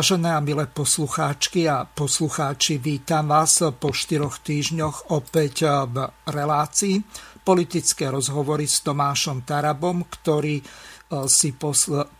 Vážené 0.00 0.32
a 0.32 0.40
milé 0.40 0.64
poslucháčky 0.64 1.68
a 1.68 1.84
poslucháči, 1.84 2.80
vítam 2.80 3.36
vás 3.36 3.60
po 3.60 3.92
štyroch 3.92 4.40
týždňoch 4.40 5.12
opäť 5.12 5.68
v 5.92 6.08
relácii 6.24 7.04
politické 7.44 8.08
rozhovory 8.08 8.64
s 8.64 8.80
Tomášom 8.80 9.44
Tarabom, 9.44 10.08
ktorý 10.08 10.56
e, 10.56 10.64
si 11.28 11.52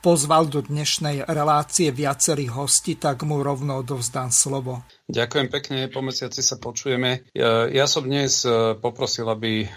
pozval 0.04 0.52
do 0.52 0.60
dnešnej 0.60 1.24
relácie 1.24 1.88
viacerých 1.88 2.52
hostí, 2.52 3.00
tak 3.00 3.24
mu 3.24 3.40
rovno 3.40 3.80
odovzdám 3.80 4.28
slovo. 4.28 4.84
Ďakujem 5.08 5.48
pekne, 5.48 5.88
po 5.88 6.04
mesiaci 6.04 6.44
sa 6.44 6.60
počujeme. 6.60 7.32
Ja, 7.32 7.88
som 7.88 8.04
dnes 8.04 8.44
e, 8.44 8.76
poprosil, 8.76 9.24
aby 9.24 9.64
e, 9.64 9.68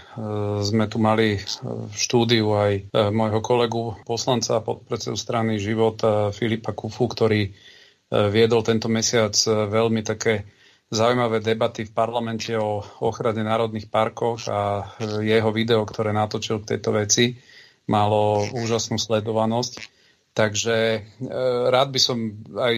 sme 0.59 0.91
tu 0.91 0.99
mali 0.99 1.39
v 1.71 1.95
štúdiu 1.95 2.51
aj 2.51 2.91
môjho 3.15 3.39
kolegu 3.39 3.95
poslanca 4.03 4.59
a 4.59 4.65
podpredsedu 4.65 5.15
strany 5.15 5.55
Život 5.55 6.03
Filipa 6.35 6.75
Kufu, 6.75 7.07
ktorý 7.07 7.71
viedol 8.13 8.61
tento 8.61 8.85
mesiac 8.91 9.33
e, 9.33 9.49
veľmi 9.49 10.05
také 10.05 10.45
zaujímavé 10.93 11.41
debaty 11.41 11.89
v 11.89 11.95
parlamente 11.95 12.53
o 12.53 12.85
ochrane 13.01 13.41
národných 13.41 13.89
parkov 13.89 14.45
a 14.45 14.85
e, 15.01 15.25
jeho 15.25 15.49
video, 15.49 15.81
ktoré 15.81 16.13
natočil 16.13 16.61
k 16.61 16.77
tejto 16.77 16.93
veci, 16.93 17.33
malo 17.89 18.45
úžasnú 18.53 19.01
sledovanosť. 19.01 19.89
Takže 20.33 20.77
e, 20.77 20.99
rád 21.73 21.89
by 21.89 21.99
som 21.99 22.17
aj 22.53 22.75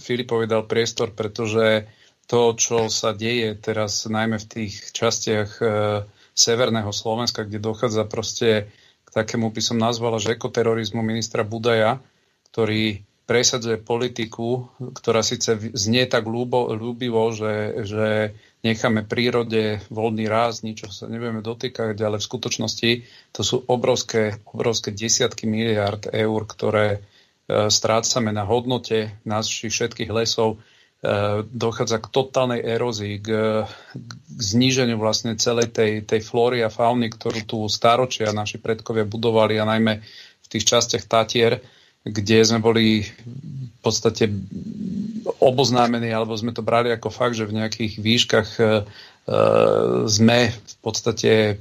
Filipovi 0.00 0.44
dal 0.44 0.68
priestor, 0.68 1.16
pretože 1.16 1.88
to, 2.28 2.56
čo 2.56 2.88
sa 2.88 3.12
deje 3.16 3.56
teraz 3.60 4.08
najmä 4.08 4.40
v 4.40 4.48
tých 4.48 4.96
častiach 4.96 5.60
severného 6.32 6.88
Slovenska, 6.88 7.44
kde 7.44 7.60
dochádza 7.60 8.08
proste 8.08 8.72
k 9.04 9.08
takému, 9.12 9.52
by 9.52 9.60
som 9.60 9.76
nazvala, 9.76 10.16
že 10.16 10.32
ekoterorizmu 10.32 11.04
ministra 11.04 11.44
Budaja, 11.44 12.00
ktorý 12.48 13.04
presadzuje 13.24 13.80
politiku, 13.80 14.68
ktorá 14.76 15.24
síce 15.24 15.56
znie 15.56 16.04
tak 16.04 16.28
ľúbo, 16.28 16.76
ľúbivo, 16.76 17.32
že, 17.32 17.84
že 17.88 18.36
necháme 18.60 19.04
prírode 19.04 19.80
voľný 19.88 20.28
ráz, 20.28 20.60
ničo 20.60 20.92
sa 20.92 21.08
nevieme 21.08 21.40
dotýkať, 21.40 21.96
ale 22.04 22.20
v 22.20 22.28
skutočnosti 22.28 22.90
to 23.32 23.40
sú 23.40 23.64
obrovské, 23.64 24.40
obrovské 24.48 24.92
desiatky 24.92 25.48
miliard 25.48 26.04
eur, 26.12 26.40
ktoré 26.44 26.86
e, 26.88 26.98
strácame 27.72 28.28
na 28.32 28.44
hodnote 28.44 29.16
našich 29.24 29.72
všetkých 29.72 30.12
lesov. 30.12 30.56
E, 30.56 31.44
dochádza 31.48 32.04
k 32.04 32.12
totálnej 32.12 32.60
erózii, 32.60 33.24
k, 33.24 33.28
k 33.96 34.40
zníženiu 34.40 35.00
vlastne 35.00 35.36
celej 35.40 35.72
tej, 35.72 36.04
tej 36.04 36.20
flóry 36.20 36.60
a 36.60 36.68
fauny, 36.68 37.08
ktorú 37.08 37.40
tu 37.48 37.58
staročia 37.72 38.36
naši 38.36 38.60
predkovia 38.60 39.08
budovali 39.08 39.56
a 39.60 39.68
najmä 39.68 40.00
v 40.44 40.46
tých 40.48 40.64
častiach 40.68 41.08
Tatier 41.08 41.60
kde 42.04 42.44
sme 42.44 42.60
boli 42.60 43.04
v 43.04 43.78
podstate 43.80 44.28
oboznámení, 45.40 46.12
alebo 46.12 46.36
sme 46.36 46.52
to 46.52 46.60
brali 46.60 46.92
ako 46.92 47.08
fakt, 47.08 47.36
že 47.36 47.48
v 47.48 47.64
nejakých 47.64 47.92
výškach 48.00 48.48
e, 48.60 48.62
e, 48.62 48.70
sme 50.04 50.52
v 50.52 50.76
podstate 50.84 51.32
e, 51.32 51.54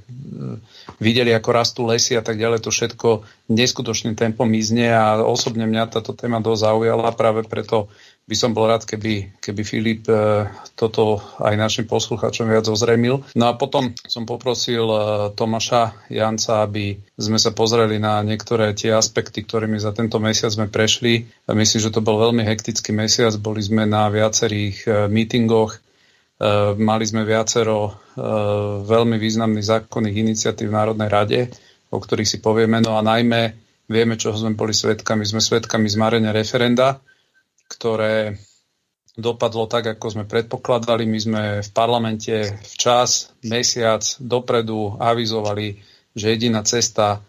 videli, 0.99 1.31
ako 1.31 1.49
rastú 1.51 1.81
lesy 1.87 2.19
a 2.19 2.23
tak 2.23 2.39
ďalej. 2.39 2.63
To 2.63 2.71
všetko 2.75 3.09
neskutočným 3.51 4.19
tempom 4.19 4.47
mizne 4.47 4.91
a 4.91 5.23
osobne 5.23 5.63
mňa 5.63 5.99
táto 5.99 6.11
téma 6.11 6.43
dosť 6.43 6.63
zaujala 6.67 7.15
práve 7.15 7.47
preto 7.47 7.87
by 8.23 8.35
som 8.39 8.55
bol 8.55 8.71
rád, 8.71 8.87
keby, 8.87 9.35
keby 9.43 9.61
Filip 9.67 10.07
e, 10.07 10.47
toto 10.79 11.19
aj 11.43 11.59
našim 11.59 11.83
poslucháčom 11.83 12.47
viac 12.47 12.63
ozremil. 12.71 13.19
No 13.35 13.51
a 13.51 13.59
potom 13.59 13.91
som 14.07 14.23
poprosil 14.23 14.87
e, 14.87 14.97
Tomáša 15.35 16.07
Janca, 16.07 16.63
aby 16.63 16.95
sme 17.19 17.35
sa 17.35 17.51
pozreli 17.51 17.99
na 17.99 18.23
niektoré 18.23 18.71
tie 18.71 18.95
aspekty, 18.95 19.43
ktorými 19.43 19.75
za 19.75 19.91
tento 19.91 20.23
mesiac 20.23 20.55
sme 20.55 20.71
prešli. 20.71 21.27
Myslím, 21.51 21.81
že 21.83 21.91
to 21.91 21.99
bol 21.99 22.15
veľmi 22.15 22.47
hektický 22.47 22.95
mesiac. 22.95 23.35
Boli 23.35 23.59
sme 23.59 23.83
na 23.83 24.07
viacerých 24.07 24.77
e, 24.87 24.89
mítingoch, 25.11 25.83
mali 26.75 27.07
sme 27.07 27.23
viacero 27.23 27.95
veľmi 28.83 29.15
významných 29.15 29.63
zákonných 29.63 30.17
iniciatív 30.27 30.67
v 30.67 30.75
Národnej 30.75 31.07
rade, 31.07 31.39
o 31.87 32.03
ktorých 32.03 32.27
si 32.27 32.43
povieme. 32.43 32.83
No 32.83 32.99
a 32.99 33.05
najmä 33.05 33.55
vieme, 33.87 34.19
čo 34.19 34.35
sme 34.35 34.51
boli 34.51 34.75
svetkami. 34.75 35.23
Sme 35.23 35.39
svetkami 35.39 35.87
zmarenia 35.87 36.35
referenda, 36.35 36.99
ktoré 37.73 38.37
dopadlo 39.13 39.69
tak, 39.69 39.97
ako 39.97 40.05
sme 40.09 40.25
predpokladali. 40.25 41.05
My 41.05 41.19
sme 41.21 41.41
v 41.61 41.69
parlamente 41.69 42.57
včas, 42.73 43.33
mesiac 43.45 44.01
dopredu 44.17 44.97
avizovali, 44.97 45.77
že 46.17 46.33
jediná 46.33 46.65
cesta, 46.65 47.21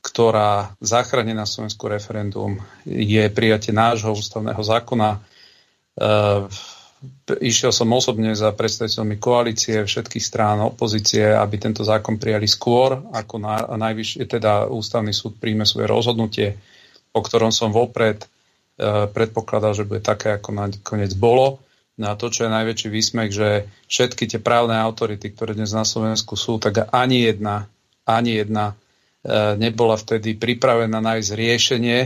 ktorá 0.00 0.76
zachráni 0.80 1.36
na 1.36 1.44
Slovensku 1.44 1.88
referendum, 1.88 2.60
je 2.84 3.24
prijatie 3.32 3.72
nášho 3.72 4.12
ústavného 4.12 4.60
zákona. 4.60 5.10
E, 5.16 5.18
išiel 7.40 7.72
som 7.72 7.88
osobne 7.92 8.32
za 8.36 8.52
predstaviteľmi 8.52 9.16
koalície 9.20 9.84
všetkých 9.84 10.24
strán 10.24 10.60
opozície, 10.64 11.24
aby 11.24 11.56
tento 11.56 11.84
zákon 11.84 12.16
prijali 12.20 12.48
skôr, 12.48 13.00
ako 13.12 13.40
na, 13.40 13.64
najvyššie, 13.76 14.24
teda 14.28 14.68
ústavný 14.68 15.12
súd 15.12 15.36
príjme 15.40 15.68
svoje 15.68 15.88
rozhodnutie, 15.88 16.56
o 17.16 17.20
ktorom 17.20 17.52
som 17.52 17.72
vopred 17.72 18.24
predpokladal, 19.12 19.76
že 19.76 19.84
bude 19.84 20.00
také, 20.00 20.40
ako 20.40 20.56
nakoniec 20.56 21.12
bolo. 21.12 21.60
No 22.00 22.16
a 22.16 22.16
to, 22.16 22.32
čo 22.32 22.48
je 22.48 22.56
najväčší 22.56 22.88
výsmech, 22.88 23.28
že 23.28 23.68
všetky 23.92 24.24
tie 24.24 24.40
právne 24.40 24.72
autority, 24.80 25.36
ktoré 25.36 25.52
dnes 25.52 25.76
na 25.76 25.84
Slovensku 25.84 26.32
sú, 26.32 26.56
tak 26.56 26.88
ani 26.88 27.28
jedna, 27.28 27.68
ani 28.08 28.40
jedna 28.40 28.72
eh, 28.72 29.52
nebola 29.60 30.00
vtedy 30.00 30.32
pripravená 30.32 30.96
nájsť 30.96 31.30
riešenie. 31.36 31.98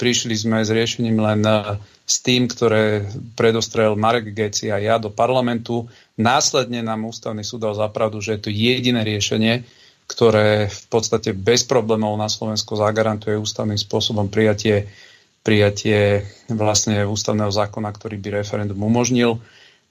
Prišli 0.00 0.32
sme 0.32 0.64
s 0.64 0.72
riešením 0.72 1.20
len 1.20 1.44
eh, 1.44 1.76
s 2.08 2.24
tým, 2.24 2.48
ktoré 2.48 3.04
predostrel 3.36 4.00
Marek 4.00 4.32
Geci 4.32 4.72
a 4.72 4.80
ja 4.80 4.96
do 4.96 5.12
parlamentu. 5.12 5.92
Následne 6.16 6.80
nám 6.80 7.04
ústavný 7.04 7.44
súd 7.44 7.68
dal 7.68 7.76
zapravdu, 7.76 8.24
že 8.24 8.40
je 8.40 8.48
to 8.48 8.50
jediné 8.52 9.04
riešenie, 9.04 9.60
ktoré 10.08 10.72
v 10.72 10.84
podstate 10.88 11.36
bez 11.36 11.68
problémov 11.68 12.16
na 12.16 12.32
Slovensku 12.32 12.80
zagarantuje 12.80 13.36
ústavným 13.36 13.76
spôsobom 13.76 14.32
prijatie 14.32 14.88
prijatie 15.44 16.24
vlastne 16.48 17.04
ústavného 17.04 17.52
zákona, 17.52 17.92
ktorý 17.92 18.16
by 18.16 18.28
referendum 18.40 18.80
umožnil. 18.80 19.38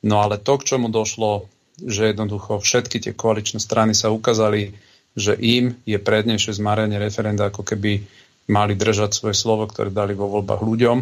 No 0.01 0.15
ale 0.19 0.41
to, 0.41 0.57
k 0.57 0.75
čomu 0.75 0.89
došlo, 0.89 1.47
že 1.77 2.11
jednoducho 2.11 2.57
všetky 2.59 2.97
tie 2.99 3.13
koaličné 3.13 3.61
strany 3.61 3.93
sa 3.93 4.09
ukázali, 4.09 4.73
že 5.13 5.37
im 5.37 5.77
je 5.85 6.01
prednejšie 6.01 6.57
zmarenie 6.57 6.97
referenda, 6.97 7.53
ako 7.53 7.61
keby 7.61 8.01
mali 8.49 8.73
držať 8.73 9.13
svoje 9.13 9.37
slovo, 9.37 9.69
ktoré 9.69 9.93
dali 9.93 10.17
vo 10.17 10.27
voľbách 10.27 10.61
ľuďom. 10.65 10.97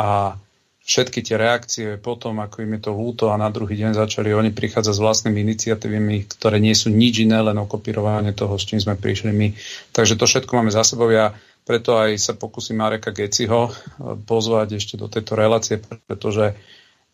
A 0.00 0.34
všetky 0.82 1.22
tie 1.22 1.36
reakcie 1.38 1.88
potom, 2.00 2.42
ako 2.42 2.66
im 2.66 2.74
je 2.74 2.80
to 2.88 2.92
ľúto 2.96 3.30
a 3.30 3.38
na 3.38 3.52
druhý 3.54 3.78
deň 3.78 3.94
začali 3.94 4.34
oni 4.34 4.50
prichádzať 4.50 4.94
s 4.96 5.04
vlastnými 5.04 5.38
iniciatívami, 5.46 6.26
ktoré 6.26 6.58
nie 6.58 6.74
sú 6.74 6.90
nič 6.90 7.22
iné, 7.22 7.38
len 7.38 7.54
okopírovanie 7.60 8.34
toho, 8.34 8.58
s 8.58 8.66
čím 8.66 8.82
sme 8.82 8.98
prišli 8.98 9.30
my. 9.30 9.54
Takže 9.94 10.18
to 10.18 10.26
všetko 10.26 10.50
máme 10.58 10.74
za 10.74 10.82
sebou. 10.82 11.06
Ja 11.12 11.36
preto 11.62 11.94
aj 11.94 12.18
sa 12.18 12.32
pokúsim 12.34 12.78
Mareka 12.78 13.14
Geciho 13.14 13.70
eh, 13.70 13.74
pozvať 14.18 14.78
ešte 14.78 14.94
do 14.98 15.06
tejto 15.06 15.38
relácie, 15.38 15.78
pretože, 15.78 16.58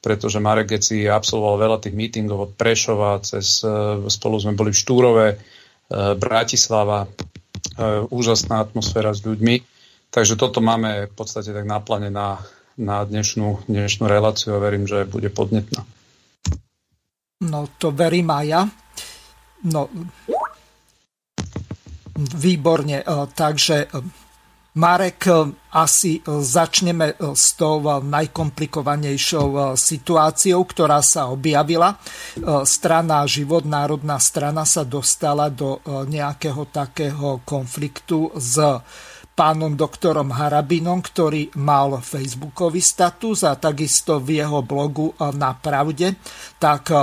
pretože 0.01 0.41
Marek 0.41 0.77
Geci 0.77 1.05
absolvoval 1.05 1.57
veľa 1.61 1.79
tých 1.85 1.95
mítingov 1.97 2.39
od 2.41 2.53
Prešova, 2.57 3.21
cez, 3.21 3.61
eh, 3.63 3.69
spolu 4.09 4.41
sme 4.41 4.57
boli 4.57 4.73
v 4.73 4.81
Štúrove, 4.81 5.27
eh, 5.35 5.39
Bratislava, 6.17 7.09
úžasná 8.11 8.63
atmosféra 8.63 9.15
s 9.15 9.23
ľuďmi. 9.23 9.63
Takže 10.11 10.35
toto 10.35 10.59
máme 10.59 11.11
v 11.11 11.15
podstate 11.15 11.55
tak 11.55 11.63
na 11.63 11.79
plane 11.79 12.11
na, 12.11 12.43
na 12.75 13.07
dnešnú, 13.07 13.71
dnešnú 13.71 14.07
reláciu 14.11 14.59
a 14.59 14.63
verím, 14.63 14.87
že 14.87 15.07
bude 15.07 15.31
podnetná. 15.31 15.87
No 17.47 17.71
to 17.79 17.95
verím 17.95 18.35
aj 18.35 18.45
ja. 18.47 18.63
No, 19.71 19.87
výborne. 22.19 23.03
Takže 23.35 23.91
Marek, 24.79 25.27
asi 25.75 26.23
začneme 26.23 27.19
s 27.19 27.59
tou 27.59 27.83
najkomplikovanejšou 27.83 29.75
situáciou, 29.75 30.63
ktorá 30.63 31.03
sa 31.03 31.27
objavila. 31.35 31.99
Strana 32.63 33.27
Život, 33.27 33.67
národná 33.67 34.23
strana 34.23 34.63
sa 34.63 34.87
dostala 34.87 35.51
do 35.51 35.83
nejakého 35.83 36.71
takého 36.71 37.43
konfliktu 37.43 38.31
s 38.39 38.55
pánom 39.35 39.75
doktorom 39.75 40.31
Harabinom, 40.31 41.03
ktorý 41.03 41.51
mal 41.59 41.99
facebookový 41.99 42.79
status 42.79 43.43
a 43.43 43.59
takisto 43.59 44.23
v 44.23 44.47
jeho 44.47 44.63
blogu 44.63 45.11
na 45.35 45.59
Pravde, 45.59 46.23
tak 46.63 46.95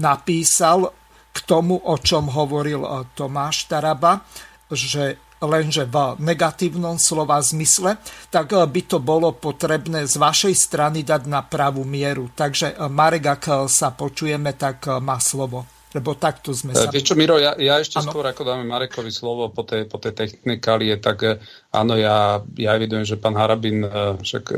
napísal 0.00 0.96
k 1.28 1.38
tomu, 1.44 1.76
o 1.76 1.96
čom 2.00 2.32
hovoril 2.32 3.04
Tomáš 3.12 3.68
Taraba, 3.68 4.24
že 4.72 5.27
lenže 5.42 5.86
v 5.86 6.18
negatívnom 6.18 6.98
slova 6.98 7.38
zmysle, 7.38 7.98
tak 8.30 8.50
eh, 8.54 8.66
by 8.66 8.80
to 8.86 8.98
bolo 8.98 9.30
potrebné 9.34 10.06
z 10.06 10.14
vašej 10.18 10.54
strany 10.54 11.06
dať 11.06 11.30
na 11.30 11.46
pravú 11.46 11.86
mieru. 11.86 12.30
Takže 12.34 12.74
eh, 12.74 12.90
Marek, 12.90 13.24
ak 13.26 13.44
eh, 13.46 13.56
sa 13.70 13.94
počujeme, 13.94 14.54
tak 14.58 14.90
má 14.98 15.22
slovo. 15.22 15.66
Lebo 15.96 16.12
takto 16.20 16.52
sme 16.52 16.76
sa... 16.76 16.92
Vieš 16.92 17.00
čo, 17.00 17.16
Miro, 17.16 17.40
ja, 17.40 17.56
ja 17.56 17.80
ešte 17.80 17.96
ano. 17.96 18.12
skôr, 18.12 18.28
ako 18.28 18.44
dáme 18.44 18.60
Marekovi 18.68 19.08
slovo 19.08 19.48
po 19.48 19.64
tej, 19.64 19.88
po 19.88 19.96
tej 19.96 20.12
technikálie, 20.12 21.00
tak 21.00 21.40
áno, 21.72 21.96
ja, 21.96 22.44
ja 22.60 22.76
evidujem, 22.76 23.08
že 23.08 23.16
pán 23.16 23.32
Harabin, 23.32 23.88
však 24.20 24.52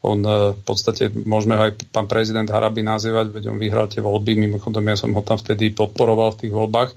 on 0.00 0.24
v 0.56 0.62
podstate, 0.64 1.12
môžeme 1.12 1.60
ho 1.60 1.68
aj 1.68 1.76
pán 1.92 2.08
prezident 2.08 2.48
Harabin 2.48 2.88
nazývať, 2.88 3.36
veď 3.36 3.52
on 3.52 3.60
vyhral 3.60 3.84
tie 3.84 4.00
voľby, 4.00 4.48
mimochodom 4.48 4.80
ja 4.88 4.96
som 4.96 5.12
ho 5.12 5.20
tam 5.20 5.36
vtedy 5.36 5.76
podporoval 5.76 6.40
v 6.40 6.40
tých 6.48 6.52
voľbách, 6.56 6.96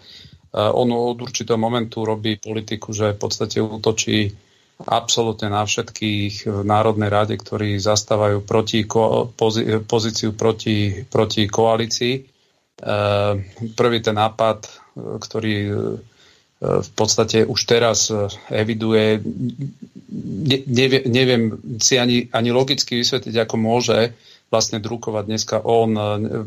on 0.55 0.87
od 0.87 1.19
určitého 1.19 1.59
momentu 1.59 2.07
robí 2.07 2.39
politiku, 2.39 2.95
že 2.95 3.11
v 3.11 3.19
podstate 3.19 3.59
útočí 3.59 4.31
absolútne 4.83 5.47
na 5.47 5.63
všetkých 5.63 6.47
v 6.47 6.61
Národnej 6.67 7.07
rade, 7.07 7.35
ktorí 7.39 7.79
zastávajú 7.79 8.43
proti, 8.43 8.83
pozíciu 9.87 10.35
proti, 10.35 11.03
proti 11.07 11.47
koalícii. 11.47 12.13
E, 12.19 12.21
prvý 13.71 13.99
ten 14.03 14.15
nápad, 14.15 14.67
ktorý 14.95 15.55
e, 15.63 15.71
v 16.59 16.89
podstate 16.95 17.47
už 17.47 17.59
teraz 17.67 18.11
eviduje, 18.47 19.19
neviem, 20.67 21.03
neviem 21.07 21.43
si 21.83 21.99
ani, 21.99 22.31
ani 22.31 22.49
logicky 22.55 22.99
vysvetliť, 22.99 23.35
ako 23.43 23.55
môže 23.59 24.15
vlastne 24.47 24.79
drukovať 24.79 25.23
dneska 25.27 25.57
on 25.67 25.91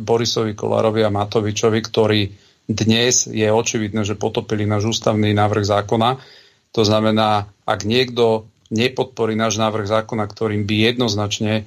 Borisovi 0.00 0.56
Kolárovi 0.56 1.04
a 1.04 1.12
Matovičovi, 1.12 1.80
ktorí 1.84 2.20
dnes 2.68 3.24
je 3.24 3.48
očividné, 3.48 4.04
že 4.04 4.12
potopili 4.12 4.68
náš 4.68 4.92
ústavný 4.92 5.32
návrh 5.32 5.64
zákona. 5.64 6.20
To 6.76 6.82
znamená, 6.84 7.48
ak 7.64 7.88
niekto 7.88 8.44
nepodporí 8.68 9.32
náš 9.32 9.56
návrh 9.56 9.88
zákona, 9.88 10.28
ktorým 10.28 10.68
by 10.68 10.92
jednoznačne 10.92 11.52
e, 11.56 11.62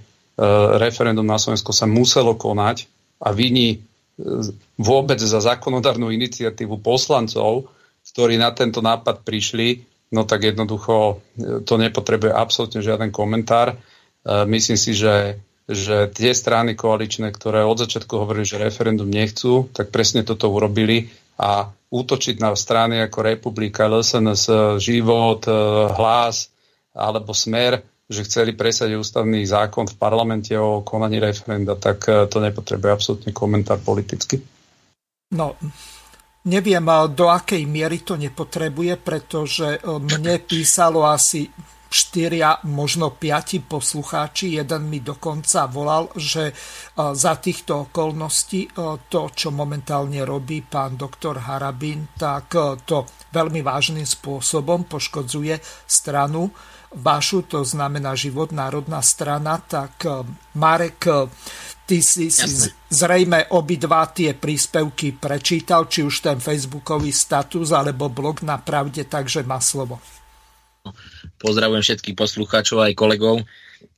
referendum 0.77 1.25
na 1.25 1.41
Slovensku 1.41 1.73
sa 1.73 1.89
muselo 1.89 2.37
konať 2.37 2.85
a 3.17 3.33
viní 3.33 3.67
e, 3.73 3.77
vôbec 4.77 5.17
za 5.17 5.41
zákonodárnu 5.41 6.13
iniciatívu 6.13 6.77
poslancov, 6.85 7.73
ktorí 8.13 8.37
na 8.37 8.53
tento 8.53 8.85
nápad 8.85 9.25
prišli, 9.25 9.81
no 10.13 10.29
tak 10.29 10.45
jednoducho 10.53 10.95
e, 11.09 11.65
to 11.65 11.81
nepotrebuje 11.81 12.29
absolútne 12.29 12.85
žiaden 12.85 13.09
komentár. 13.09 13.73
Myslím 14.45 14.77
si, 14.77 14.93
že 14.93 15.41
že 15.69 16.09
tie 16.11 16.31
strany 16.33 16.73
koaličné, 16.73 17.29
ktoré 17.31 17.61
od 17.61 17.77
začiatku 17.79 18.13
hovorili, 18.17 18.45
že 18.47 18.61
referendum 18.61 19.07
nechcú, 19.07 19.69
tak 19.71 19.93
presne 19.93 20.25
toto 20.25 20.49
urobili 20.49 21.11
a 21.41 21.69
útočiť 21.91 22.39
na 22.39 22.53
strany 22.53 23.01
ako 23.03 23.19
Republika, 23.25 23.89
LSNS, 23.89 24.77
Život, 24.79 25.41
e, 25.47 25.53
Hlas 25.91 26.53
alebo 26.95 27.35
Smer, 27.35 27.81
že 28.11 28.27
chceli 28.27 28.51
presadiť 28.55 28.99
ústavný 28.99 29.43
zákon 29.47 29.87
v 29.87 29.95
parlamente 29.95 30.51
o 30.55 30.83
konaní 30.83 31.19
referenda, 31.19 31.75
tak 31.75 32.07
e, 32.07 32.27
to 32.27 32.37
nepotrebuje 32.39 32.91
absolútne 32.91 33.31
komentár 33.31 33.79
politicky. 33.79 34.39
No, 35.31 35.55
neviem, 36.47 36.83
do 37.15 37.31
akej 37.31 37.63
miery 37.63 38.03
to 38.03 38.19
nepotrebuje, 38.19 38.99
pretože 38.99 39.79
mne 39.87 40.43
písalo 40.43 41.07
asi 41.07 41.47
štyria, 41.91 42.63
možno 42.63 43.11
piati 43.11 43.59
poslucháči. 43.59 44.55
Jeden 44.55 44.87
mi 44.87 45.03
dokonca 45.03 45.67
volal, 45.67 46.07
že 46.15 46.49
e, 46.49 46.53
za 46.95 47.35
týchto 47.35 47.91
okolností 47.91 48.61
e, 48.63 48.69
to, 49.11 49.21
čo 49.35 49.51
momentálne 49.51 50.23
robí 50.23 50.63
pán 50.63 50.95
doktor 50.95 51.43
Harabin, 51.43 52.15
tak 52.15 52.55
e, 52.55 52.79
to 52.87 53.03
veľmi 53.35 53.59
vážnym 53.59 54.07
spôsobom 54.07 54.87
poškodzuje 54.87 55.59
stranu 55.83 56.47
vašu, 56.91 57.47
to 57.47 57.63
znamená 57.63 58.15
život, 58.19 58.51
národná 58.51 58.99
strana, 58.99 59.63
tak 59.63 60.03
Marek, 60.59 61.07
ty 61.87 62.03
si, 62.03 62.27
si 62.27 62.67
zrejme 62.91 63.47
obidva 63.55 64.11
tie 64.11 64.35
príspevky 64.35 65.15
prečítal, 65.15 65.87
či 65.87 66.03
už 66.03 66.19
ten 66.19 66.43
facebookový 66.43 67.15
status 67.15 67.71
alebo 67.71 68.11
blog 68.11 68.43
na 68.43 68.59
pravde, 68.59 69.07
takže 69.07 69.47
má 69.47 69.63
slovo. 69.63 70.03
Pozdravujem 71.41 71.81
všetkých 71.81 72.13
poslucháčov 72.13 72.85
aj 72.85 72.93
kolegov. 72.93 73.41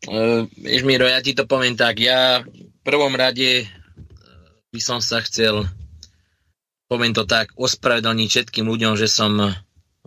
Uh, 0.08 0.48
vieš, 0.56 0.88
Miro, 0.88 1.04
ja 1.04 1.20
ti 1.20 1.36
to 1.36 1.44
poviem 1.44 1.76
tak. 1.76 2.00
Ja 2.00 2.40
v 2.40 2.82
prvom 2.88 3.12
rade 3.20 3.64
e, 3.64 3.66
by 4.72 4.80
som 4.80 5.04
sa 5.04 5.20
chcel, 5.20 5.68
poviem 6.88 7.12
to 7.12 7.28
tak, 7.28 7.52
ospravedlniť 7.60 8.28
všetkým 8.32 8.64
ľuďom, 8.64 8.96
že 8.96 9.12
som 9.12 9.36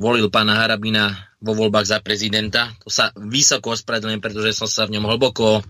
volil 0.00 0.32
pána 0.32 0.56
Harabina 0.60 1.12
vo 1.40 1.52
voľbách 1.52 1.88
za 1.88 1.98
prezidenta. 2.00 2.72
To 2.84 2.88
sa 2.88 3.12
vysoko 3.16 3.76
ospravedlňujem, 3.76 4.24
pretože 4.24 4.56
som 4.56 4.68
sa 4.68 4.88
v 4.88 4.96
ňom 4.96 5.04
hlboko 5.04 5.60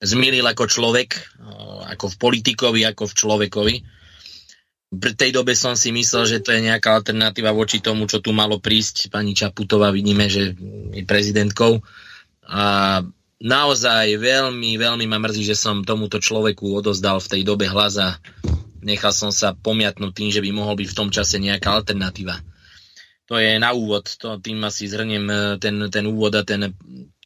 zmieril 0.00 0.48
ako 0.48 0.64
človek, 0.64 1.12
e, 1.12 1.20
ako 1.92 2.08
v 2.08 2.16
politikovi, 2.16 2.80
ako 2.88 3.04
v 3.12 3.16
človekovi 3.20 3.76
v 4.92 5.16
tej 5.16 5.32
dobe 5.32 5.56
som 5.56 5.72
si 5.72 5.88
myslel, 5.88 6.28
že 6.28 6.38
to 6.44 6.52
je 6.52 6.68
nejaká 6.68 6.92
alternatíva 6.92 7.48
voči 7.56 7.80
tomu, 7.80 8.04
čo 8.04 8.20
tu 8.20 8.36
malo 8.36 8.60
prísť. 8.60 9.08
Pani 9.08 9.32
Čaputová 9.32 9.88
vidíme, 9.88 10.28
že 10.28 10.52
je 10.92 11.02
prezidentkou. 11.08 11.80
A 12.44 13.00
naozaj 13.40 14.20
veľmi, 14.20 14.76
veľmi 14.76 15.08
ma 15.08 15.16
mrzí, 15.16 15.48
že 15.48 15.56
som 15.56 15.80
tomuto 15.80 16.20
človeku 16.20 16.68
odozdal 16.76 17.24
v 17.24 17.30
tej 17.32 17.42
dobe 17.48 17.72
hlas 17.72 17.96
a 17.96 18.20
nechal 18.84 19.16
som 19.16 19.32
sa 19.32 19.56
pomiatnúť 19.56 20.12
tým, 20.12 20.28
že 20.28 20.44
by 20.44 20.50
mohol 20.52 20.76
byť 20.76 20.88
v 20.92 20.98
tom 21.00 21.08
čase 21.08 21.40
nejaká 21.40 21.72
alternatíva. 21.72 22.36
To 23.32 23.40
je 23.40 23.56
na 23.56 23.72
úvod, 23.72 24.12
to, 24.20 24.36
tým 24.44 24.60
asi 24.60 24.92
zhrniem 24.92 25.24
e, 25.24 25.36
ten, 25.56 25.78
ten 25.88 26.04
úvod 26.04 26.36
a 26.36 26.44
ten, 26.44 26.68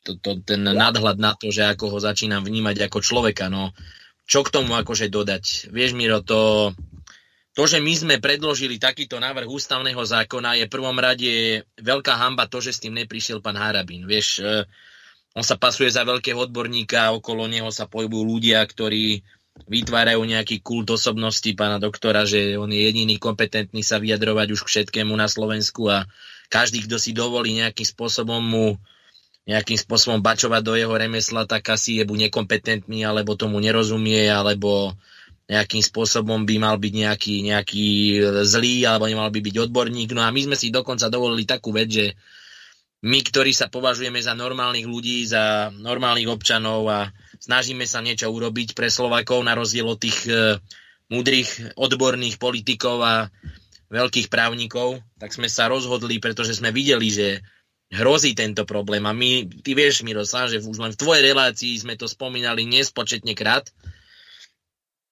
to, 0.07 0.15
to, 0.23 0.39
ten 0.45 0.63
nadhľad 0.63 1.19
na 1.19 1.35
to, 1.35 1.51
že 1.51 1.67
ako 1.67 1.91
ho 1.91 1.99
začínam 1.99 2.47
vnímať 2.47 2.87
ako 2.87 3.03
človeka. 3.03 3.51
No, 3.51 3.75
čo 4.23 4.47
k 4.47 4.55
tomu 4.55 4.79
akože 4.79 5.11
dodať? 5.11 5.75
Vieš, 5.75 5.99
Miro, 5.99 6.23
to, 6.23 6.71
to, 7.57 7.65
že 7.65 7.81
my 7.81 7.93
sme 7.97 8.15
predložili 8.21 8.77
takýto 8.77 9.17
návrh 9.17 9.49
ústavného 9.49 10.05
zákona, 10.05 10.61
je 10.61 10.69
prvom 10.69 10.93
rade 10.93 11.65
veľká 11.81 12.13
hamba 12.21 12.45
to, 12.45 12.61
že 12.61 12.77
s 12.77 12.83
tým 12.85 12.93
neprišiel 13.01 13.41
pán 13.41 13.57
Harabín. 13.57 14.05
Vieš, 14.05 14.45
e, 14.45 14.69
on 15.33 15.41
sa 15.41 15.57
pasuje 15.57 15.89
za 15.89 16.05
veľkého 16.05 16.37
odborníka, 16.37 17.17
okolo 17.17 17.49
neho 17.49 17.73
sa 17.73 17.89
pohybujú 17.89 18.25
ľudia, 18.29 18.61
ktorí 18.61 19.25
vytvárajú 19.65 20.21
nejaký 20.21 20.61
kult 20.61 20.93
osobnosti 20.93 21.49
pána 21.57 21.81
doktora, 21.81 22.29
že 22.29 22.61
on 22.61 22.69
je 22.69 22.93
jediný 22.93 23.17
kompetentný 23.17 23.81
sa 23.81 23.97
vyjadrovať 23.97 24.53
už 24.53 24.61
k 24.61 24.71
všetkému 24.77 25.17
na 25.17 25.25
Slovensku 25.25 25.89
a 25.89 26.05
každý, 26.53 26.85
kto 26.85 27.01
si 27.01 27.17
dovolí 27.17 27.57
nejakým 27.57 27.89
spôsobom 27.89 28.45
mu 28.45 28.77
nejakým 29.47 29.79
spôsobom 29.79 30.19
bačovať 30.27 30.63
do 30.67 30.75
jeho 30.75 30.91
remesla, 30.91 31.47
tak 31.47 31.71
asi 31.71 32.03
je 32.03 32.05
buď 32.05 32.29
nekompetentný, 32.29 33.07
alebo 33.07 33.39
tomu 33.39 33.63
nerozumie, 33.63 34.27
alebo 34.27 34.99
nejakým 35.47 35.79
spôsobom 35.79 36.43
by 36.43 36.57
mal 36.59 36.77
byť 36.77 36.95
nejaký, 37.07 37.35
nejaký 37.47 37.89
zlý 38.43 38.83
alebo 38.83 39.07
nemal 39.07 39.31
by 39.31 39.39
byť 39.39 39.57
odborník. 39.71 40.11
No 40.11 40.27
a 40.27 40.35
my 40.35 40.41
sme 40.43 40.57
si 40.59 40.75
dokonca 40.75 41.07
dovolili 41.07 41.47
takú 41.47 41.71
vec, 41.71 41.89
že 41.89 42.07
my, 43.07 43.23
ktorí 43.23 43.55
sa 43.55 43.71
považujeme 43.71 44.19
za 44.19 44.35
normálnych 44.35 44.89
ľudí, 44.91 45.23
za 45.23 45.71
normálnych 45.71 46.27
občanov 46.27 46.91
a 46.91 47.15
snažíme 47.39 47.87
sa 47.87 48.03
niečo 48.03 48.27
urobiť 48.27 48.75
pre 48.75 48.91
Slovakov 48.91 49.47
na 49.47 49.55
rozdiel 49.55 49.87
od 49.87 50.03
tých 50.03 50.27
e, 50.27 50.59
múdrych 51.15 51.79
odborných 51.79 52.43
politikov 52.43 52.99
a 53.07 53.31
veľkých 53.87 54.27
právnikov, 54.27 54.99
tak 55.23 55.31
sme 55.31 55.47
sa 55.47 55.71
rozhodli, 55.71 56.19
pretože 56.19 56.59
sme 56.59 56.75
videli, 56.75 57.07
že 57.07 57.39
hrozí 57.95 58.35
tento 58.35 58.67
problém. 58.67 59.07
A 59.07 59.15
my, 59.15 59.47
ty 59.63 59.79
vieš, 59.79 60.03
Miroslav, 60.03 60.51
že 60.51 60.59
už 60.59 60.83
len 60.83 60.91
v 60.91 60.99
tvojej 60.99 61.23
relácii 61.23 61.79
sme 61.79 61.95
to 61.95 62.11
spomínali 62.11 62.67
nespočetne 62.67 63.39
krát, 63.39 63.71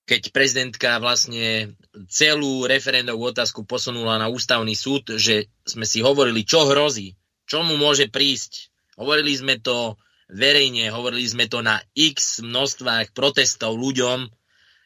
keď 0.04 0.37
prezidentka 0.37 1.00
vlastne 1.00 1.73
celú 2.12 2.68
referendovú 2.68 3.32
otázku 3.32 3.64
posunula 3.64 4.20
na 4.20 4.28
ústavný 4.28 4.76
súd, 4.76 5.16
že 5.16 5.49
sme 5.64 5.88
si 5.88 6.04
hovorili, 6.04 6.44
čo 6.44 6.68
hrozí, 6.68 7.16
čo 7.49 7.64
mu 7.64 7.80
môže 7.80 8.12
prísť. 8.12 8.68
Hovorili 9.00 9.32
sme 9.32 9.56
to 9.64 9.96
verejne, 10.28 10.92
hovorili 10.92 11.25
sme 11.25 11.49
to 11.49 11.64
na 11.64 11.80
x 11.96 12.44
množstvách 12.44 13.16
protestov 13.16 13.80
ľuďom. 13.80 14.28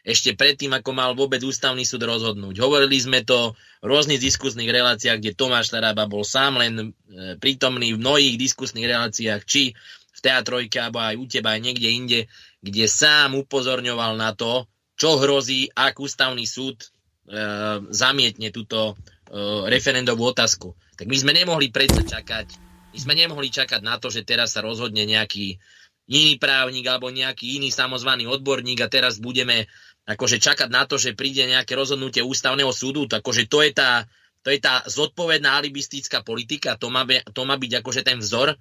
ešte 0.08 0.32
predtým, 0.32 0.72
ako 0.72 0.90
mal 0.96 1.12
vôbec 1.12 1.42
ústavný 1.44 1.84
súd 1.84 2.06
rozhodnúť. 2.06 2.64
Hovorili 2.64 2.96
sme 2.96 3.26
to 3.26 3.52
v 3.82 3.87
rôznych 3.92 4.22
diskusných 4.22 4.70
reláciách, 4.70 5.18
kde 5.20 5.37
Tomáš 5.37 5.75
Taraba 5.75 6.08
bol 6.08 6.25
sám 6.25 6.62
len 6.62 6.75
e, 6.80 6.87
prítomný 7.37 7.92
v 7.92 8.00
mnohých 8.00 8.40
diskusných 8.40 8.88
reláciách, 8.88 9.42
či 9.44 9.76
v 10.14 10.18
teatrojke, 10.25 10.80
alebo 10.80 11.04
aj 11.04 11.14
u 11.20 11.26
teba, 11.28 11.58
aj 11.58 11.60
niekde 11.60 11.88
inde, 11.92 12.20
kde 12.64 12.88
sám 12.88 13.37
upozorňoval 13.37 14.16
na 14.16 14.32
to, 14.32 14.64
čo 14.98 15.22
hrozí, 15.22 15.70
ak 15.70 16.02
ústavný 16.02 16.42
súd 16.42 16.82
e, 16.82 16.86
zamietne 17.94 18.50
túto 18.50 18.92
e, 18.92 18.94
referendovú 19.70 20.34
otázku. 20.34 20.74
Tak 20.98 21.06
my 21.06 21.16
sme 21.16 21.32
nemohli 21.38 21.70
predsa 21.70 22.02
čakať, 22.02 22.58
my 22.90 22.98
sme 22.98 23.14
nemohli 23.14 23.46
čakať 23.46 23.78
na 23.78 24.02
to, 24.02 24.10
že 24.10 24.26
teraz 24.26 24.58
sa 24.58 24.60
rozhodne 24.60 25.06
nejaký 25.06 25.54
iný 26.10 26.34
právnik 26.40 26.88
alebo 26.90 27.14
nejaký 27.14 27.62
iný 27.62 27.70
samozvaný 27.70 28.26
odborník 28.26 28.82
a 28.82 28.90
teraz 28.90 29.22
budeme 29.22 29.70
akože 30.08 30.42
čakať 30.42 30.68
na 30.72 30.88
to, 30.88 30.98
že 30.98 31.14
príde 31.14 31.44
nejaké 31.46 31.76
rozhodnutie 31.76 32.24
ústavného 32.24 32.72
súdu, 32.72 33.06
akože 33.06 33.46
to 33.46 33.60
je 33.60 33.70
tá, 33.76 34.08
to 34.40 34.48
je 34.48 34.58
tá 34.58 34.82
zodpovedná 34.88 35.60
alibistická 35.60 36.24
politika, 36.24 36.80
to 36.80 36.88
má, 36.88 37.04
by, 37.04 37.20
to 37.28 37.42
má 37.44 37.60
byť 37.60 37.84
akože 37.84 38.02
ten 38.02 38.18
vzor 38.18 38.56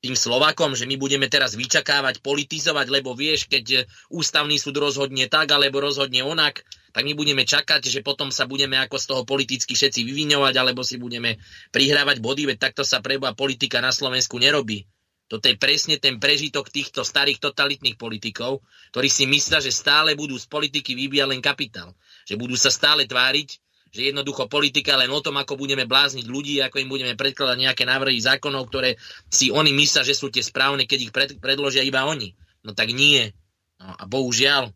tým 0.00 0.16
Slovakom, 0.16 0.72
že 0.72 0.88
my 0.88 0.96
budeme 0.96 1.28
teraz 1.28 1.52
vyčakávať, 1.52 2.24
politizovať, 2.24 2.86
lebo 2.88 3.12
vieš, 3.12 3.44
keď 3.46 3.84
ústavný 4.08 4.56
súd 4.56 4.80
rozhodne 4.80 5.28
tak, 5.28 5.52
alebo 5.52 5.84
rozhodne 5.84 6.24
onak, 6.24 6.64
tak 6.90 7.04
my 7.04 7.12
budeme 7.14 7.44
čakať, 7.44 7.86
že 7.86 8.00
potom 8.00 8.32
sa 8.32 8.48
budeme 8.48 8.80
ako 8.80 8.96
z 8.96 9.06
toho 9.06 9.22
politicky 9.28 9.76
všetci 9.76 10.00
vyviňovať, 10.02 10.54
alebo 10.56 10.82
si 10.82 10.96
budeme 10.96 11.38
prihrávať 11.70 12.18
body, 12.18 12.50
veď 12.50 12.58
takto 12.72 12.82
sa 12.82 13.04
preboha 13.04 13.36
politika 13.36 13.78
na 13.78 13.92
Slovensku 13.94 14.40
nerobí. 14.40 14.88
Toto 15.30 15.46
je 15.46 15.54
presne 15.54 15.94
ten 16.02 16.18
prežitok 16.18 16.74
týchto 16.74 17.06
starých 17.06 17.38
totalitných 17.38 17.94
politikov, 17.94 18.66
ktorí 18.90 19.06
si 19.06 19.30
myslia, 19.30 19.62
že 19.62 19.70
stále 19.70 20.18
budú 20.18 20.34
z 20.34 20.50
politiky 20.50 20.98
vybíjať 20.98 21.28
len 21.30 21.38
kapitál. 21.38 21.94
Že 22.26 22.34
budú 22.34 22.58
sa 22.58 22.74
stále 22.74 23.06
tváriť, 23.06 23.62
že 23.90 24.14
jednoducho 24.14 24.46
politika 24.46 24.94
len 24.94 25.10
o 25.10 25.20
tom, 25.22 25.38
ako 25.38 25.58
budeme 25.58 25.84
blázniť 25.84 26.26
ľudí, 26.30 26.62
ako 26.62 26.78
im 26.78 26.90
budeme 26.90 27.14
predkladať 27.18 27.58
nejaké 27.58 27.84
návrhy 27.86 28.22
zákonov, 28.22 28.70
ktoré 28.70 28.94
si 29.26 29.50
oni 29.50 29.74
myslia, 29.74 30.06
že 30.06 30.14
sú 30.14 30.30
tie 30.30 30.42
správne, 30.42 30.86
keď 30.86 30.98
ich 30.98 31.12
pred, 31.12 31.30
predložia 31.42 31.82
iba 31.82 32.06
oni. 32.06 32.32
No 32.62 32.70
tak 32.70 32.94
nie. 32.94 33.34
No 33.82 33.90
a 33.98 34.02
bohužiaľ, 34.06 34.70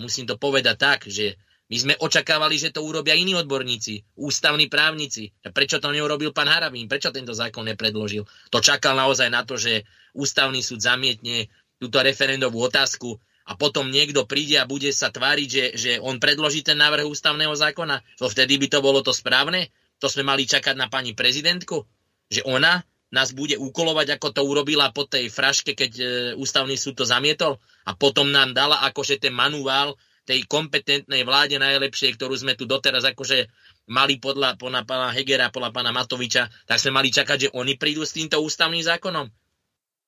musím 0.00 0.24
to 0.24 0.40
povedať 0.40 0.76
tak, 0.80 0.98
že 1.06 1.36
my 1.64 1.76
sme 1.80 1.94
očakávali, 1.96 2.60
že 2.60 2.76
to 2.76 2.84
urobia 2.84 3.16
iní 3.16 3.32
odborníci, 3.32 4.20
ústavní 4.20 4.68
právnici. 4.68 5.32
A 5.44 5.48
prečo 5.48 5.80
to 5.80 5.88
neurobil 5.88 6.30
pán 6.30 6.48
Harabín? 6.48 6.86
Prečo 6.86 7.08
tento 7.08 7.32
zákon 7.32 7.64
nepredložil? 7.64 8.28
To 8.52 8.58
čakal 8.60 8.94
naozaj 8.94 9.32
na 9.32 9.48
to, 9.48 9.56
že 9.56 9.88
ústavný 10.12 10.60
súd 10.60 10.84
zamietne 10.84 11.48
túto 11.80 12.04
referendovú 12.04 12.68
otázku 12.68 13.16
a 13.44 13.52
potom 13.60 13.92
niekto 13.92 14.24
príde 14.24 14.56
a 14.56 14.64
bude 14.64 14.88
sa 14.88 15.12
tváriť, 15.12 15.48
že, 15.48 15.64
že 15.76 15.92
on 16.00 16.16
predloží 16.16 16.64
ten 16.64 16.80
návrh 16.80 17.04
ústavného 17.04 17.52
zákona. 17.52 18.00
To 18.16 18.32
vtedy 18.32 18.56
by 18.56 18.72
to 18.72 18.80
bolo 18.80 19.04
to 19.04 19.12
správne? 19.12 19.68
To 20.00 20.08
sme 20.08 20.24
mali 20.24 20.48
čakať 20.48 20.72
na 20.76 20.88
pani 20.88 21.12
prezidentku? 21.12 21.84
Že 22.32 22.48
ona 22.48 22.80
nás 23.12 23.30
bude 23.30 23.60
ukolovať, 23.60 24.18
ako 24.18 24.28
to 24.34 24.42
urobila 24.42 24.90
po 24.90 25.06
tej 25.06 25.30
fraške, 25.30 25.76
keď 25.78 25.92
e, 25.94 26.04
ústavný 26.34 26.74
súd 26.74 26.98
to 26.98 27.04
zamietol 27.06 27.62
a 27.86 27.94
potom 27.94 28.26
nám 28.32 28.50
dala 28.56 28.82
akože 28.90 29.22
ten 29.22 29.30
manuál 29.30 29.94
tej 30.24 30.48
kompetentnej 30.48 31.22
vláde 31.22 31.60
najlepšej, 31.60 32.16
ktorú 32.16 32.34
sme 32.34 32.56
tu 32.56 32.64
doteraz 32.64 33.04
akože 33.04 33.46
mali 33.92 34.16
podľa, 34.16 34.56
podľa 34.56 34.88
pána 34.88 35.12
Hegera, 35.12 35.52
podľa 35.52 35.70
pána 35.70 35.92
Matoviča, 35.92 36.48
tak 36.64 36.80
sme 36.80 36.96
mali 36.96 37.12
čakať, 37.12 37.38
že 37.38 37.52
oni 37.52 37.76
prídu 37.76 38.02
s 38.02 38.16
týmto 38.16 38.40
ústavným 38.40 38.80
zákonom. 38.82 39.28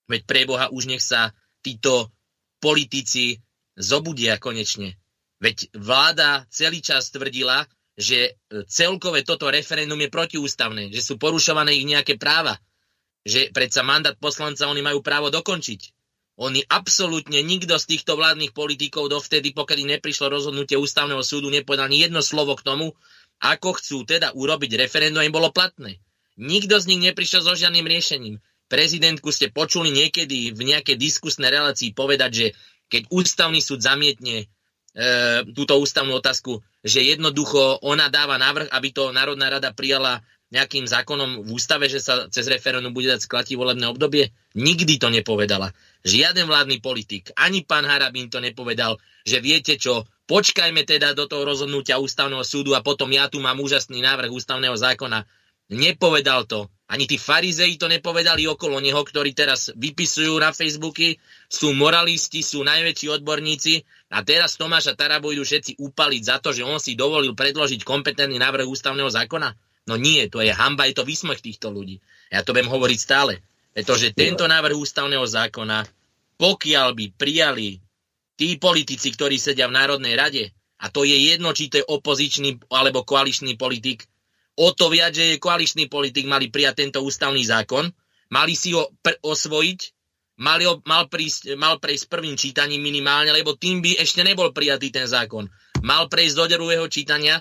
Veď 0.08 0.20
pre 0.24 0.48
už 0.48 0.88
nech 0.88 1.04
sa 1.04 1.36
títo 1.60 2.15
politici 2.66 3.38
zobudia 3.78 4.42
konečne. 4.42 4.98
Veď 5.38 5.70
vláda 5.78 6.50
celý 6.50 6.82
čas 6.82 7.14
tvrdila, 7.14 7.62
že 7.94 8.34
celkové 8.66 9.22
toto 9.22 9.46
referendum 9.46 10.02
je 10.02 10.10
protiústavné, 10.10 10.90
že 10.90 10.98
sú 10.98 11.14
porušované 11.14 11.78
ich 11.78 11.86
nejaké 11.86 12.18
práva, 12.18 12.58
že 13.22 13.54
predsa 13.54 13.86
mandát 13.86 14.18
poslanca 14.18 14.66
oni 14.66 14.82
majú 14.82 14.98
právo 14.98 15.30
dokončiť. 15.30 15.94
Oni 16.36 16.60
absolútne 16.68 17.40
nikto 17.40 17.80
z 17.80 17.96
týchto 17.96 18.18
vládnych 18.18 18.52
politikov 18.52 19.08
dovtedy, 19.08 19.56
pokiaľ 19.56 19.96
neprišlo 19.96 20.28
rozhodnutie 20.28 20.76
ústavného 20.76 21.24
súdu, 21.24 21.48
nepovedal 21.48 21.88
ani 21.88 22.04
jedno 22.04 22.20
slovo 22.20 22.52
k 22.58 22.66
tomu, 22.66 22.92
ako 23.40 23.80
chcú 23.80 24.04
teda 24.04 24.36
urobiť 24.36 24.76
referendum, 24.76 25.24
im 25.24 25.32
bolo 25.32 25.48
platné. 25.48 25.96
Nikto 26.36 26.76
z 26.76 26.92
nich 26.92 27.00
neprišiel 27.00 27.40
so 27.40 27.56
žiadnym 27.56 27.88
riešením. 27.88 28.36
Prezidentku 28.66 29.30
ste 29.30 29.54
počuli 29.54 29.94
niekedy 29.94 30.50
v 30.50 30.60
nejakej 30.74 30.98
diskusnej 30.98 31.54
relácii 31.54 31.94
povedať, 31.94 32.30
že 32.34 32.46
keď 32.90 33.02
ústavný 33.10 33.62
súd 33.62 33.82
zamietne 33.82 34.42
e, 34.42 34.46
túto 35.54 35.78
ústavnú 35.78 36.18
otázku, 36.18 36.62
že 36.82 37.02
jednoducho 37.02 37.82
ona 37.82 38.10
dáva 38.10 38.38
návrh, 38.38 38.70
aby 38.70 38.88
to 38.90 39.14
Národná 39.14 39.50
rada 39.50 39.70
prijala 39.70 40.22
nejakým 40.54 40.86
zákonom 40.86 41.42
v 41.42 41.48
ústave, 41.58 41.90
že 41.90 41.98
sa 41.98 42.30
cez 42.30 42.46
referendum 42.46 42.94
bude 42.94 43.10
dať 43.10 43.26
sklatí 43.26 43.58
volebné 43.58 43.90
obdobie? 43.90 44.30
Nikdy 44.54 45.02
to 45.02 45.10
nepovedala. 45.10 45.74
Žiaden 46.06 46.46
vládny 46.46 46.78
politik, 46.78 47.34
ani 47.34 47.66
pán 47.66 47.82
Harabín 47.82 48.30
to 48.30 48.38
nepovedal, 48.38 49.02
že 49.26 49.42
viete 49.42 49.74
čo, 49.74 50.06
počkajme 50.30 50.86
teda 50.86 51.18
do 51.18 51.26
toho 51.26 51.42
rozhodnutia 51.42 51.98
ústavného 51.98 52.46
súdu 52.46 52.78
a 52.78 52.82
potom 52.86 53.10
ja 53.10 53.26
tu 53.26 53.42
mám 53.42 53.58
úžasný 53.58 53.98
návrh 53.98 54.30
ústavného 54.30 54.78
zákona. 54.78 55.26
Nepovedal 55.74 56.46
to. 56.46 56.70
Ani 56.86 57.10
tí 57.10 57.18
farizei 57.18 57.74
to 57.74 57.90
nepovedali 57.90 58.46
okolo 58.46 58.78
neho, 58.78 59.02
ktorí 59.02 59.34
teraz 59.34 59.74
vypisujú 59.74 60.38
na 60.38 60.54
Facebooky, 60.54 61.18
sú 61.50 61.74
moralisti, 61.74 62.46
sú 62.46 62.62
najväčší 62.62 63.10
odborníci 63.10 63.82
a 64.14 64.22
teraz 64.22 64.54
Tomáša 64.54 64.94
Tarabu 64.94 65.34
idú 65.34 65.42
všetci 65.42 65.82
upaliť 65.82 66.22
za 66.22 66.38
to, 66.38 66.54
že 66.54 66.62
on 66.62 66.78
si 66.78 66.94
dovolil 66.94 67.34
predložiť 67.34 67.82
kompetentný 67.82 68.38
návrh 68.38 68.70
ústavného 68.70 69.10
zákona. 69.10 69.50
No 69.90 69.98
nie, 69.98 70.30
to 70.30 70.38
je 70.42 70.54
hamba, 70.54 70.86
je 70.86 70.94
to 70.94 71.02
výsmech 71.02 71.42
týchto 71.42 71.74
ľudí. 71.74 71.98
Ja 72.30 72.46
to 72.46 72.54
budem 72.54 72.70
hovoriť 72.70 72.98
stále. 73.02 73.42
Pretože 73.74 74.14
tento 74.14 74.46
návrh 74.46 74.78
ústavného 74.78 75.26
zákona, 75.26 75.84
pokiaľ 76.38 76.88
by 76.94 77.04
prijali 77.18 77.82
tí 78.38 78.56
politici, 78.62 79.10
ktorí 79.10 79.42
sedia 79.42 79.66
v 79.66 79.76
Národnej 79.76 80.14
rade, 80.14 80.44
a 80.78 80.86
to 80.88 81.02
je 81.02 81.34
jedno, 81.34 81.50
či 81.50 81.66
to 81.72 81.82
je 81.82 81.88
opozičný 81.88 82.70
alebo 82.70 83.02
koaličný 83.02 83.58
politik, 83.58 84.04
o 84.56 84.68
to 84.72 84.88
viac, 84.88 85.12
že 85.12 85.36
koaličný 85.36 85.86
politik, 85.92 86.24
mali 86.24 86.48
prijať 86.48 86.84
tento 86.84 87.00
ústavný 87.04 87.44
zákon, 87.44 87.92
mali 88.32 88.56
si 88.56 88.72
ho 88.72 88.88
osvojiť, 89.22 89.80
mali 90.40 90.64
ho, 90.64 90.80
mal, 90.88 91.08
prísť, 91.08 91.56
mal 91.56 91.76
prejsť 91.80 92.08
prvým 92.08 92.36
čítaním 92.36 92.80
minimálne, 92.80 93.32
lebo 93.32 93.56
tým 93.56 93.84
by 93.84 94.00
ešte 94.00 94.24
nebol 94.24 94.52
prijatý 94.52 94.92
ten 94.92 95.04
zákon. 95.04 95.48
Mal 95.84 96.08
prejsť 96.08 96.34
do 96.36 96.44
druhého 96.56 96.88
čítania 96.88 97.40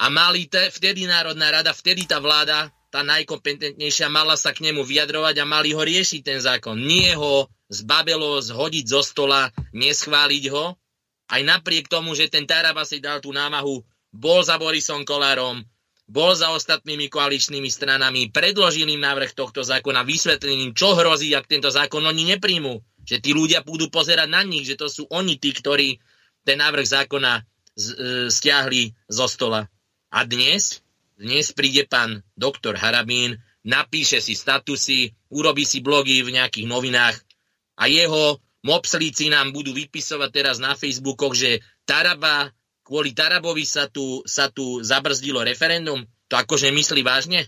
a 0.00 0.06
mali 0.08 0.46
te, 0.46 0.70
vtedy 0.70 1.04
Národná 1.04 1.50
rada, 1.50 1.74
vtedy 1.74 2.06
tá 2.06 2.22
vláda, 2.22 2.70
tá 2.90 3.06
najkompetentnejšia, 3.06 4.10
mala 4.10 4.34
sa 4.34 4.50
k 4.50 4.66
nemu 4.66 4.82
vyjadrovať 4.82 5.34
a 5.42 5.46
mali 5.46 5.70
ho 5.74 5.82
riešiť 5.82 6.20
ten 6.26 6.38
zákon. 6.42 6.74
Nie 6.74 7.14
ho 7.14 7.46
zbabelo 7.70 8.42
zhodiť 8.42 8.84
zo 8.86 9.02
stola, 9.06 9.46
neschváliť 9.70 10.44
ho, 10.50 10.74
aj 11.30 11.40
napriek 11.46 11.86
tomu, 11.86 12.18
že 12.18 12.26
ten 12.26 12.42
Taraba 12.42 12.82
si 12.82 12.98
dal 12.98 13.22
tú 13.22 13.30
námahu, 13.30 13.78
bol 14.10 14.42
za 14.42 14.58
Borisom 14.58 15.06
Kolárom, 15.06 15.62
bol 16.10 16.34
za 16.34 16.50
ostatnými 16.50 17.06
koaličnými 17.06 17.70
stranami, 17.70 18.34
predložil 18.34 18.90
im 18.90 18.98
návrh 18.98 19.30
tohto 19.30 19.62
zákona, 19.62 20.02
vysvetlil 20.02 20.58
im, 20.58 20.72
čo 20.74 20.98
hrozí, 20.98 21.30
ak 21.38 21.46
tento 21.46 21.70
zákon 21.70 22.02
oni 22.02 22.34
nepríjmú. 22.34 22.82
Že 23.06 23.16
tí 23.22 23.30
ľudia 23.30 23.62
budú 23.62 23.86
pozerať 23.94 24.26
na 24.26 24.42
nich, 24.42 24.66
že 24.66 24.74
to 24.74 24.90
sú 24.90 25.06
oni 25.06 25.38
tí, 25.38 25.54
ktorí 25.54 26.02
ten 26.42 26.58
návrh 26.58 26.82
zákona 26.82 27.32
e, 27.38 27.42
stiahli 28.26 28.90
zo 29.06 29.30
stola. 29.30 29.70
A 30.10 30.26
dnes, 30.26 30.82
dnes 31.14 31.54
príde 31.54 31.86
pán 31.86 32.26
doktor 32.34 32.74
Harabín, 32.74 33.38
napíše 33.62 34.18
si 34.18 34.34
statusy, 34.34 35.14
urobí 35.30 35.62
si 35.62 35.78
blogy 35.78 36.26
v 36.26 36.34
nejakých 36.34 36.66
novinách 36.66 37.16
a 37.78 37.86
jeho 37.86 38.42
mopslíci 38.66 39.30
nám 39.30 39.54
budú 39.54 39.72
vypisovať 39.72 40.30
teraz 40.34 40.56
na 40.58 40.74
Facebookoch, 40.74 41.38
že 41.38 41.62
Taraba, 41.86 42.52
kvôli 42.90 43.14
Tarabovi 43.14 43.62
sa 43.62 43.86
tu, 43.86 44.18
sa 44.26 44.50
tu 44.50 44.82
zabrzdilo 44.82 45.46
referendum. 45.46 46.02
To 46.26 46.34
akože 46.34 46.74
myslí 46.74 47.06
vážne? 47.06 47.46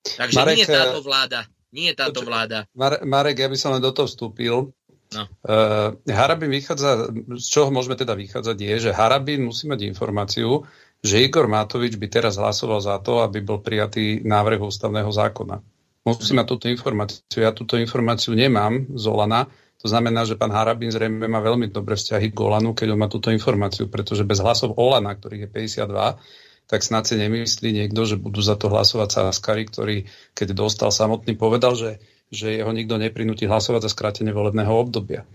Takže 0.00 0.40
Marek, 0.40 0.56
nie 0.56 0.64
je 0.64 0.72
táto 0.72 1.00
eh, 1.00 1.04
vláda. 1.04 1.40
Nie 1.74 1.86
je 1.92 1.96
táto 2.00 2.20
vláda. 2.24 2.58
Marek, 3.04 3.44
ja 3.44 3.48
by 3.52 3.56
som 3.60 3.76
len 3.76 3.84
do 3.84 3.92
toho 3.92 4.08
vstúpil. 4.08 4.72
No. 5.12 5.24
Uh, 5.46 5.94
Harabin 6.08 6.48
vychádza, 6.48 7.12
z 7.38 7.46
čoho 7.46 7.68
môžeme 7.68 7.94
teda 7.94 8.16
vychádzať, 8.16 8.56
je, 8.56 8.74
že 8.88 8.90
Harabin 8.90 9.46
musí 9.46 9.68
mať 9.68 9.86
informáciu, 9.86 10.66
že 11.04 11.22
Igor 11.22 11.46
Matovič 11.46 12.00
by 12.00 12.08
teraz 12.08 12.40
hlasoval 12.40 12.80
za 12.80 12.96
to, 13.04 13.20
aby 13.20 13.44
bol 13.44 13.60
prijatý 13.60 14.24
návrh 14.24 14.64
ústavného 14.64 15.12
zákona. 15.12 15.60
Musí 16.04 16.32
mať 16.36 16.46
túto 16.48 16.66
informáciu. 16.68 17.40
Ja 17.40 17.52
túto 17.52 17.80
informáciu 17.80 18.36
nemám 18.36 18.90
z 18.92 19.04
Olana. 19.08 19.48
To 19.84 19.92
znamená, 19.92 20.24
že 20.24 20.40
pán 20.40 20.48
Harabin 20.48 20.88
zrejme 20.88 21.28
má 21.28 21.44
veľmi 21.44 21.68
dobré 21.68 21.92
vzťahy 22.00 22.32
k 22.32 22.38
Olanu, 22.40 22.72
keď 22.72 22.96
on 22.96 23.04
má 23.04 23.08
túto 23.12 23.28
informáciu, 23.28 23.84
pretože 23.92 24.24
bez 24.24 24.40
hlasov 24.40 24.80
Olana, 24.80 25.12
ktorých 25.12 25.44
je 25.44 25.76
52, 25.84 26.72
tak 26.72 26.80
snad 26.80 27.04
si 27.04 27.20
nemyslí 27.20 27.68
niekto, 27.68 28.08
že 28.08 28.16
budú 28.16 28.40
za 28.40 28.56
to 28.56 28.72
hlasovať 28.72 29.28
Saskari, 29.28 29.68
ktorý, 29.68 30.08
keď 30.32 30.56
dostal 30.56 30.88
samotný, 30.88 31.36
povedal, 31.36 31.76
že, 31.76 32.00
že 32.32 32.56
jeho 32.56 32.72
nikto 32.72 32.96
neprinúti 32.96 33.44
hlasovať 33.44 33.84
za 33.84 33.90
skrátenie 33.92 34.32
volebného 34.32 34.72
obdobia. 34.72 35.28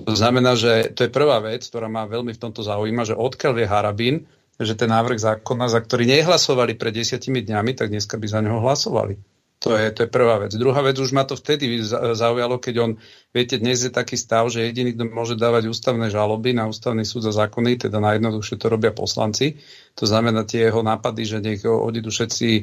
To 0.00 0.16
znamená, 0.16 0.56
že 0.56 0.88
to 0.96 1.04
je 1.04 1.12
prvá 1.12 1.44
vec, 1.44 1.68
ktorá 1.68 1.84
ma 1.92 2.08
veľmi 2.08 2.32
v 2.32 2.40
tomto 2.40 2.64
zaujíma, 2.64 3.04
že 3.04 3.12
odkiaľ 3.12 3.52
vie 3.52 3.66
Harabín, 3.68 4.16
že 4.56 4.72
ten 4.72 4.88
návrh 4.88 5.20
zákona, 5.20 5.68
za 5.68 5.84
ktorý 5.84 6.08
nehlasovali 6.08 6.80
pred 6.80 6.96
desiatimi 6.96 7.44
dňami, 7.44 7.76
tak 7.76 7.92
dneska 7.92 8.16
by 8.16 8.24
za 8.24 8.40
neho 8.40 8.56
hlasovali. 8.56 9.20
To 9.62 9.78
je, 9.78 9.94
to 9.94 10.02
je 10.02 10.10
prvá 10.10 10.42
vec. 10.42 10.50
Druhá 10.58 10.82
vec, 10.82 10.98
už 10.98 11.14
ma 11.14 11.22
to 11.22 11.38
vtedy 11.38 11.78
zaujalo, 12.18 12.58
keď 12.58 12.74
on, 12.82 12.90
viete, 13.30 13.62
dnes 13.62 13.78
je 13.78 13.94
taký 13.94 14.18
stav, 14.18 14.50
že 14.50 14.66
jediný, 14.66 14.90
kto 14.98 15.06
môže 15.06 15.38
dávať 15.38 15.70
ústavné 15.70 16.10
žaloby 16.10 16.50
na 16.50 16.66
ústavný 16.66 17.06
súd 17.06 17.30
za 17.30 17.32
zákony, 17.32 17.86
teda 17.86 18.02
najjednoduchšie 18.02 18.58
to 18.58 18.66
robia 18.66 18.90
poslanci. 18.90 19.62
To 19.94 20.04
znamená 20.04 20.42
tie 20.42 20.66
jeho 20.66 20.82
nápady, 20.82 21.22
že 21.22 21.38
nech 21.38 21.62
odídu 21.62 22.10
všetci 22.10 22.48
e, 22.58 22.62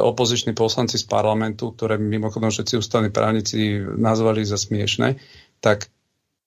opoziční 0.00 0.56
poslanci 0.56 0.96
z 0.96 1.04
parlamentu, 1.04 1.76
ktoré 1.76 2.00
mimochodom 2.00 2.48
všetci 2.48 2.80
ústavní 2.80 3.12
právnici 3.12 3.84
nazvali 3.84 4.48
za 4.48 4.56
smiešne, 4.56 5.20
tak 5.60 5.92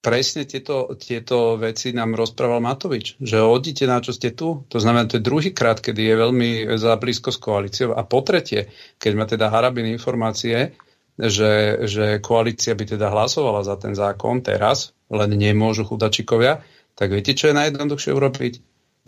presne 0.01 0.47
tieto, 0.47 0.93
tieto 0.95 1.59
veci 1.59 1.91
nám 1.91 2.15
rozprával 2.15 2.63
Matovič, 2.63 3.19
že 3.19 3.41
odíte 3.41 3.89
na 3.89 3.99
čo 3.99 4.15
ste 4.15 4.31
tu. 4.31 4.63
To 4.71 4.77
znamená, 4.79 5.09
to 5.09 5.19
je 5.19 5.27
druhý 5.27 5.51
krát, 5.51 5.81
kedy 5.83 5.99
je 5.99 6.15
veľmi 6.15 6.49
za 6.79 6.95
blízko 6.95 7.33
s 7.33 7.41
koalíciou. 7.41 7.97
A 7.97 8.05
po 8.07 8.23
tretie, 8.23 8.71
keď 9.01 9.11
má 9.17 9.25
teda 9.27 9.51
Harabin 9.51 9.89
informácie, 9.89 10.77
že, 11.17 11.81
že 11.89 12.21
koalícia 12.21 12.77
by 12.77 12.85
teda 12.93 13.09
hlasovala 13.09 13.65
za 13.65 13.75
ten 13.75 13.97
zákon 13.97 14.45
teraz, 14.45 14.93
len 15.09 15.33
nemôžu 15.33 15.83
chudačikovia, 15.89 16.61
tak 16.93 17.13
viete, 17.13 17.33
čo 17.33 17.49
je 17.49 17.57
najjednoduchšie 17.57 18.11
urobiť? 18.13 18.53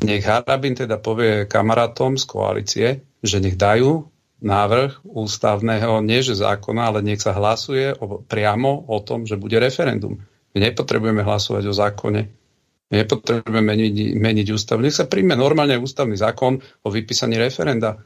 Nech 0.06 0.24
Harabin 0.26 0.74
teda 0.74 0.98
povie 0.98 1.46
kamarátom 1.46 2.18
z 2.18 2.26
koalície, 2.26 2.88
že 3.22 3.38
nech 3.44 3.60
dajú 3.60 4.10
návrh 4.40 5.04
ústavného, 5.04 6.00
nie 6.00 6.24
že 6.24 6.40
zákona, 6.40 6.96
ale 6.96 7.00
nech 7.04 7.20
sa 7.20 7.36
hlasuje 7.36 7.92
o, 8.00 8.24
priamo 8.24 8.88
o 8.88 8.98
tom, 9.04 9.28
že 9.28 9.36
bude 9.36 9.60
referendum. 9.60 10.24
My 10.54 10.58
nepotrebujeme 10.66 11.22
hlasovať 11.22 11.64
o 11.70 11.74
zákone. 11.74 12.22
My 12.90 12.96
nepotrebujeme 13.06 13.62
meniť, 13.62 13.96
meniť 14.18 14.48
ústav. 14.50 14.82
Nech 14.82 14.98
sa 14.98 15.06
príjme 15.06 15.38
normálne 15.38 15.78
ústavný 15.78 16.18
zákon 16.18 16.58
o 16.58 16.90
vypísaní 16.90 17.38
referenda. 17.38 18.02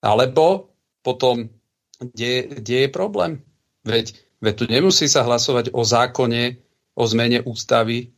Alebo 0.00 0.72
potom, 1.04 1.52
kde, 2.00 2.56
je 2.64 2.88
problém? 2.88 3.44
Veď, 3.84 4.16
veď 4.40 4.54
tu 4.56 4.64
nemusí 4.66 5.06
sa 5.12 5.28
hlasovať 5.28 5.76
o 5.76 5.84
zákone, 5.84 6.56
o 6.96 7.04
zmene 7.04 7.44
ústavy. 7.44 8.16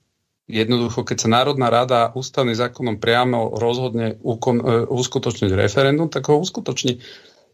Jednoducho, 0.49 1.05
keď 1.05 1.17
sa 1.27 1.29
Národná 1.29 1.69
rada 1.69 2.15
ústavným 2.15 2.57
zákonom 2.57 2.97
priamo 3.03 3.59
rozhodne 3.59 4.17
ukon, 4.23 4.63
uh, 4.63 4.87
uskutočniť 4.89 5.53
referendum, 5.53 6.09
tak 6.09 6.31
ho 6.31 6.41
uskutoční. 6.41 7.03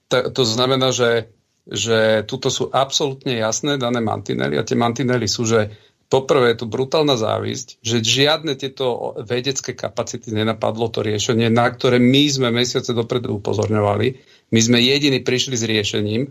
Ta, 0.07 0.31
to 0.31 0.45
znamená, 0.45 0.93
že 0.93 1.33
že 1.65 2.29
tuto 2.29 2.53
sú 2.53 2.69
absolútne 2.69 3.41
jasné 3.41 3.81
dané 3.81 4.05
mantinely 4.05 4.61
a 4.61 4.67
tie 4.67 4.77
mantinely 4.77 5.25
sú, 5.25 5.49
že 5.49 5.73
poprvé 6.13 6.53
je 6.53 6.61
tu 6.63 6.67
brutálna 6.69 7.17
závisť, 7.17 7.81
že 7.81 8.05
žiadne 8.05 8.53
tieto 8.55 9.17
vedecké 9.25 9.73
kapacity 9.73 10.31
nenapadlo 10.31 10.93
to 10.93 11.01
riešenie, 11.01 11.49
na 11.49 11.65
ktoré 11.73 11.97
my 11.97 12.25
sme 12.29 12.49
mesiace 12.53 12.93
dopredu 12.93 13.41
upozorňovali. 13.41 14.07
My 14.53 14.61
sme 14.61 14.79
jediní 14.79 15.25
prišli 15.25 15.57
s 15.57 15.65
riešením 15.65 16.23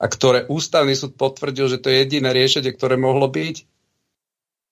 a 0.00 0.04
ktoré 0.08 0.48
ústavný 0.48 0.96
súd 0.96 1.20
potvrdil, 1.20 1.68
že 1.68 1.78
to 1.78 1.92
je 1.92 2.00
jediné 2.02 2.32
riešenie, 2.32 2.72
ktoré 2.72 2.96
mohlo 2.96 3.28
byť. 3.28 3.68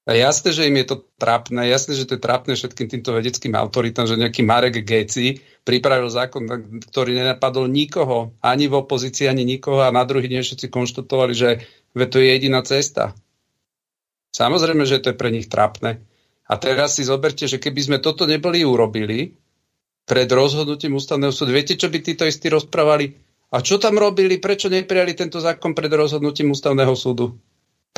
A 0.09 0.17
jasné, 0.17 0.57
že 0.57 0.65
im 0.65 0.81
je 0.81 0.89
to 0.89 1.05
trápne, 1.21 1.69
jasné, 1.69 1.93
že 1.93 2.09
to 2.09 2.17
je 2.17 2.25
trápne 2.25 2.57
všetkým 2.57 2.89
týmto 2.89 3.13
vedeckým 3.13 3.53
autoritám, 3.53 4.09
že 4.09 4.17
nejaký 4.17 4.41
Marek 4.41 4.81
Geci 4.81 5.45
pripravil 5.69 6.09
zákon, 6.09 6.49
ktorý 6.89 7.13
nenapadol 7.13 7.69
nikoho, 7.69 8.33
ani 8.41 8.73
v 8.73 8.81
opozícii, 8.81 9.29
ani 9.29 9.45
nikoho 9.45 9.85
a 9.85 9.93
na 9.93 10.09
druhý 10.09 10.33
deň 10.33 10.41
všetci 10.49 10.73
konštatovali, 10.73 11.37
že 11.37 11.61
to 11.93 12.17
je 12.25 12.25
jediná 12.25 12.65
cesta. 12.65 13.13
Samozrejme, 14.33 14.89
že 14.89 15.05
to 15.05 15.13
je 15.13 15.21
pre 15.21 15.29
nich 15.29 15.45
trápne. 15.45 16.01
A 16.49 16.57
teraz 16.57 16.97
si 16.97 17.05
zoberte, 17.05 17.45
že 17.45 17.61
keby 17.61 17.81
sme 17.85 17.99
toto 18.01 18.25
neboli 18.25 18.65
urobili 18.65 19.37
pred 20.09 20.25
rozhodnutím 20.33 20.97
ústavného 20.97 21.37
súdu, 21.37 21.53
viete, 21.53 21.77
čo 21.77 21.93
by 21.93 22.01
títo 22.01 22.25
istí 22.25 22.49
rozprávali? 22.49 23.13
A 23.53 23.61
čo 23.61 23.77
tam 23.77 24.01
robili? 24.01 24.41
Prečo 24.41 24.73
neprijali 24.73 25.13
tento 25.13 25.37
zákon 25.37 25.77
pred 25.77 25.93
rozhodnutím 25.93 26.57
ústavného 26.57 26.97
súdu? 26.97 27.37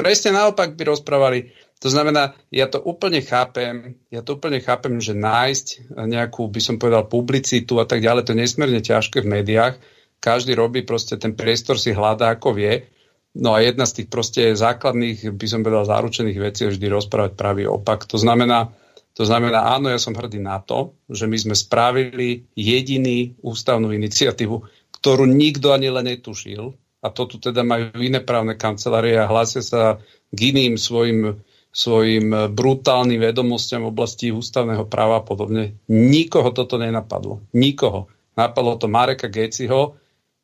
Presne 0.01 0.33
naopak 0.33 0.81
by 0.81 0.83
rozprávali. 0.89 1.53
To 1.85 1.89
znamená, 1.93 2.33
ja 2.49 2.69
to 2.69 2.81
úplne 2.81 3.21
chápem, 3.21 4.01
ja 4.09 4.25
to 4.25 4.41
úplne 4.41 4.61
chápem, 4.65 4.97
že 5.01 5.13
nájsť 5.13 5.93
nejakú, 5.93 6.49
by 6.49 6.61
som 6.61 6.77
povedal, 6.81 7.05
publicitu 7.09 7.81
a 7.81 7.85
tak 7.85 8.01
ďalej, 8.01 8.25
to 8.25 8.33
je 8.33 8.41
nesmierne 8.41 8.81
ťažké 8.81 9.21
v 9.25 9.33
médiách. 9.41 9.75
Každý 10.21 10.53
robí 10.57 10.85
proste 10.85 11.17
ten 11.17 11.33
priestor 11.33 11.81
si 11.81 11.93
hľadá, 11.93 12.37
ako 12.37 12.53
vie. 12.57 12.89
No 13.37 13.57
a 13.57 13.65
jedna 13.65 13.89
z 13.89 14.03
tých 14.03 14.09
proste 14.13 14.53
základných, 14.57 15.33
by 15.37 15.47
som 15.49 15.61
povedal, 15.65 15.89
zaručených 15.89 16.39
vecí 16.41 16.61
je 16.65 16.73
vždy 16.77 16.87
rozprávať 16.91 17.33
pravý 17.37 17.65
opak. 17.65 18.05
To 18.09 18.21
znamená, 18.21 18.73
to 19.15 19.25
znamená, 19.25 19.73
áno, 19.73 19.89
ja 19.89 20.01
som 20.01 20.17
hrdý 20.17 20.41
na 20.41 20.61
to, 20.61 20.97
že 21.09 21.29
my 21.29 21.37
sme 21.37 21.55
spravili 21.57 22.49
jediný 22.57 23.37
ústavnú 23.41 23.93
iniciatívu, 23.93 24.57
ktorú 25.01 25.25
nikto 25.29 25.73
ani 25.73 25.89
len 25.89 26.09
netušil. 26.09 26.77
A 27.01 27.09
to 27.09 27.25
tu 27.25 27.41
teda 27.41 27.65
majú 27.65 27.97
iné 27.97 28.21
právne 28.21 28.57
kancelárie 28.57 29.17
a 29.17 29.29
hlásia 29.29 29.65
sa 29.65 29.99
k 30.31 30.39
iným 30.53 30.77
svojim 30.77 31.41
svojim 31.71 32.51
brutálnym 32.51 33.23
vedomostiam 33.23 33.87
v 33.87 33.95
oblasti 33.95 34.35
ústavného 34.35 34.91
práva 34.91 35.23
a 35.23 35.25
podobne. 35.25 35.79
Nikoho 35.87 36.51
toto 36.51 36.75
nenapadlo. 36.83 37.47
Nikoho. 37.55 38.11
Napadlo 38.35 38.75
to 38.75 38.91
Mareka 38.91 39.31
Geciho, 39.31 39.95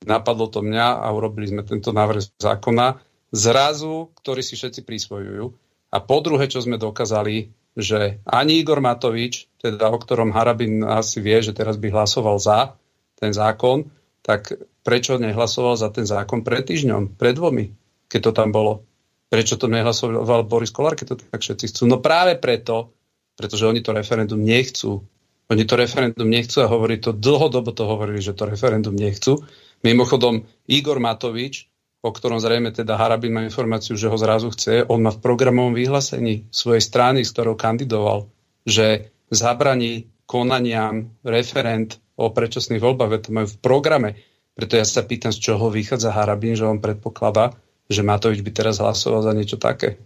napadlo 0.06 0.46
to 0.46 0.62
mňa 0.62 1.02
a 1.02 1.06
urobili 1.10 1.50
sme 1.50 1.66
tento 1.66 1.90
návrh 1.90 2.38
zákona 2.38 3.02
zrazu, 3.34 4.14
ktorý 4.22 4.42
si 4.42 4.54
všetci 4.54 4.86
prisvojujú. 4.86 5.44
A 5.90 5.98
po 5.98 6.18
druhé, 6.22 6.46
čo 6.46 6.62
sme 6.62 6.78
dokázali, 6.78 7.50
že 7.74 8.22
ani 8.22 8.62
Igor 8.62 8.78
Matovič, 8.78 9.50
teda 9.58 9.90
o 9.90 9.98
ktorom 9.98 10.30
Harabin 10.30 10.86
asi 10.86 11.18
vie, 11.18 11.42
že 11.42 11.52
teraz 11.52 11.76
by 11.76 11.90
hlasoval 11.90 12.38
za 12.38 12.78
ten 13.18 13.34
zákon, 13.34 13.90
tak 14.22 14.54
prečo 14.86 15.18
nehlasoval 15.18 15.74
za 15.74 15.90
ten 15.90 16.06
zákon 16.06 16.46
pred 16.46 16.62
týždňom, 16.62 17.18
pred 17.18 17.34
dvomi, 17.34 17.74
keď 18.06 18.30
to 18.30 18.32
tam 18.32 18.54
bolo? 18.54 18.86
Prečo 19.26 19.58
to 19.58 19.66
nehlasoval 19.66 20.46
Boris 20.46 20.70
Kolár, 20.70 20.94
keď 20.94 21.06
to 21.12 21.16
tak 21.26 21.42
všetci 21.42 21.74
chcú? 21.74 21.82
No 21.90 21.98
práve 21.98 22.38
preto, 22.38 22.94
pretože 23.34 23.66
oni 23.66 23.82
to 23.82 23.90
referendum 23.90 24.38
nechcú. 24.38 25.02
Oni 25.50 25.62
to 25.66 25.74
referendum 25.74 26.30
nechcú 26.30 26.62
a 26.62 26.70
hovorí 26.70 27.02
to, 27.02 27.10
dlhodobo 27.10 27.74
to 27.74 27.82
hovorili, 27.86 28.22
že 28.22 28.38
to 28.38 28.46
referendum 28.46 28.94
nechcú. 28.94 29.42
Mimochodom, 29.82 30.46
Igor 30.70 31.02
Matovič, 31.02 31.66
o 32.06 32.10
ktorom 32.14 32.38
zrejme 32.38 32.70
teda 32.70 32.94
Harabin 32.94 33.34
má 33.34 33.42
informáciu, 33.42 33.98
že 33.98 34.06
ho 34.06 34.14
zrazu 34.14 34.54
chce, 34.54 34.86
on 34.86 35.02
má 35.02 35.10
v 35.10 35.22
programovom 35.22 35.74
vyhlásení 35.74 36.46
svojej 36.54 36.82
strany, 36.82 37.26
s 37.26 37.34
ktorou 37.34 37.58
kandidoval, 37.58 38.30
že 38.62 39.10
zabraní 39.30 40.06
konaniam 40.26 41.10
referent 41.26 41.98
o 42.14 42.30
predčasných 42.30 42.82
voľbách, 42.82 43.26
to 43.26 43.30
majú 43.34 43.46
v 43.50 43.60
programe. 43.62 44.10
Preto 44.56 44.80
ja 44.80 44.88
sa 44.88 45.04
pýtam, 45.04 45.36
z 45.36 45.52
čoho 45.52 45.68
vychádza 45.68 46.16
Harabin, 46.16 46.56
že 46.56 46.64
on 46.64 46.80
predpokladá, 46.80 47.52
že 47.92 48.00
Matovič 48.00 48.40
by 48.40 48.50
teraz 48.56 48.80
hlasoval 48.80 49.20
za 49.20 49.36
niečo 49.36 49.60
také. 49.60 50.00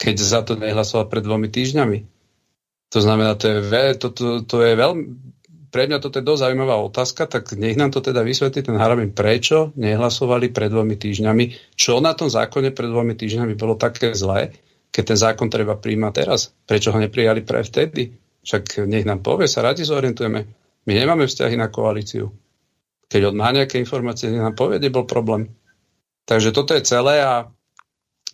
Keď 0.00 0.16
za 0.16 0.40
to 0.40 0.56
nehlasoval 0.56 1.12
pred 1.12 1.20
dvomi 1.20 1.52
týždňami. 1.52 1.98
To 2.90 2.98
znamená, 3.04 3.36
to 3.36 3.52
je, 3.52 3.58
ve, 3.60 3.84
to, 4.00 4.08
to, 4.10 4.42
to 4.48 4.56
je 4.64 4.72
veľmi, 4.74 5.04
pre 5.74 5.90
mňa 5.90 5.98
toto 5.98 6.22
je 6.22 6.28
dosť 6.30 6.42
zaujímavá 6.46 6.78
otázka, 6.86 7.26
tak 7.26 7.50
nech 7.58 7.74
nám 7.74 7.90
to 7.90 7.98
teda 7.98 8.22
vysvetlí 8.22 8.62
ten 8.62 8.78
Harabin, 8.78 9.10
prečo 9.10 9.74
nehlasovali 9.74 10.54
pred 10.54 10.70
dvomi 10.70 10.94
týždňami, 10.94 11.74
čo 11.74 11.98
na 11.98 12.14
tom 12.14 12.30
zákone 12.30 12.70
pred 12.70 12.86
dvomi 12.86 13.18
týždňami 13.18 13.58
bolo 13.58 13.74
také 13.74 14.14
zlé, 14.14 14.54
keď 14.94 15.02
ten 15.02 15.18
zákon 15.18 15.50
treba 15.50 15.74
príjmať 15.74 16.12
teraz. 16.14 16.54
Prečo 16.62 16.94
ho 16.94 16.98
neprijali 17.02 17.42
pre 17.42 17.66
vtedy? 17.66 18.14
Však 18.46 18.86
nech 18.86 19.02
nám 19.02 19.26
povie, 19.26 19.50
sa 19.50 19.66
radi 19.66 19.82
zorientujeme. 19.82 20.46
My 20.86 20.92
nemáme 20.94 21.26
vzťahy 21.26 21.58
na 21.58 21.66
koalíciu. 21.66 22.30
Keď 23.08 23.20
on 23.30 23.36
má 23.36 23.52
nejaké 23.52 23.78
informácie, 23.78 24.32
nech 24.32 24.42
nám 24.42 24.56
povie, 24.56 24.80
bol 24.90 25.04
problém. 25.04 25.52
Takže 26.24 26.56
toto 26.56 26.72
je 26.72 26.86
celé 26.86 27.20
a 27.20 27.48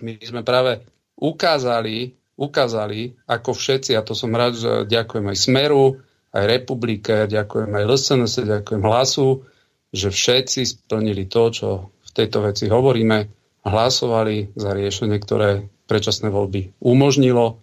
my 0.01 0.17
sme 0.23 0.47
práve 0.47 0.87
ukázali, 1.19 2.17
ukázali, 2.39 3.21
ako 3.29 3.51
všetci, 3.53 3.93
a 3.99 4.07
to 4.07 4.17
som 4.17 4.33
rád, 4.33 4.57
že 4.57 4.73
ďakujem 4.89 5.27
aj 5.29 5.37
Smeru, 5.37 6.01
aj 6.31 6.45
Republike, 6.47 7.27
ďakujem 7.27 7.71
aj 7.75 7.85
LSNS, 7.85 8.35
ďakujem 8.47 8.83
Hlasu, 8.87 9.45
že 9.91 10.09
všetci 10.09 10.61
splnili 10.65 11.27
to, 11.27 11.43
čo 11.51 11.69
v 11.93 12.11
tejto 12.15 12.47
veci 12.47 12.71
hovoríme, 12.71 13.19
hlasovali 13.67 14.57
za 14.57 14.73
riešenie, 14.73 15.19
ktoré 15.21 15.69
predčasné 15.91 16.31
voľby 16.31 16.79
umožnilo, 16.81 17.61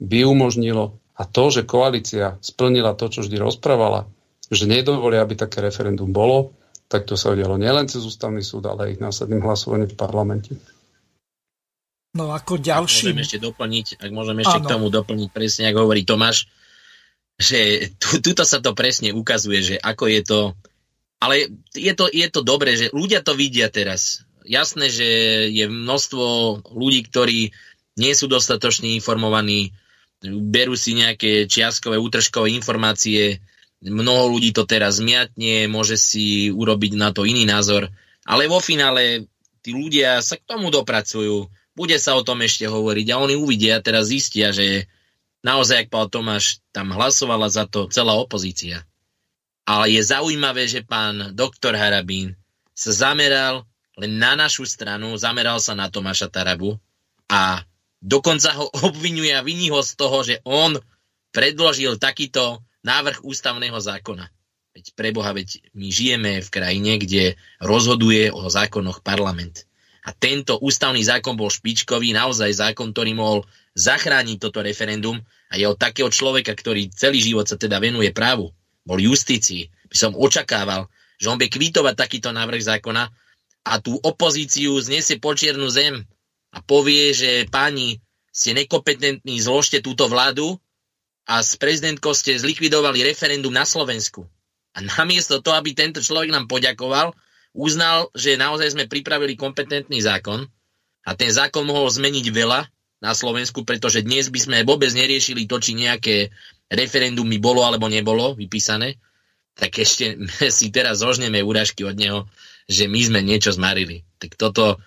by 0.00 0.20
umožnilo 0.26 0.98
a 1.16 1.22
to, 1.24 1.48
že 1.48 1.68
koalícia 1.68 2.36
splnila 2.44 2.92
to, 2.92 3.08
čo 3.08 3.24
vždy 3.24 3.36
rozprávala, 3.40 4.08
že 4.50 4.64
nedovolia, 4.70 5.22
aby 5.22 5.34
také 5.34 5.58
referendum 5.58 6.10
bolo, 6.10 6.54
tak 6.86 7.06
to 7.06 7.18
sa 7.18 7.34
udialo 7.34 7.58
nielen 7.58 7.90
cez 7.90 8.06
ústavný 8.06 8.42
súd, 8.42 8.70
ale 8.70 8.86
aj 8.86 8.90
ich 8.98 9.02
následným 9.02 9.42
hlasovaním 9.42 9.90
v 9.90 9.98
parlamente. 9.98 10.52
No 12.14 12.30
ako 12.32 12.62
ďalší... 12.62 13.10
Ak 13.10 13.12
môžem 13.12 13.24
ešte 13.26 13.38
doplniť, 13.42 13.86
ak 14.00 14.10
môžem 14.14 14.38
ešte 14.40 14.58
k 14.62 14.70
tomu 14.70 14.86
doplniť 14.88 15.28
presne, 15.34 15.68
ako 15.68 15.78
hovorí 15.84 16.06
Tomáš, 16.06 16.46
že 17.36 17.92
tu, 18.00 18.22
tuto 18.22 18.46
sa 18.46 18.62
to 18.62 18.72
presne 18.72 19.12
ukazuje, 19.12 19.60
že 19.60 19.76
ako 19.76 20.04
je 20.08 20.20
to... 20.24 20.40
Ale 21.20 21.48
je 21.74 21.92
to, 21.96 22.08
je 22.08 22.28
to 22.28 22.40
dobré, 22.44 22.76
že 22.76 22.92
ľudia 22.92 23.20
to 23.20 23.36
vidia 23.36 23.68
teraz. 23.68 24.24
Jasné, 24.46 24.88
že 24.88 25.08
je 25.50 25.64
množstvo 25.66 26.24
ľudí, 26.70 27.04
ktorí 27.08 27.50
nie 27.96 28.12
sú 28.12 28.28
dostatočne 28.28 28.94
informovaní, 28.94 29.74
berú 30.24 30.76
si 30.76 30.96
nejaké 30.96 31.48
čiastkové, 31.48 31.98
útržkové 31.98 32.52
informácie, 32.54 33.40
mnoho 33.86 34.36
ľudí 34.36 34.50
to 34.50 34.66
teraz 34.66 34.98
zmiatne, 34.98 35.70
môže 35.70 35.96
si 35.96 36.50
urobiť 36.50 36.92
na 36.98 37.14
to 37.14 37.22
iný 37.22 37.46
názor, 37.46 37.88
ale 38.26 38.50
vo 38.50 38.58
finále 38.58 39.30
tí 39.62 39.70
ľudia 39.70 40.18
sa 40.22 40.38
k 40.38 40.46
tomu 40.46 40.74
dopracujú, 40.74 41.46
bude 41.76 41.96
sa 42.00 42.18
o 42.18 42.24
tom 42.26 42.42
ešte 42.42 42.66
hovoriť 42.66 43.06
a 43.12 43.20
oni 43.22 43.34
uvidia, 43.38 43.84
teraz 43.84 44.10
zistia, 44.10 44.50
že 44.50 44.90
naozaj, 45.44 45.86
ak 45.86 45.88
pán 45.92 46.08
Tomáš, 46.10 46.58
tam 46.74 46.90
hlasovala 46.90 47.46
za 47.46 47.68
to 47.68 47.86
celá 47.92 48.16
opozícia. 48.18 48.82
Ale 49.66 49.90
je 49.94 50.02
zaujímavé, 50.02 50.70
že 50.70 50.86
pán 50.86 51.34
doktor 51.34 51.74
Harabín 51.74 52.38
sa 52.74 52.94
zameral 52.94 53.66
len 53.96 54.20
na 54.20 54.36
našu 54.36 54.68
stranu, 54.68 55.16
zameral 55.16 55.58
sa 55.58 55.72
na 55.72 55.88
Tomáša 55.88 56.28
Tarabu 56.28 56.76
a 57.26 57.64
dokonca 57.98 58.52
ho 58.54 58.68
obvinuje 58.88 59.32
a 59.32 59.44
viní 59.44 59.72
ho 59.72 59.80
z 59.80 59.92
toho, 59.96 60.22
že 60.22 60.38
on 60.44 60.76
predložil 61.32 62.00
takýto 62.00 62.62
návrh 62.86 63.26
ústavného 63.26 63.74
zákona. 63.74 64.30
Veď 64.78 64.94
preboha, 64.94 65.34
veď 65.34 65.74
my 65.74 65.88
žijeme 65.90 66.32
v 66.38 66.48
krajine, 66.52 66.92
kde 67.02 67.34
rozhoduje 67.58 68.30
o 68.30 68.46
zákonoch 68.46 69.02
parlament. 69.02 69.66
A 70.06 70.14
tento 70.14 70.54
ústavný 70.62 71.02
zákon 71.02 71.34
bol 71.34 71.50
špičkový, 71.50 72.14
naozaj 72.14 72.62
zákon, 72.62 72.94
ktorý 72.94 73.18
mohol 73.18 73.42
zachrániť 73.74 74.38
toto 74.38 74.62
referendum 74.62 75.18
a 75.50 75.58
je 75.58 75.66
od 75.66 75.74
takého 75.74 76.06
človeka, 76.06 76.54
ktorý 76.54 76.94
celý 76.94 77.18
život 77.18 77.50
sa 77.50 77.58
teda 77.58 77.82
venuje 77.82 78.14
právu, 78.14 78.54
bol 78.86 79.02
justícii, 79.02 79.66
by 79.90 79.96
som 79.98 80.14
očakával, 80.14 80.86
že 81.18 81.26
on 81.26 81.42
by 81.42 81.50
kvítovať 81.50 81.94
takýto 81.98 82.30
návrh 82.30 82.62
zákona 82.62 83.10
a 83.66 83.72
tú 83.82 83.98
opozíciu 83.98 84.78
zniesie 84.78 85.18
po 85.18 85.34
čiernu 85.34 85.66
zem 85.66 86.06
a 86.54 86.62
povie, 86.62 87.10
že 87.10 87.50
páni, 87.50 87.98
ste 88.30 88.54
nekompetentní, 88.54 89.42
zložte 89.42 89.82
túto 89.82 90.06
vládu 90.06 90.60
a 91.26 91.42
s 91.42 91.58
prezidentkou 91.58 92.14
ste 92.14 92.38
zlikvidovali 92.38 93.02
referendum 93.02 93.50
na 93.50 93.66
Slovensku. 93.66 94.24
A 94.76 94.78
namiesto 94.80 95.42
toho, 95.42 95.58
aby 95.58 95.74
tento 95.74 95.98
človek 95.98 96.30
nám 96.30 96.46
poďakoval, 96.46 97.10
uznal, 97.56 98.12
že 98.14 98.38
naozaj 98.38 98.78
sme 98.78 98.84
pripravili 98.86 99.34
kompetentný 99.34 99.98
zákon 100.04 100.46
a 101.02 101.10
ten 101.18 101.32
zákon 101.32 101.66
mohol 101.66 101.90
zmeniť 101.90 102.26
veľa 102.30 102.60
na 103.02 103.12
Slovensku, 103.12 103.66
pretože 103.66 104.06
dnes 104.06 104.30
by 104.30 104.40
sme 104.40 104.56
vôbec 104.62 104.88
neriešili 104.94 105.48
to, 105.50 105.58
či 105.58 105.76
nejaké 105.76 106.30
referendum 106.70 107.26
by 107.26 107.38
bolo 107.42 107.64
alebo 107.66 107.90
nebolo 107.90 108.36
vypísané, 108.38 109.00
tak 109.56 109.80
ešte 109.80 110.20
si 110.56 110.70
teraz 110.70 111.02
zožneme 111.02 111.42
úražky 111.42 111.82
od 111.82 111.96
neho, 111.98 112.28
že 112.70 112.86
my 112.86 113.00
sme 113.02 113.20
niečo 113.24 113.50
zmarili. 113.50 114.06
Tak 114.22 114.38
toto 114.38 114.78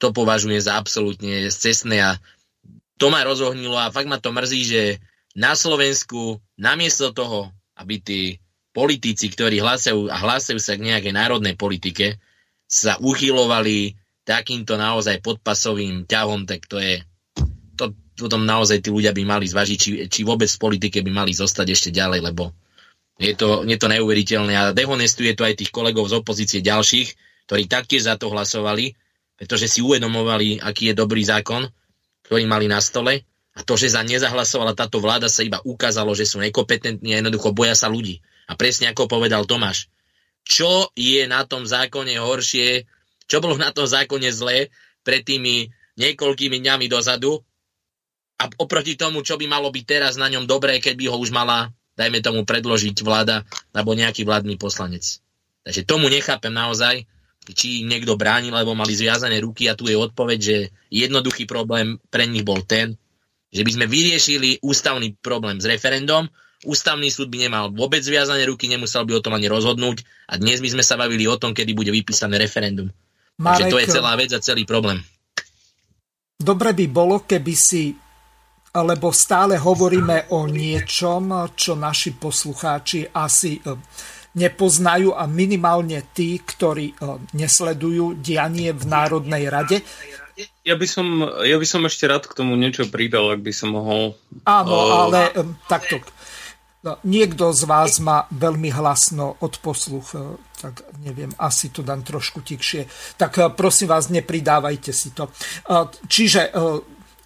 to 0.00 0.10
považujem 0.10 0.58
za 0.58 0.74
absolútne 0.74 1.46
cestné 1.52 2.02
a 2.02 2.10
to 2.98 3.10
ma 3.10 3.22
rozohnilo 3.22 3.78
a 3.78 3.92
fakt 3.94 4.10
ma 4.10 4.18
to 4.18 4.30
mrzí, 4.30 4.60
že 4.64 4.82
na 5.34 5.58
Slovensku 5.58 6.38
namiesto 6.54 7.10
toho, 7.10 7.50
aby 7.74 7.98
tí 7.98 8.20
politici, 8.74 9.30
ktorí 9.30 9.58
hlasajú 9.62 10.10
a 10.10 10.16
hlasajú 10.18 10.58
sa 10.58 10.78
k 10.78 10.86
nejakej 10.90 11.14
národnej 11.14 11.54
politike, 11.58 12.18
sa 12.66 12.98
uchylovali 12.98 13.94
takýmto 14.24 14.74
naozaj 14.74 15.20
podpasovým 15.20 16.08
ťahom, 16.08 16.48
tak 16.48 16.66
to 16.66 16.80
je 16.80 17.02
to, 17.78 17.92
potom 18.18 18.46
naozaj 18.46 18.80
tí 18.80 18.88
ľudia 18.88 19.12
by 19.14 19.22
mali 19.26 19.46
zvažiť, 19.46 19.78
či, 19.78 19.90
či 20.08 20.20
vôbec 20.22 20.48
v 20.48 20.62
politike 20.62 20.98
by 21.02 21.10
mali 21.12 21.34
zostať 21.34 21.66
ešte 21.70 21.90
ďalej, 21.94 22.20
lebo 22.24 22.54
je 23.18 23.34
to, 23.38 23.62
je 23.62 23.78
to 23.78 23.86
neuveriteľné. 23.86 24.54
A 24.54 24.64
dehonestuje 24.74 25.38
to 25.38 25.46
aj 25.46 25.60
tých 25.60 25.70
kolegov 25.70 26.10
z 26.10 26.18
opozície 26.18 26.60
ďalších, 26.64 27.14
ktorí 27.46 27.70
taktiež 27.70 28.10
za 28.10 28.18
to 28.18 28.32
hlasovali, 28.32 28.96
pretože 29.38 29.70
si 29.70 29.84
uvedomovali, 29.84 30.62
aký 30.62 30.90
je 30.90 30.98
dobrý 30.98 31.22
zákon, 31.22 31.68
ktorý 32.26 32.42
mali 32.48 32.66
na 32.66 32.80
stole 32.82 33.22
a 33.54 33.60
to, 33.62 33.78
že 33.78 33.94
za 33.94 34.02
nezahlasovala 34.02 34.74
táto 34.74 34.98
vláda 34.98 35.30
sa 35.30 35.46
iba 35.46 35.62
ukázalo, 35.62 36.10
že 36.12 36.26
sú 36.26 36.42
nekompetentní 36.42 37.14
a 37.14 37.22
jednoducho 37.22 37.54
boja 37.54 37.78
sa 37.78 37.86
ľudí. 37.86 38.18
A 38.50 38.58
presne 38.58 38.90
ako 38.90 39.06
povedal 39.06 39.46
Tomáš, 39.46 39.86
čo 40.42 40.90
je 40.98 41.24
na 41.30 41.46
tom 41.46 41.64
zákone 41.64 42.18
horšie, 42.18 42.84
čo 43.24 43.38
bolo 43.40 43.56
na 43.56 43.70
tom 43.70 43.86
zákone 43.86 44.28
zlé 44.34 44.74
pred 45.06 45.22
tými 45.22 45.70
niekoľkými 45.96 46.60
dňami 46.60 46.86
dozadu 46.90 47.40
a 48.42 48.50
oproti 48.58 48.98
tomu, 48.98 49.22
čo 49.22 49.38
by 49.38 49.46
malo 49.46 49.70
byť 49.70 49.84
teraz 49.86 50.18
na 50.18 50.26
ňom 50.26 50.44
dobré, 50.44 50.82
keď 50.82 50.94
by 50.98 51.04
ho 51.08 51.16
už 51.16 51.30
mala 51.30 51.70
dajme 51.94 52.18
tomu 52.20 52.42
predložiť 52.42 53.06
vláda 53.06 53.46
alebo 53.70 53.94
nejaký 53.94 54.26
vládny 54.26 54.58
poslanec. 54.58 55.22
Takže 55.64 55.86
tomu 55.86 56.10
nechápem 56.10 56.52
naozaj, 56.52 57.06
či 57.54 57.84
niekto 57.86 58.18
bránil, 58.18 58.52
lebo 58.52 58.76
mali 58.76 58.92
zviazané 58.96 59.40
ruky 59.40 59.68
a 59.68 59.78
tu 59.78 59.88
je 59.88 59.96
odpoveď, 59.96 60.38
že 60.40 60.56
jednoduchý 60.90 61.46
problém 61.48 62.00
pre 62.10 62.26
nich 62.28 62.44
bol 62.44 62.60
ten, 62.64 62.96
že 63.54 63.62
by 63.62 63.70
sme 63.70 63.86
vyriešili 63.86 64.58
ústavný 64.66 65.14
problém 65.22 65.62
s 65.62 65.66
referendum, 65.70 66.26
ústavný 66.66 67.06
súd 67.06 67.30
by 67.30 67.46
nemal 67.46 67.70
vôbec 67.70 68.02
zviazané 68.02 68.50
ruky, 68.50 68.66
nemusel 68.66 69.06
by 69.06 69.14
o 69.14 69.22
tom 69.22 69.38
ani 69.38 69.46
rozhodnúť 69.46 70.02
a 70.26 70.34
dnes 70.42 70.58
by 70.58 70.74
sme 70.74 70.82
sa 70.82 70.98
bavili 70.98 71.30
o 71.30 71.38
tom, 71.38 71.54
kedy 71.54 71.70
bude 71.70 71.94
vypísané 71.94 72.34
referendum. 72.34 72.90
Marek, 73.38 73.70
Takže 73.70 73.70
to 73.70 73.78
je 73.78 73.86
celá 73.94 74.12
vec 74.18 74.30
a 74.34 74.42
celý 74.42 74.66
problém. 74.66 74.98
Dobre 76.34 76.74
by 76.74 76.86
bolo, 76.90 77.22
keby 77.22 77.54
si 77.54 77.94
lebo 78.74 79.14
stále 79.14 79.54
hovoríme 79.54 80.34
o 80.34 80.50
niečom, 80.50 81.54
čo 81.54 81.78
naši 81.78 82.18
poslucháči 82.18 83.06
asi 83.14 83.54
e, 83.54 83.70
nepoznajú 84.34 85.14
a 85.14 85.30
minimálne 85.30 86.10
tí, 86.10 86.42
ktorí 86.42 86.90
e, 86.90 86.94
nesledujú 87.38 88.18
dianie 88.18 88.74
v 88.74 88.84
Národnej 88.90 89.46
rade. 89.46 89.78
Ja 90.66 90.74
by, 90.74 90.86
som, 90.90 91.06
ja 91.46 91.56
by 91.58 91.66
som 91.68 91.86
ešte 91.86 92.10
rád 92.10 92.26
k 92.26 92.34
tomu 92.34 92.58
niečo 92.58 92.90
pridal, 92.90 93.30
ak 93.30 93.40
by 93.44 93.52
som 93.54 93.74
mohol. 93.74 94.18
Áno, 94.42 94.74
uh... 94.74 95.06
ale 95.06 95.30
takto. 95.70 96.02
No, 96.84 97.00
niekto 97.00 97.48
z 97.56 97.64
vás 97.64 97.96
má 97.96 98.28
veľmi 98.28 98.68
hlasno 98.68 99.40
od 99.40 99.56
posluch, 99.64 100.12
tak 100.60 100.84
neviem, 101.00 101.32
asi 101.40 101.72
to 101.72 101.80
dám 101.80 102.04
trošku 102.04 102.44
tikšie. 102.44 102.84
Tak 103.16 103.56
prosím 103.56 103.88
vás, 103.88 104.12
nepridávajte 104.12 104.92
si 104.92 105.16
to. 105.16 105.32
Čiže 106.04 106.52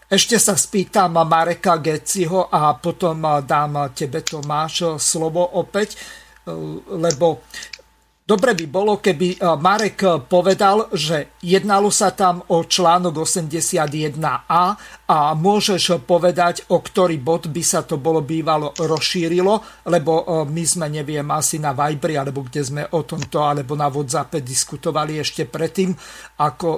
ešte 0.07 0.39
sa 0.39 0.55
spýtam 0.55 1.19
Mareka 1.27 1.83
Geciho 1.83 2.47
a 2.47 2.79
potom 2.79 3.19
dám 3.43 3.91
tebe 3.99 4.23
Tomáš 4.23 4.95
slovo 5.03 5.43
opäť, 5.59 5.99
lebo 6.95 7.43
dobre 8.29 8.53
by 8.53 8.67
bolo, 8.69 9.01
keby 9.01 9.41
Marek 9.57 10.29
povedal, 10.29 10.93
že 10.93 11.33
jednalo 11.41 11.89
sa 11.89 12.13
tam 12.13 12.45
o 12.53 12.61
článok 12.61 13.25
81a 13.25 14.65
a 15.09 15.19
môžeš 15.33 16.05
povedať, 16.05 16.69
o 16.69 16.85
ktorý 16.85 17.17
bod 17.17 17.49
by 17.49 17.63
sa 17.65 17.81
to 17.89 17.97
bolo 17.97 18.21
bývalo 18.21 18.77
rozšírilo, 18.77 19.89
lebo 19.89 20.45
my 20.45 20.65
sme, 20.69 20.93
neviem, 20.93 21.25
asi 21.33 21.57
na 21.57 21.73
Vibri, 21.73 22.21
alebo 22.21 22.45
kde 22.45 22.61
sme 22.61 22.83
o 22.93 23.01
tomto, 23.01 23.49
alebo 23.49 23.73
na 23.73 23.89
WhatsAppe 23.89 24.45
diskutovali 24.45 25.17
ešte 25.17 25.49
predtým, 25.49 25.97
ako 26.45 26.69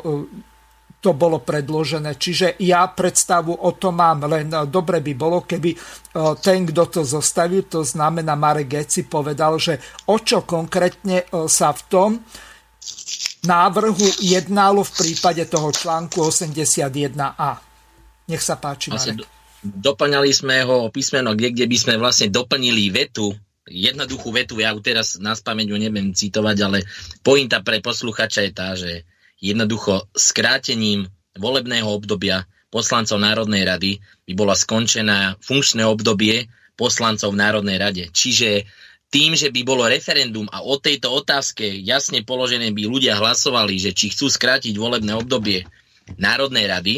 to 1.01 1.17
bolo 1.17 1.41
predložené. 1.41 2.21
Čiže 2.21 2.61
ja 2.61 2.85
predstavu 2.93 3.57
o 3.57 3.73
tom 3.75 3.97
mám, 3.99 4.29
len 4.29 4.53
e, 4.53 4.69
dobre 4.69 5.01
by 5.01 5.13
bolo, 5.17 5.49
keby 5.49 5.73
e, 5.73 5.79
ten, 6.45 6.69
kto 6.69 7.01
to 7.01 7.01
zostavil, 7.03 7.65
to 7.65 7.81
znamená 7.81 8.37
Marek 8.37 8.69
Geci, 8.69 9.09
povedal, 9.09 9.57
že 9.57 9.81
o 10.13 10.21
čo 10.21 10.45
konkrétne 10.45 11.25
e, 11.25 11.49
sa 11.49 11.73
v 11.73 11.83
tom 11.89 12.11
návrhu 13.49 14.21
jednalo 14.21 14.85
v 14.85 14.93
prípade 14.93 15.49
toho 15.49 15.73
článku 15.73 16.21
81a. 16.21 17.51
Nech 18.29 18.45
sa 18.45 18.61
páči, 18.61 18.93
Marek. 18.93 19.25
Doplňali 19.61 20.31
sme 20.33 20.65
ho 20.65 20.89
o 20.89 20.93
písmeno, 20.93 21.37
kde, 21.37 21.53
kde 21.53 21.67
by 21.69 21.77
sme 21.77 21.95
vlastne 22.01 22.33
doplnili 22.33 22.89
vetu, 22.93 23.33
jednoduchú 23.69 24.33
vetu, 24.33 24.57
ja 24.59 24.73
ju 24.73 24.81
teraz 24.81 25.21
na 25.21 25.37
spameňu 25.37 25.77
neviem 25.77 26.17
citovať, 26.17 26.57
ale 26.65 26.79
pointa 27.21 27.61
pre 27.61 27.85
posluchača 27.85 28.41
je 28.49 28.53
tá, 28.53 28.73
že 28.73 29.05
Jednoducho 29.41 30.05
skrátením 30.13 31.09
volebného 31.37 31.89
obdobia 31.89 32.45
poslancov 32.71 33.19
Národnej 33.19 33.67
rady 33.67 33.93
by 34.29 34.33
bola 34.37 34.55
skončená 34.55 35.41
funkčné 35.43 35.83
obdobie 35.83 36.47
poslancov 36.79 37.35
v 37.35 37.41
Národnej 37.41 37.77
rade. 37.77 38.05
Čiže 38.15 38.65
tým, 39.11 39.35
že 39.35 39.51
by 39.51 39.61
bolo 39.67 39.91
referendum 39.91 40.47
a 40.55 40.63
o 40.63 40.79
tejto 40.79 41.11
otázke 41.11 41.67
jasne 41.83 42.23
položené 42.23 42.71
by 42.71 42.87
ľudia 42.87 43.19
hlasovali, 43.19 43.75
že 43.77 43.91
či 43.91 44.15
chcú 44.15 44.31
skrátiť 44.31 44.79
volebné 44.79 45.19
obdobie 45.19 45.67
Národnej 46.15 46.71
rady, 46.71 46.95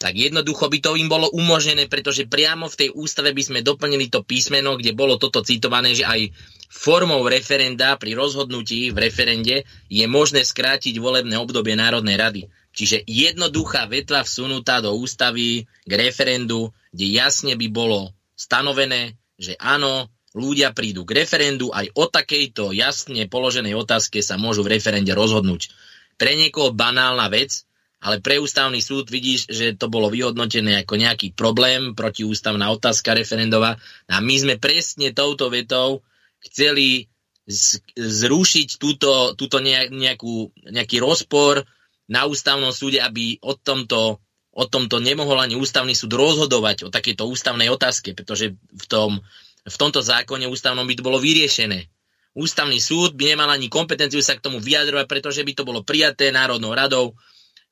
tak 0.00 0.16
jednoducho 0.16 0.72
by 0.72 0.80
to 0.80 0.96
im 0.96 1.12
bolo 1.12 1.28
umožnené, 1.28 1.84
pretože 1.84 2.24
priamo 2.24 2.72
v 2.72 2.78
tej 2.80 2.88
ústave 2.96 3.36
by 3.36 3.42
sme 3.44 3.60
doplnili 3.60 4.08
to 4.08 4.24
písmeno, 4.24 4.80
kde 4.80 4.96
bolo 4.96 5.20
toto 5.20 5.44
citované, 5.44 5.92
že 5.92 6.08
aj 6.08 6.32
formou 6.72 7.20
referenda 7.28 8.00
pri 8.00 8.16
rozhodnutí 8.16 8.96
v 8.96 8.98
referende 9.12 9.68
je 9.92 10.06
možné 10.08 10.40
skrátiť 10.40 10.96
volebné 10.96 11.36
obdobie 11.36 11.76
Národnej 11.76 12.16
rady. 12.16 12.42
Čiže 12.72 13.04
jednoduchá 13.04 13.92
vetva 13.92 14.24
vsunutá 14.24 14.80
do 14.80 14.96
ústavy 14.96 15.68
k 15.84 15.92
referendu, 15.92 16.72
kde 16.96 17.06
jasne 17.20 17.52
by 17.60 17.68
bolo 17.68 18.16
stanovené, 18.32 19.20
že 19.36 19.52
áno, 19.60 20.08
ľudia 20.32 20.72
prídu 20.72 21.04
k 21.04 21.12
referendu, 21.12 21.76
aj 21.76 21.92
o 21.92 22.08
takejto 22.08 22.72
jasne 22.72 23.28
položenej 23.28 23.76
otázke 23.76 24.24
sa 24.24 24.40
môžu 24.40 24.64
v 24.64 24.80
referende 24.80 25.12
rozhodnúť. 25.12 25.68
Pre 26.16 26.32
niekoho 26.32 26.72
banálna 26.72 27.28
vec, 27.28 27.68
ale 28.00 28.24
pre 28.24 28.40
ústavný 28.40 28.80
súd 28.80 29.12
vidíš, 29.12 29.52
že 29.52 29.76
to 29.76 29.92
bolo 29.92 30.08
vyhodnotené 30.08 30.80
ako 30.80 30.96
nejaký 30.96 31.36
problém, 31.36 31.92
protiústavná 31.92 32.72
otázka 32.72 33.12
referendová 33.12 33.76
a 34.08 34.24
my 34.24 34.34
sme 34.40 34.54
presne 34.56 35.12
touto 35.12 35.52
vetou 35.52 36.00
chceli 36.40 37.12
zrušiť 37.96 38.68
túto, 38.80 39.36
túto 39.36 39.60
nejakú, 39.60 40.48
nejaký 40.70 40.96
rozpor 41.02 41.66
na 42.08 42.24
ústavnom 42.24 42.72
súde, 42.72 43.04
aby 43.04 43.36
o 43.44 43.52
tomto, 43.52 44.22
o 44.50 44.64
tomto 44.64 44.96
nemohol 45.02 45.36
ani 45.36 45.60
ústavný 45.60 45.92
súd 45.92 46.16
rozhodovať 46.16 46.88
o 46.88 46.92
takejto 46.94 47.28
ústavnej 47.28 47.68
otázke, 47.68 48.16
pretože 48.16 48.56
v, 48.56 48.84
tom, 48.88 49.20
v 49.66 49.76
tomto 49.76 50.00
zákone 50.00 50.48
ústavnom 50.48 50.88
by 50.88 50.94
to 50.96 51.06
bolo 51.06 51.18
vyriešené. 51.20 51.86
Ústavný 52.38 52.78
súd 52.78 53.18
by 53.18 53.34
nemal 53.34 53.50
ani 53.50 53.66
kompetenciu 53.66 54.22
sa 54.22 54.38
k 54.38 54.44
tomu 54.46 54.62
vyjadrovať, 54.62 55.06
pretože 55.10 55.42
by 55.42 55.52
to 55.52 55.66
bolo 55.66 55.82
prijaté 55.82 56.30
Národnou 56.30 56.70
radou 56.70 57.18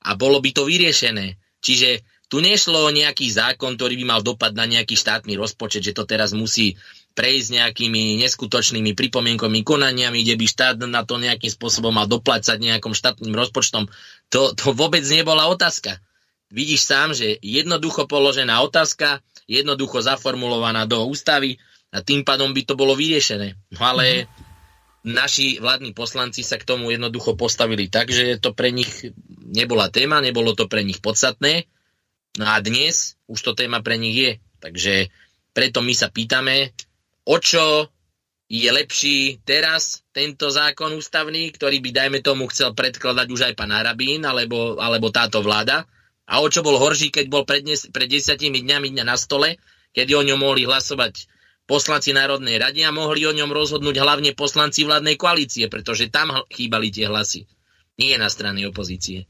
a 0.02 0.14
bolo 0.14 0.38
by 0.38 0.50
to 0.54 0.66
vyriešené. 0.66 1.38
Čiže 1.58 2.06
tu 2.28 2.44
nešlo 2.44 2.84
o 2.87 2.90
nejaký 2.92 3.32
zákon, 3.32 3.74
ktorý 3.74 3.96
by 3.98 4.04
mal 4.04 4.20
dopad 4.20 4.52
na 4.52 4.68
nejaký 4.68 4.94
štátny 4.94 5.34
rozpočet, 5.40 5.80
že 5.80 5.96
to 5.96 6.04
teraz 6.04 6.37
musí 6.37 6.76
prejsť 7.16 7.48
nejakými 7.56 8.20
neskutočnými 8.22 8.92
pripomienkovými 8.94 9.64
konaniami, 9.64 10.22
kde 10.22 10.37
by 10.38 10.46
štát 10.46 10.76
na 10.87 11.02
to 11.02 11.18
nejakým 11.18 11.50
spôsobom 11.50 11.90
mal 11.90 12.06
doplácať 12.06 12.61
nejakým 12.61 12.94
štátnym 12.94 13.32
rozpočtom. 13.32 13.88
To, 14.30 14.52
to 14.54 14.76
vôbec 14.76 15.02
nebola 15.08 15.48
otázka. 15.48 15.98
Vidíš 16.52 16.84
sám, 16.84 17.16
že 17.16 17.40
jednoducho 17.40 18.06
položená 18.06 18.61
otázka, 18.61 19.24
jednoducho 19.48 20.04
zaformulovaná 20.04 20.84
do 20.84 21.08
ústavy 21.08 21.56
a 21.90 22.04
tým 22.04 22.22
pádom 22.22 22.52
by 22.52 22.62
to 22.68 22.76
bolo 22.76 22.92
vyriešené. 22.92 23.56
No 23.72 23.80
ale 23.82 24.28
mm-hmm 24.28 24.47
naši 25.06 25.62
vládni 25.62 25.94
poslanci 25.94 26.42
sa 26.42 26.58
k 26.58 26.66
tomu 26.66 26.90
jednoducho 26.90 27.38
postavili 27.38 27.87
tak, 27.87 28.11
že 28.11 28.38
to 28.42 28.54
pre 28.54 28.74
nich 28.74 29.11
nebola 29.48 29.90
téma, 29.92 30.18
nebolo 30.18 30.54
to 30.58 30.66
pre 30.66 30.82
nich 30.82 30.98
podstatné. 30.98 31.66
No 32.38 32.44
a 32.46 32.58
dnes 32.62 33.18
už 33.26 33.38
to 33.42 33.52
téma 33.54 33.82
pre 33.82 33.98
nich 33.98 34.14
je. 34.14 34.32
Takže 34.58 34.94
preto 35.54 35.82
my 35.82 35.94
sa 35.94 36.11
pýtame, 36.11 36.74
o 37.26 37.37
čo 37.38 37.90
je 38.48 38.70
lepší 38.72 39.44
teraz 39.44 40.00
tento 40.11 40.48
zákon 40.48 40.96
ústavný, 40.96 41.52
ktorý 41.52 41.84
by, 41.84 41.90
dajme 41.92 42.18
tomu, 42.24 42.48
chcel 42.48 42.72
predkladať 42.72 43.28
už 43.28 43.40
aj 43.52 43.54
pán 43.54 43.70
Arabín 43.70 44.24
alebo, 44.24 44.80
alebo 44.80 45.12
táto 45.12 45.44
vláda. 45.44 45.84
A 46.28 46.40
o 46.40 46.48
čo 46.48 46.64
bol 46.64 46.80
horší, 46.80 47.12
keď 47.12 47.26
bol 47.28 47.44
pred, 47.44 47.64
dnes, 47.64 47.88
pred 47.92 48.08
desiatimi 48.08 48.64
dňami 48.64 48.96
dňa 48.96 49.04
na 49.04 49.16
stole, 49.20 49.61
kedy 49.92 50.12
o 50.16 50.24
ňom 50.24 50.40
mohli 50.40 50.64
hlasovať 50.64 51.28
poslanci 51.68 52.16
Národnej 52.16 52.57
rady 52.57 52.81
a 52.88 52.90
mohli 52.90 53.28
o 53.28 53.37
ňom 53.37 53.52
rozhodnúť 53.52 54.00
hlavne 54.00 54.33
poslanci 54.33 54.88
vládnej 54.88 55.20
koalície, 55.20 55.68
pretože 55.68 56.09
tam 56.09 56.33
chýbali 56.48 56.88
tie 56.88 57.04
hlasy. 57.04 57.44
Nie 58.00 58.16
na 58.16 58.33
strany 58.33 58.64
opozície. 58.64 59.28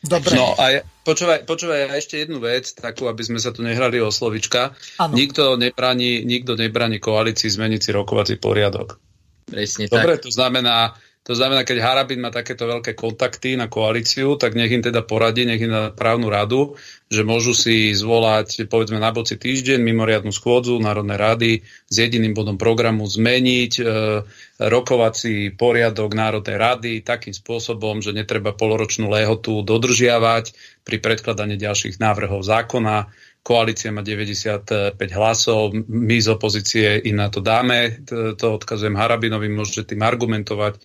Dobre. 0.00 0.32
No 0.32 0.56
a 0.56 0.64
ja, 0.76 0.80
počúvaj, 1.04 1.44
počúvaj 1.44 1.92
ešte 1.96 2.24
jednu 2.24 2.40
vec, 2.40 2.72
takú, 2.72 3.04
aby 3.08 3.20
sme 3.20 3.36
sa 3.36 3.52
tu 3.52 3.60
nehrali 3.60 4.00
o 4.00 4.08
slovička. 4.08 4.72
Ano. 4.96 5.12
Nikto 5.12 5.60
nebráni, 5.60 6.24
nikto 6.24 6.56
nebráni 6.56 7.00
koalícii 7.00 7.52
zmeniť 7.52 7.80
si 7.80 7.90
rokovací 7.92 8.40
poriadok. 8.40 8.96
Presne 9.44 9.92
Dobre, 9.92 10.16
tak. 10.16 10.24
to 10.24 10.30
znamená, 10.32 10.96
to 11.20 11.36
znamená, 11.36 11.68
keď 11.68 11.84
Harabin 11.84 12.24
má 12.24 12.32
takéto 12.32 12.64
veľké 12.64 12.96
kontakty 12.96 13.52
na 13.52 13.68
koalíciu, 13.68 14.40
tak 14.40 14.56
nech 14.56 14.72
im 14.72 14.80
teda 14.80 15.04
poradí, 15.04 15.44
nech 15.44 15.60
im 15.60 15.68
na 15.68 15.84
právnu 15.92 16.32
radu, 16.32 16.80
že 17.12 17.28
môžu 17.28 17.52
si 17.52 17.92
zvolať, 17.92 18.64
povedzme 18.72 18.96
na 18.96 19.12
boci 19.12 19.36
týždeň, 19.36 19.84
mimoriadnu 19.84 20.32
schôdzu 20.32 20.80
Národnej 20.80 21.20
rady 21.20 21.50
s 21.92 21.94
jediným 22.00 22.32
bodom 22.32 22.56
programu 22.56 23.04
zmeniť 23.04 23.72
e, 23.76 23.82
rokovací 24.64 25.52
poriadok 25.60 26.16
Národnej 26.16 26.56
rady 26.56 26.92
takým 27.04 27.36
spôsobom, 27.36 28.00
že 28.00 28.16
netreba 28.16 28.56
poloročnú 28.56 29.12
lehotu 29.12 29.60
dodržiavať 29.60 30.56
pri 30.88 30.96
predkladaní 31.04 31.60
ďalších 31.60 32.00
návrhov 32.00 32.40
zákona. 32.40 33.12
Koalícia 33.44 33.92
má 33.92 34.00
95 34.00 34.96
hlasov, 35.12 35.76
my 35.84 36.16
z 36.16 36.28
opozície 36.32 36.96
im 37.04 37.20
na 37.20 37.28
to 37.28 37.44
dáme, 37.44 38.04
to 38.08 38.46
odkazujem 38.56 38.96
Harabinovi, 38.96 39.52
môžete 39.52 39.92
tým 39.92 40.00
argumentovať 40.04 40.80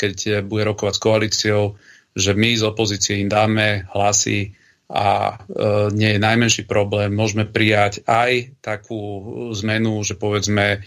keď 0.00 0.16
eh, 0.24 0.34
bude 0.40 0.64
rokovať 0.64 0.94
s 0.96 1.04
koalíciou, 1.04 1.64
že 2.16 2.32
my 2.32 2.56
z 2.56 2.64
opozície 2.64 3.20
im 3.20 3.28
dáme 3.28 3.84
hlasy 3.92 4.56
a 4.90 5.38
e, 5.38 5.94
nie 5.94 6.18
je 6.18 6.20
najmenší 6.20 6.66
problém. 6.66 7.14
Môžeme 7.14 7.46
prijať 7.46 8.02
aj 8.10 8.58
takú 8.58 8.98
zmenu, 9.54 10.02
že 10.02 10.18
povedzme 10.18 10.66
e, 10.74 10.78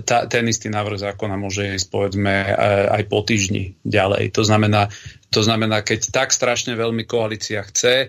ta, 0.00 0.24
ten 0.24 0.48
istý 0.48 0.72
návrh 0.72 0.96
zákona 0.96 1.36
môže 1.36 1.76
ísť 1.76 1.88
povedzme 1.92 2.32
e, 2.32 2.52
aj 2.88 3.02
po 3.12 3.20
týždni 3.20 3.76
ďalej. 3.84 4.32
To 4.32 4.42
znamená, 4.48 4.88
to 5.28 5.44
znamená, 5.44 5.84
keď 5.84 6.08
tak 6.08 6.32
strašne 6.32 6.72
veľmi 6.72 7.04
koalícia 7.04 7.60
chce, 7.68 7.96
e, 8.00 8.08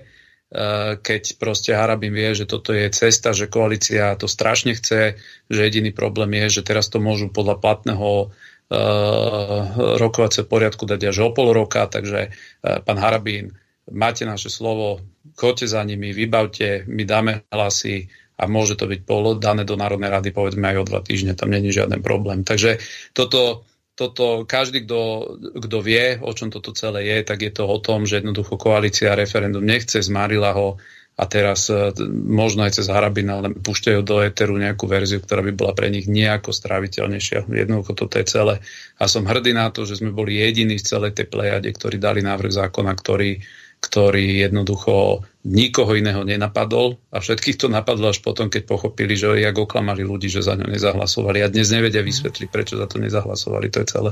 keď 1.04 1.36
proste 1.36 1.76
Harabin 1.76 2.16
vie, 2.16 2.32
že 2.32 2.48
toto 2.48 2.72
je 2.72 2.88
cesta, 2.88 3.36
že 3.36 3.52
koalícia 3.52 4.16
to 4.16 4.32
strašne 4.32 4.72
chce, 4.72 5.20
že 5.52 5.60
jediný 5.68 5.92
problém 5.92 6.32
je, 6.48 6.64
že 6.64 6.72
teraz 6.72 6.88
to 6.88 7.04
môžu 7.04 7.28
podľa 7.28 7.60
platného 7.60 8.32
rokovacie 9.98 10.46
poriadku 10.46 10.86
dať 10.86 11.10
až 11.10 11.18
o 11.26 11.30
pol 11.34 11.52
roka, 11.58 11.90
takže 11.90 12.30
eh, 12.30 12.78
pán 12.86 13.02
Harabín, 13.02 13.58
máte 13.90 14.26
naše 14.30 14.54
slovo, 14.54 15.02
choďte 15.34 15.74
za 15.74 15.82
nimi, 15.82 16.14
vybavte, 16.14 16.86
my 16.86 17.04
dáme 17.06 17.32
hlasy 17.50 18.14
a 18.40 18.48
môže 18.48 18.80
to 18.80 18.88
byť 18.88 19.04
dané 19.42 19.68
do 19.68 19.76
Národnej 19.76 20.08
rady 20.08 20.30
povedzme 20.32 20.64
aj 20.72 20.78
o 20.80 20.88
dva 20.88 21.02
týždne, 21.04 21.36
tam 21.36 21.52
není 21.52 21.76
žiaden 21.76 22.00
problém. 22.00 22.48
Takže 22.48 22.80
toto, 23.12 23.68
toto 24.00 24.48
každý, 24.48 24.88
kto, 24.88 25.00
kto 25.60 25.78
vie, 25.84 26.16
o 26.24 26.32
čom 26.32 26.48
toto 26.48 26.72
celé 26.72 27.04
je, 27.10 27.18
tak 27.28 27.44
je 27.44 27.52
to 27.52 27.68
o 27.68 27.78
tom, 27.84 28.08
že 28.08 28.24
jednoducho 28.24 28.56
koalícia 28.56 29.18
referendum 29.18 29.66
nechce, 29.66 30.00
zmarila 30.00 30.56
ho, 30.56 30.80
a 31.20 31.28
teraz 31.28 31.68
e, 31.68 31.92
možno 32.16 32.64
aj 32.64 32.80
cez 32.80 32.88
Harabina 32.88 33.44
ale 33.44 33.52
púšťajú 33.52 34.00
do 34.08 34.24
éteru 34.24 34.56
nejakú 34.56 34.88
verziu, 34.88 35.20
ktorá 35.20 35.44
by 35.44 35.52
bola 35.52 35.76
pre 35.76 35.92
nich 35.92 36.08
nejako 36.08 36.56
stráviteľnejšia. 36.56 37.44
Jednoducho 37.52 37.92
toto 37.92 38.16
je 38.16 38.26
celé. 38.32 38.64
A 38.96 39.12
som 39.12 39.28
hrdý 39.28 39.52
na 39.52 39.68
to, 39.68 39.84
že 39.84 40.00
sme 40.00 40.16
boli 40.16 40.40
jediní 40.40 40.80
z 40.80 40.96
celej 40.96 41.20
tej 41.20 41.28
plejade, 41.28 41.68
ktorí 41.76 42.00
dali 42.00 42.24
návrh 42.24 42.56
zákona, 42.56 42.96
ktorý, 42.96 43.36
ktorý 43.84 44.48
jednoducho 44.48 45.28
nikoho 45.44 45.92
iného 46.00 46.24
nenapadol 46.24 46.96
a 47.12 47.20
všetkých 47.20 47.60
to 47.60 47.68
napadlo 47.68 48.16
až 48.16 48.24
potom, 48.24 48.48
keď 48.48 48.64
pochopili, 48.64 49.20
že 49.20 49.44
jak 49.44 49.60
oklamali 49.60 50.08
ľudí, 50.08 50.32
že 50.32 50.40
za 50.40 50.56
ňo 50.56 50.72
nezahlasovali 50.72 51.44
a 51.44 51.52
dnes 51.52 51.68
nevedia 51.68 52.00
vysvetliť, 52.00 52.48
prečo 52.48 52.80
za 52.80 52.88
to 52.88 52.96
nezahlasovali. 52.96 53.68
To 53.76 53.84
je 53.84 53.88
celé 53.92 54.12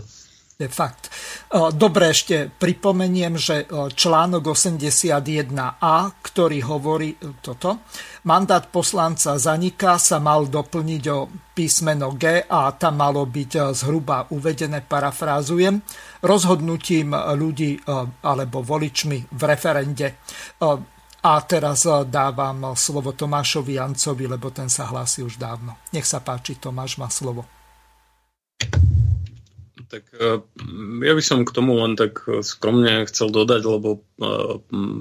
fakt. 0.65 1.13
Dobre, 1.53 2.09
ešte 2.09 2.49
pripomeniem, 2.49 3.37
že 3.37 3.69
článok 3.69 4.57
81a, 4.57 5.95
ktorý 6.17 6.57
hovorí 6.65 7.13
e, 7.13 7.37
toto, 7.45 7.85
mandát 8.25 8.65
poslanca 8.65 9.37
zaniká, 9.37 10.01
sa 10.01 10.17
mal 10.17 10.49
doplniť 10.49 11.03
o 11.13 11.29
písmeno 11.53 12.17
G 12.17 12.41
a 12.49 12.73
tam 12.73 12.97
malo 12.97 13.29
byť 13.29 13.51
e, 13.53 13.61
zhruba 13.77 14.25
uvedené, 14.33 14.81
parafrázujem, 14.81 15.77
rozhodnutím 16.25 17.13
ľudí 17.13 17.77
e, 17.77 17.79
alebo 18.25 18.65
voličmi 18.65 19.29
v 19.29 19.41
referende. 19.45 20.17
A 21.21 21.33
teraz 21.45 21.85
dávam 22.09 22.73
slovo 22.73 23.13
Tomášovi 23.13 23.77
Jancovi, 23.77 24.25
lebo 24.25 24.49
ten 24.49 24.73
sa 24.73 24.89
hlási 24.89 25.21
už 25.21 25.37
dávno. 25.37 25.77
Nech 25.93 26.07
sa 26.07 26.17
páči, 26.17 26.57
Tomáš 26.57 26.97
má 26.97 27.09
slovo. 27.13 27.45
Tak 29.87 30.03
e, 30.19 30.43
ja 31.07 31.13
by 31.15 31.23
som 31.23 31.47
k 31.47 31.55
tomu 31.55 31.79
len 31.79 31.95
tak 31.95 32.27
e, 32.27 32.43
skromne 32.43 33.07
chcel 33.07 33.31
dodať, 33.31 33.61
lebo 33.63 33.89
e, 33.95 33.99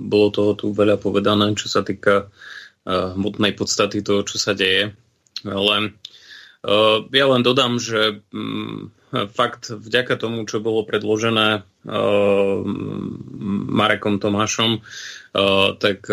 bolo 0.06 0.26
toho 0.30 0.54
tu 0.54 0.70
veľa 0.70 0.96
povedané, 1.02 1.58
čo 1.58 1.66
sa 1.66 1.82
týka 1.82 2.30
hmotnej 2.86 3.50
podstaty 3.58 3.98
toho, 3.98 4.22
čo 4.22 4.38
sa 4.38 4.54
deje. 4.54 4.94
Ale 5.42 5.90
ja 7.10 7.26
len 7.26 7.42
dodám, 7.42 7.82
že 7.82 8.22
fakt 9.34 9.74
vďaka 9.74 10.14
tomu, 10.14 10.46
čo 10.46 10.62
bolo 10.62 10.86
predložené 10.86 11.66
Marekom 13.74 14.22
Tomášom, 14.22 14.86
tak 15.82 16.06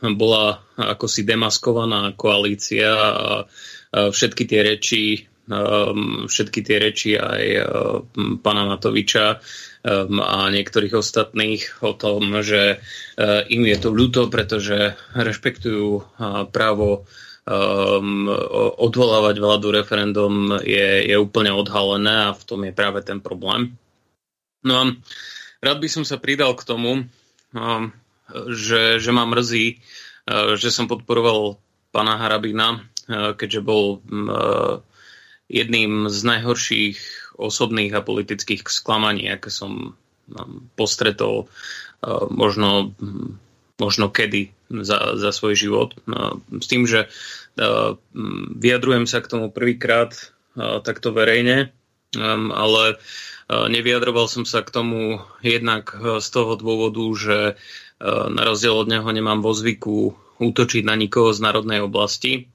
bola 0.00 0.64
ako 0.80 1.06
si 1.12 1.28
demaskovaná 1.28 2.16
koalícia 2.16 2.88
a 2.88 3.44
všetky 3.92 4.48
tie 4.48 4.60
reči 4.64 5.27
um, 5.48 6.28
všetky 6.28 6.60
tie 6.60 6.76
reči 6.78 7.10
aj 7.16 7.42
um, 7.64 8.38
pána 8.38 8.68
Matoviča 8.68 9.40
um, 9.82 10.20
a 10.20 10.52
niektorých 10.52 10.94
ostatných 10.94 11.82
o 11.82 11.96
tom, 11.96 12.44
že 12.44 12.78
uh, 12.78 13.42
im 13.48 13.64
je 13.64 13.76
to 13.80 13.90
ľúto, 13.90 14.28
pretože 14.28 14.94
rešpektujú 15.16 15.88
uh, 15.96 16.44
právo 16.52 17.08
um, 17.48 18.28
odvolávať 18.76 19.36
vládu 19.40 19.72
referendum 19.72 20.60
je, 20.60 21.08
je 21.08 21.16
úplne 21.16 21.50
odhalené 21.56 22.28
a 22.28 22.36
v 22.36 22.42
tom 22.44 22.60
je 22.68 22.72
práve 22.76 23.00
ten 23.00 23.18
problém. 23.18 23.74
No 24.60 24.74
a 24.76 24.84
rád 25.64 25.78
by 25.80 25.88
som 25.88 26.04
sa 26.04 26.20
pridal 26.20 26.52
k 26.52 26.66
tomu, 26.68 27.08
um, 27.56 27.82
že, 28.52 29.00
že 29.00 29.10
ma 29.10 29.24
mrzí, 29.24 29.80
uh, 30.28 30.54
že 30.60 30.68
som 30.68 30.84
podporoval 30.84 31.56
pána 31.88 32.20
Harabina, 32.20 32.84
uh, 33.08 33.32
keďže 33.32 33.60
bol 33.64 34.04
uh, 34.04 34.84
jedným 35.48 36.12
z 36.12 36.20
najhorších 36.24 36.98
osobných 37.40 37.92
a 37.96 38.04
politických 38.04 38.68
sklamaní, 38.68 39.32
aké 39.32 39.48
som 39.48 39.96
postretol 40.76 41.48
možno, 42.28 42.92
možno 43.80 44.12
kedy 44.12 44.52
za, 44.68 45.16
za 45.16 45.30
svoj 45.32 45.56
život. 45.56 45.96
S 46.52 46.66
tým, 46.68 46.84
že 46.84 47.08
vyjadrujem 48.54 49.08
sa 49.08 49.24
k 49.24 49.30
tomu 49.30 49.48
prvýkrát 49.48 50.12
takto 50.84 51.16
verejne, 51.16 51.72
ale 52.52 52.84
nevyjadroval 53.48 54.28
som 54.28 54.44
sa 54.44 54.60
k 54.60 54.68
tomu 54.68 55.24
jednak 55.40 55.96
z 55.96 56.28
toho 56.28 56.60
dôvodu, 56.60 57.04
že 57.16 57.38
na 58.04 58.42
rozdiel 58.44 58.76
od 58.76 58.88
neho 58.92 59.08
nemám 59.08 59.40
vo 59.40 59.56
zvyku 59.56 60.12
útočiť 60.38 60.82
na 60.86 60.94
nikoho 60.94 61.32
z 61.34 61.40
národnej 61.42 61.82
oblasti, 61.82 62.52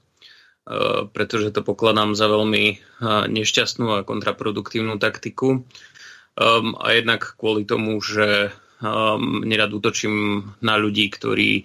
pretože 1.12 1.52
to 1.52 1.60
pokladám 1.60 2.16
za 2.16 2.24
veľmi 2.24 2.80
nešťastnú 3.28 4.00
a 4.00 4.06
kontraproduktívnu 4.06 4.96
taktiku. 4.96 5.64
Um, 6.34 6.74
a 6.82 6.98
jednak 6.98 7.38
kvôli 7.38 7.62
tomu, 7.62 8.02
že 8.02 8.50
um, 8.82 9.46
nerad 9.46 9.70
útočím 9.70 10.42
na 10.58 10.74
ľudí, 10.74 11.06
ktorí, 11.06 11.62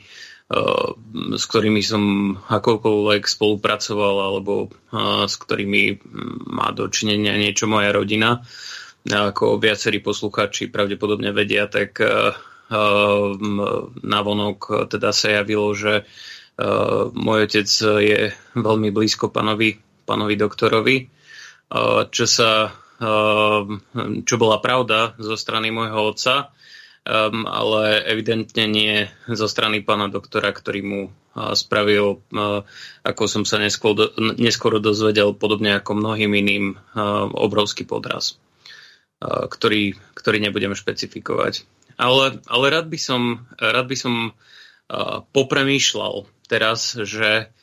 uh, 0.54 0.94
s 1.34 1.44
ktorými 1.50 1.82
som 1.82 2.04
akokoľvek 2.38 3.24
spolupracoval 3.26 4.16
alebo 4.30 4.70
s 5.26 5.36
ktorými 5.42 6.06
má 6.54 6.70
dočinenia 6.70 7.34
niečo 7.34 7.66
moja 7.66 7.90
rodina. 7.90 8.46
Ako 9.10 9.58
viacerí 9.58 10.06
poslucháči 10.06 10.70
pravdepodobne 10.70 11.34
vedia, 11.34 11.66
tak 11.66 11.98
um, 11.98 12.22
navonok 14.06 14.86
teda 14.86 15.10
sa 15.10 15.42
javilo, 15.42 15.74
že 15.74 16.06
uh, 16.06 16.38
môj 17.16 17.40
otec 17.48 17.70
je 18.04 18.20
veľmi 18.58 18.90
blízko 18.92 19.32
pánovi, 19.32 19.80
pánovi 20.04 20.36
doktorovi, 20.36 20.96
uh, 21.08 22.04
čo 22.12 22.28
sa 22.28 22.76
čo 24.28 24.36
bola 24.36 24.60
pravda 24.60 25.16
zo 25.16 25.40
strany 25.40 25.72
môjho 25.72 26.12
otca, 26.12 26.52
ehm, 27.08 27.48
ale 27.48 28.04
evidentne 28.04 28.68
nie 28.68 29.08
zo 29.32 29.48
strany 29.48 29.80
pána 29.80 30.12
doktora, 30.12 30.52
ktorý 30.52 30.82
mu 30.84 31.02
spravil, 31.40 32.20
ako 33.06 33.24
som 33.30 33.48
sa 33.48 33.62
neskôr, 33.62 34.12
neskôr 34.36 34.76
dozvedel, 34.84 35.32
podobne 35.32 35.80
ako 35.80 35.96
mnohým 35.96 36.36
iným, 36.36 36.66
obrovský 37.32 37.88
podraz, 37.88 38.36
ktorý, 39.24 39.96
ktorý 40.20 40.38
nebudem 40.44 40.76
špecifikovať. 40.76 41.64
Ale, 41.96 42.44
ale 42.44 42.66
rád 42.68 42.92
by 42.92 43.00
som, 43.00 43.48
rád 43.56 43.88
by 43.88 43.96
som 43.96 44.14
popremýšľal 45.32 46.26
teraz, 46.50 46.98
že, 46.98 47.54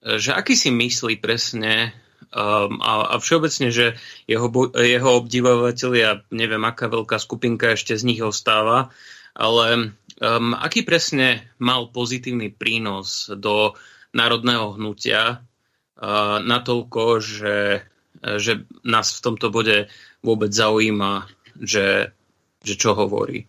že 0.00 0.30
aký 0.30 0.54
si 0.54 0.70
myslí 0.70 1.18
presne 1.18 1.92
Um, 2.28 2.84
a, 2.84 3.16
a 3.16 3.24
všeobecne, 3.24 3.72
že 3.72 3.96
jeho, 4.28 4.52
jeho 4.76 5.10
obdivovateľia, 5.16 6.28
neviem, 6.28 6.60
aká 6.60 6.92
veľká 6.92 7.16
skupinka 7.16 7.72
ešte 7.72 7.96
z 7.96 8.04
nich 8.04 8.20
ostáva, 8.20 8.92
ale 9.32 9.96
um, 10.20 10.52
aký 10.52 10.84
presne 10.84 11.48
mal 11.56 11.88
pozitívny 11.88 12.52
prínos 12.52 13.32
do 13.32 13.72
národného 14.12 14.76
hnutia 14.76 15.40
uh, 15.40 16.36
natoľko, 16.44 17.24
že, 17.24 17.88
že 18.20 18.68
nás 18.84 19.08
v 19.16 19.24
tomto 19.24 19.48
bode 19.48 19.88
vôbec 20.20 20.52
zaujíma, 20.52 21.32
že, 21.56 22.12
že 22.60 22.74
čo 22.76 22.92
hovorí. 22.92 23.48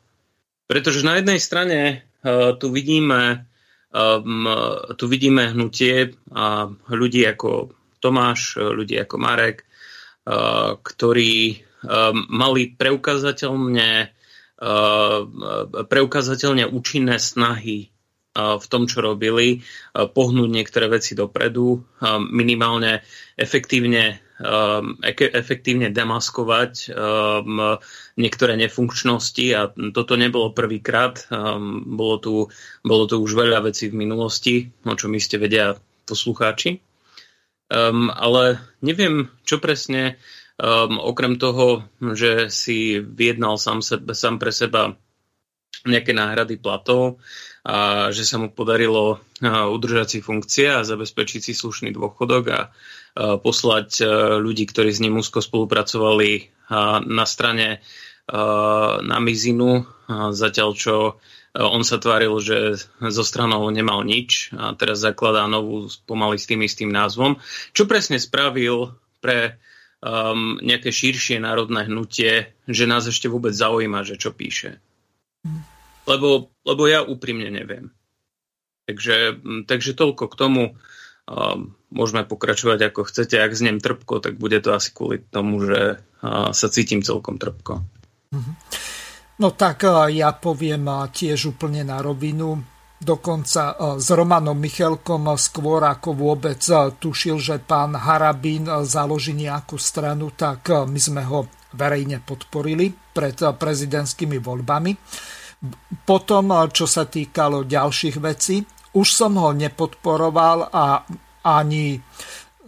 Pretože 0.72 1.04
na 1.04 1.20
jednej 1.20 1.44
strane 1.44 2.08
tu 2.60 2.68
vidíme 2.72 3.50
um, 3.96 4.48
tu 4.98 5.06
vidíme 5.08 5.56
hnutie 5.56 6.14
a 6.36 6.70
ľudí 6.92 7.26
ako 7.26 7.74
Tomáš, 8.00 8.56
e, 8.56 8.64
ľudí 8.64 8.96
ako 8.96 9.16
Marek, 9.20 9.64
e, 9.64 9.66
ktorí 10.80 11.36
e, 11.52 11.56
mali 12.32 12.62
preukazateľne, 12.76 14.16
preukazateľne 15.88 16.68
účinné 16.68 17.16
snahy 17.16 17.88
v 18.36 18.66
tom, 18.68 18.92
čo 18.92 19.00
robili, 19.00 19.64
pohnúť 19.96 20.50
niektoré 20.52 20.92
veci 20.92 21.16
dopredu, 21.16 21.80
minimálne 22.28 23.00
efektívne, 23.40 24.20
efektívne 25.36 25.92
demaskovať 25.92 26.96
niektoré 28.16 28.54
nefunkčnosti 28.56 29.46
a 29.52 29.62
toto 29.92 30.16
nebolo 30.16 30.56
prvýkrát. 30.56 31.28
Bolo 31.84 32.16
tu, 32.24 32.34
bolo 32.80 33.04
tu 33.04 33.20
už 33.20 33.36
veľa 33.36 33.68
vecí 33.68 33.92
v 33.92 34.00
minulosti, 34.00 34.72
o 34.88 34.96
čom 34.96 35.12
iste 35.20 35.36
vedia 35.36 35.76
poslucháči. 36.08 36.82
Um, 37.70 38.10
ale 38.10 38.58
neviem, 38.82 39.30
čo 39.46 39.62
presne, 39.62 40.18
um, 40.58 40.98
okrem 40.98 41.38
toho, 41.38 41.86
že 42.18 42.50
si 42.50 42.98
vyjednal 42.98 43.62
sám, 43.62 43.86
sebe, 43.86 44.18
sám 44.18 44.42
pre 44.42 44.50
seba 44.50 44.98
nejaké 45.86 46.18
náhrady 46.18 46.58
platov 46.58 47.22
a 47.62 48.10
že 48.10 48.26
sa 48.26 48.42
mu 48.42 48.50
podarilo 48.50 49.22
uh, 49.22 49.70
udržať 49.70 50.18
si 50.18 50.20
funkcie 50.26 50.66
a 50.66 50.82
zabezpečiť 50.82 51.46
si 51.46 51.54
slušný 51.54 51.94
dôchodok 51.94 52.44
a 52.50 52.60
poslať 53.18 53.90
uh, 54.02 54.10
ľudí, 54.38 54.68
ktorí 54.70 54.90
s 54.92 55.02
ním 55.02 55.18
úzko 55.18 55.42
spolupracovali 55.42 56.50
uh, 56.70 57.02
na 57.04 57.26
strane 57.26 57.82
na 59.02 59.18
mizinu, 59.18 59.90
zatiaľ 60.38 60.70
čo 60.78 61.18
on 61.58 61.82
sa 61.82 61.98
tváril, 61.98 62.38
že 62.38 62.78
zo 63.02 63.26
stranou 63.26 63.66
nemal 63.74 64.06
nič 64.06 64.54
a 64.54 64.78
teraz 64.78 65.02
zakladá 65.02 65.50
novú 65.50 65.90
pomaly 66.06 66.38
s 66.38 66.46
tým 66.46 66.62
istým 66.62 66.94
názvom. 66.94 67.42
Čo 67.74 67.90
presne 67.90 68.22
spravil 68.22 68.94
pre 69.18 69.58
um, 70.06 70.62
nejaké 70.62 70.94
širšie 70.94 71.42
národné 71.42 71.90
hnutie, 71.90 72.54
že 72.70 72.86
nás 72.86 73.10
ešte 73.10 73.26
vôbec 73.26 73.50
zaujíma, 73.50 74.06
že 74.06 74.22
čo 74.22 74.30
píše. 74.30 74.78
Lebo, 76.06 76.54
lebo 76.62 76.84
ja 76.86 77.02
úprimne 77.02 77.50
neviem. 77.50 77.90
Takže, 78.86 79.42
takže 79.66 79.98
toľko 79.98 80.30
k 80.30 80.36
tomu. 80.38 80.64
Um, 81.26 81.74
môžeme 81.90 82.26
pokračovať 82.26 82.94
ako 82.94 83.02
chcete. 83.10 83.36
Ak 83.38 83.58
znem 83.58 83.82
trpko, 83.82 84.22
tak 84.22 84.38
bude 84.38 84.62
to 84.62 84.74
asi 84.74 84.94
kvôli 84.94 85.22
tomu, 85.30 85.62
že 85.66 86.02
sa 86.54 86.68
cítim 86.70 87.02
celkom 87.02 87.42
trpko. 87.42 87.82
Mm-hmm. 88.34 88.56
No 89.40 89.56
tak 89.56 89.88
ja 90.12 90.36
poviem 90.36 90.86
tiež 91.10 91.56
úplne 91.56 91.88
na 91.88 92.04
rovinu. 92.04 92.60
Dokonca 93.00 93.96
s 93.96 94.12
Romanom 94.12 94.60
Michelkom 94.60 95.32
skôr 95.40 95.88
ako 95.88 96.12
vôbec 96.12 96.60
tušil, 97.00 97.40
že 97.40 97.56
pán 97.64 97.96
Harabín 97.96 98.68
založí 98.84 99.32
nejakú 99.32 99.80
stranu, 99.80 100.36
tak 100.36 100.68
my 100.68 101.00
sme 101.00 101.24
ho 101.24 101.48
verejne 101.72 102.20
podporili 102.20 102.92
pred 102.92 103.40
prezidentskými 103.40 104.44
voľbami. 104.44 104.92
Potom, 106.04 106.52
čo 106.76 106.84
sa 106.84 107.08
týkalo 107.08 107.64
ďalších 107.64 108.20
vecí, 108.20 108.60
už 108.92 109.08
som 109.08 109.40
ho 109.40 109.56
nepodporoval 109.56 110.68
a 110.68 111.08
ani 111.58 111.98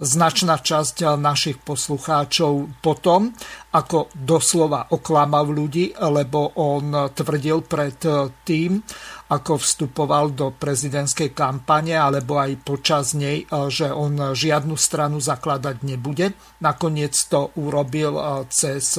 značná 0.02 0.58
časť 0.58 1.14
našich 1.14 1.62
poslucháčov 1.62 2.82
potom, 2.82 3.30
ako 3.70 4.10
doslova 4.18 4.90
oklamal 4.90 5.46
ľudí, 5.46 5.94
lebo 5.94 6.58
on 6.58 7.14
tvrdil 7.14 7.62
pred 7.70 8.02
tým, 8.42 8.82
ako 9.30 9.62
vstupoval 9.62 10.34
do 10.34 10.58
prezidentskej 10.58 11.38
kampane 11.38 11.94
alebo 11.94 12.42
aj 12.42 12.66
počas 12.66 13.14
nej, 13.14 13.46
že 13.70 13.94
on 13.94 14.34
žiadnu 14.34 14.74
stranu 14.74 15.22
zakladať 15.22 15.86
nebude. 15.86 16.34
Nakoniec 16.66 17.14
to 17.30 17.54
urobil 17.62 18.18
cez 18.50 18.98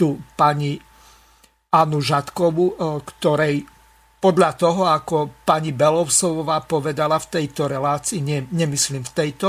tú 0.00 0.16
pani 0.32 0.80
Anu 1.76 2.00
Žatkovu, 2.00 2.80
ktorej 3.04 3.68
podľa 4.18 4.50
toho, 4.58 4.82
ako 4.90 5.46
pani 5.46 5.70
Belovsová 5.70 6.66
povedala 6.66 7.22
v 7.22 7.30
tejto 7.38 7.70
relácii, 7.70 8.18
nie, 8.18 8.42
nemyslím 8.50 9.06
v 9.06 9.14
tejto, 9.14 9.48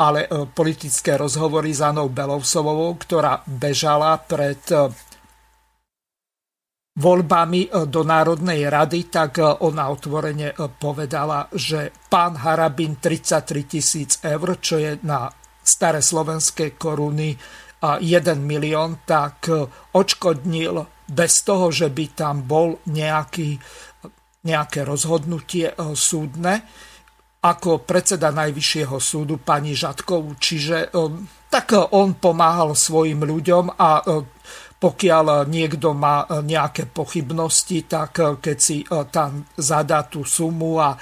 ale 0.00 0.24
e, 0.24 0.48
politické 0.48 1.20
rozhovory 1.20 1.76
s 1.76 1.84
Anou 1.84 2.08
Belovsovou, 2.08 2.96
ktorá 2.96 3.44
bežala 3.44 4.16
pred 4.16 4.64
e, 4.72 4.88
voľbami 6.96 7.68
e, 7.68 7.70
do 7.84 8.00
Národnej 8.00 8.64
rady, 8.64 9.12
tak 9.12 9.44
ona 9.44 9.92
otvorene 9.92 10.56
povedala, 10.80 11.44
že 11.52 11.92
pán 12.08 12.40
Harabin 12.40 12.96
33 12.96 13.44
tisíc 13.68 14.16
eur, 14.24 14.56
čo 14.56 14.80
je 14.80 14.96
na 15.04 15.28
staré 15.60 16.00
slovenské 16.00 16.80
koruny 16.80 17.36
1 17.78 18.00
milión, 18.42 19.04
tak 19.04 19.46
odškodnil 19.94 20.98
bez 21.08 21.40
toho, 21.40 21.72
že 21.72 21.88
by 21.88 22.04
tam 22.12 22.44
bol 22.44 22.84
nejaký, 22.84 23.56
nejaké 24.46 24.86
rozhodnutie 24.86 25.74
súdne 25.94 26.62
ako 27.38 27.86
predseda 27.86 28.34
Najvyššieho 28.34 28.98
súdu 28.98 29.38
pani 29.38 29.70
Žatkovu. 29.74 30.34
Čiže 30.38 30.90
um, 30.94 31.22
tak 31.46 31.70
on 31.94 32.18
pomáhal 32.18 32.74
svojim 32.74 33.22
ľuďom 33.22 33.78
a 33.78 34.02
pokiaľ 34.78 35.50
niekto 35.50 35.90
má 35.90 36.22
nejaké 36.46 36.86
pochybnosti, 36.86 37.90
tak 37.90 38.38
keď 38.38 38.58
si 38.62 38.86
tam 39.10 39.42
zadá 39.58 40.06
tú 40.06 40.22
sumu 40.22 40.78
a 40.78 40.94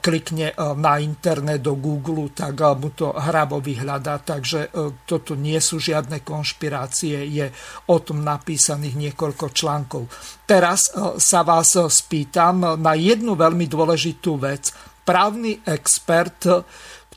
klikne 0.00 0.56
na 0.80 0.96
internet 0.96 1.60
do 1.60 1.76
Google, 1.76 2.32
tak 2.32 2.56
mu 2.80 2.88
to 2.96 3.12
hrabo 3.12 3.60
vyhľadá. 3.60 4.24
Takže 4.24 4.72
toto 5.04 5.36
nie 5.36 5.60
sú 5.60 5.76
žiadne 5.76 6.24
konšpirácie, 6.24 7.28
je 7.28 7.52
o 7.92 7.96
tom 8.00 8.24
napísaných 8.24 8.96
niekoľko 8.96 9.46
článkov. 9.52 10.08
Teraz 10.48 10.88
sa 11.20 11.40
vás 11.44 11.76
spýtam 11.76 12.80
na 12.80 12.96
jednu 12.96 13.36
veľmi 13.36 13.68
dôležitú 13.68 14.40
vec. 14.40 14.72
Právny 15.04 15.60
expert, 15.68 16.48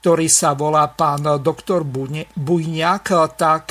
ktorý 0.03 0.27
sa 0.27 0.51
volá 0.51 0.91
pán 0.91 1.39
doktor 1.39 1.87
Bujňák, 1.87 3.05
tak 3.39 3.65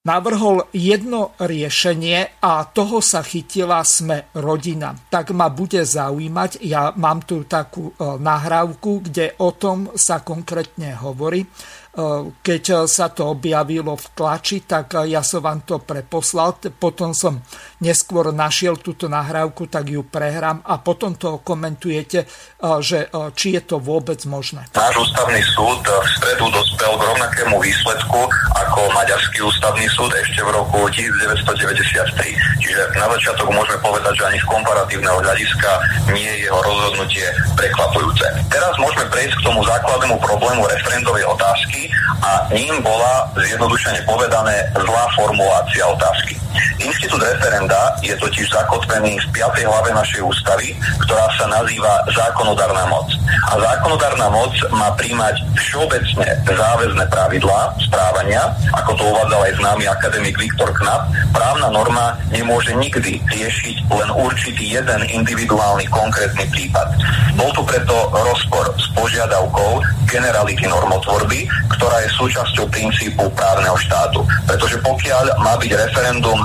navrhol 0.00 0.64
jedno 0.72 1.36
riešenie 1.36 2.40
a 2.40 2.64
toho 2.64 3.04
sa 3.04 3.20
chytila 3.20 3.84
sme 3.84 4.32
rodina. 4.32 4.96
Tak 4.96 5.36
ma 5.36 5.52
bude 5.52 5.84
zaujímať, 5.84 6.64
ja 6.64 6.96
mám 6.96 7.20
tu 7.28 7.44
takú 7.44 7.92
e, 7.92 7.94
nahrávku, 8.16 9.04
kde 9.04 9.36
o 9.44 9.52
tom 9.52 9.92
sa 9.92 10.24
konkrétne 10.24 10.96
hovorí. 10.96 11.44
Eh, 11.90 12.22
keď 12.38 12.86
sa 12.86 13.10
to 13.10 13.34
objavilo 13.34 13.98
v 13.98 14.06
tlači, 14.14 14.62
tak 14.62 14.94
ja 15.10 15.26
som 15.26 15.42
vám 15.42 15.66
to 15.66 15.82
preposlal, 15.82 16.54
potom 16.78 17.10
som 17.10 17.42
neskôr 17.80 18.32
našiel 18.32 18.76
túto 18.78 19.08
nahrávku, 19.08 19.66
tak 19.66 19.88
ju 19.88 20.04
prehrám 20.04 20.60
a 20.64 20.78
potom 20.80 21.16
to 21.16 21.40
komentujete, 21.40 22.24
eh, 22.24 22.78
že 22.80 23.08
či 23.34 23.56
je 23.56 23.62
to 23.64 23.76
vôbec 23.80 24.20
možné. 24.28 24.68
Náš 24.76 24.96
ústavný 25.00 25.40
súd 25.56 25.80
v 25.82 26.06
stredu 26.20 26.46
dospel 26.52 26.92
k 26.94 27.02
rovnakému 27.02 27.56
výsledku 27.58 28.20
ako 28.54 28.80
Maďarský 28.92 29.40
ústavný 29.42 29.86
súd 29.96 30.12
ešte 30.14 30.40
v 30.44 30.50
roku 30.52 30.86
1993. 30.92 32.36
Čiže 32.60 32.82
na 32.96 33.06
začiatok 33.16 33.48
môžeme 33.50 33.80
povedať, 33.82 34.12
že 34.14 34.24
ani 34.28 34.38
z 34.38 34.46
komparatívneho 34.46 35.16
hľadiska 35.20 35.70
nie 36.12 36.28
je 36.28 36.46
jeho 36.46 36.60
rozhodnutie 36.60 37.26
prekvapujúce. 37.56 38.26
Teraz 38.52 38.72
môžeme 38.78 39.08
prejsť 39.10 39.34
k 39.40 39.44
tomu 39.46 39.60
základnému 39.64 40.16
problému 40.20 40.62
referendovej 40.68 41.24
otázky, 41.26 41.90
a 42.20 42.44
ním 42.52 42.82
bola, 42.84 43.32
zjednodušene 43.32 44.04
povedané, 44.04 44.68
zlá 44.76 45.04
formulácia 45.16 45.88
otázky. 45.88 46.36
Inštitút 46.80 47.22
referenda 47.22 47.69
je 48.00 48.14
totiž 48.16 48.46
zakotvený 48.50 49.20
v 49.20 49.26
5. 49.36 49.68
hlave 49.68 49.90
našej 49.94 50.22
ústavy, 50.24 50.74
ktorá 51.06 51.26
sa 51.36 51.46
nazýva 51.48 52.02
zákonodárna 52.10 52.86
moc. 52.88 53.08
A 53.50 53.58
zákonodárna 53.60 54.28
moc 54.32 54.54
má 54.74 54.90
príjmať 54.96 55.42
všeobecne 55.58 56.28
záväzne 56.46 57.04
pravidlá 57.10 57.74
správania, 57.82 58.54
ako 58.74 58.90
to 58.98 59.02
uvádzal 59.06 59.40
aj 59.46 59.52
známy 59.58 59.84
akademik 59.86 60.36
Viktor 60.38 60.70
Knap. 60.74 61.10
Právna 61.30 61.68
norma 61.70 62.18
nemôže 62.30 62.74
nikdy 62.74 63.22
riešiť 63.22 63.76
len 63.90 64.10
určitý 64.14 64.78
jeden 64.78 65.00
individuálny 65.10 65.86
konkrétny 65.90 66.46
prípad. 66.50 66.88
Bol 67.38 67.50
tu 67.54 67.62
preto 67.62 67.94
rozpor 68.10 68.72
s 68.76 68.86
požiadavkou 68.96 69.82
generality 70.10 70.66
normotvorby, 70.66 71.46
ktorá 71.78 72.02
je 72.02 72.10
súčasťou 72.18 72.66
princípu 72.66 73.30
právneho 73.30 73.78
štátu. 73.78 74.26
Pretože 74.46 74.82
pokiaľ 74.82 75.38
má 75.38 75.54
byť 75.54 75.70
referendum 75.70 76.38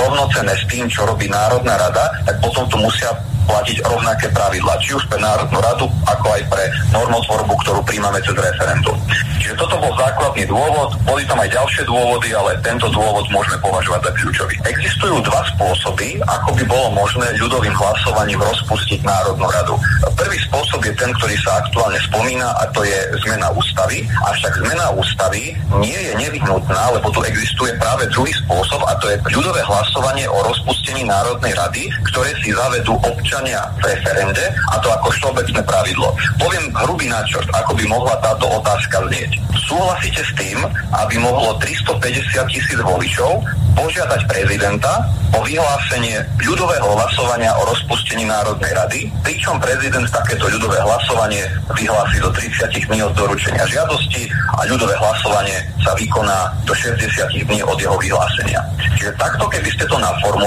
rovnocené 0.00 0.56
s 0.62 0.70
tým, 0.70 0.86
čo 0.86 1.02
robí 1.02 1.26
Národná 1.26 1.74
rada, 1.74 2.14
tak 2.22 2.38
potom 2.38 2.62
tu 2.70 2.78
musia 2.78 3.10
platiť 3.46 3.82
rovnaké 3.82 4.30
pravidla, 4.30 4.78
či 4.78 4.94
už 4.94 5.04
pre 5.10 5.18
Národnú 5.18 5.58
radu, 5.58 5.86
ako 6.06 6.26
aj 6.30 6.42
pre 6.46 6.64
normotvorbu, 6.94 7.52
ktorú 7.66 7.80
príjmame 7.82 8.22
cez 8.22 8.38
referendum. 8.38 8.94
Čiže 9.42 9.58
toto 9.58 9.74
bol 9.82 9.90
základný 9.98 10.46
dôvod, 10.46 10.94
boli 11.02 11.26
tam 11.26 11.42
aj 11.42 11.50
ďalšie 11.50 11.82
dôvody, 11.82 12.30
ale 12.30 12.54
tento 12.62 12.86
dôvod 12.94 13.26
môžeme 13.34 13.58
považovať 13.58 14.00
za 14.06 14.12
kľúčový. 14.14 14.54
Existujú 14.62 15.18
dva 15.26 15.42
spôsoby, 15.54 16.22
ako 16.22 16.54
by 16.54 16.62
bolo 16.70 16.88
možné 16.94 17.26
ľudovým 17.42 17.74
hlasovaním 17.74 18.38
rozpustiť 18.38 19.02
Národnú 19.02 19.50
radu. 19.50 19.74
Prvý 20.14 20.38
spôsob 20.46 20.86
je 20.86 20.94
ten, 20.94 21.10
ktorý 21.18 21.34
sa 21.42 21.58
aktuálne 21.66 21.98
spomína 22.06 22.54
a 22.62 22.70
to 22.70 22.86
je 22.86 22.98
zmena 23.26 23.50
ústavy. 23.50 24.06
Avšak 24.22 24.62
zmena 24.62 24.94
ústavy 24.94 25.58
nie 25.82 25.98
je 25.98 26.12
nevyhnutná, 26.22 26.94
lebo 26.94 27.10
tu 27.10 27.18
existuje 27.26 27.74
práve 27.82 28.06
druhý 28.14 28.30
spôsob 28.46 28.78
a 28.86 28.94
to 29.02 29.10
je 29.10 29.18
ľudové 29.34 29.66
hlasovanie 29.66 30.30
o 30.30 30.38
rozpustení 30.52 31.08
Národnej 31.08 31.56
rady, 31.56 31.88
ktoré 32.12 32.36
si 32.44 32.52
zavedú 32.52 32.92
občania 33.00 33.64
v 33.80 33.88
referende 33.88 34.44
a 34.68 34.76
to 34.84 34.92
ako 34.92 35.08
všeobecné 35.16 35.60
pravidlo. 35.64 36.12
Poviem 36.36 36.68
hrubý 36.84 37.08
náčrt, 37.08 37.48
ako 37.56 37.72
by 37.72 37.84
mohla 37.88 38.14
táto 38.20 38.44
otázka 38.60 39.00
znieť. 39.08 39.40
Súhlasíte 39.64 40.20
s 40.20 40.32
tým, 40.36 40.60
aby 40.92 41.16
mohlo 41.16 41.56
350 41.56 42.52
tisíc 42.52 42.78
voličov 42.78 43.40
požiadať 43.72 44.20
prezidenta 44.28 45.08
o 45.32 45.40
vyhlásenie 45.40 46.20
ľudového 46.44 46.92
hlasovania 46.92 47.56
o 47.56 47.64
rozpustení 47.64 48.28
Národnej 48.28 48.72
rady, 48.76 49.00
pričom 49.24 49.56
prezident 49.56 50.04
takéto 50.12 50.44
ľudové 50.52 50.76
hlasovanie 50.84 51.48
vyhlási 51.72 52.20
do 52.20 52.28
30 52.28 52.68
dní 52.68 53.00
od 53.00 53.16
doručenia 53.16 53.64
žiadosti 53.64 54.28
a 54.60 54.68
ľudové 54.68 54.92
hlasovanie 55.00 55.56
sa 55.80 55.96
vykoná 55.96 56.52
do 56.68 56.76
60 56.76 57.48
dní 57.48 57.64
od 57.64 57.80
jeho 57.80 57.96
vyhlásenia. 57.96 58.60
Čiže 59.00 59.16
takto, 59.16 59.48
keby 59.48 59.68
ste 59.72 59.88
to 59.88 59.96
naformulovali, 59.96 60.41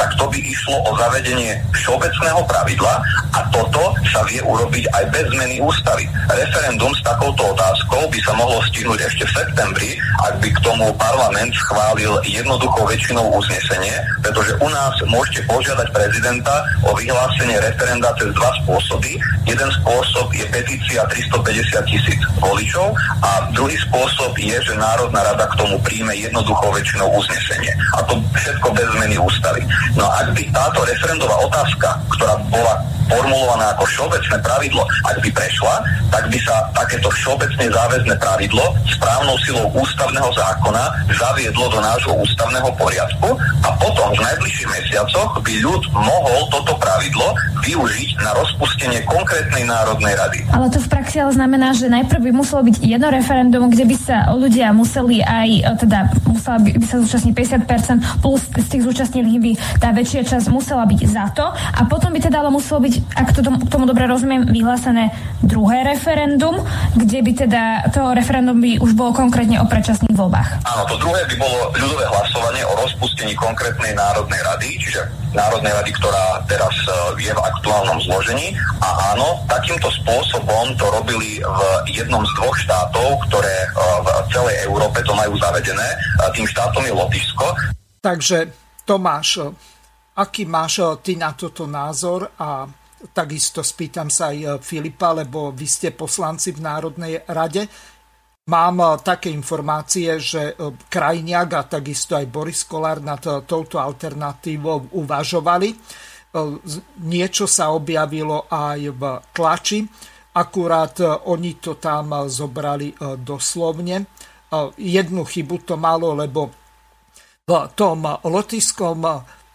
tak 0.00 0.10
to 0.16 0.24
by 0.32 0.38
išlo 0.40 0.76
o 0.88 0.90
zavedenie 0.96 1.60
všeobecného 1.76 2.40
pravidla 2.48 3.04
a 3.36 3.40
toto 3.52 3.92
sa 4.08 4.24
vie 4.24 4.40
urobiť 4.40 4.88
aj 4.96 5.04
bez 5.12 5.24
zmeny 5.36 5.60
ústavy. 5.60 6.08
Referendum 6.32 6.90
s 6.96 7.04
takouto 7.04 7.52
otázkou 7.52 8.08
by 8.08 8.18
sa 8.24 8.32
mohlo 8.34 8.58
stihnúť 8.72 9.00
ešte 9.04 9.24
v 9.28 9.34
septembri, 9.36 9.90
ak 10.24 10.40
by 10.40 10.48
k 10.48 10.62
tomu 10.64 10.88
parlament 10.96 11.52
schválil 11.52 12.16
jednoduchou 12.24 12.88
väčšinou 12.88 13.28
uznesenie, 13.36 13.96
pretože 14.24 14.56
u 14.58 14.68
nás 14.72 14.94
môžete 15.04 15.44
požiadať 15.46 15.88
prezidenta 15.92 16.64
o 16.88 16.96
vyhlásenie 16.96 17.60
referenda 17.60 18.08
cez 18.16 18.32
dva 18.32 18.50
spôsoby. 18.64 19.20
Jeden 19.48 19.70
spôsob 19.82 20.28
je 20.36 20.44
petícia 20.52 21.00
350 21.08 21.84
tisíc 21.88 22.20
voličov 22.40 22.92
a 23.24 23.48
druhý 23.56 23.76
spôsob 23.88 24.36
je, 24.36 24.56
že 24.60 24.74
Národná 24.76 25.24
rada 25.24 25.48
k 25.48 25.58
tomu 25.60 25.80
príjme 25.80 26.12
jednoduchou 26.12 26.70
väčšinou 26.76 27.08
uznesenie. 27.16 27.72
A 27.96 28.04
to 28.04 28.20
všetko 28.36 28.68
bez 28.76 28.88
zmeny 28.96 29.16
ústavy. 29.16 29.64
No 29.96 30.04
a 30.04 30.24
ak 30.24 30.36
by 30.36 30.42
táto 30.52 30.84
referendová 30.84 31.36
otázka, 31.44 31.88
ktorá 32.16 32.34
bola 32.52 32.74
formulovaná 33.10 33.74
ako 33.74 33.84
všeobecné 33.90 34.36
pravidlo, 34.40 34.82
ak 35.04 35.16
by 35.18 35.30
prešla, 35.34 35.74
tak 36.14 36.24
by 36.30 36.38
sa 36.40 36.54
takéto 36.72 37.10
všeobecne 37.10 37.66
záväzné 37.66 38.14
pravidlo 38.22 38.64
správnou 38.86 39.36
silou 39.42 39.66
ústavného 39.74 40.30
zákona 40.30 40.84
zaviedlo 41.10 41.66
do 41.68 41.78
nášho 41.82 42.14
ústavného 42.14 42.70
poriadku 42.78 43.34
a 43.66 43.70
potom 43.82 44.14
v 44.14 44.20
najbližších 44.22 44.68
mesiacoch 44.70 45.30
by 45.42 45.54
ľud 45.60 45.82
mohol 45.92 46.40
toto 46.54 46.74
pravidlo 46.78 47.34
využiť 47.60 48.22
na 48.24 48.30
rozpustenie 48.36 49.04
konkrétnej 49.04 49.66
národnej 49.66 50.14
rady. 50.16 50.38
Ale 50.54 50.72
to 50.72 50.80
v 50.80 50.88
praxi 50.88 51.20
ale 51.20 51.32
znamená, 51.34 51.76
že 51.76 51.92
najprv 51.92 52.20
by 52.20 52.32
muselo 52.32 52.64
byť 52.64 52.76
jedno 52.80 53.08
referendum, 53.12 53.68
kde 53.68 53.84
by 53.84 53.96
sa 53.96 54.16
ľudia 54.32 54.72
museli 54.72 55.20
aj, 55.20 55.48
e, 55.48 55.72
teda 55.84 55.98
musela 56.28 56.58
by, 56.60 56.70
by 56.80 56.86
sa 56.86 56.96
zúčastniť 57.02 57.34
50% 57.36 58.22
plus 58.24 58.42
z 58.48 58.68
tých 58.68 58.82
zúčastnených 58.84 59.40
by 59.40 59.52
tá 59.80 59.92
väčšia 59.92 60.22
časť 60.24 60.46
musela 60.52 60.84
byť 60.88 61.00
za 61.04 61.26
to 61.36 61.46
a 61.52 61.80
potom 61.88 62.12
by 62.12 62.20
teda 62.20 62.40
ale 62.40 62.50
muselo 62.52 62.80
byť 62.84 62.94
ak 63.16 63.34
to 63.34 63.40
k 63.42 63.68
tomu 63.70 63.84
dobre 63.84 64.06
rozumiem, 64.06 64.46
vyhlásené 64.48 65.10
druhé 65.42 65.82
referendum, 65.84 66.60
kde 66.94 67.18
by 67.24 67.32
teda 67.34 67.62
to 67.90 68.00
referendum 68.12 68.60
by 68.60 68.78
už 68.78 68.92
bolo 68.94 69.16
konkrétne 69.16 69.58
o 69.60 69.66
predčasných 69.66 70.14
voľbách. 70.14 70.62
Áno, 70.64 70.82
to 70.86 70.96
druhé 71.00 71.24
by 71.26 71.34
bolo 71.40 71.58
ľudové 71.74 72.06
hlasovanie 72.06 72.62
o 72.64 72.72
rozpustení 72.78 73.32
konkrétnej 73.36 73.92
národnej 73.96 74.40
rady, 74.44 74.68
čiže 74.78 75.00
národnej 75.34 75.72
rady, 75.74 75.90
ktorá 75.96 76.42
teraz 76.46 76.74
e, 76.86 77.22
je 77.22 77.32
v 77.32 77.40
aktuálnom 77.40 77.98
zložení. 78.04 78.54
A 78.82 79.14
áno, 79.14 79.42
takýmto 79.46 79.88
spôsobom 80.02 80.74
to 80.74 80.86
robili 80.90 81.38
v 81.40 81.60
jednom 81.90 82.22
z 82.26 82.32
dvoch 82.38 82.56
štátov, 82.58 83.08
ktoré 83.30 83.56
e, 83.64 83.68
v 84.02 84.08
celej 84.34 84.56
Európe 84.66 84.98
to 85.06 85.12
majú 85.14 85.34
zavedené. 85.38 85.88
Tým 86.34 86.46
štátom 86.46 86.82
je 86.84 86.92
Lotyšsko. 86.94 87.46
Takže 88.00 88.38
Tomáš, 88.84 89.54
aký 90.16 90.44
máš 90.48 90.82
ty 91.04 91.14
na 91.14 91.30
toto 91.36 91.68
názor 91.68 92.32
a 92.40 92.66
Takisto 93.00 93.64
spýtam 93.64 94.12
sa 94.12 94.28
aj 94.28 94.36
e, 94.36 94.46
Filipa, 94.60 95.16
lebo 95.16 95.56
vy 95.56 95.64
ste 95.64 95.96
poslanci 95.96 96.52
v 96.52 96.60
Národnej 96.60 97.24
rade. 97.32 97.64
Mám 98.52 98.76
e, 98.76 98.86
také 99.00 99.32
informácie, 99.32 100.20
že 100.20 100.52
e, 100.52 100.76
Krajniak 100.84 101.48
a 101.56 101.62
takisto 101.64 102.12
aj 102.12 102.28
Boris 102.28 102.68
Kolár 102.68 103.00
nad 103.00 103.24
touto 103.24 103.80
alternatívou 103.80 104.92
uvažovali. 105.00 105.72
Niečo 107.10 107.50
sa 107.50 107.74
objavilo 107.74 108.46
aj 108.46 108.80
v 108.94 109.02
tlači, 109.34 109.82
akurát 110.38 110.94
oni 111.26 111.58
to 111.58 111.74
tam 111.74 112.30
zobrali 112.30 112.94
doslovne. 113.18 114.06
Jednu 114.78 115.26
chybu 115.26 115.66
to 115.66 115.74
malo, 115.74 116.14
lebo 116.14 116.54
v 117.42 117.50
tom 117.74 118.06
lotiskom 118.06 119.02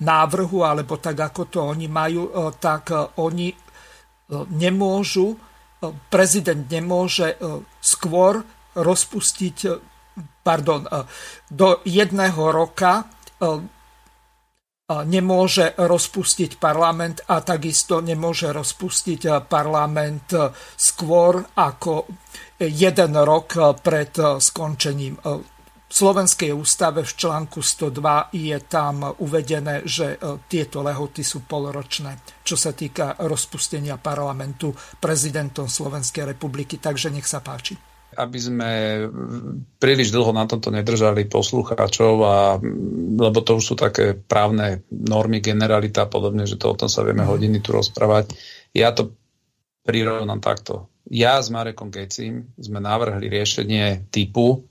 návrhu, 0.04 0.68
alebo 0.68 1.00
tak 1.00 1.16
ako 1.32 1.42
to 1.48 1.60
oni 1.64 1.88
majú, 1.88 2.28
e, 2.28 2.32
tak 2.60 2.92
e, 2.92 3.00
oni 3.22 3.48
e, 3.52 3.58
nemôžu, 4.52 5.38
prezident 6.10 6.66
nemôže 6.66 7.38
skôr 7.78 8.42
rozpustiť 8.74 9.58
pardon, 10.42 10.82
do 11.46 11.86
jedného 11.86 12.50
roka 12.50 13.06
nemôže 14.90 15.78
rozpustiť 15.78 16.58
parlament 16.58 17.30
a 17.30 17.46
takisto 17.46 18.02
nemôže 18.02 18.50
rozpustiť 18.50 19.46
parlament 19.46 20.58
skôr 20.74 21.44
ako 21.54 22.10
jeden 22.58 23.14
rok 23.14 23.78
pred 23.86 24.16
skončením 24.42 25.22
Slovenskej 25.96 26.52
ústave 26.52 27.08
v 27.08 27.14
článku 27.16 27.64
102 27.64 28.36
je 28.36 28.58
tam 28.68 29.16
uvedené, 29.24 29.88
že 29.88 30.20
e, 30.20 30.44
tieto 30.44 30.84
lehoty 30.84 31.24
sú 31.24 31.48
polročné, 31.48 32.44
čo 32.44 32.60
sa 32.60 32.76
týka 32.76 33.16
rozpustenia 33.24 33.96
parlamentu 33.96 34.76
prezidentom 35.00 35.72
Slovenskej 35.72 36.36
republiky. 36.36 36.84
Takže 36.84 37.16
nech 37.16 37.24
sa 37.24 37.40
páči 37.40 37.80
aby 38.16 38.40
sme 38.40 38.72
príliš 39.76 40.16
dlho 40.16 40.32
na 40.32 40.48
tomto 40.48 40.72
nedržali 40.72 41.28
poslucháčov, 41.28 42.14
a, 42.24 42.56
lebo 43.20 43.44
to 43.44 43.60
už 43.60 43.64
sú 43.64 43.76
také 43.76 44.16
právne 44.16 44.88
normy, 44.88 45.44
generalita 45.44 46.08
a 46.08 46.12
podobne, 46.12 46.48
že 46.48 46.56
to 46.56 46.72
o 46.72 46.80
tom 46.80 46.88
sa 46.88 47.04
vieme 47.04 47.28
mhm. 47.28 47.30
hodiny 47.36 47.60
tu 47.60 47.76
rozprávať. 47.76 48.32
Ja 48.72 48.96
to 48.96 49.12
prirovnám 49.84 50.40
takto. 50.40 50.88
Ja 51.12 51.44
s 51.44 51.52
Marekom 51.52 51.92
Gecim 51.92 52.56
sme 52.56 52.80
navrhli 52.80 53.28
riešenie 53.28 54.08
typu, 54.08 54.64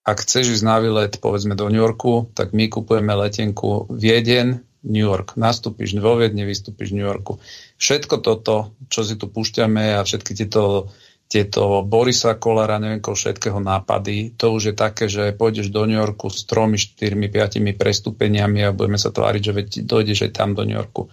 ak 0.00 0.24
chceš 0.24 0.60
ísť 0.60 0.64
na 0.64 0.80
výlet, 0.80 1.12
povedzme 1.20 1.52
do 1.52 1.68
New 1.68 1.80
Yorku, 1.80 2.32
tak 2.32 2.56
my 2.56 2.72
kupujeme 2.72 3.12
letenku 3.12 3.86
Vieden, 3.92 4.64
New 4.80 5.04
York. 5.04 5.36
Nastúpiš 5.36 5.92
vo 6.00 6.16
Viedne, 6.16 6.48
vystúpiš 6.48 6.92
v 6.92 7.00
New 7.00 7.08
Yorku. 7.08 7.36
Všetko 7.76 8.24
toto, 8.24 8.72
čo 8.88 9.04
si 9.04 9.20
tu 9.20 9.28
púšťame 9.28 10.00
a 10.00 10.00
všetky 10.00 10.32
tieto, 10.32 10.88
tieto 11.28 11.84
Borisa 11.84 12.40
Kolára, 12.40 12.80
neviem 12.80 13.04
koho 13.04 13.12
všetkého 13.12 13.60
nápady, 13.60 14.40
to 14.40 14.56
už 14.56 14.72
je 14.72 14.74
také, 14.74 15.04
že 15.12 15.36
pôjdeš 15.36 15.68
do 15.68 15.84
New 15.84 16.00
Yorku 16.00 16.32
s 16.32 16.48
tromi, 16.48 16.80
štyrmi, 16.80 17.28
piatimi 17.28 17.76
prestúpeniami 17.76 18.64
a 18.64 18.72
budeme 18.72 18.96
sa 18.96 19.12
tváriť, 19.12 19.42
že 19.44 19.84
dojdeš 19.84 20.26
aj 20.26 20.32
tam 20.32 20.56
do 20.56 20.64
New 20.64 20.80
Yorku. 20.80 21.12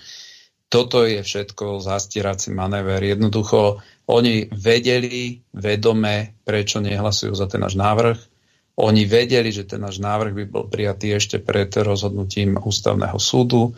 Toto 0.68 1.04
je 1.04 1.24
všetko 1.24 1.80
zastierací 1.80 2.52
manéver. 2.52 3.00
Jednoducho, 3.00 3.80
oni 4.08 4.52
vedeli 4.52 5.44
vedome, 5.56 6.40
prečo 6.44 6.84
nehlasujú 6.84 7.36
za 7.36 7.48
ten 7.52 7.64
náš 7.64 7.80
návrh 7.80 8.37
oni 8.78 9.10
vedeli, 9.10 9.50
že 9.50 9.66
ten 9.66 9.82
náš 9.82 9.98
návrh 9.98 10.38
by 10.38 10.46
bol 10.46 10.66
prijatý 10.70 11.18
ešte 11.18 11.42
pred 11.42 11.74
rozhodnutím 11.82 12.62
ústavného 12.62 13.18
súdu. 13.18 13.74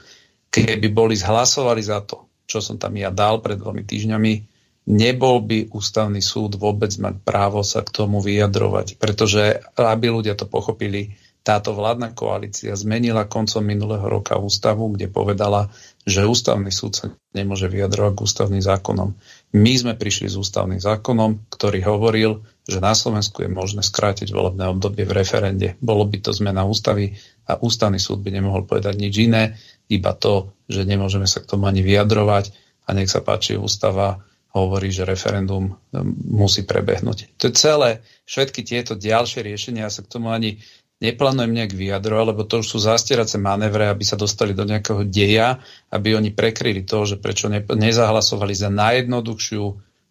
Keby 0.52 0.92
boli 0.92 1.16
zhlasovali 1.16 1.80
za 1.80 2.04
to, 2.04 2.28
čo 2.44 2.60
som 2.60 2.76
tam 2.76 3.00
ja 3.00 3.08
dal 3.08 3.40
pred 3.40 3.56
dvomi 3.56 3.88
týždňami, 3.88 4.34
nebol 4.92 5.40
by 5.40 5.72
ústavný 5.72 6.20
súd 6.20 6.60
vôbec 6.60 6.92
mať 7.00 7.16
právo 7.24 7.64
sa 7.64 7.80
k 7.80 7.96
tomu 7.96 8.20
vyjadrovať. 8.20 9.00
Pretože, 9.00 9.64
aby 9.80 10.12
ľudia 10.12 10.36
to 10.36 10.50
pochopili, 10.50 11.16
táto 11.50 11.74
vládna 11.74 12.14
koalícia 12.14 12.78
zmenila 12.78 13.26
koncom 13.26 13.66
minulého 13.66 14.06
roka 14.06 14.38
ústavu, 14.38 14.94
kde 14.94 15.10
povedala, 15.10 15.74
že 16.06 16.22
ústavný 16.22 16.70
súd 16.70 16.94
sa 16.94 17.06
nemôže 17.34 17.66
vyjadrovať 17.66 18.14
k 18.14 18.22
ústavným 18.22 18.62
zákonom. 18.62 19.18
My 19.58 19.74
sme 19.74 19.98
prišli 19.98 20.30
s 20.30 20.38
ústavným 20.38 20.78
zákonom, 20.78 21.50
ktorý 21.50 21.82
hovoril, 21.90 22.46
že 22.70 22.78
na 22.78 22.94
Slovensku 22.94 23.42
je 23.42 23.50
možné 23.50 23.82
skrátiť 23.82 24.30
volebné 24.30 24.70
obdobie 24.70 25.10
v 25.10 25.26
referende. 25.26 25.74
Bolo 25.82 26.06
by 26.06 26.22
to 26.22 26.38
zmena 26.38 26.70
ústavy 26.70 27.18
a 27.50 27.58
ústavný 27.58 27.98
súd 27.98 28.22
by 28.22 28.30
nemohol 28.30 28.70
povedať 28.70 29.02
nič 29.02 29.18
iné, 29.18 29.58
iba 29.90 30.14
to, 30.14 30.54
že 30.70 30.86
nemôžeme 30.86 31.26
sa 31.26 31.42
k 31.42 31.50
tomu 31.50 31.66
ani 31.66 31.82
vyjadrovať 31.82 32.54
a 32.86 32.94
nech 32.94 33.10
sa 33.10 33.26
páči, 33.26 33.58
ústava 33.58 34.22
hovorí, 34.54 34.90
že 34.90 35.06
referendum 35.06 35.78
musí 36.26 36.66
prebehnúť. 36.66 37.38
To 37.38 37.50
je 37.50 37.54
celé. 37.54 37.90
Všetky 38.26 38.66
tieto 38.66 38.98
ďalšie 38.98 39.46
riešenia, 39.46 39.86
ja 39.86 39.94
sa 39.94 40.02
k 40.02 40.10
tomu 40.10 40.34
ani 40.34 40.58
neplánujem 41.00 41.52
nejak 41.56 41.72
vyjadrovať, 41.72 42.26
lebo 42.28 42.44
to 42.44 42.60
už 42.60 42.68
sú 42.76 42.78
zastierace 42.84 43.40
manévre, 43.40 43.88
aby 43.88 44.04
sa 44.04 44.20
dostali 44.20 44.52
do 44.52 44.68
nejakého 44.68 45.08
deja, 45.08 45.64
aby 45.90 46.16
oni 46.16 46.36
prekryli 46.36 46.84
to, 46.84 47.08
že 47.08 47.16
prečo 47.18 47.48
ne, 47.48 47.64
nezahlasovali 47.64 48.52
za 48.52 48.68
najjednoduchšiu 48.68 49.64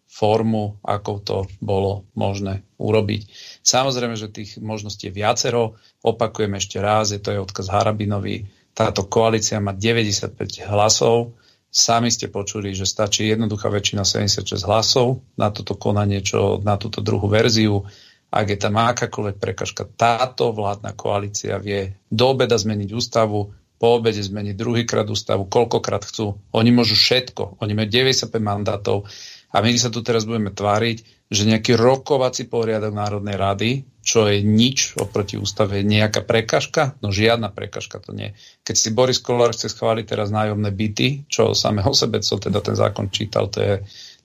formu, 0.09 0.81
ako 0.81 1.11
to 1.21 1.37
bolo 1.61 2.09
možné 2.17 2.65
urobiť. 2.81 3.29
Samozrejme, 3.61 4.17
že 4.17 4.33
tých 4.33 4.57
možností 4.57 5.07
je 5.07 5.17
viacero. 5.21 5.77
Opakujem 6.01 6.57
ešte 6.57 6.81
raz, 6.81 7.13
je 7.13 7.21
to 7.21 7.29
je 7.31 7.39
odkaz 7.39 7.69
Harabinovi. 7.69 8.49
Táto 8.73 9.05
koalícia 9.05 9.61
má 9.61 9.77
95 9.77 10.65
hlasov. 10.65 11.37
Sami 11.69 12.09
ste 12.09 12.33
počuli, 12.33 12.73
že 12.73 12.89
stačí 12.89 13.29
jednoduchá 13.29 13.69
väčšina 13.69 14.01
76 14.01 14.65
hlasov 14.65 15.21
na 15.37 15.53
toto 15.53 15.77
konanie, 15.77 16.25
čo 16.25 16.57
na 16.65 16.81
túto 16.81 17.05
druhú 17.05 17.29
verziu 17.29 17.85
ak 18.29 18.45
je 18.45 18.57
tam 18.61 18.77
akákoľvek 18.77 19.41
prekažka, 19.41 19.89
táto 19.89 20.53
vládna 20.53 20.93
koalícia 20.93 21.57
vie 21.57 21.97
do 22.13 22.37
obeda 22.37 22.55
zmeniť 22.61 22.89
ústavu, 22.93 23.49
po 23.79 23.95
obede 23.95 24.19
zmeniť 24.19 24.59
druhýkrát 24.59 25.07
ústavu, 25.07 25.47
koľkokrát 25.47 26.03
chcú. 26.03 26.35
Oni 26.51 26.69
môžu 26.69 26.99
všetko. 26.99 27.63
Oni 27.63 27.71
majú 27.71 27.87
95 27.87 28.27
mandátov 28.43 29.07
a 29.49 29.57
my 29.63 29.71
sa 29.79 29.89
tu 29.89 30.03
teraz 30.03 30.27
budeme 30.27 30.51
tváriť, 30.51 31.25
že 31.31 31.47
nejaký 31.47 31.73
rokovací 31.79 32.45
poriadok 32.51 32.91
Národnej 32.93 33.39
rady, 33.39 33.69
čo 34.03 34.27
je 34.27 34.43
nič 34.43 34.99
oproti 34.99 35.39
ústave, 35.39 35.79
je 35.79 35.89
nejaká 35.89 36.21
prekažka? 36.27 36.99
No 36.99 37.09
žiadna 37.09 37.49
prekažka 37.49 38.03
to 38.03 38.11
nie. 38.13 38.35
Keď 38.67 38.75
si 38.75 38.89
Boris 38.93 39.23
Kolár 39.23 39.55
chce 39.55 39.71
schváliť 39.71 40.05
teraz 40.05 40.29
nájomné 40.29 40.69
byty, 40.69 41.29
čo 41.31 41.55
samého 41.57 41.93
sebe, 41.95 42.19
co 42.19 42.35
teda 42.37 42.59
ten 42.61 42.75
zákon 42.75 43.09
čítal, 43.09 43.47
to 43.49 43.63
je 43.63 43.73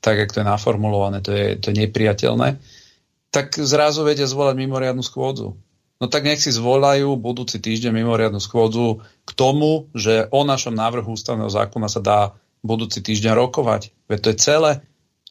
tak, 0.02 0.18
jak 0.18 0.32
to 0.34 0.40
je 0.42 0.50
naformulované, 0.50 1.24
to 1.24 1.32
je, 1.32 1.56
to 1.56 1.72
je 1.72 1.88
nepriateľné 1.88 2.60
tak 3.34 3.58
zrazu 3.58 4.06
vedia 4.06 4.30
zvolať 4.30 4.54
mimoriadnu 4.54 5.02
schôdzu. 5.02 5.58
No 5.98 6.06
tak 6.06 6.22
nech 6.22 6.38
si 6.38 6.54
zvolajú 6.54 7.18
budúci 7.18 7.58
týždeň 7.58 7.90
mimoriadnu 7.90 8.38
schôdzu 8.38 9.02
k 9.26 9.30
tomu, 9.34 9.90
že 9.90 10.30
o 10.30 10.46
našom 10.46 10.70
návrhu 10.70 11.10
ústavného 11.10 11.50
zákona 11.50 11.90
sa 11.90 11.98
dá 11.98 12.20
budúci 12.62 13.02
týždeň 13.02 13.34
rokovať. 13.34 13.90
Veď 14.06 14.18
to 14.22 14.28
je 14.30 14.38
celé. 14.38 14.72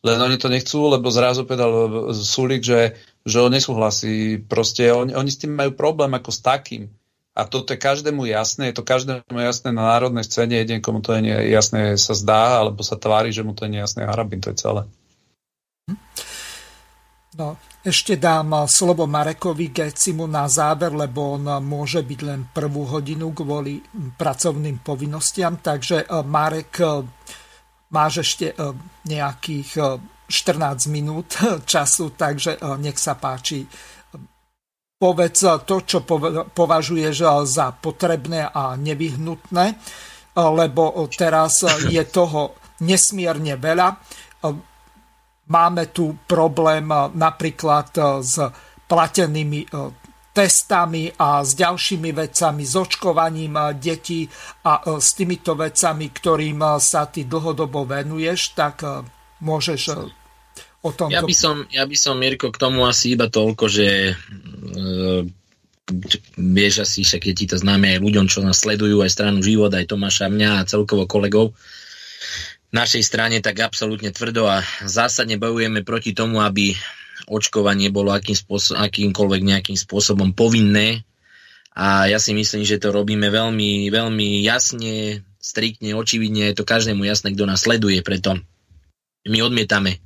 Len 0.03 0.19
oni 0.19 0.35
to 0.35 0.51
nechcú, 0.51 0.91
lebo 0.91 1.07
zrazu 1.07 1.47
povedal 1.47 2.11
Sulik, 2.11 2.59
že, 2.59 2.99
že 3.23 3.39
on 3.39 3.55
nesúhlasí. 3.55 4.43
Proste 4.43 4.91
oni, 4.91 5.15
oni 5.15 5.31
s 5.31 5.39
tým 5.39 5.55
majú 5.55 5.71
problém 5.71 6.11
ako 6.11 6.27
s 6.35 6.43
takým. 6.43 6.91
A 7.33 7.47
toto 7.49 7.73
je 7.73 7.81
každému 7.81 8.29
jasné, 8.29 8.69
je 8.69 8.77
to 8.77 8.85
každému 8.85 9.39
jasné 9.41 9.73
na 9.73 9.89
národnej 9.97 10.21
scéne, 10.21 10.53
jeden 10.53 10.85
komu 10.85 11.01
to 11.01 11.17
je 11.17 11.49
jasné 11.49 11.97
sa 11.97 12.13
zdá, 12.13 12.61
alebo 12.61 12.85
sa 12.85 12.93
tvári, 12.93 13.33
že 13.33 13.41
mu 13.41 13.57
to 13.57 13.65
je 13.65 13.73
nejasné, 13.73 14.05
harabin, 14.05 14.37
to 14.37 14.53
je 14.53 14.61
celé. 14.61 14.85
No, 17.33 17.57
ešte 17.81 18.21
dám 18.21 18.69
slovo 18.69 19.09
Marekovi 19.09 19.73
Gecimu 19.73 20.29
na 20.29 20.45
záver, 20.45 20.93
lebo 20.93 21.33
on 21.33 21.49
môže 21.65 22.05
byť 22.05 22.19
len 22.21 22.45
prvú 22.53 22.85
hodinu 22.85 23.33
kvôli 23.33 23.81
pracovným 24.13 24.85
povinnostiam. 24.85 25.57
Takže 25.57 26.05
e, 26.05 26.21
Marek, 26.21 26.77
e, 26.77 27.01
máš 27.89 28.21
ešte 28.21 28.53
e, 28.53 28.55
nejakých 29.09 29.69
14 30.29 30.93
minút 30.93 31.41
času, 31.73 32.13
takže 32.13 32.61
nech 32.77 33.01
sa 33.01 33.17
páči. 33.17 33.65
Povedz 34.93 35.65
to, 35.65 35.75
čo 35.81 36.05
považuješ 36.53 37.15
za 37.49 37.73
potrebné 37.75 38.45
a 38.45 38.77
nevyhnutné, 38.77 39.65
lebo 40.37 40.83
teraz 41.11 41.65
je 41.91 42.03
toho 42.07 42.55
nesmierne 42.85 43.59
veľa 43.59 43.99
Máme 45.49 45.91
tu 45.91 46.15
problém 46.23 46.87
eh, 46.87 46.99
napríklad 47.19 47.87
eh, 47.97 48.03
s 48.23 48.35
platenými 48.87 49.61
eh, 49.67 49.91
testami 50.33 51.13
a 51.13 51.45
s 51.45 51.53
ďalšími 51.53 52.09
vecami, 52.09 52.65
s 52.65 52.73
očkovaním 52.73 53.53
detí 53.77 54.25
a 54.65 54.81
s 54.97 55.13
týmito 55.13 55.53
vecami, 55.53 56.09
ktorým 56.09 56.81
sa 56.81 57.05
ty 57.05 57.29
dlhodobo 57.29 57.85
venuješ, 57.85 58.57
tak 58.57 58.81
môžeš 59.45 59.93
o 60.81 60.89
tom... 60.89 61.13
Ja 61.13 61.21
by 61.21 61.35
som, 61.37 61.69
ja 61.69 61.85
by 61.85 61.93
som 61.93 62.17
Mirko, 62.17 62.49
k 62.49 62.57
tomu 62.57 62.89
asi 62.89 63.13
iba 63.13 63.29
toľko, 63.29 63.69
že 63.69 64.17
vieš 66.33 66.81
asi, 66.81 67.05
však 67.05 67.29
je 67.29 67.33
ti 67.37 67.45
to 67.45 67.61
známe 67.61 67.93
aj 67.93 67.99
ľuďom, 67.99 68.25
čo 68.25 68.41
nás 68.41 68.63
sledujú, 68.63 69.05
aj 69.05 69.13
stranu 69.13 69.43
Život, 69.43 69.69
aj 69.75 69.85
Tomáša, 69.85 70.31
mňa 70.31 70.63
a 70.63 70.67
celkovo 70.67 71.05
kolegov, 71.05 71.53
našej 72.73 73.03
strane 73.05 73.37
tak 73.39 73.61
absolútne 73.61 74.09
tvrdo 74.09 74.49
a 74.49 74.65
zásadne 74.81 75.37
bojujeme 75.37 75.85
proti 75.85 76.17
tomu, 76.17 76.41
aby 76.41 76.73
očkovanie 77.29 77.93
bolo 77.93 78.11
akým 78.11 78.35
spôsob, 78.35 78.81
akýmkoľvek 78.81 79.41
nejakým 79.45 79.77
spôsobom 79.77 80.33
povinné. 80.33 81.05
A 81.73 82.09
ja 82.09 82.17
si 82.17 82.33
myslím, 82.33 82.65
že 82.65 82.81
to 82.81 82.93
robíme 82.93 83.29
veľmi, 83.29 83.89
veľmi 83.89 84.41
jasne, 84.41 85.21
striktne, 85.37 85.93
očividne, 85.97 86.51
je 86.51 86.57
to 86.57 86.65
každému 86.65 87.05
jasné, 87.05 87.33
kto 87.33 87.45
nás 87.49 87.65
sleduje, 87.65 88.01
preto 88.01 88.37
my 89.23 89.39
odmietame, 89.39 90.03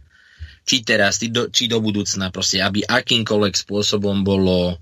či 0.68 0.86
teraz, 0.86 1.18
či 1.18 1.34
do, 1.34 1.50
či 1.50 1.66
do 1.66 1.82
budúcna, 1.82 2.30
proste, 2.30 2.62
aby 2.62 2.86
akýmkoľvek 2.86 3.56
spôsobom 3.56 4.22
bolo 4.22 4.78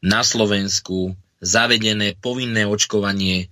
na 0.00 0.24
Slovensku 0.24 1.12
zavedené 1.40 2.16
povinné 2.20 2.68
očkovanie, 2.68 3.48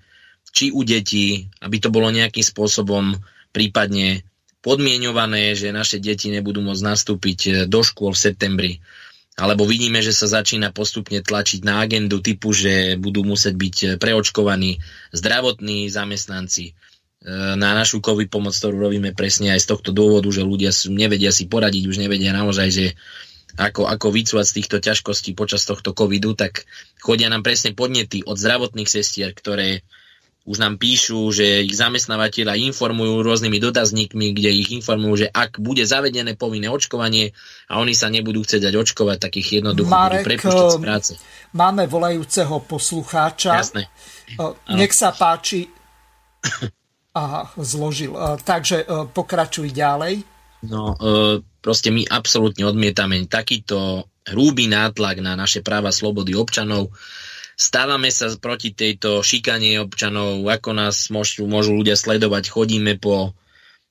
či 0.48 0.72
u 0.72 0.80
detí, 0.84 1.48
aby 1.60 1.76
to 1.80 1.92
bolo 1.92 2.08
nejakým 2.08 2.44
spôsobom 2.44 3.16
prípadne 3.54 4.22
podmienované, 4.60 5.54
že 5.54 5.70
naše 5.70 6.02
deti 6.02 6.28
nebudú 6.28 6.60
môcť 6.60 6.82
nastúpiť 6.84 7.38
e, 7.46 7.50
do 7.70 7.80
škôl 7.80 8.12
v 8.12 8.22
septembri. 8.30 8.72
alebo 9.38 9.62
vidíme, 9.70 10.02
že 10.02 10.10
sa 10.10 10.26
začína 10.26 10.74
postupne 10.74 11.22
tlačiť 11.22 11.62
na 11.62 11.78
agendu 11.86 12.18
typu, 12.18 12.50
že 12.50 12.98
budú 12.98 13.22
musieť 13.22 13.54
byť 13.54 13.76
preočkovaní 14.02 14.82
zdravotní 15.14 15.86
zamestnanci, 15.86 16.74
na 17.58 17.74
našu 17.74 17.98
COVID 17.98 18.30
pomoc, 18.30 18.54
ktorú 18.54 18.78
robíme 18.78 19.10
presne 19.10 19.50
aj 19.50 19.66
z 19.66 19.70
tohto 19.74 19.90
dôvodu, 19.90 20.30
že 20.30 20.46
ľudia 20.46 20.70
nevedia 20.86 21.34
si 21.34 21.50
poradiť, 21.50 21.90
už 21.90 21.98
nevedia 21.98 22.30
naozaj, 22.30 22.68
že 22.70 22.86
ako, 23.58 23.90
ako 23.90 24.14
vycúvať 24.14 24.46
z 24.46 24.56
týchto 24.62 24.78
ťažkostí 24.78 25.34
počas 25.34 25.66
tohto 25.66 25.90
covidu, 25.90 26.38
tak 26.38 26.62
chodia 27.02 27.26
nám 27.26 27.42
presne 27.42 27.74
podnety 27.74 28.22
od 28.22 28.38
zdravotných 28.38 28.86
sestier, 28.86 29.34
ktoré 29.34 29.82
už 30.48 30.56
nám 30.56 30.80
píšu, 30.80 31.28
že 31.28 31.68
ich 31.68 31.76
zamestnávateľa 31.76 32.56
informujú 32.72 33.20
rôznymi 33.20 33.60
dotazníkmi, 33.60 34.32
kde 34.32 34.48
ich 34.48 34.72
informujú, 34.72 35.28
že 35.28 35.28
ak 35.28 35.60
bude 35.60 35.84
zavedené 35.84 36.40
povinné 36.40 36.72
očkovanie 36.72 37.36
a 37.68 37.76
oni 37.84 37.92
sa 37.92 38.08
nebudú 38.08 38.40
chcieť 38.48 38.72
dať 38.72 38.74
očkovať, 38.80 39.16
tak 39.20 39.36
ich 39.36 39.52
jednoducho 39.52 39.92
Marek, 39.92 40.24
budú 40.24 40.28
prepušťať 40.32 40.68
z 40.72 40.80
práce. 40.80 41.12
Máme 41.52 41.84
volajúceho 41.84 42.64
poslucháča. 42.64 43.60
Jasné. 43.60 43.92
Nech 44.72 44.96
sa 44.96 45.12
páči. 45.12 45.68
Aha, 47.12 47.52
zložil. 47.60 48.16
Takže 48.40 48.88
pokračuj 49.12 49.68
ďalej. 49.68 50.24
No, 50.64 50.96
proste 51.60 51.92
my 51.92 52.08
absolútne 52.08 52.64
odmietame 52.64 53.28
takýto 53.28 54.08
hrúby 54.26 54.66
nátlak 54.66 55.20
na 55.20 55.36
naše 55.36 55.60
práva 55.60 55.92
slobody 55.92 56.32
občanov. 56.32 56.90
Stávame 57.58 58.14
sa 58.14 58.30
proti 58.38 58.70
tejto 58.70 59.26
šikanie 59.26 59.82
občanov, 59.82 60.46
ako 60.46 60.70
nás 60.78 61.10
môžu, 61.10 61.50
môžu 61.50 61.74
ľudia 61.74 61.98
sledovať. 61.98 62.54
Chodíme 62.54 63.02
po 63.02 63.34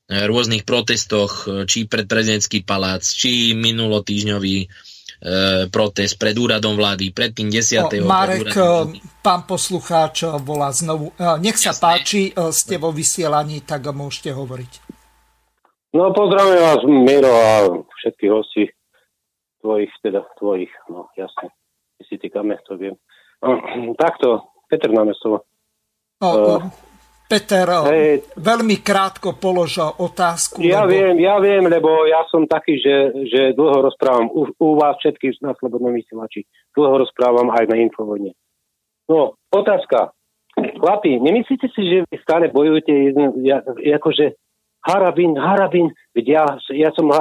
e, 0.08 0.24
rôznych 0.24 0.64
protestoch, 0.64 1.44
e, 1.44 1.68
či 1.68 1.84
pred 1.84 2.08
prezidentský 2.08 2.64
palác, 2.64 3.04
či 3.04 3.52
minulotýžňový 3.60 4.72
E, 5.18 5.66
protest 5.74 6.22
pred 6.22 6.38
úradom 6.38 6.78
vlády, 6.78 7.10
pred 7.10 7.34
tým 7.34 7.50
10. 7.50 8.06
No, 8.06 8.06
Marek, 8.06 8.54
pán 9.26 9.50
poslucháč 9.50 10.30
volá 10.46 10.70
znovu. 10.70 11.10
Nech 11.42 11.58
sa 11.58 11.74
Jasné. 11.74 11.82
páči, 11.82 12.22
ste 12.54 12.78
vo 12.78 12.94
vysielaní, 12.94 13.66
tak 13.66 13.90
môžete 13.90 14.30
hovoriť. 14.30 14.72
No 15.98 16.14
pozdravujem 16.14 16.62
vás, 16.62 16.82
Miro, 16.86 17.34
a 17.34 17.54
všetkých 17.74 18.30
hostí 18.30 18.70
tvojich, 19.66 19.90
teda 20.06 20.22
tvojich, 20.38 20.70
no 20.94 21.10
jasne. 21.18 21.50
Si 22.06 22.22
týkame, 22.22 22.62
to 22.70 22.78
viem. 22.78 22.94
No, 23.44 23.52
takto, 23.94 24.54
Peter 24.66 24.90
Námestovo. 24.90 25.46
No, 26.18 26.30
uh, 26.34 26.62
Peter, 27.28 27.68
hey, 27.92 28.24
veľmi 28.40 28.80
krátko 28.80 29.36
polož 29.36 29.84
otázku. 30.00 30.64
Ja 30.64 30.88
lebo... 30.88 30.96
viem, 30.96 31.16
ja 31.22 31.36
viem, 31.44 31.68
lebo 31.68 32.08
ja 32.08 32.24
som 32.32 32.48
taký, 32.48 32.80
že, 32.80 32.96
že 33.28 33.42
dlho 33.52 33.84
rozprávam 33.84 34.32
u, 34.32 34.48
u 34.48 34.70
vás 34.80 34.96
všetkých 35.04 35.44
na 35.44 35.52
Slobodnom 35.60 35.92
vysielači. 35.92 36.48
Dlho 36.72 37.04
rozprávam 37.04 37.52
aj 37.52 37.68
na 37.68 37.84
Infovojne. 37.84 38.32
No, 39.12 39.36
otázka. 39.52 40.16
Chlapi, 40.58 41.22
nemyslíte 41.22 41.70
si, 41.70 41.82
že 41.86 41.98
vy 42.10 42.18
stále 42.24 42.50
bojujete 42.50 42.90
jedno, 42.90 43.36
ja, 43.46 43.62
akože 44.02 44.34
Harabin, 44.88 45.36
Harabin, 45.36 45.92
ja, 46.16 46.48
ja, 46.72 46.90
som, 46.96 47.12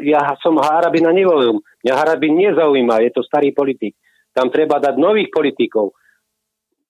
ja 0.00 0.20
som 0.38 0.54
Harabina 0.62 1.10
nevolil. 1.10 1.58
Mňa 1.82 1.94
Harabin 1.98 2.38
nezaujíma, 2.38 3.02
je 3.02 3.10
to 3.10 3.26
starý 3.26 3.50
politik. 3.50 3.98
Tam 4.30 4.48
treba 4.48 4.78
dať 4.78 4.94
nových 4.96 5.30
politikov. 5.34 5.94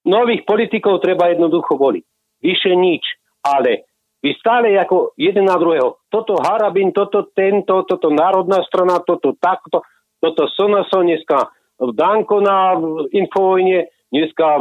Nových 0.05 0.45
politikov 0.49 1.01
treba 1.05 1.29
jednoducho 1.33 1.77
voliť 1.77 2.05
vyše 2.41 2.73
nič. 2.75 3.05
Ale 3.41 3.89
vy 4.21 4.37
stále 4.37 4.77
ako 4.77 5.17
jeden 5.17 5.49
na 5.49 5.57
druhého. 5.57 5.97
Toto 6.13 6.37
Harabin, 6.41 6.93
toto 6.93 7.29
tento, 7.33 7.85
toto 7.89 8.13
Národná 8.13 8.61
strana, 8.69 9.01
toto 9.01 9.33
takto, 9.41 9.81
toto 10.21 10.45
Sonaso, 10.53 11.01
dneska 11.01 11.49
Danko 11.81 12.45
na 12.45 12.77
Infovojne, 13.17 13.89
dneska 14.13 14.61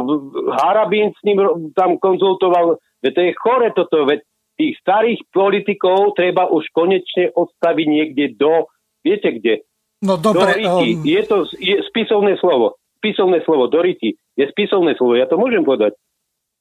Harabin 0.64 1.12
s 1.12 1.20
ním 1.24 1.72
tam 1.76 2.00
konzultoval. 2.00 2.80
Veď 3.04 3.12
to 3.12 3.20
je 3.20 3.32
chore 3.36 3.68
toto, 3.76 4.08
veď 4.08 4.24
tých 4.56 4.76
starých 4.80 5.20
politikov 5.32 6.16
treba 6.16 6.48
už 6.48 6.68
konečne 6.72 7.32
odstaviť 7.32 7.86
niekde 7.88 8.36
do, 8.36 8.68
viete 9.04 9.28
kde? 9.40 9.64
No 10.00 10.16
dobre. 10.16 10.60
Do 10.60 10.80
um... 10.80 11.04
Je 11.04 11.22
to 11.28 11.44
je 11.60 11.76
spisovné 11.92 12.40
slovo. 12.40 12.80
Spisovné 13.00 13.40
slovo, 13.44 13.68
do 13.68 13.80
ryti. 13.80 14.16
Je 14.36 14.44
spisovné 14.48 14.96
slovo, 14.96 15.16
ja 15.16 15.28
to 15.28 15.40
môžem 15.40 15.64
povedať. 15.64 15.96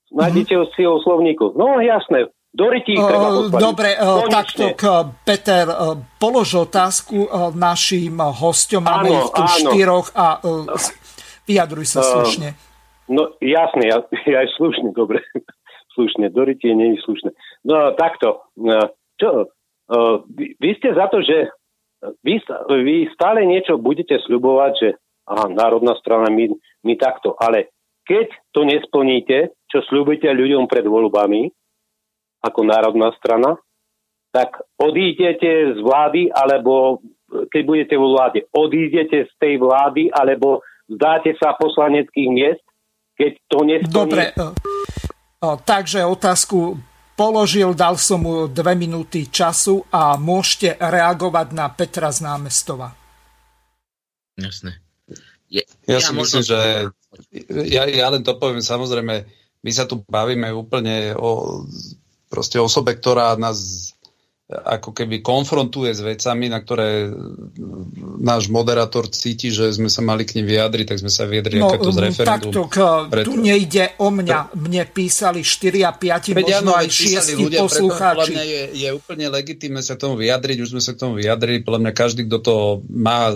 Nájdete 0.10 0.54
ho 0.58 0.66
si 0.74 0.82
ho 0.88 0.98
slovníku. 1.04 1.54
No 1.54 1.78
jasné, 1.84 2.32
do 2.50 2.66
rytí 2.66 2.98
treba 2.98 3.30
postaviť. 3.30 3.62
Dobre, 3.62 3.90
Konečne. 3.94 4.34
takto, 4.34 4.64
Peter, 5.22 5.66
polož 6.18 6.50
otázku 6.66 7.30
našim 7.54 8.18
hostom. 8.18 8.90
Máme 8.90 9.14
áno, 9.14 9.20
ich 9.22 9.30
tu 9.30 9.44
áno. 9.46 9.54
štyroch 9.54 10.08
a 10.18 10.26
vyjadruj 11.46 11.86
sa 11.86 12.02
slušne. 12.02 12.58
No 13.06 13.38
jasné, 13.38 13.94
ja, 13.94 14.02
ja 14.34 14.38
aj 14.42 14.50
slušne, 14.58 14.90
dobre. 14.98 15.22
slušne, 15.94 16.34
do 16.34 16.42
rytie 16.42 16.74
nie 16.74 16.98
je 16.98 17.06
slušné. 17.06 17.30
No 17.70 17.94
takto, 17.94 18.50
čo, 19.22 19.54
vy 20.34 20.70
ste 20.82 20.98
za 20.98 21.06
to, 21.14 21.22
že 21.22 21.54
vy, 22.24 22.36
vy 22.70 22.96
stále 23.14 23.44
niečo 23.46 23.80
budete 23.80 24.20
sľubovať, 24.24 24.72
že 24.80 24.90
aha, 25.28 25.52
národná 25.52 25.96
strana, 26.00 26.32
my, 26.32 26.52
my 26.84 26.94
takto, 26.96 27.36
ale 27.38 27.72
keď 28.08 28.34
to 28.56 28.66
nesplníte, 28.66 29.54
čo 29.70 29.86
slúbite 29.86 30.26
ľuďom 30.26 30.66
pred 30.66 30.82
voľbami, 30.88 31.54
ako 32.42 32.60
národná 32.66 33.14
strana, 33.20 33.60
tak 34.34 34.58
odídete 34.80 35.78
z 35.78 35.80
vlády, 35.82 36.34
alebo 36.34 37.04
keď 37.30 37.62
budete 37.66 37.96
vo 38.00 38.18
vláde, 38.18 38.50
odídete 38.50 39.30
z 39.30 39.34
tej 39.38 39.62
vlády, 39.62 40.10
alebo 40.10 40.66
zdáte 40.90 41.38
sa 41.38 41.54
poslaneckých 41.54 42.30
miest, 42.30 42.66
keď 43.14 43.32
to 43.46 43.58
nesplníte. 43.68 43.94
Dobre, 43.94 44.24
takže 45.66 46.08
otázku 46.10 46.89
položil, 47.20 47.76
dal 47.76 48.00
som 48.00 48.24
mu 48.24 48.48
dve 48.48 48.80
minúty 48.80 49.28
času 49.28 49.84
a 49.92 50.16
môžete 50.16 50.80
reagovať 50.80 51.52
na 51.52 51.68
Petra 51.68 52.08
z 52.16 52.24
námestova. 52.24 52.96
Jasné. 54.40 54.80
Je, 55.52 55.68
ja, 55.84 55.98
ja 55.98 56.00
si 56.00 56.16
myslím, 56.16 56.44
že 56.48 56.60
ja, 57.68 57.84
ja 57.84 58.08
len 58.08 58.24
to 58.24 58.40
poviem, 58.40 58.64
samozrejme, 58.64 59.28
my 59.60 59.72
sa 59.76 59.84
tu 59.84 60.00
bavíme 60.08 60.48
úplne 60.56 61.12
o 61.20 61.62
proste 62.32 62.56
osobe, 62.62 62.96
ktorá 62.96 63.36
nás 63.36 63.92
ako 64.50 64.98
keby 64.98 65.22
konfrontuje 65.22 65.94
s 65.94 66.02
vecami, 66.02 66.50
na 66.50 66.58
ktoré 66.58 67.06
náš 68.18 68.50
moderátor 68.50 69.06
cíti, 69.06 69.54
že 69.54 69.70
sme 69.70 69.94
sa 69.94 70.02
mali 70.02 70.26
k 70.26 70.42
nim 70.42 70.50
vyjadriť, 70.50 70.90
tak 70.90 70.98
sme 71.06 71.14
sa 71.14 71.30
vyjadrili 71.30 71.62
no, 71.62 71.70
to 71.78 71.94
z 71.94 72.02
referendum. 72.02 72.50
Takto, 72.50 72.62
k, 72.66 72.78
preto... 73.14 73.30
tu 73.30 73.34
nejde 73.38 73.94
o 74.02 74.10
mňa. 74.10 74.58
Mne 74.58 74.84
písali 74.90 75.46
4 75.46 75.86
a 75.86 75.94
5, 75.94 76.34
Veď 76.34 76.66
možno 76.66 76.74
aj 76.74 76.88
6 76.90 77.62
poslucháči. 77.62 78.34
Preto, 78.34 78.42
je, 78.42 78.62
je 78.74 78.90
úplne 78.90 79.26
legitimné 79.30 79.86
sa 79.86 79.94
k 79.94 80.10
tomu 80.10 80.18
vyjadriť, 80.18 80.58
už 80.66 80.70
sme 80.74 80.82
sa 80.82 80.98
k 80.98 81.02
tomu 81.06 81.22
vyjadrili. 81.22 81.62
Podľa 81.62 81.82
mňa 81.86 81.94
každý, 81.94 82.26
kto 82.26 82.38
to 82.42 82.56
má 82.90 83.30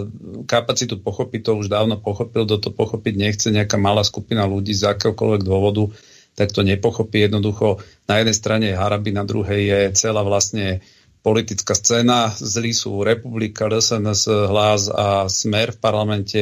kapacitu 0.49 0.97
pochopiť, 0.97 1.45
to 1.45 1.51
už 1.61 1.70
dávno 1.70 2.01
pochopil, 2.01 2.49
kto 2.49 2.57
to 2.57 2.70
pochopiť 2.74 3.14
nechce, 3.14 3.47
nejaká 3.53 3.78
malá 3.78 4.01
skupina 4.01 4.49
ľudí 4.49 4.74
z 4.74 4.89
akéhokoľvek 4.89 5.45
dôvodu, 5.45 5.93
tak 6.34 6.49
to 6.49 6.66
nepochopí. 6.66 7.22
Jednoducho 7.22 7.78
na 8.09 8.18
jednej 8.18 8.34
strane 8.34 8.66
je 8.74 8.80
Haraby, 8.82 9.14
na 9.14 9.22
druhej 9.22 9.61
je 9.61 9.80
celá 9.93 10.26
vlastne 10.26 10.82
politická 11.24 11.71
scéna. 11.74 12.30
Zlí 12.36 12.76
sú 12.76 13.01
Republika, 13.01 13.71
LSNS, 13.71 14.51
Hlas 14.51 14.91
a 14.91 15.32
Smer 15.32 15.71
v 15.71 15.80
parlamente, 15.80 16.41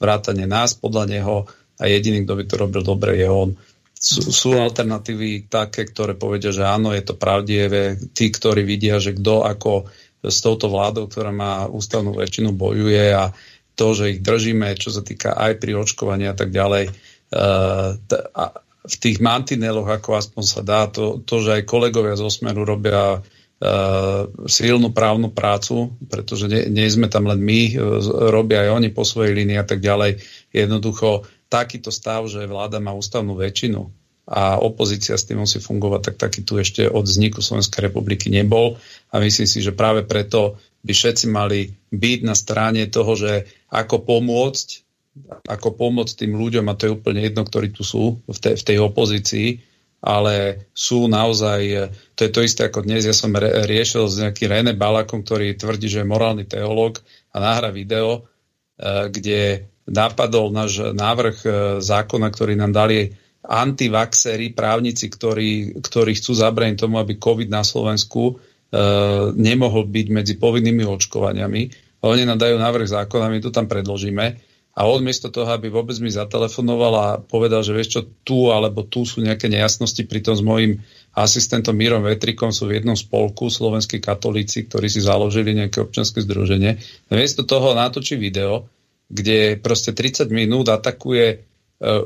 vrátane 0.00 0.48
nás 0.48 0.74
podľa 0.74 1.04
neho 1.06 1.36
a 1.78 1.84
jediný, 1.86 2.24
kto 2.24 2.34
by 2.34 2.44
to 2.48 2.54
robil 2.56 2.82
dobre, 2.82 3.20
je 3.20 3.28
on. 3.28 3.52
Sú, 3.94 4.32
sú 4.32 4.56
alternatívy 4.56 5.48
také, 5.48 5.84
ktoré 5.84 6.16
povedia, 6.16 6.52
že 6.52 6.64
áno, 6.64 6.92
je 6.92 7.04
to 7.04 7.14
pravdivé. 7.16 8.00
Tí, 8.16 8.32
ktorí 8.32 8.64
vidia, 8.64 9.00
že 9.00 9.16
kto 9.16 9.44
ako 9.44 9.88
s 10.24 10.40
touto 10.40 10.72
vládou, 10.72 11.08
ktorá 11.08 11.32
má 11.32 11.68
ústavnú 11.68 12.16
väčšinu, 12.16 12.56
bojuje 12.56 13.12
a 13.12 13.32
to, 13.76 13.92
že 13.92 14.16
ich 14.16 14.20
držíme, 14.24 14.72
čo 14.80 14.88
sa 14.88 15.04
týka 15.04 15.36
aj 15.36 15.60
pri 15.60 15.76
očkovaní 15.76 16.24
a 16.30 16.36
tak 16.36 16.54
ďalej, 16.54 16.94
a 17.34 18.44
v 18.84 18.96
tých 19.00 19.18
mantineloch, 19.18 19.88
ako 19.88 20.20
aspoň 20.20 20.44
sa 20.44 20.60
dá, 20.60 20.86
to, 20.86 21.24
to 21.24 21.40
že 21.40 21.60
aj 21.60 21.62
kolegovia 21.64 22.14
z 22.14 22.22
Osmeru 22.22 22.62
robia 22.68 23.24
silnú 24.44 24.92
právnu 24.92 25.32
prácu, 25.32 25.94
pretože 26.10 26.50
nie, 26.50 26.68
nie 26.68 26.88
sme 26.90 27.08
tam 27.08 27.24
len 27.30 27.40
my, 27.40 27.60
uh, 27.74 28.02
robia 28.28 28.66
aj 28.66 28.82
oni 28.82 28.88
po 28.92 29.06
svojej 29.06 29.32
línii 29.32 29.56
a 29.56 29.64
tak 29.64 29.80
ďalej. 29.80 30.20
Jednoducho 30.52 31.24
takýto 31.48 31.94
stav, 31.94 32.26
že 32.26 32.50
vláda 32.50 32.82
má 32.82 32.92
ústavnú 32.92 33.38
väčšinu 33.38 33.88
a 34.24 34.56
opozícia 34.56 35.14
s 35.20 35.28
tým 35.28 35.44
musí 35.44 35.60
fungovať, 35.60 36.00
tak 36.00 36.16
taký 36.16 36.40
tu 36.42 36.56
ešte 36.56 36.88
od 36.88 37.04
vzniku 37.04 37.44
Slovenskej 37.44 37.92
republiky 37.92 38.32
nebol 38.32 38.80
a 39.12 39.20
myslím 39.20 39.44
si, 39.44 39.60
že 39.60 39.76
práve 39.76 40.02
preto 40.02 40.56
by 40.80 40.92
všetci 40.96 41.28
mali 41.28 41.76
byť 41.92 42.18
na 42.24 42.32
strane 42.32 42.88
toho, 42.88 43.12
že 43.16 43.48
ako 43.68 44.00
pomôcť, 44.04 44.68
ako 45.44 45.68
pomôcť 45.76 46.24
tým 46.24 46.40
ľuďom, 46.40 46.64
a 46.68 46.76
to 46.76 46.88
je 46.88 46.96
úplne 46.96 47.20
jedno, 47.20 47.44
ktorí 47.44 47.76
tu 47.76 47.84
sú 47.84 48.24
v 48.24 48.38
tej, 48.40 48.54
v 48.56 48.64
tej 48.64 48.76
opozícii, 48.80 49.48
ale 50.04 50.68
sú 50.76 51.08
naozaj, 51.08 51.88
to 52.12 52.28
je 52.28 52.30
to 52.30 52.44
isté 52.44 52.68
ako 52.68 52.84
dnes, 52.84 53.08
ja 53.08 53.16
som 53.16 53.32
riešil 53.32 54.04
s 54.04 54.20
nejakým 54.20 54.52
René 54.52 54.72
Balakom, 54.76 55.24
ktorý 55.24 55.56
tvrdí, 55.56 55.88
že 55.88 56.04
je 56.04 56.12
morálny 56.12 56.44
teológ 56.44 57.00
a 57.32 57.40
nahra 57.40 57.72
video 57.72 58.28
kde 59.08 59.70
napadol 59.86 60.50
náš 60.50 60.82
návrh 60.90 61.36
zákona, 61.78 62.26
ktorý 62.34 62.58
nám 62.58 62.74
dali 62.74 63.14
antivaxery, 63.44 64.50
právnici, 64.56 65.06
ktorí, 65.06 65.78
ktorí 65.78 66.18
chcú 66.18 66.32
zabrániť 66.34 66.82
tomu, 66.82 66.98
aby 66.98 67.20
COVID 67.20 67.48
na 67.52 67.62
Slovensku 67.62 68.40
nemohol 69.38 69.86
byť 69.86 70.06
medzi 70.10 70.34
povinnými 70.40 70.82
očkovaniami. 70.82 71.62
Oni 72.02 72.22
nám 72.26 72.42
dajú 72.42 72.58
návrh 72.58 72.88
zákona, 72.90 73.30
my 73.30 73.38
to 73.38 73.54
tam 73.54 73.70
predložíme 73.70 74.53
a 74.74 74.90
on 74.90 75.06
miesto 75.06 75.30
toho, 75.30 75.46
aby 75.54 75.70
vôbec 75.70 75.94
mi 76.02 76.10
zatelefonoval 76.10 76.94
a 76.98 77.08
povedal, 77.22 77.62
že 77.62 77.70
vieš 77.70 77.88
čo, 77.94 78.00
tu 78.26 78.50
alebo 78.50 78.82
tu 78.82 79.06
sú 79.06 79.22
nejaké 79.22 79.46
nejasnosti, 79.46 80.02
pritom 80.02 80.34
s 80.34 80.42
mojim 80.42 80.82
asistentom 81.14 81.78
Mírom 81.78 82.02
Vetrikom 82.02 82.50
sú 82.50 82.66
v 82.66 82.82
jednom 82.82 82.98
spolku 82.98 83.46
slovenskí 83.46 84.02
katolíci, 84.02 84.66
ktorí 84.66 84.90
si 84.90 84.98
založili 84.98 85.54
nejaké 85.54 85.78
občanské 85.78 86.26
združenie. 86.26 86.82
Miesto 87.14 87.46
toho 87.46 87.70
natočí 87.78 88.18
video, 88.18 88.66
kde 89.06 89.62
proste 89.62 89.94
30 89.94 90.26
minút 90.34 90.66
atakuje 90.66 91.26
e, 91.30 91.36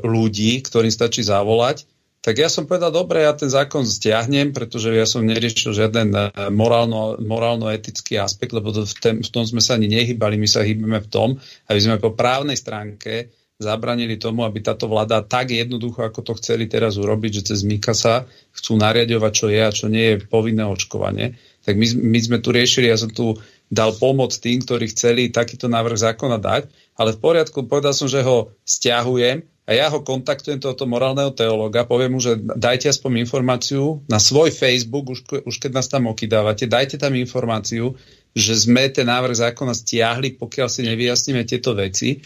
ľudí, 0.05 0.61
ktorým 0.61 0.93
stačí 0.93 1.25
zavolať 1.25 1.89
tak 2.19 2.35
ja 2.35 2.51
som 2.51 2.67
povedal, 2.67 2.91
dobre, 2.91 3.23
ja 3.23 3.31
ten 3.31 3.47
zákon 3.47 3.87
stiahnem, 3.87 4.51
pretože 4.51 4.91
ja 4.91 5.07
som 5.07 5.23
neriešil 5.23 5.71
žiaden 5.71 6.11
e, 6.11 6.21
morálno, 6.51 7.15
morálno-etický 7.15 8.19
aspekt, 8.19 8.51
lebo 8.51 8.75
v, 8.75 8.95
tém, 8.99 9.23
v 9.23 9.29
tom 9.31 9.47
sme 9.47 9.63
sa 9.63 9.79
ani 9.79 9.87
nehybali, 9.87 10.35
my 10.35 10.47
sa 10.47 10.67
hýbeme 10.67 10.99
v 10.99 11.07
tom, 11.07 11.29
aby 11.71 11.79
sme 11.79 11.95
po 11.95 12.11
právnej 12.11 12.59
stránke 12.59 13.31
zabranili 13.59 14.15
tomu, 14.15 14.47
aby 14.47 14.63
táto 14.63 14.87
vláda 14.87 15.19
tak 15.23 15.51
jednoducho, 15.51 16.03
ako 16.03 16.23
to 16.23 16.33
chceli 16.39 16.67
teraz 16.67 16.95
urobiť, 16.95 17.43
že 17.43 17.55
cez 17.55 17.59
Mikasa 17.67 18.27
chcú 18.55 18.79
nariadovať, 18.79 19.31
čo 19.35 19.47
je 19.51 19.59
a 19.59 19.71
čo 19.71 19.91
nie 19.91 20.15
je 20.15 20.23
povinné 20.23 20.63
očkovanie. 20.63 21.35
Tak 21.67 21.75
my, 21.75 21.87
my 22.03 22.19
sme 22.23 22.37
tu 22.39 22.55
riešili, 22.55 22.87
ja 22.87 22.95
som 22.95 23.11
tu 23.11 23.35
dal 23.67 23.91
pomoc 23.99 24.31
tým, 24.35 24.63
ktorí 24.63 24.91
chceli 24.95 25.31
takýto 25.31 25.67
návrh 25.67 25.99
zákona 25.99 26.39
dať, 26.39 26.71
ale 26.95 27.15
v 27.15 27.19
poriadku, 27.19 27.67
povedal 27.67 27.91
som, 27.91 28.07
že 28.07 28.23
ho 28.23 28.55
stiahujem 28.63 29.43
a 29.69 29.77
ja 29.77 29.85
ho 29.93 30.01
kontaktujem 30.01 30.57
tohoto 30.57 30.89
morálneho 30.89 31.29
teológa, 31.29 31.85
poviem 31.85 32.17
mu, 32.17 32.19
že 32.19 32.41
dajte 32.41 32.89
aspoň 32.89 33.21
informáciu 33.21 34.01
na 34.09 34.17
svoj 34.17 34.49
Facebook, 34.49 35.13
už, 35.13 35.45
už 35.45 35.55
keď 35.61 35.77
nás 35.77 35.85
tam 35.85 36.09
okydávate, 36.09 36.65
dajte 36.65 36.97
tam 36.97 37.13
informáciu, 37.13 37.93
že 38.33 38.57
sme 38.57 38.89
ten 38.89 39.05
návrh 39.05 39.45
zákona 39.45 39.77
stiahli, 39.77 40.41
pokiaľ 40.41 40.67
si 40.73 40.81
nevyjasníme 40.89 41.45
tieto 41.45 41.77
veci. 41.77 42.17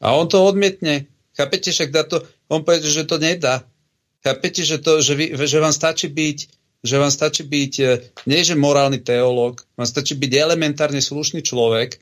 A 0.00 0.16
on 0.16 0.24
to 0.24 0.40
odmietne. 0.40 1.04
Chápete, 1.36 1.68
však 1.68 1.92
dá 1.92 2.08
to, 2.08 2.24
on 2.48 2.64
povie, 2.64 2.80
že 2.80 3.04
to 3.04 3.20
nedá. 3.20 3.60
Chápete, 4.24 4.64
že, 4.64 4.80
to, 4.80 5.04
že, 5.04 5.20
vy, 5.20 5.36
že 5.36 5.60
vám 5.60 5.76
stačí 5.76 6.08
byť 6.08 6.56
že 6.86 7.02
vám 7.02 7.10
stačí 7.10 7.42
byť, 7.42 7.74
e, 7.82 7.86
nie 8.30 8.46
že 8.46 8.54
morálny 8.54 9.02
teológ, 9.02 9.66
vám 9.74 9.88
stačí 9.90 10.14
byť 10.14 10.32
elementárne 10.38 11.02
slušný 11.02 11.42
človek 11.42 11.98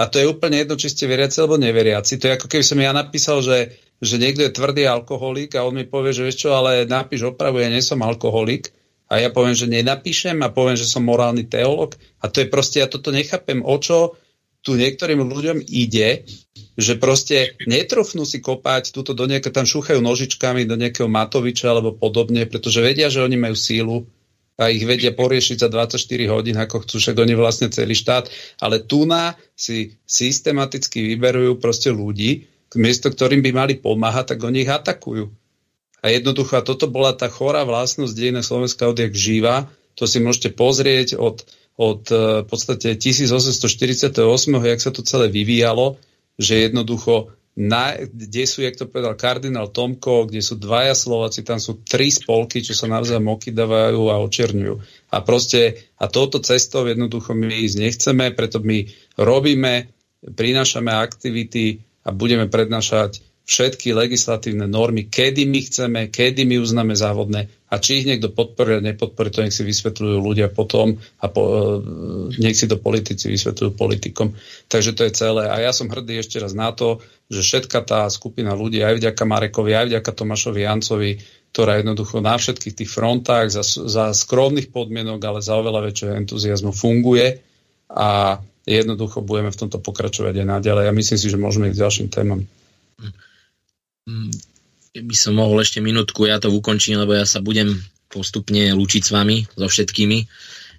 a 0.00 0.08
to 0.08 0.20
je 0.20 0.28
úplne 0.28 0.60
jedno, 0.60 0.76
či 0.76 0.88
ste 0.88 1.04
veriaci 1.04 1.40
alebo 1.40 1.60
neveriaci. 1.60 2.16
To 2.20 2.24
je 2.28 2.36
ako 2.40 2.46
keby 2.48 2.64
som 2.64 2.80
ja 2.80 2.96
napísal, 2.96 3.44
že 3.44 3.76
že 4.00 4.20
niekto 4.20 4.44
je 4.44 4.52
tvrdý 4.52 4.84
alkoholik 4.84 5.56
a 5.56 5.64
on 5.64 5.76
mi 5.76 5.88
povie, 5.88 6.12
že 6.12 6.24
vieš 6.24 6.48
čo, 6.48 6.50
ale 6.52 6.84
napíš 6.84 7.32
opravu, 7.32 7.64
ja 7.64 7.72
nie 7.72 7.80
som 7.80 8.04
alkoholik. 8.04 8.72
A 9.06 9.22
ja 9.22 9.30
poviem, 9.30 9.54
že 9.54 9.70
nenapíšem 9.70 10.42
a 10.42 10.50
poviem, 10.50 10.74
že 10.74 10.90
som 10.90 11.06
morálny 11.06 11.46
teolog. 11.46 11.94
A 12.18 12.26
to 12.26 12.42
je 12.42 12.50
proste, 12.50 12.82
ja 12.82 12.90
toto 12.90 13.14
nechápem, 13.14 13.62
o 13.62 13.76
čo 13.78 14.18
tu 14.66 14.74
niektorým 14.74 15.22
ľuďom 15.22 15.62
ide, 15.62 16.26
že 16.74 16.98
proste 16.98 17.54
netrofnú 17.70 18.26
si 18.26 18.42
kopať 18.42 18.90
túto 18.90 19.14
do 19.14 19.30
nejaké, 19.30 19.54
tam 19.54 19.62
šúchajú 19.62 20.02
nožičkami 20.02 20.66
do 20.66 20.74
nejakého 20.74 21.06
Matoviča 21.06 21.70
alebo 21.70 21.94
podobne, 21.94 22.50
pretože 22.50 22.82
vedia, 22.82 23.06
že 23.06 23.22
oni 23.22 23.38
majú 23.38 23.54
sílu 23.54 24.10
a 24.58 24.72
ich 24.72 24.82
vedia 24.82 25.14
poriešiť 25.14 25.56
za 25.62 25.68
24 25.70 26.32
hodín, 26.32 26.56
ako 26.58 26.82
chcú, 26.82 26.96
však 26.98 27.16
oni 27.16 27.34
vlastne 27.38 27.68
celý 27.70 27.94
štát. 27.94 28.26
Ale 28.58 28.82
tu 28.82 29.06
na 29.06 29.38
si 29.54 29.94
systematicky 30.02 31.14
vyberujú 31.14 31.62
proste 31.62 31.94
ľudí, 31.94 32.48
miesto 32.74 33.12
ktorým 33.12 33.44
by 33.46 33.50
mali 33.54 33.74
pomáhať, 33.78 34.34
tak 34.34 34.42
oni 34.42 34.66
ich 34.66 34.72
atakujú. 34.72 35.30
A 36.02 36.10
jednoducho, 36.10 36.58
a 36.58 36.66
toto 36.66 36.90
bola 36.90 37.14
tá 37.14 37.30
chorá 37.30 37.62
vlastnosť 37.62 38.14
dejina 38.14 38.42
Slovenska 38.42 38.90
odjak 38.90 39.14
živa, 39.14 39.70
to 39.96 40.04
si 40.04 40.20
môžete 40.20 40.52
pozrieť 40.52 41.16
od, 41.16 41.46
od 41.80 42.02
e, 42.12 42.44
v 42.44 42.46
podstate 42.46 42.94
1848, 42.94 44.22
jak 44.52 44.80
sa 44.82 44.90
to 44.92 45.00
celé 45.02 45.32
vyvíjalo, 45.32 45.96
že 46.36 46.68
jednoducho 46.68 47.32
na, 47.56 47.96
kde 47.96 48.44
sú, 48.44 48.60
jak 48.60 48.76
to 48.76 48.84
povedal 48.84 49.16
kardinál 49.16 49.72
Tomko, 49.72 50.28
kde 50.28 50.44
sú 50.44 50.60
dvaja 50.60 50.92
Slováci, 50.92 51.40
tam 51.40 51.56
sú 51.56 51.80
tri 51.80 52.12
spolky, 52.12 52.60
čo 52.60 52.76
sa 52.76 52.84
navzájom 52.84 53.32
okydávajú 53.32 54.12
a 54.12 54.20
očerňujú. 54.20 54.74
A 55.08 55.24
proste, 55.24 55.88
a 55.96 56.04
touto 56.04 56.44
cestou 56.44 56.84
jednoducho 56.84 57.32
my 57.32 57.48
ísť 57.48 57.76
nechceme, 57.80 58.36
preto 58.36 58.60
my 58.60 58.84
robíme, 59.16 59.88
prinášame 60.36 60.92
aktivity, 60.92 61.80
a 62.06 62.14
budeme 62.14 62.46
prednášať 62.46 63.26
všetky 63.46 63.94
legislatívne 63.94 64.66
normy, 64.66 65.06
kedy 65.06 65.46
my 65.46 65.60
chceme, 65.62 66.00
kedy 66.10 66.42
my 66.42 66.58
uznáme 66.58 66.98
závodné 66.98 67.46
a 67.70 67.78
či 67.78 68.02
ich 68.02 68.06
niekto 68.06 68.34
podporí 68.34 68.78
a 68.78 68.82
nepodporí, 68.82 69.30
to 69.30 69.46
nech 69.46 69.54
si 69.54 69.62
vysvetľujú 69.62 70.18
ľudia 70.18 70.50
potom 70.50 70.98
a 71.22 71.26
po, 71.30 71.42
e, 71.46 72.38
nech 72.42 72.58
si 72.58 72.66
to 72.66 72.82
politici 72.82 73.30
vysvetľujú 73.30 73.78
politikom. 73.78 74.34
Takže 74.66 74.98
to 74.98 75.06
je 75.06 75.12
celé. 75.14 75.46
A 75.46 75.62
ja 75.62 75.70
som 75.70 75.86
hrdý 75.86 76.18
ešte 76.18 76.42
raz 76.42 76.58
na 76.58 76.74
to, 76.74 76.98
že 77.30 77.46
všetka 77.46 77.86
tá 77.86 78.10
skupina 78.10 78.50
ľudí, 78.50 78.82
aj 78.82 78.98
vďaka 78.98 79.22
Marekovi, 79.22 79.78
aj 79.78 79.86
vďaka 79.94 80.10
Tomášovi 80.10 80.60
Jancovi, 80.66 81.10
ktorá 81.54 81.78
jednoducho 81.78 82.18
na 82.18 82.34
všetkých 82.34 82.74
tých 82.82 82.90
frontách 82.90 83.54
za, 83.54 83.62
za 83.62 84.10
skromných 84.10 84.74
podmienok, 84.74 85.22
ale 85.22 85.38
za 85.38 85.54
oveľa 85.54 85.86
väčšieho 85.86 86.18
entuziasmu 86.18 86.74
funguje 86.74 87.38
a 87.94 88.42
jednoducho 88.66 89.22
budeme 89.22 89.54
v 89.54 89.60
tomto 89.62 89.78
pokračovať 89.78 90.42
aj 90.42 90.46
naďalej. 90.58 90.82
Ja 90.90 90.92
myslím 90.92 91.18
si, 91.22 91.26
že 91.30 91.38
môžeme 91.38 91.70
ísť 91.70 91.76
k 91.78 91.82
ďalším 91.86 92.08
témam. 92.10 92.40
By 94.96 95.16
som 95.16 95.38
mohol 95.38 95.62
ešte 95.62 95.78
minútku, 95.78 96.26
ja 96.26 96.42
to 96.42 96.50
ukončím, 96.50 96.98
lebo 96.98 97.14
ja 97.14 97.22
sa 97.22 97.38
budem 97.38 97.78
postupne 98.10 98.74
lúčiť 98.74 99.02
s 99.06 99.10
vami, 99.14 99.46
so 99.54 99.66
všetkými. 99.70 100.18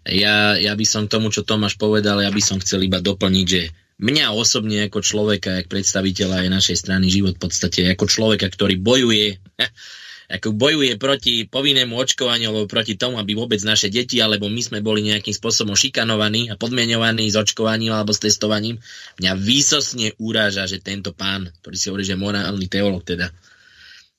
Ja, 0.07 0.55
ja 0.55 0.73
by 0.75 0.85
som 0.87 1.11
tomu, 1.11 1.31
čo 1.31 1.43
Tomáš 1.43 1.75
povedal, 1.75 2.23
ja 2.23 2.31
by 2.31 2.41
som 2.43 2.59
chcel 2.63 2.87
iba 2.87 3.03
doplniť, 3.03 3.45
že 3.47 3.71
mňa 3.99 4.31
osobne 4.31 4.87
ako 4.87 5.03
človeka, 5.03 5.63
ako 5.63 5.71
predstaviteľa 5.71 6.47
aj 6.47 6.53
našej 6.53 6.77
strany 6.79 7.11
život 7.11 7.35
v 7.35 7.43
podstate, 7.43 7.83
ako 7.91 8.07
človeka, 8.07 8.47
ktorý 8.47 8.79
bojuje 8.79 9.37
ako 10.27 10.51
bojuje 10.51 10.99
proti 10.99 11.47
povinnému 11.47 11.95
očkovaniu 11.95 12.51
alebo 12.51 12.67
proti 12.67 12.99
tomu, 12.99 13.15
aby 13.15 13.31
vôbec 13.31 13.63
naše 13.63 13.87
deti 13.87 14.19
alebo 14.19 14.51
my 14.51 14.59
sme 14.59 14.79
boli 14.83 15.07
nejakým 15.07 15.31
spôsobom 15.31 15.71
šikanovaní 15.71 16.51
a 16.51 16.59
podmienovaní 16.59 17.31
s 17.31 17.39
očkovaním 17.39 17.95
alebo 17.95 18.11
s 18.11 18.19
testovaním. 18.19 18.75
Mňa 19.23 19.31
výsosne 19.39 20.11
uráža, 20.19 20.67
že 20.67 20.83
tento 20.83 21.15
pán, 21.15 21.47
ktorý 21.63 21.75
si 21.79 21.87
hovorí, 21.87 22.03
že 22.03 22.19
morálny 22.19 22.67
teolog 22.67 23.07
teda, 23.07 23.31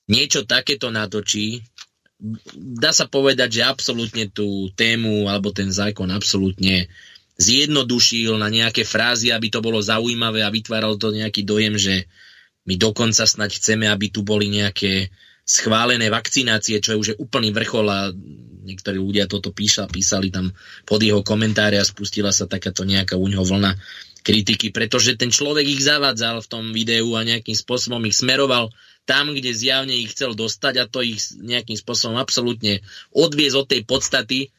niečo 0.09 0.49
takéto 0.49 0.89
natočí, 0.89 1.61
dá 2.57 2.89
sa 2.89 3.05
povedať, 3.05 3.61
že 3.61 3.69
absolútne 3.69 4.33
tú 4.33 4.73
tému 4.73 5.29
alebo 5.29 5.53
ten 5.53 5.69
zákon 5.69 6.09
absolútne 6.09 6.89
zjednodušil 7.39 8.33
na 8.35 8.49
nejaké 8.49 8.81
frázy, 8.81 9.29
aby 9.29 9.53
to 9.53 9.61
bolo 9.61 9.79
zaujímavé 9.79 10.41
a 10.41 10.51
vytváralo 10.51 10.97
to 10.97 11.13
nejaký 11.13 11.45
dojem, 11.45 11.77
že 11.77 12.09
my 12.67 12.75
dokonca 12.75 13.23
snať 13.23 13.61
chceme, 13.61 13.85
aby 13.87 14.11
tu 14.11 14.25
boli 14.25 14.51
nejaké 14.51 15.13
schválené 15.49 16.13
vakcinácie, 16.13 16.77
čo 16.77 16.93
je 16.93 17.01
už 17.01 17.09
úplný 17.17 17.49
vrchol 17.49 17.89
a 17.89 18.13
niektorí 18.69 19.01
ľudia 19.01 19.25
toto 19.25 19.49
píša, 19.49 19.89
písali 19.89 20.29
tam 20.29 20.53
pod 20.85 21.01
jeho 21.01 21.25
komentáre 21.25 21.81
a 21.81 21.89
spustila 21.89 22.29
sa 22.29 22.45
takáto 22.45 22.85
nejaká 22.85 23.17
u 23.17 23.25
neho 23.25 23.41
vlna 23.41 23.73
kritiky, 24.21 24.69
pretože 24.69 25.17
ten 25.17 25.33
človek 25.33 25.65
ich 25.65 25.81
zavádzal 25.81 26.45
v 26.45 26.51
tom 26.51 26.69
videu 26.69 27.17
a 27.17 27.25
nejakým 27.25 27.57
spôsobom 27.57 28.03
ich 28.05 28.13
smeroval 28.13 28.69
tam, 29.09 29.33
kde 29.33 29.49
zjavne 29.57 29.95
ich 29.97 30.13
chcel 30.13 30.37
dostať 30.37 30.73
a 30.77 30.85
to 30.85 31.01
ich 31.01 31.33
nejakým 31.41 31.73
spôsobom 31.73 32.21
absolútne 32.21 32.85
odviez 33.09 33.57
od 33.57 33.65
tej 33.65 33.89
podstaty. 33.89 34.53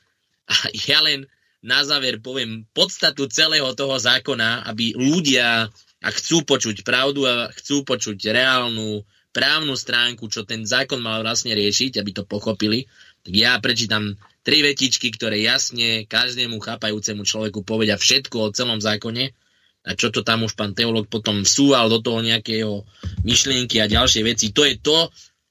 A 0.51 0.55
ja 0.91 0.99
len 1.07 1.31
na 1.63 1.87
záver 1.87 2.19
poviem 2.19 2.67
podstatu 2.75 3.31
celého 3.31 3.71
toho 3.79 3.95
zákona, 3.95 4.67
aby 4.67 4.97
ľudia, 4.99 5.71
ak 6.03 6.15
chcú 6.19 6.43
počuť 6.43 6.83
pravdu 6.83 7.29
a 7.31 7.53
chcú 7.55 7.87
počuť 7.87 8.19
reálnu 8.33 9.07
právnu 9.31 9.79
stránku, 9.79 10.27
čo 10.27 10.43
ten 10.43 10.67
zákon 10.67 10.99
mal 10.99 11.23
vlastne 11.23 11.55
riešiť, 11.55 12.03
aby 12.03 12.11
to 12.11 12.23
pochopili, 12.27 12.91
tak 13.23 13.35
ja 13.35 13.57
prečítam 13.63 14.19
tri 14.43 14.65
vetičky, 14.65 15.13
ktoré 15.13 15.39
jasne 15.45 16.09
každému 16.09 16.59
chápajúcemu 16.59 17.23
človeku 17.23 17.63
povedia 17.63 18.01
všetko 18.01 18.37
o 18.51 18.55
celom 18.55 18.81
zákone 18.81 19.31
a 19.81 19.91
čo 19.97 20.13
to 20.13 20.21
tam 20.21 20.45
už 20.45 20.57
pán 20.57 20.77
teológ 20.77 21.09
potom 21.09 21.45
vsúval 21.45 21.89
do 21.89 22.05
toho 22.05 22.21
nejakého 22.21 22.85
myšlienky 23.25 23.81
a 23.81 23.89
ďalšie 23.89 24.23
veci. 24.25 24.53
To 24.53 24.69
je 24.69 24.77
to, 24.77 25.09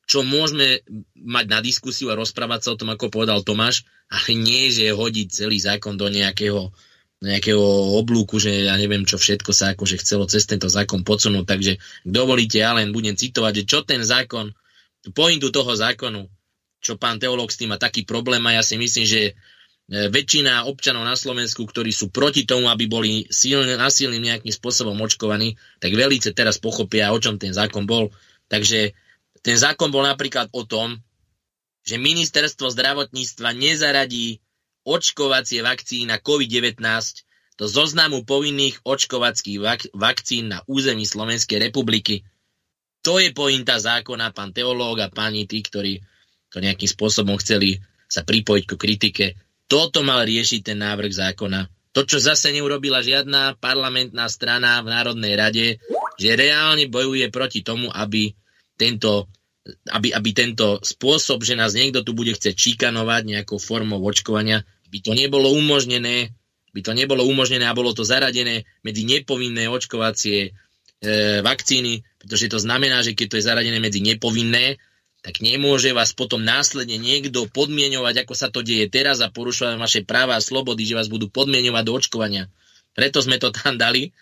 čo 0.09 0.25
môžeme 0.25 0.81
mať 1.17 1.45
na 1.49 1.59
diskusiu 1.61 2.09
a 2.09 2.17
rozprávať 2.17 2.59
sa 2.65 2.69
o 2.73 2.79
tom, 2.79 2.93
ako 2.93 3.13
povedal 3.13 3.45
Tomáš, 3.45 3.85
ale 4.09 4.37
nie, 4.37 4.73
že 4.73 4.93
hodiť 4.93 5.27
celý 5.29 5.61
zákon 5.61 5.97
do 5.97 6.09
nejakého 6.09 6.73
nejakého 7.19 7.59
oblúku, 7.99 8.39
že 8.39 8.71
ja 8.71 8.79
neviem, 8.79 9.03
čo 9.03 9.19
všetko 9.19 9.51
sa 9.51 9.75
akože 9.75 9.99
chcelo 9.99 10.23
cez 10.23 10.47
tento 10.47 10.71
zákon 10.71 11.03
podsunúť. 11.03 11.45
Takže 11.45 11.73
dovolíte, 12.07 12.63
ja 12.63 12.71
len 12.71 12.95
budem 12.95 13.19
citovať, 13.19 13.63
že 13.63 13.67
čo 13.67 13.79
ten 13.83 13.99
zákon, 14.03 14.55
pointu 15.11 15.51
toho 15.51 15.75
zákonu, 15.75 16.31
čo 16.79 16.95
pán 16.95 17.19
teológ 17.19 17.51
s 17.51 17.59
tým 17.59 17.75
má 17.75 17.77
taký 17.77 18.07
problém 18.07 18.39
a 18.47 18.55
ja 18.55 18.63
si 18.63 18.79
myslím, 18.79 19.03
že 19.03 19.35
väčšina 19.89 20.69
občanov 20.69 21.01
na 21.01 21.17
Slovensku, 21.17 21.65
ktorí 21.65 21.89
sú 21.89 22.13
proti 22.13 22.45
tomu, 22.45 22.69
aby 22.69 22.85
boli 22.85 23.25
silne, 23.33 23.73
nasilným 23.73 24.21
nejakým 24.21 24.53
spôsobom 24.53 24.95
očkovaní, 25.01 25.57
tak 25.81 25.97
velice 25.97 26.29
teraz 26.31 26.61
pochopia, 26.61 27.09
o 27.11 27.17
čom 27.17 27.41
ten 27.41 27.51
zákon 27.51 27.89
bol. 27.89 28.13
Takže 28.47 28.93
ten 29.41 29.57
zákon 29.57 29.89
bol 29.89 30.05
napríklad 30.05 30.53
o 30.53 30.61
tom, 30.63 31.01
že 31.81 31.97
ministerstvo 31.97 32.69
zdravotníctva 32.69 33.49
nezaradí 33.57 34.39
očkovacie 34.87 35.63
vakcíny 35.63 36.09
na 36.09 36.17
COVID-19 36.19 36.79
do 37.59 37.65
zoznamu 37.67 38.23
povinných 38.23 38.79
očkovacích 38.87 39.59
vak- 39.59 39.91
vakcín 39.91 40.51
na 40.51 40.63
území 40.67 41.03
Slovenskej 41.03 41.59
republiky. 41.59 42.23
To 43.03 43.19
je 43.19 43.31
pointa 43.31 43.79
zákona, 43.79 44.31
pán 44.31 44.51
teológ 44.51 45.03
a 45.03 45.11
páni 45.11 45.47
tí, 45.47 45.63
ktorí 45.63 46.03
to 46.51 46.63
nejakým 46.63 46.87
spôsobom 46.87 47.35
chceli 47.39 47.79
sa 48.09 48.23
pripojiť 48.23 48.63
ku 48.65 48.75
kritike 48.75 49.37
toto 49.69 50.01
mal 50.01 50.25
riešiť 50.25 50.73
ten 50.73 50.81
návrh 50.81 51.13
zákona. 51.13 51.69
To, 51.93 52.01
čo 52.01 52.17
zase 52.17 52.49
neurobila 52.49 53.05
žiadna 53.05 53.61
parlamentná 53.61 54.25
strana 54.25 54.81
v 54.81 54.89
Národnej 54.89 55.33
rade, 55.37 55.67
že 56.17 56.33
reálne 56.33 56.89
bojuje 56.89 57.29
proti 57.29 57.61
tomu, 57.61 57.93
aby 57.93 58.33
tento, 58.73 59.29
aby, 59.91 60.13
aby 60.15 60.29
tento 60.31 60.79
spôsob, 60.81 61.43
že 61.45 61.59
nás 61.59 61.75
niekto 61.75 62.01
tu 62.01 62.15
bude 62.15 62.33
chcieť 62.33 62.55
čikanovať 62.55 63.21
nejakou 63.27 63.59
formou 63.61 63.99
očkovania, 64.01 64.63
by 64.89 64.99
to 65.03 65.11
nebolo 65.13 65.53
umožnené, 65.53 66.33
by 66.73 66.81
to 66.81 66.91
nebolo 66.93 67.25
umožnené 67.25 67.65
a 67.65 67.77
bolo 67.77 67.93
to 67.93 68.05
zaradené 68.05 68.65
medzi 68.81 69.05
nepovinné 69.05 69.69
očkovacie 69.69 70.49
e, 70.49 70.51
vakcíny, 71.45 72.01
pretože 72.17 72.49
to 72.49 72.59
znamená, 72.61 73.05
že 73.05 73.13
keď 73.13 73.27
to 73.29 73.37
je 73.37 73.47
zaradené 73.47 73.77
medzi 73.77 74.01
nepovinné, 74.01 74.81
tak 75.19 75.43
nemôže 75.43 75.91
vás 75.91 76.15
potom 76.15 76.39
následne 76.39 76.95
niekto 76.95 77.51
podmienovať, 77.51 78.23
ako 78.23 78.33
sa 78.33 78.47
to 78.47 78.63
deje 78.63 78.87
teraz 78.87 79.19
a 79.19 79.27
porušovať 79.27 79.75
vaše 79.75 80.01
práva 80.07 80.39
a 80.39 80.43
slobody, 80.43 80.87
že 80.87 80.95
vás 80.95 81.11
budú 81.11 81.27
podmienovať 81.27 81.83
do 81.83 81.93
očkovania. 81.93 82.43
Preto 82.95 83.19
sme 83.19 83.35
to 83.35 83.51
tam 83.51 83.75
dali. 83.75 84.15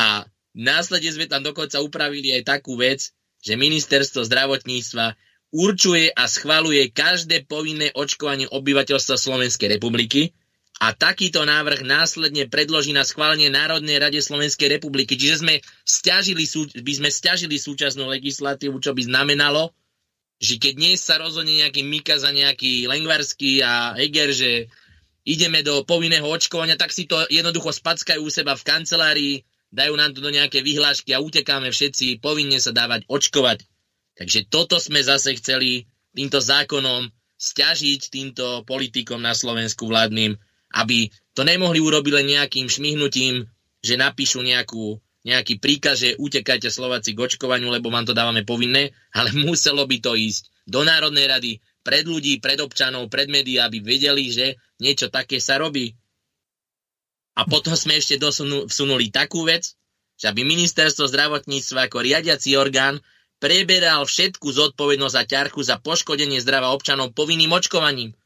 A 0.00 0.24
následne 0.56 1.12
sme 1.12 1.28
tam 1.28 1.44
dokonca 1.44 1.84
upravili 1.84 2.32
aj 2.32 2.48
takú 2.48 2.80
vec, 2.80 3.12
že 3.42 3.58
ministerstvo 3.58 4.24
zdravotníctva 4.26 5.14
určuje 5.54 6.10
a 6.12 6.26
schvaluje 6.26 6.90
každé 6.90 7.46
povinné 7.46 7.94
očkovanie 7.94 8.50
obyvateľstva 8.50 9.16
Slovenskej 9.16 9.78
republiky 9.78 10.34
a 10.76 10.92
takýto 10.92 11.40
návrh 11.48 11.88
následne 11.88 12.44
predloží 12.52 12.92
na 12.92 13.00
schválenie 13.00 13.48
Národnej 13.48 13.96
rade 13.96 14.20
Slovenskej 14.20 14.76
republiky. 14.76 15.16
Čiže 15.16 15.40
sme 15.40 15.54
stiažili, 15.88 16.44
by 16.76 16.92
sme 16.92 17.08
stiažili 17.08 17.56
súčasnú 17.56 18.04
legislatívu, 18.12 18.76
čo 18.84 18.92
by 18.92 19.08
znamenalo, 19.08 19.72
že 20.36 20.60
keď 20.60 20.72
dnes 20.76 21.00
sa 21.00 21.16
rozhodne 21.16 21.64
nejaký 21.64 21.80
Mika 21.80 22.20
za 22.20 22.28
nejaký 22.28 22.92
Lengvarský 22.92 23.64
a 23.64 23.96
Eger, 23.96 24.36
že 24.36 24.68
ideme 25.24 25.64
do 25.64 25.80
povinného 25.88 26.28
očkovania, 26.28 26.76
tak 26.76 26.92
si 26.92 27.08
to 27.08 27.24
jednoducho 27.32 27.72
spackajú 27.72 28.20
u 28.20 28.28
seba 28.28 28.52
v 28.52 28.66
kancelárii, 28.68 29.34
dajú 29.76 29.92
nám 29.92 30.16
to 30.16 30.24
do 30.24 30.32
nejaké 30.32 30.64
vyhlášky 30.64 31.12
a 31.12 31.20
utekáme 31.20 31.68
všetci 31.68 32.24
povinne 32.24 32.56
sa 32.56 32.72
dávať 32.72 33.04
očkovať. 33.06 33.68
Takže 34.16 34.48
toto 34.48 34.80
sme 34.80 35.04
zase 35.04 35.36
chceli 35.36 35.84
týmto 36.16 36.40
zákonom 36.40 37.12
stiažiť 37.36 38.00
týmto 38.08 38.64
politikom 38.64 39.20
na 39.20 39.36
Slovensku 39.36 39.84
vládnym, 39.84 40.40
aby 40.72 41.12
to 41.36 41.44
nemohli 41.44 41.84
urobiť 41.84 42.12
len 42.16 42.26
nejakým 42.40 42.72
šmihnutím, 42.72 43.44
že 43.84 44.00
napíšu 44.00 44.40
nejakú 44.40 44.96
nejaký 45.26 45.58
príkaz, 45.58 46.06
že 46.06 46.14
utekajte 46.22 46.70
Slováci 46.70 47.10
k 47.10 47.26
očkovaniu, 47.26 47.66
lebo 47.66 47.90
vám 47.90 48.06
to 48.06 48.14
dávame 48.14 48.46
povinné, 48.46 48.94
ale 49.10 49.34
muselo 49.44 49.82
by 49.84 49.98
to 49.98 50.14
ísť 50.14 50.54
do 50.70 50.86
Národnej 50.86 51.26
rady, 51.26 51.52
pred 51.86 52.02
ľudí, 52.02 52.42
pred 52.42 52.58
občanov, 52.58 53.06
pred 53.06 53.30
médiá, 53.30 53.70
aby 53.70 53.78
vedeli, 53.78 54.26
že 54.30 54.58
niečo 54.82 55.06
také 55.06 55.38
sa 55.38 55.58
robí. 55.58 55.94
A 57.36 57.44
potom 57.44 57.76
sme 57.76 58.00
ešte 58.00 58.16
dosunu, 58.16 58.64
vsunuli 58.66 59.12
takú 59.12 59.44
vec, 59.44 59.76
že 60.16 60.32
aby 60.32 60.48
ministerstvo 60.48 61.04
zdravotníctva 61.04 61.92
ako 61.92 62.00
riadiaci 62.00 62.56
orgán 62.56 63.04
preberal 63.36 64.08
všetku 64.08 64.48
zodpovednosť 64.48 65.16
a 65.20 65.28
ťarchu 65.28 65.60
za 65.60 65.76
poškodenie 65.76 66.40
zdravia 66.40 66.72
občanov 66.72 67.12
povinným 67.12 67.52
očkovaním. 67.52 68.16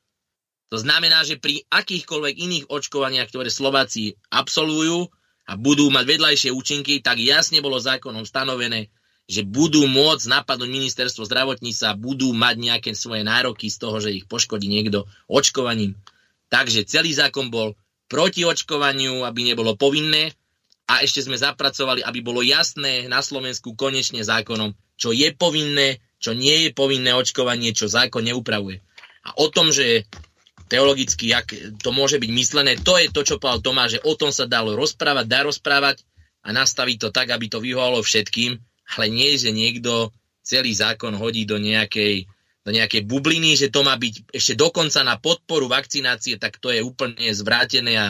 To 0.71 0.79
znamená, 0.79 1.27
že 1.27 1.43
pri 1.43 1.67
akýchkoľvek 1.67 2.35
iných 2.39 2.65
očkovaniach, 2.71 3.27
ktoré 3.27 3.51
Slováci 3.51 4.15
absolvujú, 4.31 5.11
a 5.51 5.59
budú 5.59 5.91
mať 5.91 6.05
vedľajšie 6.07 6.51
účinky, 6.55 7.03
tak 7.03 7.19
jasne 7.19 7.59
bolo 7.59 7.83
zákonom 7.83 8.23
stanovené, 8.23 8.87
že 9.27 9.43
budú 9.43 9.83
môcť 9.91 10.31
napadnúť 10.31 10.71
ministerstvo 10.71 11.27
zdravotníctva, 11.27 11.99
budú 11.99 12.31
mať 12.31 12.55
nejaké 12.59 12.91
svoje 12.95 13.27
nároky 13.27 13.67
z 13.67 13.77
toho, 13.83 13.99
že 13.99 14.15
ich 14.15 14.31
poškodí 14.31 14.71
niekto 14.71 15.11
očkovaním. 15.27 15.99
Takže 16.55 16.87
celý 16.87 17.11
zákon 17.11 17.51
bol 17.51 17.75
proti 18.11 18.43
očkovaniu, 18.43 19.23
aby 19.23 19.47
nebolo 19.47 19.79
povinné 19.79 20.35
a 20.91 21.07
ešte 21.07 21.23
sme 21.23 21.39
zapracovali, 21.39 22.03
aby 22.03 22.19
bolo 22.19 22.43
jasné 22.43 23.07
na 23.07 23.23
Slovensku 23.23 23.79
konečne 23.79 24.27
zákonom, 24.27 24.75
čo 24.99 25.15
je 25.15 25.31
povinné, 25.31 26.03
čo 26.19 26.35
nie 26.35 26.67
je 26.67 26.71
povinné 26.75 27.15
očkovanie, 27.15 27.71
čo 27.71 27.87
zákon 27.87 28.27
neupravuje. 28.27 28.83
A 29.23 29.39
o 29.39 29.47
tom, 29.47 29.71
že 29.71 30.11
teologicky, 30.67 31.31
jak 31.31 31.51
to 31.83 31.91
môže 31.91 32.19
byť 32.19 32.31
myslené. 32.31 32.73
To 32.83 32.95
je 32.99 33.11
to, 33.11 33.27
čo 33.27 33.43
povedal 33.43 33.63
Tomáš, 33.63 33.99
že 33.99 34.05
o 34.07 34.15
tom 34.15 34.31
sa 34.31 34.47
dalo 34.47 34.79
rozprávať, 34.79 35.27
dá 35.27 35.43
rozprávať 35.43 36.03
a 36.47 36.55
nastaviť 36.55 36.97
to 36.97 37.09
tak, 37.11 37.35
aby 37.35 37.51
to 37.51 37.59
vyhovalo 37.59 38.03
všetkým, 38.03 38.59
ale 38.95 39.07
nie, 39.11 39.35
že 39.35 39.51
niekto 39.51 40.15
celý 40.47 40.75
zákon 40.75 41.15
hodí 41.19 41.47
do 41.47 41.59
nejakej, 41.59 42.27
do 42.61 42.71
nejakej 42.71 43.09
bubliny, 43.09 43.57
že 43.57 43.73
to 43.73 43.81
má 43.81 43.97
byť 43.97 44.37
ešte 44.37 44.53
dokonca 44.53 45.01
na 45.01 45.17
podporu 45.17 45.67
vakcinácie, 45.71 46.37
tak 46.37 46.61
to 46.61 46.69
je 46.69 46.85
úplne 46.85 47.33
zvrátené 47.33 47.97
a 47.97 48.07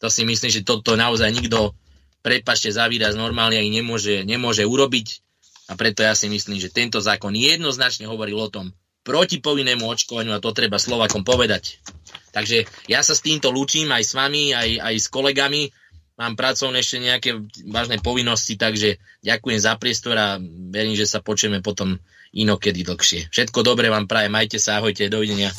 to 0.00 0.08
si 0.08 0.24
myslím, 0.24 0.50
že 0.52 0.64
toto 0.64 0.96
naozaj 0.96 1.28
nikto, 1.32 1.76
prepašte 2.24 2.72
za 2.72 2.88
výraz, 2.88 3.12
normálne 3.12 3.60
aj 3.60 3.68
nemôže, 3.68 4.24
nemôže 4.24 4.64
urobiť 4.64 5.20
a 5.68 5.76
preto 5.76 6.04
ja 6.04 6.16
si 6.16 6.28
myslím, 6.32 6.56
že 6.56 6.72
tento 6.72 7.00
zákon 7.00 7.32
jednoznačne 7.36 8.08
hovoril 8.08 8.36
o 8.40 8.52
tom, 8.52 8.72
proti 9.04 9.40
povinnému 9.44 9.84
očkovaniu 9.84 10.32
a 10.32 10.40
to 10.40 10.56
treba 10.56 10.80
Slovakom 10.80 11.24
povedať. 11.24 11.80
Takže 12.32 12.64
ja 12.88 13.04
sa 13.04 13.12
s 13.12 13.20
týmto 13.20 13.52
lúčim 13.52 13.92
aj 13.92 14.02
s 14.02 14.12
vami, 14.16 14.56
aj, 14.56 14.80
aj 14.80 14.94
s 14.96 15.06
kolegami. 15.12 15.68
Mám 16.16 16.40
pracovné 16.40 16.80
ešte 16.80 17.02
nejaké 17.02 17.30
vážne 17.68 18.00
povinnosti, 18.00 18.56
takže 18.56 18.96
ďakujem 19.20 19.60
za 19.60 19.76
priestor 19.76 20.16
a 20.16 20.40
verím, 20.72 20.96
že 20.96 21.10
sa 21.10 21.20
počujeme 21.20 21.60
potom 21.60 22.00
inokedy 22.34 22.82
dlhšie. 22.82 23.30
Všetko 23.30 23.62
dobré 23.62 23.88
vám 23.88 24.10
prajem, 24.10 24.34
majte 24.34 24.58
sa, 24.58 24.82
ahojte, 24.82 25.06
dovidenia. 25.06 25.54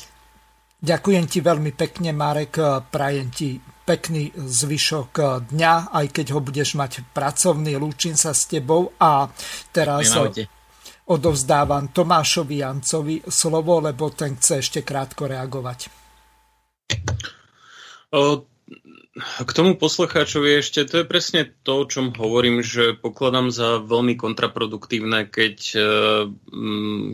Ďakujem 0.83 1.25
ti 1.25 1.39
veľmi 1.41 1.71
pekne, 1.73 2.11
Marek, 2.11 2.59
prajem 2.91 3.31
ti 3.31 3.57
pekný 3.57 4.35
zvyšok 4.35 5.45
dňa, 5.49 5.95
aj 5.95 6.05
keď 6.11 6.35
ho 6.35 6.39
budeš 6.43 6.75
mať 6.75 7.01
pracovný, 7.15 7.79
lúčim 7.79 8.13
sa 8.13 8.35
s 8.35 8.45
tebou 8.45 8.93
a 8.99 9.31
teraz... 9.71 10.11
Ahojte 10.13 10.51
odovzdávam 11.05 11.93
Tomášovi 11.93 12.65
Jancovi 12.65 13.21
slovo, 13.29 13.77
lebo 13.77 14.09
ten 14.09 14.37
chce 14.41 14.53
ešte 14.61 14.79
krátko 14.81 15.29
reagovať. 15.29 15.79
O, 18.15 18.41
k 19.19 19.51
tomu 19.55 19.79
poslucháčovi 19.79 20.59
ešte, 20.59 20.83
to 20.83 21.01
je 21.01 21.05
presne 21.07 21.47
to, 21.63 21.83
o 21.83 21.85
čom 21.87 22.11
hovorím, 22.19 22.59
že 22.59 22.99
pokladám 22.99 23.47
za 23.47 23.79
veľmi 23.79 24.19
kontraproduktívne, 24.19 25.31
keď, 25.31 25.57
e, 25.71 25.89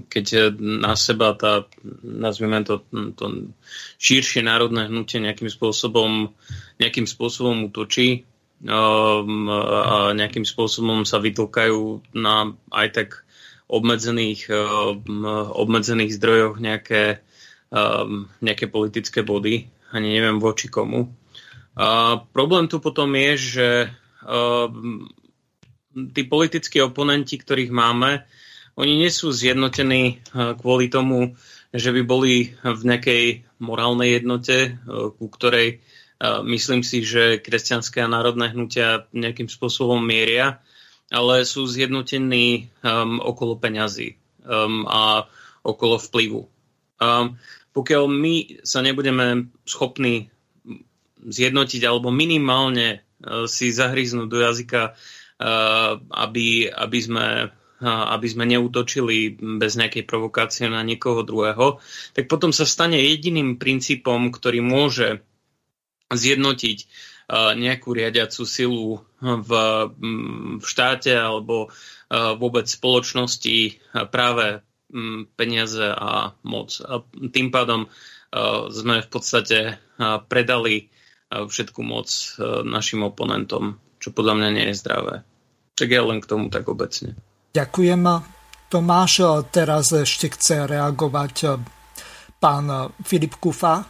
keď 0.09 0.25
na 0.57 0.97
seba 0.97 1.37
tá, 1.37 1.69
nazvime 2.01 2.65
to, 2.65 2.81
to 3.13 3.53
širšie 4.01 4.41
národné 4.41 4.89
hnutie 4.89 5.21
nejakým 5.21 5.49
spôsobom, 5.49 6.33
nejakým 6.81 7.05
spôsobom 7.05 7.69
útočí 7.69 8.25
a 8.65 10.13
nejakým 10.13 10.45
spôsobom 10.45 11.01
sa 11.01 11.17
vytlkajú 11.17 12.13
na 12.13 12.53
aj 12.69 12.87
tak 12.93 13.09
obmedzených, 13.71 14.51
eh, 14.51 14.59
obmedzených 15.55 16.11
zdrojoch 16.19 16.59
nejaké, 16.59 17.23
eh, 17.71 18.05
nejaké 18.43 18.65
politické 18.67 19.23
body, 19.23 19.71
ani 19.95 20.07
neviem 20.11 20.43
voči 20.43 20.67
komu. 20.67 21.07
A 21.77 22.19
problém 22.35 22.67
tu 22.67 22.83
potom 22.83 23.11
je, 23.15 23.31
že 23.37 23.69
eh, 23.87 24.67
tí 26.15 26.21
politickí 26.27 26.79
oponenti, 26.83 27.39
ktorých 27.39 27.71
máme, 27.71 28.27
oni 28.79 29.03
nie 29.03 29.11
sú 29.11 29.35
zjednotení 29.35 30.23
kvôli 30.31 30.87
tomu, 30.87 31.35
že 31.75 31.91
by 31.91 32.01
boli 32.07 32.55
v 32.63 32.81
nejakej 32.87 33.23
morálnej 33.59 34.15
jednote, 34.15 34.79
ku 35.19 35.27
ktorej 35.27 35.83
myslím 36.23 36.79
si, 36.79 37.03
že 37.03 37.43
kresťanské 37.43 37.99
a 37.99 38.07
národné 38.07 38.55
hnutia 38.55 39.11
nejakým 39.11 39.51
spôsobom 39.51 39.99
mieria 39.99 40.63
ale 41.11 41.43
sú 41.43 41.67
zjednotení 41.67 42.71
um, 42.81 43.19
okolo 43.19 43.59
peňazí 43.59 44.15
um, 44.47 44.87
a 44.87 45.27
okolo 45.61 45.99
vplyvu. 45.99 46.47
Um, 47.03 47.35
pokiaľ 47.75 48.03
my 48.07 48.63
sa 48.63 48.79
nebudeme 48.79 49.51
schopní 49.67 50.30
zjednotiť 51.25 51.81
alebo 51.85 52.09
minimálne 52.09 53.01
uh, 53.21 53.45
si 53.45 53.69
zahryznúť 53.69 54.27
do 54.27 54.39
jazyka, 54.41 54.81
uh, 54.93 55.97
aby, 56.11 56.69
aby 56.69 56.99
sme 57.01 57.27
aby 57.81 58.29
sme 58.29 58.45
neútočili 58.45 59.41
bez 59.57 59.73
nejakej 59.73 60.05
provokácie 60.05 60.69
na 60.69 60.85
niekoho 60.85 61.25
druhého, 61.25 61.81
tak 62.13 62.29
potom 62.29 62.53
sa 62.53 62.61
stane 62.61 63.01
jediným 63.01 63.57
princípom, 63.57 64.29
ktorý 64.29 64.61
môže 64.61 65.25
zjednotiť 66.13 66.77
nejakú 67.57 67.89
riadiacu 67.95 68.43
silu 68.45 69.01
v, 69.17 69.51
v 70.61 70.65
štáte 70.67 71.09
alebo 71.09 71.73
vôbec 72.13 72.69
spoločnosti 72.69 73.81
práve 74.13 74.61
peniaze 75.33 75.81
a 75.81 76.37
moc. 76.45 76.77
A 76.85 77.01
tým 77.33 77.49
pádom 77.49 77.89
sme 78.69 79.01
v 79.01 79.09
podstate 79.09 79.81
predali 80.29 80.93
všetku 81.31 81.79
moc 81.79 82.11
našim 82.67 83.07
oponentom, 83.07 83.79
čo 84.03 84.11
podľa 84.11 84.35
mňa 84.37 84.49
nie 84.51 84.65
je 84.71 84.79
zdravé. 84.83 85.15
Tak 85.79 85.87
ja 85.87 86.03
len 86.03 86.19
k 86.19 86.29
tomu 86.29 86.51
tak 86.51 86.67
obecne. 86.67 87.15
Ďakujem. 87.55 88.03
Tomáš 88.71 89.43
teraz 89.51 89.91
ešte 89.95 90.31
chce 90.31 90.67
reagovať 90.67 91.59
pán 92.41 92.91
Filip 93.05 93.37
Kufa. 93.37 93.85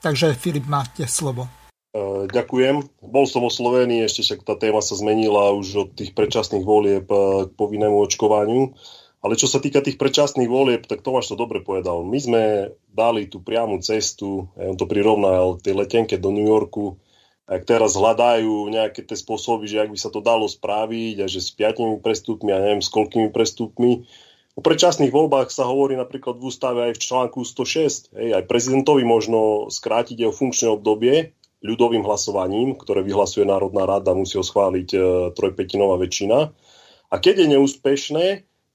Takže 0.00 0.32
Filip, 0.32 0.64
máte 0.64 1.04
slovo. 1.04 1.44
E, 1.92 2.24
ďakujem. 2.30 2.80
Bol 3.04 3.28
som 3.28 3.44
oslovený, 3.44 4.08
ešte 4.08 4.24
však 4.24 4.40
tá 4.48 4.56
téma 4.56 4.80
sa 4.80 4.96
zmenila 4.96 5.52
už 5.52 5.68
od 5.76 5.88
tých 5.92 6.16
predčasných 6.16 6.64
volieb 6.64 7.06
e, 7.10 7.46
k 7.46 7.52
povinnému 7.52 8.00
očkovaniu. 8.08 8.72
Ale 9.20 9.36
čo 9.36 9.44
sa 9.44 9.60
týka 9.60 9.84
tých 9.84 10.00
predčasných 10.00 10.48
volieb, 10.48 10.88
tak 10.88 11.04
Tomáš 11.04 11.32
to 11.32 11.36
dobre 11.36 11.60
povedal. 11.60 12.08
My 12.08 12.16
sme 12.16 12.42
dali 12.88 13.28
tú 13.28 13.44
priamu 13.44 13.84
cestu, 13.84 14.48
ja 14.56 14.72
on 14.72 14.80
to 14.80 14.88
prirovnal 14.88 15.60
tej 15.60 15.76
letenke 15.76 16.16
do 16.16 16.32
New 16.32 16.48
Yorku, 16.48 16.96
ak 17.50 17.66
teraz 17.66 17.98
hľadajú 17.98 18.70
nejaké 18.70 19.02
tie 19.02 19.18
spôsoby, 19.18 19.66
že 19.66 19.82
ak 19.82 19.90
by 19.90 19.98
sa 19.98 20.08
to 20.08 20.22
dalo 20.22 20.46
spraviť 20.46 21.16
a 21.20 21.26
že 21.26 21.42
s 21.42 21.50
piatimi 21.50 21.98
prestupmi 21.98 22.54
a 22.54 22.62
neviem 22.62 22.80
s 22.80 22.88
koľkými 22.88 23.34
prestupmi. 23.34 24.06
O 24.54 24.62
predčasných 24.62 25.10
voľbách 25.10 25.50
sa 25.50 25.66
hovorí 25.66 25.98
napríklad 25.98 26.38
v 26.38 26.46
ústave 26.46 26.80
aj 26.90 26.92
v 26.96 27.02
článku 27.02 27.42
106. 27.42 28.14
Hej, 28.14 28.28
aj 28.38 28.44
prezidentovi 28.46 29.02
možno 29.02 29.66
skrátiť 29.66 30.16
jeho 30.22 30.30
funkčné 30.30 30.70
obdobie 30.70 31.34
ľudovým 31.60 32.06
hlasovaním, 32.06 32.78
ktoré 32.78 33.04
vyhlasuje 33.04 33.44
Národná 33.44 33.84
rada, 33.84 34.16
musí 34.16 34.40
ho 34.40 34.44
schváliť 34.46 34.88
e, 34.94 34.98
trojpetinová 35.36 36.00
väčšina. 36.00 36.54
A 37.10 37.14
keď 37.20 37.44
je 37.44 37.46
neúspešné, 37.58 38.26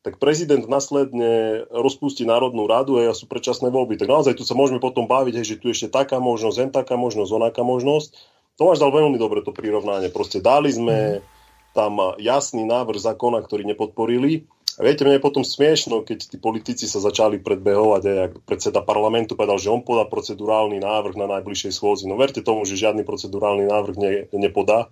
tak 0.06 0.22
prezident 0.22 0.62
následne 0.70 1.66
rozpustí 1.74 2.30
Národnú 2.30 2.70
radu 2.70 3.02
a 3.02 3.10
sú 3.18 3.26
predčasné 3.26 3.74
voľby. 3.74 3.98
Tak 3.98 4.06
naozaj 4.06 4.38
tu 4.38 4.46
sa 4.46 4.54
môžeme 4.54 4.78
potom 4.78 5.10
baviť, 5.10 5.42
hej, 5.42 5.58
že 5.58 5.58
tu 5.58 5.74
ešte 5.74 5.90
taká 5.90 6.22
možnosť, 6.22 6.58
len 6.62 6.70
taká 6.70 6.94
možnosť, 6.94 7.34
onaká 7.34 7.66
možnosť. 7.66 8.14
Tomáš 8.54 8.86
dal 8.86 8.94
veľmi 8.94 9.18
dobre 9.18 9.42
to 9.42 9.50
prirovnanie. 9.50 10.14
Proste 10.14 10.46
dali 10.46 10.70
sme 10.70 11.26
tam 11.74 12.14
jasný 12.22 12.70
návrh 12.70 13.02
zákona, 13.02 13.42
ktorý 13.42 13.66
nepodporili. 13.66 14.46
A 14.78 14.86
viete, 14.86 15.02
mne 15.08 15.18
je 15.18 15.26
potom 15.26 15.42
smiešno, 15.42 16.06
keď 16.06 16.30
tí 16.30 16.38
politici 16.38 16.86
sa 16.86 17.02
začali 17.02 17.42
predbehovať, 17.42 18.02
aj 18.06 18.18
ak 18.30 18.34
predseda 18.46 18.86
parlamentu 18.86 19.34
povedal, 19.34 19.58
že 19.58 19.74
on 19.74 19.82
podá 19.82 20.06
procedurálny 20.06 20.86
návrh 20.86 21.18
na 21.18 21.26
najbližšej 21.34 21.74
schôzi. 21.74 22.06
No 22.06 22.14
verte 22.14 22.46
tomu, 22.46 22.62
že 22.68 22.78
žiadny 22.78 23.02
procedurálny 23.02 23.66
návrh 23.66 23.96
ne, 23.98 24.12
nepodá. 24.38 24.86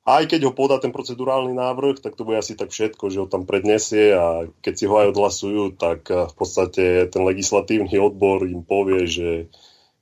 Aj 0.00 0.24
keď 0.24 0.48
ho 0.48 0.52
podá 0.56 0.80
ten 0.80 0.96
procedurálny 0.96 1.52
návrh, 1.52 2.00
tak 2.00 2.16
to 2.16 2.24
bude 2.24 2.40
asi 2.40 2.56
tak 2.56 2.72
všetko, 2.72 3.12
že 3.12 3.20
ho 3.20 3.28
tam 3.28 3.44
predniesie 3.44 4.16
a 4.16 4.48
keď 4.64 4.74
si 4.74 4.84
ho 4.88 4.94
aj 4.96 5.12
odhlasujú, 5.12 5.62
tak 5.76 6.08
v 6.08 6.34
podstate 6.34 7.04
ten 7.12 7.22
legislatívny 7.22 8.00
odbor 8.00 8.48
im 8.48 8.64
povie, 8.64 9.04
že 9.04 9.28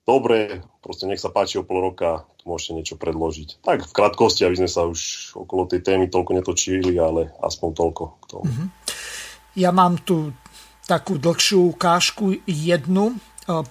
dobre, 0.07 0.63
proste 0.81 1.11
nech 1.11 1.19
sa 1.19 1.35
páči 1.35 1.59
o 1.59 1.67
pol 1.67 1.83
roka, 1.83 2.25
môžete 2.47 2.73
niečo 2.79 2.97
predložiť. 2.97 3.61
Tak 3.61 3.91
v 3.91 3.93
krátkosti, 3.93 4.47
aby 4.47 4.63
sme 4.63 4.71
sa 4.71 4.87
už 4.87 5.35
okolo 5.35 5.67
tej 5.67 5.83
témy 5.83 6.07
toľko 6.09 6.33
netočili, 6.41 6.95
ale 6.97 7.35
aspoň 7.43 7.69
toľko 7.75 8.03
k 8.23 8.25
tomu. 8.31 8.45
Mm-hmm. 8.47 8.69
Ja 9.59 9.75
mám 9.75 9.99
tu 10.07 10.31
takú 10.87 11.19
dlhšiu 11.19 11.75
ukážku 11.75 12.39
jednu, 12.47 13.19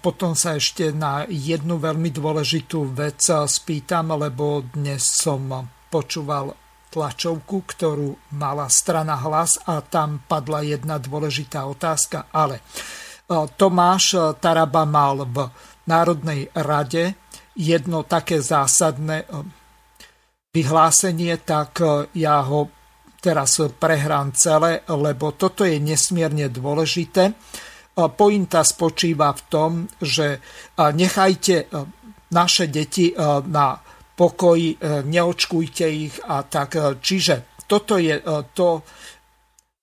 potom 0.03 0.35
sa 0.35 0.59
ešte 0.59 0.91
na 0.91 1.23
jednu 1.25 1.79
veľmi 1.79 2.11
dôležitú 2.11 2.93
vec 2.93 3.23
spýtam, 3.25 4.11
lebo 4.13 4.61
dnes 4.75 5.01
som 5.01 5.71
počúval 5.91 6.55
tlačovku, 6.87 7.67
ktorú 7.67 8.33
mala 8.39 8.71
strana 8.71 9.19
hlas 9.19 9.59
a 9.67 9.83
tam 9.83 10.23
padla 10.23 10.63
jedna 10.63 10.97
dôležitá 10.97 11.67
otázka, 11.67 12.31
ale 12.31 12.63
Tomáš 13.27 14.39
Taraba 14.39 14.87
mal 14.87 15.27
v 15.27 15.51
Národnej 15.87 16.47
rade 16.55 17.19
jedno 17.59 18.07
také 18.07 18.39
zásadné 18.39 19.27
eh, 19.27 19.43
vyhlásenie, 20.55 21.35
tak 21.43 21.83
eh, 21.83 22.07
ja 22.15 22.39
ho 22.47 22.71
teraz 23.19 23.59
prehrám 23.59 24.31
celé, 24.31 24.87
lebo 24.87 25.35
toto 25.35 25.67
je 25.67 25.81
nesmierne 25.81 26.47
dôležité. 26.53 27.33
Pointa 27.97 28.61
spočíva 28.61 29.33
v 29.33 29.41
tom, 29.49 29.71
že 29.97 30.37
nechajte 30.77 31.65
naše 32.29 32.69
deti 32.69 33.09
na 33.49 33.73
pokoji, 34.17 34.81
neočkujte 35.05 35.85
ich 35.85 36.17
a 36.25 36.41
tak. 36.41 36.97
Čiže 36.97 37.61
toto 37.69 38.01
je 38.01 38.17
to, 38.57 38.81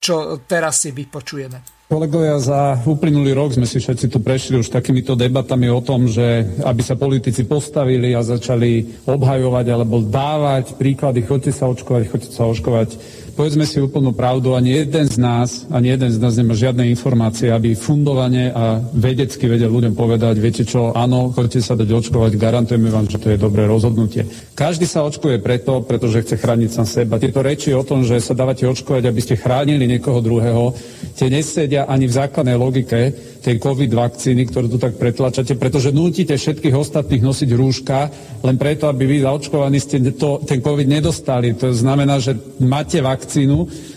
čo 0.03 0.43
teraz 0.43 0.83
si 0.83 0.91
vypočujeme. 0.91 1.87
Kolegovia, 1.87 2.41
za 2.41 2.81
uplynulý 2.89 3.37
rok 3.37 3.55
sme 3.55 3.69
si 3.69 3.77
všetci 3.77 4.09
tu 4.09 4.19
prešli 4.19 4.57
už 4.59 4.73
takýmito 4.73 5.15
debatami 5.15 5.69
o 5.69 5.85
tom, 5.85 6.09
že 6.09 6.43
aby 6.65 6.81
sa 6.81 6.97
politici 6.97 7.45
postavili 7.45 8.17
a 8.17 8.25
začali 8.25 9.05
obhajovať 9.05 9.67
alebo 9.69 10.01
dávať 10.01 10.81
príklady, 10.81 11.23
choďte 11.23 11.53
sa 11.53 11.69
očkovať, 11.69 12.03
choďte 12.09 12.31
sa 12.33 12.49
očkovať 12.49 12.89
povedzme 13.35 13.67
si 13.67 13.83
úplnú 13.83 14.15
pravdu, 14.15 14.55
ani 14.55 14.87
jeden 14.87 15.11
z 15.11 15.19
nás, 15.19 15.67
ani 15.69 15.93
jeden 15.99 16.11
z 16.11 16.19
nás 16.23 16.39
nemá 16.39 16.55
žiadne 16.55 16.87
informácie, 16.87 17.51
aby 17.51 17.75
fundovane 17.75 18.55
a 18.55 18.79
vedecky 18.95 19.51
vedel 19.51 19.75
ľuďom 19.75 19.99
povedať, 19.99 20.39
viete 20.39 20.63
čo, 20.63 20.95
áno, 20.95 21.35
chodite 21.35 21.59
sa 21.59 21.75
dať 21.75 21.91
očkovať, 21.91 22.39
garantujeme 22.39 22.89
vám, 22.89 23.11
že 23.11 23.19
to 23.19 23.35
je 23.35 23.43
dobré 23.43 23.67
rozhodnutie. 23.67 24.25
Každý 24.55 24.87
sa 24.87 25.03
očkuje 25.03 25.43
preto, 25.43 25.83
pretože 25.83 26.23
chce 26.23 26.39
chrániť 26.39 26.71
sám 26.71 26.87
seba. 26.87 27.19
Tieto 27.19 27.43
reči 27.43 27.75
o 27.75 27.83
tom, 27.83 28.07
že 28.07 28.23
sa 28.23 28.39
dávate 28.39 28.65
očkovať, 28.65 29.11
aby 29.11 29.21
ste 29.21 29.35
chránili 29.37 29.85
niekoho 29.91 30.23
druhého, 30.23 30.71
tie 31.19 31.27
nesedia 31.27 31.91
ani 31.91 32.07
v 32.07 32.17
základnej 32.17 32.57
logike 32.57 33.01
tej 33.45 33.61
COVID 33.61 33.93
vakcíny, 33.93 34.49
ktorú 34.49 34.73
tu 34.73 34.79
tak 34.81 34.97
pretlačate, 34.97 35.53
pretože 35.61 35.93
nutíte 35.93 36.33
všetkých 36.33 36.73
ostatných 36.73 37.21
nosiť 37.21 37.51
rúška 37.53 37.99
len 38.41 38.57
preto, 38.57 38.89
aby 38.89 39.05
vy 39.05 39.17
zaočkovaní 39.21 39.77
ste 39.77 40.01
to, 40.17 40.41
ten 40.49 40.65
COVID 40.65 40.89
nedostali. 40.89 41.53
To 41.61 41.69
znamená, 41.69 42.17
že 42.25 42.33
máte 42.65 43.05
vakcínu, 43.05 43.24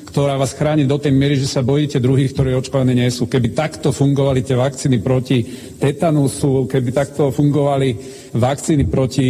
ktorá 0.07 0.39
vás 0.39 0.55
chráni 0.55 0.87
do 0.87 0.95
tej 0.95 1.13
miery, 1.13 1.35
že 1.37 1.51
sa 1.51 1.61
bojíte 1.61 2.01
druhých, 2.01 2.31
ktorí 2.33 2.55
očkovaní 2.55 2.95
nie 2.95 3.11
sú. 3.11 3.27
Keby 3.27 3.53
takto 3.53 3.93
fungovali 3.93 4.41
tie 4.41 4.55
vakcíny 4.55 5.03
proti 5.03 5.43
tetanusu, 5.77 6.65
keby 6.65 6.89
takto 6.95 7.29
fungovali 7.29 7.89
vakcíny 8.33 8.87
proti 8.87 9.27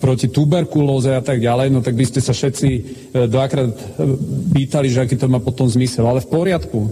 proti 0.00 0.32
tuberkulóze 0.32 1.12
a 1.12 1.20
tak 1.20 1.44
ďalej, 1.44 1.68
no 1.68 1.84
tak 1.84 1.92
by 1.92 2.08
ste 2.08 2.24
sa 2.24 2.32
všetci 2.32 2.68
e, 2.72 2.80
dvakrát 3.28 3.68
e, 3.68 3.80
pýtali, 4.48 4.88
že 4.88 5.04
aký 5.04 5.20
to 5.20 5.28
má 5.28 5.44
potom 5.44 5.68
zmysel. 5.68 6.08
Ale 6.08 6.24
v 6.24 6.32
poriadku 6.32 6.88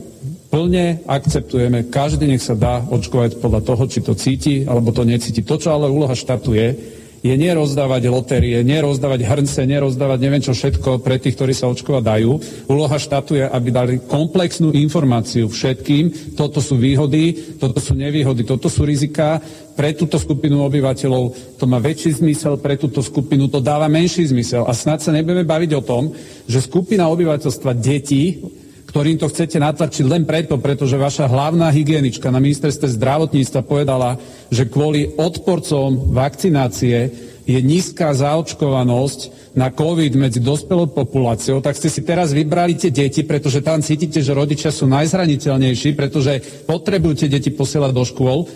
plne 0.52 1.00
akceptujeme, 1.08 1.88
každý 1.88 2.28
nech 2.28 2.44
sa 2.44 2.52
dá 2.52 2.84
očkovať 2.84 3.40
podľa 3.40 3.64
toho, 3.64 3.82
či 3.88 4.04
to 4.04 4.12
cíti, 4.12 4.68
alebo 4.68 4.92
to 4.92 5.08
necíti. 5.08 5.40
To, 5.40 5.56
čo 5.56 5.72
ale 5.72 5.88
úloha 5.88 6.12
štátu 6.12 6.52
je, 6.52 6.76
je 7.18 7.34
nerozdávať 7.34 8.02
lotérie, 8.06 8.62
nerozdávať 8.62 9.20
hrnce, 9.26 9.60
nerozdávať 9.66 10.18
neviem 10.22 10.42
čo 10.42 10.54
všetko 10.54 11.02
pre 11.02 11.18
tých, 11.18 11.34
ktorí 11.34 11.50
sa 11.50 11.66
očkovať 11.66 12.02
dajú. 12.02 12.32
Úloha 12.70 12.94
štátu 12.94 13.38
je, 13.38 13.44
aby 13.46 13.68
dali 13.74 13.94
komplexnú 13.98 14.70
informáciu 14.70 15.50
všetkým. 15.50 16.34
Toto 16.38 16.62
sú 16.62 16.78
výhody, 16.78 17.58
toto 17.58 17.82
sú 17.82 17.98
nevýhody, 17.98 18.46
toto 18.46 18.70
sú 18.70 18.86
riziká. 18.86 19.42
Pre 19.74 19.94
túto 19.94 20.18
skupinu 20.18 20.62
obyvateľov 20.66 21.54
to 21.58 21.64
má 21.66 21.78
väčší 21.78 22.18
zmysel, 22.18 22.58
pre 22.58 22.74
túto 22.74 22.98
skupinu 23.02 23.46
to 23.46 23.62
dáva 23.62 23.86
menší 23.86 24.26
zmysel. 24.30 24.66
A 24.66 24.74
snad 24.74 25.02
sa 25.02 25.14
nebudeme 25.14 25.46
baviť 25.46 25.70
o 25.78 25.82
tom, 25.82 26.10
že 26.46 26.62
skupina 26.62 27.06
obyvateľstva 27.10 27.78
detí 27.78 28.42
ktorým 28.88 29.20
to 29.20 29.28
chcete 29.28 29.60
natlačiť 29.60 30.04
len 30.08 30.24
preto, 30.24 30.56
pretože 30.56 30.96
vaša 30.96 31.28
hlavná 31.28 31.68
hygienička 31.68 32.32
na 32.32 32.40
ministerstve 32.40 32.88
zdravotníctva 32.96 33.60
povedala, 33.60 34.16
že 34.48 34.64
kvôli 34.64 35.12
odporcom 35.20 36.16
vakcinácie 36.16 37.12
je 37.44 37.60
nízka 37.60 38.16
zaočkovanosť 38.16 39.52
na 39.52 39.68
COVID 39.68 40.12
medzi 40.16 40.40
dospelou 40.40 40.88
populáciou, 40.88 41.60
tak 41.60 41.76
ste 41.76 41.92
si 41.92 42.00
teraz 42.00 42.32
vybrali 42.32 42.76
tie 42.76 42.88
deti, 42.88 43.24
pretože 43.24 43.60
tam 43.60 43.84
cítite, 43.84 44.24
že 44.24 44.36
rodičia 44.36 44.72
sú 44.72 44.88
najzraniteľnejší, 44.88 45.92
pretože 45.92 46.64
potrebujú 46.64 47.24
tie 47.24 47.28
deti 47.28 47.52
posielať 47.52 47.92
do 47.92 48.04
škôl. 48.04 48.48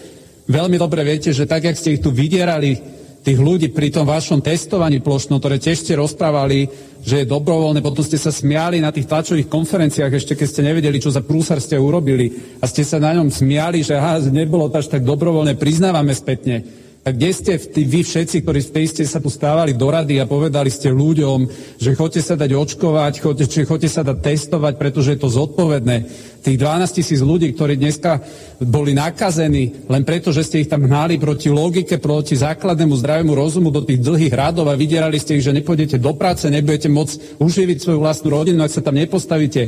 Veľmi 0.48 0.76
dobre 0.80 1.04
viete, 1.04 1.32
že 1.32 1.48
tak, 1.48 1.68
jak 1.68 1.76
ste 1.76 1.96
ich 1.96 2.04
tu 2.04 2.12
vydierali 2.12 3.01
tých 3.22 3.38
ľudí 3.38 3.70
pri 3.70 3.94
tom 3.94 4.02
vašom 4.02 4.42
testovaní 4.42 4.98
plošnom, 4.98 5.38
ktoré 5.38 5.62
tiež 5.62 5.86
ste 5.86 5.94
rozprávali, 5.94 6.66
že 7.02 7.22
je 7.22 7.30
dobrovoľné, 7.30 7.78
potom 7.78 8.02
ste 8.02 8.18
sa 8.18 8.34
smiali 8.34 8.82
na 8.82 8.90
tých 8.90 9.06
tlačových 9.06 9.46
konferenciách, 9.46 10.10
ešte 10.10 10.34
keď 10.34 10.46
ste 10.50 10.66
nevedeli, 10.66 10.98
čo 10.98 11.14
za 11.14 11.22
prúsar 11.22 11.62
ste 11.62 11.78
urobili 11.78 12.58
a 12.58 12.66
ste 12.66 12.82
sa 12.82 12.98
na 12.98 13.14
ňom 13.14 13.30
smiali, 13.30 13.86
že 13.86 13.94
aha, 13.94 14.22
nebolo 14.26 14.66
to 14.66 14.82
až 14.82 14.90
tak 14.90 15.06
dobrovoľné, 15.06 15.54
priznávame 15.54 16.14
spätne. 16.14 16.66
Tak 17.02 17.18
kde 17.18 17.30
ste 17.34 17.52
vy 17.82 18.06
všetci, 18.06 18.46
ktorí 18.46 18.62
ste 18.62 19.02
sa 19.02 19.18
tu 19.18 19.26
stávali 19.26 19.74
do 19.74 19.90
rady 19.90 20.22
a 20.22 20.30
povedali 20.30 20.70
ste 20.70 20.86
ľuďom, 20.94 21.50
že 21.82 21.98
chodte 21.98 22.22
sa 22.22 22.38
dať 22.38 22.54
očkovať, 22.54 23.12
chodte, 23.18 23.46
chodte 23.66 23.90
sa 23.90 24.06
dať 24.06 24.22
testovať, 24.22 24.78
pretože 24.78 25.10
je 25.10 25.18
to 25.18 25.26
zodpovedné. 25.26 26.06
Tých 26.42 26.58
12 26.58 26.98
tisíc 26.98 27.22
ľudí, 27.22 27.54
ktorí 27.54 27.78
dneska 27.78 28.18
boli 28.58 28.90
nakazení 28.98 29.86
len 29.86 30.02
preto, 30.02 30.34
že 30.34 30.42
ste 30.42 30.66
ich 30.66 30.70
tam 30.70 30.90
hnali 30.90 31.14
proti 31.14 31.46
logike, 31.46 32.02
proti 32.02 32.34
základnému 32.34 32.98
zdravému 32.98 33.30
rozumu 33.30 33.70
do 33.70 33.86
tých 33.86 34.02
dlhých 34.02 34.34
radov 34.34 34.66
a 34.66 34.74
vydierali 34.74 35.22
ste 35.22 35.38
ich, 35.38 35.46
že 35.46 35.54
nepôjdete 35.54 36.02
do 36.02 36.10
práce, 36.18 36.50
nebudete 36.50 36.90
môcť 36.90 37.38
uživiť 37.38 37.78
svoju 37.78 38.02
vlastnú 38.02 38.34
rodinu, 38.34 38.58
ak 38.66 38.74
sa 38.74 38.82
tam 38.82 38.98
nepostavíte. 38.98 39.62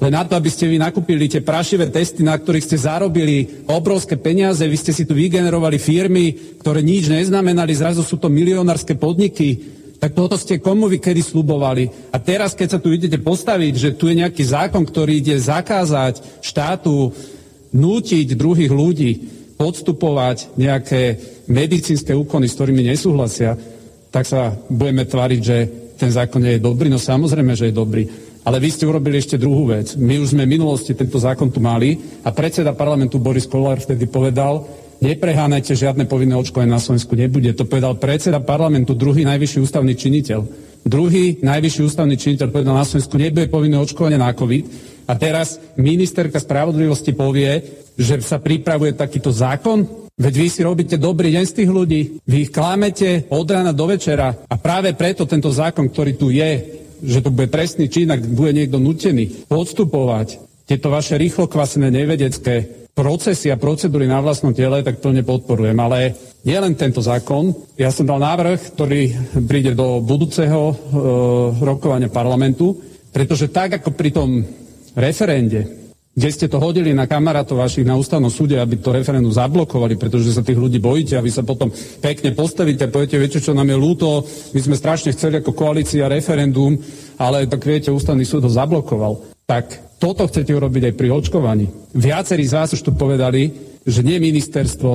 Len 0.00 0.12
na 0.12 0.24
to, 0.24 0.40
aby 0.40 0.48
ste 0.48 0.72
vy 0.72 0.80
nakúpili 0.80 1.28
tie 1.28 1.44
prašivé 1.44 1.92
testy, 1.92 2.24
na 2.24 2.36
ktorých 2.36 2.64
ste 2.64 2.80
zarobili 2.80 3.68
obrovské 3.68 4.16
peniaze, 4.16 4.64
vy 4.64 4.76
ste 4.80 4.96
si 4.96 5.04
tu 5.04 5.12
vygenerovali 5.12 5.76
firmy, 5.76 6.56
ktoré 6.64 6.80
nič 6.80 7.12
neznamenali, 7.12 7.76
zrazu 7.76 8.00
sú 8.00 8.16
to 8.16 8.32
milionárske 8.32 8.96
podniky, 8.96 9.75
tak 9.96 10.12
toto 10.12 10.36
ste 10.36 10.60
komu 10.60 10.92
vy 10.92 11.00
kedy 11.00 11.24
slubovali. 11.24 12.12
A 12.12 12.20
teraz, 12.20 12.52
keď 12.52 12.76
sa 12.76 12.82
tu 12.82 12.92
idete 12.92 13.16
postaviť, 13.16 13.74
že 13.74 13.90
tu 13.96 14.12
je 14.12 14.20
nejaký 14.20 14.44
zákon, 14.44 14.84
ktorý 14.84 15.24
ide 15.24 15.36
zakázať 15.40 16.44
štátu 16.44 17.16
nútiť 17.72 18.36
druhých 18.36 18.72
ľudí 18.72 19.10
podstupovať 19.56 20.56
nejaké 20.60 21.16
medicínske 21.48 22.12
úkony, 22.12 22.44
s 22.46 22.56
ktorými 22.60 22.82
nesúhlasia, 22.84 23.56
tak 24.12 24.28
sa 24.28 24.52
budeme 24.68 25.08
tváriť, 25.08 25.40
že 25.40 25.56
ten 25.96 26.12
zákon 26.12 26.44
nie 26.44 26.60
je 26.60 26.64
dobrý. 26.64 26.92
No 26.92 27.00
samozrejme, 27.00 27.56
že 27.56 27.72
je 27.72 27.74
dobrý. 27.74 28.04
Ale 28.46 28.62
vy 28.62 28.68
ste 28.70 28.86
urobili 28.86 29.18
ešte 29.18 29.40
druhú 29.40 29.74
vec. 29.74 29.98
My 29.98 30.22
už 30.22 30.36
sme 30.36 30.46
v 30.46 30.54
minulosti 30.54 30.94
tento 30.94 31.18
zákon 31.18 31.50
tu 31.50 31.58
mali 31.58 31.98
a 32.22 32.30
predseda 32.30 32.78
parlamentu 32.78 33.18
Boris 33.18 33.48
Kolár 33.48 33.82
vtedy 33.82 34.06
povedal, 34.06 34.62
neprehánajte 35.00 35.76
žiadne 35.76 36.08
povinné 36.08 36.36
očkovanie 36.36 36.72
na 36.72 36.82
Slovensku 36.82 37.12
nebude. 37.16 37.52
To 37.56 37.68
povedal 37.68 37.96
predseda 37.96 38.40
parlamentu, 38.40 38.96
druhý 38.96 39.24
najvyšší 39.26 39.58
ústavný 39.62 39.92
činiteľ. 39.96 40.40
Druhý 40.86 41.42
najvyšší 41.42 41.80
ústavný 41.82 42.14
činiteľ 42.14 42.46
povedal 42.50 42.78
na 42.78 42.86
Slovensku, 42.86 43.18
nebude 43.18 43.50
povinné 43.50 43.76
očkovanie 43.80 44.20
na 44.20 44.30
COVID. 44.30 44.64
A 45.06 45.12
teraz 45.14 45.58
ministerka 45.78 46.38
spravodlivosti 46.38 47.14
povie, 47.14 47.62
že 47.96 48.20
sa 48.22 48.42
pripravuje 48.42 48.94
takýto 48.94 49.30
zákon, 49.32 50.06
Veď 50.16 50.32
vy 50.32 50.48
si 50.48 50.64
robíte 50.64 50.96
dobrý 50.96 51.28
deň 51.28 51.44
z 51.44 51.56
tých 51.60 51.68
ľudí, 51.68 52.00
vy 52.24 52.48
ich 52.48 52.54
klamete 52.54 53.28
od 53.28 53.44
rána 53.52 53.76
do 53.76 53.84
večera 53.84 54.32
a 54.48 54.56
práve 54.56 54.96
preto 54.96 55.28
tento 55.28 55.52
zákon, 55.52 55.92
ktorý 55.92 56.16
tu 56.16 56.32
je, 56.32 56.80
že 57.04 57.20
to 57.20 57.28
bude 57.28 57.52
trestný 57.52 57.92
čin, 57.92 58.08
ak 58.08 58.24
bude 58.32 58.56
niekto 58.56 58.80
nutený 58.80 59.44
podstupovať 59.44 60.45
tieto 60.66 60.90
vaše 60.90 61.14
rýchlo 61.14 61.46
kvasené 61.46 61.94
nevedecké 61.94 62.86
procesy 62.90 63.54
a 63.54 63.60
procedúry 63.60 64.10
na 64.10 64.18
vlastnom 64.18 64.50
tele, 64.50 64.82
tak 64.82 64.98
plne 64.98 65.22
podporujem. 65.22 65.78
Ale 65.78 66.16
nie 66.42 66.58
len 66.58 66.74
tento 66.74 66.98
zákon. 66.98 67.54
Ja 67.78 67.94
som 67.94 68.08
dal 68.08 68.18
návrh, 68.18 68.74
ktorý 68.74 69.02
príde 69.46 69.78
do 69.78 70.02
budúceho 70.02 70.72
e, 70.72 70.74
rokovania 71.62 72.10
parlamentu, 72.10 72.74
pretože 73.14 73.52
tak 73.52 73.78
ako 73.78 73.94
pri 73.94 74.10
tom 74.10 74.42
referende 74.98 75.86
kde 76.16 76.32
ste 76.32 76.48
to 76.48 76.56
hodili 76.56 76.96
na 76.96 77.04
kamarátov 77.04 77.60
vašich 77.60 77.84
na 77.84 77.92
ústavnom 77.92 78.32
súde, 78.32 78.56
aby 78.56 78.80
to 78.80 78.88
referendum 78.88 79.28
zablokovali, 79.28 80.00
pretože 80.00 80.32
sa 80.32 80.40
tých 80.40 80.56
ľudí 80.56 80.80
bojíte 80.80 81.12
a 81.12 81.20
vy 81.20 81.28
sa 81.28 81.44
potom 81.44 81.68
pekne 82.00 82.32
postavíte 82.32 82.88
a 82.88 82.92
poviete, 82.92 83.20
viete, 83.20 83.36
čo 83.36 83.52
nám 83.52 83.68
je 83.68 83.76
ľúto, 83.76 84.24
my 84.56 84.60
sme 84.64 84.80
strašne 84.80 85.12
chceli 85.12 85.44
ako 85.44 85.52
koalícia 85.52 86.08
referendum, 86.08 86.72
ale 87.20 87.44
tak 87.44 87.60
viete, 87.68 87.92
ústavný 87.92 88.24
súd 88.24 88.48
ho 88.48 88.52
zablokoval. 88.52 89.28
Tak 89.44 89.85
toto 89.96 90.28
chcete 90.28 90.52
urobiť 90.52 90.92
aj 90.92 90.94
pri 90.94 91.08
očkovaní. 91.08 91.66
Viacerí 91.96 92.44
z 92.44 92.54
vás 92.56 92.70
už 92.76 92.84
tu 92.84 92.92
povedali, 92.92 93.48
že 93.86 94.04
nie 94.04 94.20
ministerstvo, 94.20 94.92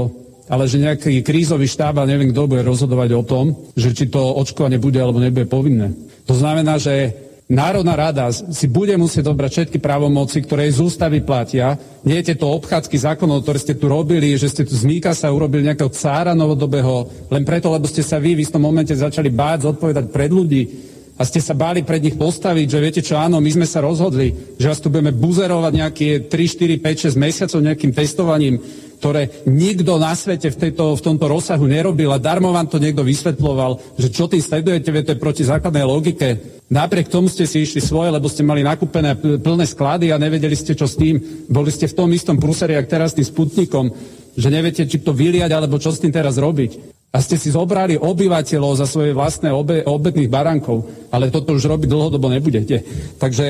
ale 0.52 0.68
že 0.68 0.84
nejaký 0.84 1.24
krízový 1.24 1.66
štáb, 1.66 1.98
a 1.98 2.10
neviem, 2.10 2.30
kto 2.30 2.46
bude 2.46 2.62
rozhodovať 2.62 3.10
o 3.16 3.24
tom, 3.24 3.46
že 3.74 3.96
či 3.96 4.12
to 4.12 4.20
očkovanie 4.20 4.78
bude 4.78 5.00
alebo 5.00 5.24
nebude 5.24 5.48
povinné. 5.48 5.96
To 6.28 6.36
znamená, 6.36 6.76
že 6.76 7.16
Národná 7.52 8.00
rada 8.00 8.32
si 8.32 8.64
bude 8.72 8.96
musieť 8.96 9.28
dobrať 9.28 9.52
všetky 9.52 9.78
právomoci, 9.84 10.40
ktoré 10.40 10.72
z 10.72 10.88
ústavy 10.88 11.20
platia. 11.20 11.76
Nie 12.08 12.24
je 12.24 12.40
to 12.40 12.48
obchádzky 12.48 12.96
zákonov, 12.96 13.44
ktoré 13.44 13.60
ste 13.60 13.76
tu 13.76 13.92
robili, 13.92 14.40
že 14.40 14.48
ste 14.48 14.64
tu 14.64 14.72
z 14.72 14.88
sa 15.12 15.28
urobili 15.28 15.68
nejakého 15.68 15.92
cára 15.92 16.32
novodobého, 16.32 17.12
len 17.28 17.44
preto, 17.44 17.68
lebo 17.68 17.92
ste 17.92 18.08
sa 18.08 18.24
vy 18.24 18.40
v 18.40 18.44
istom 18.48 18.64
momente 18.64 18.96
začali 18.96 19.28
báť 19.28 19.68
zodpovedať 19.68 20.06
pred 20.16 20.32
ľudí 20.32 20.91
a 21.22 21.30
ste 21.30 21.38
sa 21.38 21.54
báli 21.54 21.86
pred 21.86 22.02
nich 22.02 22.18
postaviť, 22.18 22.66
že 22.66 22.82
viete 22.82 23.02
čo, 23.06 23.14
áno, 23.14 23.38
my 23.38 23.52
sme 23.54 23.70
sa 23.70 23.86
rozhodli, 23.86 24.34
že 24.58 24.66
vás 24.66 24.82
tu 24.82 24.90
budeme 24.90 25.14
buzerovať 25.14 25.74
nejaké 25.78 26.08
3, 26.26 26.34
4, 26.34 26.82
5, 26.82 27.14
6 27.14 27.22
mesiacov 27.22 27.60
nejakým 27.62 27.94
testovaním, 27.94 28.58
ktoré 28.98 29.30
nikto 29.46 30.02
na 30.02 30.18
svete 30.18 30.50
v, 30.50 30.58
tejto, 30.58 30.98
v 30.98 31.06
tomto 31.06 31.30
rozsahu 31.30 31.70
nerobil 31.70 32.10
a 32.10 32.18
darmo 32.18 32.50
vám 32.50 32.66
to 32.66 32.82
niekto 32.82 33.06
vysvetloval, 33.06 33.78
že 34.02 34.10
čo 34.10 34.26
tým 34.26 34.42
sledujete, 34.42 34.90
viete, 34.90 35.14
proti 35.14 35.46
základnej 35.46 35.86
logike. 35.86 36.42
Napriek 36.74 37.14
tomu 37.14 37.30
ste 37.30 37.46
si 37.46 37.70
išli 37.70 37.86
svoje, 37.86 38.10
lebo 38.10 38.26
ste 38.26 38.42
mali 38.42 38.66
nakúpené 38.66 39.14
plné 39.22 39.66
sklady 39.70 40.10
a 40.10 40.18
nevedeli 40.18 40.58
ste, 40.58 40.74
čo 40.74 40.90
s 40.90 40.98
tým. 40.98 41.22
Boli 41.54 41.70
ste 41.70 41.86
v 41.86 41.98
tom 42.02 42.10
istom 42.10 42.42
prúseri, 42.42 42.74
jak 42.74 42.90
teraz 42.90 43.14
tým 43.14 43.30
sputnikom, 43.30 43.94
že 44.34 44.50
neviete, 44.50 44.90
či 44.90 44.98
to 44.98 45.14
vyliať, 45.14 45.54
alebo 45.54 45.78
čo 45.78 45.94
s 45.94 46.02
tým 46.02 46.10
teraz 46.10 46.42
robiť. 46.42 46.91
A 47.12 47.20
ste 47.20 47.36
si 47.36 47.52
zobrali 47.52 48.00
obyvateľov 48.00 48.80
za 48.80 48.88
svoje 48.88 49.12
vlastné 49.12 49.52
obe, 49.52 49.84
obetných 49.84 50.32
barankov, 50.32 50.88
ale 51.12 51.28
toto 51.28 51.52
už 51.52 51.68
robiť 51.68 51.92
dlhodobo 51.92 52.32
nebudete. 52.32 52.88
Takže 53.20 53.48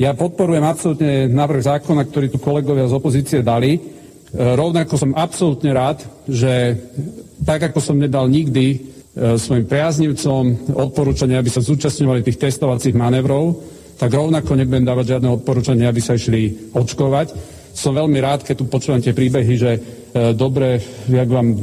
ja 0.00 0.16
podporujem 0.16 0.64
absolútne 0.64 1.28
návrh 1.28 1.62
zákona, 1.68 2.08
ktorý 2.08 2.32
tu 2.32 2.38
kolegovia 2.40 2.88
z 2.88 2.96
opozície 2.96 3.40
dali. 3.44 3.76
E, 3.76 3.80
rovnako 4.32 4.96
som 4.96 5.12
absolútne 5.12 5.70
rád, 5.76 6.00
že 6.24 6.80
tak, 7.44 7.68
ako 7.68 7.78
som 7.78 8.00
nedal 8.00 8.24
nikdy 8.24 8.94
E, 9.14 9.38
svojim 9.38 9.70
priaznivcom 9.70 10.74
odporúčania, 10.74 11.38
aby 11.38 11.46
sa 11.46 11.62
zúčastňovali 11.62 12.26
tých 12.26 12.50
testovacích 12.50 12.98
manévrov, 12.98 13.62
tak 13.94 14.10
rovnako 14.10 14.58
nebudem 14.58 14.82
dávať 14.82 15.14
žiadne 15.14 15.30
odporúčania, 15.38 15.86
aby 15.86 16.02
sa 16.02 16.18
išli 16.18 16.74
očkovať. 16.74 17.30
Som 17.70 17.94
veľmi 17.94 18.18
rád, 18.18 18.42
keď 18.42 18.54
tu 18.58 18.64
počúvam 18.66 18.98
tie 18.98 19.14
príbehy, 19.14 19.54
že 19.54 19.70
e, 19.70 19.80
dobre, 20.34 20.82
jak 21.06 21.30
vám 21.30 21.54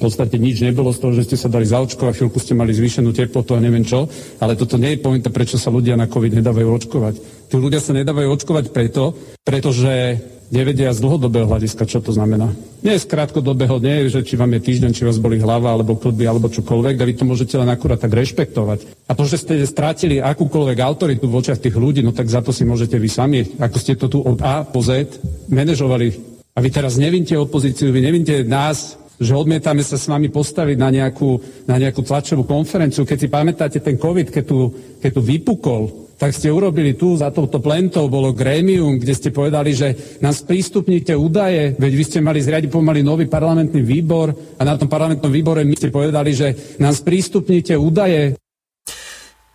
v 0.00 0.08
podstate 0.08 0.40
nič 0.40 0.64
nebolo 0.64 0.96
z 0.96 1.04
toho, 1.04 1.12
že 1.12 1.28
ste 1.28 1.36
sa 1.36 1.52
dali 1.52 1.68
zaočkovať, 1.68 2.16
chvíľku 2.16 2.40
ste 2.40 2.56
mali 2.56 2.72
zvýšenú 2.72 3.12
teplotu 3.12 3.52
a 3.52 3.60
neviem 3.60 3.84
čo, 3.84 4.08
ale 4.40 4.56
toto 4.56 4.80
nie 4.80 4.96
je 4.96 5.04
pointa, 5.04 5.28
prečo 5.28 5.60
sa 5.60 5.68
ľudia 5.68 6.00
na 6.00 6.08
COVID 6.08 6.40
nedávajú 6.40 6.68
očkovať. 6.80 7.14
Tí 7.52 7.56
ľudia 7.60 7.84
sa 7.84 7.92
nedávajú 7.92 8.32
očkovať 8.32 8.72
preto, 8.72 9.12
pretože 9.44 10.16
nevedia 10.48 10.90
z 10.90 11.04
dlhodobého 11.04 11.46
hľadiska, 11.46 11.84
čo 11.84 12.00
to 12.00 12.16
znamená. 12.16 12.50
Nie 12.80 12.98
z 12.98 13.06
krátkodobého, 13.06 13.76
nie 13.78 14.08
je, 14.08 14.18
že 14.18 14.26
či 14.26 14.34
vám 14.40 14.56
je 14.56 14.66
týždeň, 14.66 14.90
či 14.96 15.06
vás 15.06 15.20
boli 15.20 15.36
hlava, 15.38 15.76
alebo 15.76 16.00
klby, 16.00 16.26
alebo 16.26 16.50
čokoľvek, 16.50 16.96
a 16.96 17.04
vy 17.06 17.14
to 17.14 17.24
môžete 17.28 17.54
len 17.60 17.70
akurát 17.70 18.00
tak 18.00 18.16
rešpektovať. 18.16 19.06
A 19.06 19.12
to, 19.12 19.28
že 19.28 19.44
ste 19.44 19.62
strátili 19.62 20.18
akúkoľvek 20.18 20.78
autoritu 20.82 21.30
v 21.30 21.38
očiach 21.38 21.62
tých 21.62 21.76
ľudí, 21.78 22.02
no 22.02 22.10
tak 22.10 22.26
za 22.26 22.42
to 22.42 22.50
si 22.50 22.66
môžete 22.66 22.98
vy 22.98 23.08
sami, 23.08 23.40
ako 23.60 23.76
ste 23.78 23.94
to 23.94 24.10
tu 24.10 24.18
od 24.24 24.40
A 24.42 24.66
po 24.66 24.82
Z 24.82 25.20
manažovali. 25.52 26.18
A 26.50 26.58
vy 26.58 26.68
teraz 26.74 26.98
nevinte 26.98 27.38
opozíciu, 27.38 27.94
vy 27.94 28.02
nevinte 28.02 28.42
nás, 28.42 28.99
že 29.20 29.36
odmietame 29.36 29.84
sa 29.84 30.00
s 30.00 30.08
vami 30.08 30.32
postaviť 30.32 30.76
na 30.80 30.88
nejakú, 30.88 31.36
na 31.68 31.76
nejakú 31.76 32.00
tlačovú 32.00 32.48
konferenciu. 32.48 33.04
Keď 33.04 33.18
si 33.20 33.28
pamätáte 33.28 33.78
ten 33.84 34.00
COVID, 34.00 34.32
keď 34.32 34.44
tu, 34.48 34.58
keď 34.96 35.10
tu 35.12 35.20
vypukol, 35.20 35.82
tak 36.20 36.36
ste 36.36 36.52
urobili 36.52 37.00
tu 37.00 37.16
za 37.16 37.32
touto 37.32 37.64
plentou, 37.64 38.08
bolo 38.12 38.36
grémium, 38.36 39.00
kde 39.00 39.16
ste 39.16 39.32
povedali, 39.32 39.72
že 39.72 40.20
nám 40.20 40.36
sprístupníte 40.36 41.16
údaje, 41.16 41.72
veď 41.80 41.92
vy 41.96 42.04
ste 42.04 42.20
mali 42.20 42.44
zriadiť 42.44 42.68
pomaly 42.68 43.00
nový 43.00 43.24
parlamentný 43.24 43.80
výbor 43.80 44.28
a 44.56 44.62
na 44.64 44.76
tom 44.76 44.84
parlamentnom 44.84 45.32
výbore 45.32 45.64
my 45.64 45.72
ste 45.76 45.88
povedali, 45.88 46.36
že 46.36 46.76
nám 46.76 46.92
sprístupníte 46.92 47.72
údaje. 47.72 48.36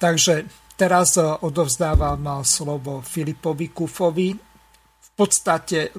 Takže 0.01 0.49
teraz 0.73 1.21
eh, 1.21 1.25
odovzdávam 1.25 2.21
eh, 2.25 2.33
slovo 2.41 3.05
Filipovi 3.05 3.69
Kufovi. 3.69 4.29
V 5.05 5.09
podstate 5.13 5.93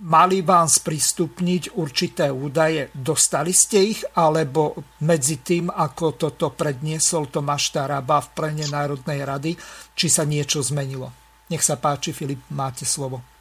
mali 0.00 0.40
vám 0.40 0.68
sprístupniť 0.68 1.76
určité 1.76 2.32
údaje. 2.32 2.88
Dostali 2.92 3.52
ste 3.52 3.92
ich, 3.92 4.00
alebo 4.16 4.76
medzi 5.04 5.40
tým, 5.44 5.68
ako 5.68 6.16
toto 6.16 6.52
predniesol 6.52 7.28
Tomáš 7.28 7.72
Taraba 7.72 8.20
v 8.24 8.28
plene 8.32 8.66
Národnej 8.68 9.20
rady, 9.24 9.52
či 9.92 10.06
sa 10.08 10.24
niečo 10.24 10.64
zmenilo? 10.64 11.12
Nech 11.50 11.66
sa 11.66 11.76
páči, 11.76 12.14
Filip, 12.14 12.46
máte 12.54 12.86
slovo. 12.86 13.39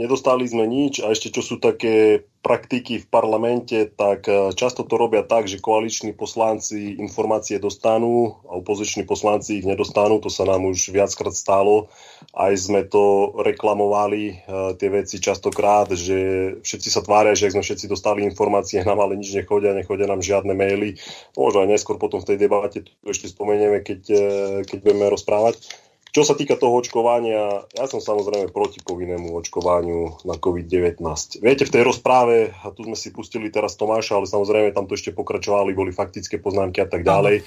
Nedostali 0.00 0.48
sme 0.48 0.64
nič 0.64 1.04
a 1.04 1.12
ešte 1.12 1.28
čo 1.28 1.44
sú 1.44 1.60
také 1.60 2.24
praktiky 2.40 3.04
v 3.04 3.06
parlamente, 3.12 3.84
tak 3.84 4.24
e, 4.24 4.56
často 4.56 4.80
to 4.88 4.96
robia 4.96 5.20
tak, 5.20 5.44
že 5.44 5.60
koaliční 5.60 6.16
poslanci 6.16 6.96
informácie 6.96 7.60
dostanú 7.60 8.40
a 8.48 8.56
opoziční 8.56 9.04
poslanci 9.04 9.60
ich 9.60 9.68
nedostanú. 9.68 10.16
To 10.24 10.32
sa 10.32 10.48
nám 10.48 10.64
už 10.72 10.88
viackrát 10.88 11.36
stalo. 11.36 11.92
Aj 12.32 12.48
sme 12.56 12.88
to 12.88 13.36
reklamovali, 13.44 14.40
e, 14.40 14.72
tie 14.80 14.88
veci 14.88 15.20
častokrát, 15.20 15.92
že 15.92 16.16
všetci 16.64 16.88
sa 16.88 17.04
tvária, 17.04 17.36
že 17.36 17.52
ak 17.52 17.60
sme 17.60 17.64
všetci 17.68 17.84
dostali 17.84 18.24
informácie, 18.24 18.80
nám 18.88 19.04
ale 19.04 19.20
nič 19.20 19.36
nechodia, 19.36 19.76
nechodia 19.76 20.08
nám 20.08 20.24
žiadne 20.24 20.56
maily. 20.56 20.96
Možno 21.36 21.60
aj 21.60 21.76
neskôr 21.76 22.00
potom 22.00 22.24
v 22.24 22.28
tej 22.32 22.38
debate 22.40 22.88
to 22.88 23.04
ešte 23.04 23.28
spomenieme, 23.28 23.84
keď, 23.84 24.00
e, 24.08 24.24
keď 24.64 24.78
budeme 24.80 25.12
rozprávať. 25.12 25.60
Čo 26.10 26.26
sa 26.26 26.34
týka 26.34 26.58
toho 26.58 26.74
očkovania, 26.82 27.70
ja 27.70 27.86
som 27.86 28.02
samozrejme 28.02 28.50
proti 28.50 28.82
povinnému 28.82 29.30
očkovaniu 29.30 30.26
na 30.26 30.34
COVID-19. 30.34 30.98
Viete, 31.38 31.62
v 31.62 31.74
tej 31.78 31.82
rozpráve, 31.86 32.50
a 32.50 32.74
tu 32.74 32.82
sme 32.82 32.98
si 32.98 33.14
pustili 33.14 33.46
teraz 33.46 33.78
Tomáša, 33.78 34.18
ale 34.18 34.26
samozrejme 34.26 34.74
tam 34.74 34.90
to 34.90 34.98
ešte 34.98 35.14
pokračovali, 35.14 35.70
boli 35.70 35.94
faktické 35.94 36.42
poznámky 36.42 36.82
a 36.82 36.90
tak 36.90 37.06
ďalej. 37.06 37.46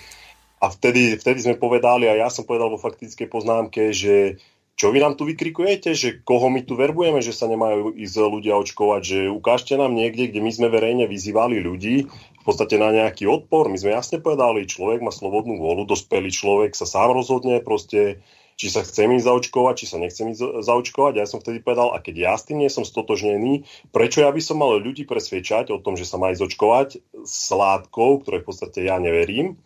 A 0.63 0.71
vtedy, 0.71 1.19
vtedy 1.19 1.43
sme 1.43 1.59
povedali, 1.59 2.07
a 2.07 2.15
ja 2.15 2.31
som 2.31 2.47
povedal 2.47 2.71
vo 2.71 2.79
faktickej 2.79 3.27
poznámke, 3.27 3.91
že 3.91 4.39
čo 4.73 4.89
vy 4.89 5.03
nám 5.03 5.19
tu 5.19 5.27
vykrikujete, 5.27 5.91
že 5.93 6.23
koho 6.23 6.49
my 6.49 6.65
tu 6.65 6.79
verbujeme, 6.79 7.21
že 7.21 7.35
sa 7.35 7.45
nemajú 7.45 7.93
ísť 7.93 8.15
ľudia 8.15 8.57
očkovať, 8.57 9.01
že 9.05 9.19
ukážte 9.29 9.77
nám 9.77 9.93
niekde, 9.93 10.31
kde 10.31 10.39
my 10.41 10.51
sme 10.55 10.67
verejne 10.71 11.05
vyzývali 11.05 11.61
ľudí 11.61 12.09
v 12.09 12.43
podstate 12.47 12.81
na 12.81 12.89
nejaký 12.89 13.29
odpor. 13.29 13.69
My 13.69 13.77
sme 13.77 13.93
jasne 13.93 14.17
povedali, 14.23 14.65
človek 14.65 15.05
má 15.05 15.13
slobodnú 15.13 15.61
vôľu, 15.61 15.85
dospelý 15.85 16.33
človek 16.33 16.73
sa 16.73 16.89
sám 16.89 17.13
rozhodne 17.13 17.61
proste, 17.61 18.23
či 18.55 18.67
sa 18.69 18.85
chcem 18.85 19.09
ísť 19.17 19.25
zaočkovať, 19.25 19.73
či 19.79 19.85
sa 19.89 19.97
nechcem 19.97 20.33
ísť 20.33 20.63
zaočkovať. 20.63 21.13
Ja 21.19 21.27
som 21.29 21.41
vtedy 21.41 21.59
povedal, 21.59 21.93
a 21.93 22.01
keď 22.01 22.15
ja 22.17 22.33
s 22.37 22.47
tým 22.47 22.61
nie 22.61 22.69
som 22.69 22.85
stotožnený, 22.85 23.65
prečo 23.89 24.21
ja 24.21 24.29
by 24.29 24.41
som 24.41 24.61
mal 24.61 24.77
ľudí 24.77 25.03
presviečať 25.09 25.73
o 25.73 25.81
tom, 25.81 25.97
že 25.97 26.05
sa 26.07 26.21
má 26.21 26.31
ísť 26.31 27.01
s 27.23 27.49
látkou, 27.49 28.21
ktorej 28.23 28.43
v 28.43 28.47
podstate 28.47 28.79
ja 28.85 28.99
neverím. 29.01 29.57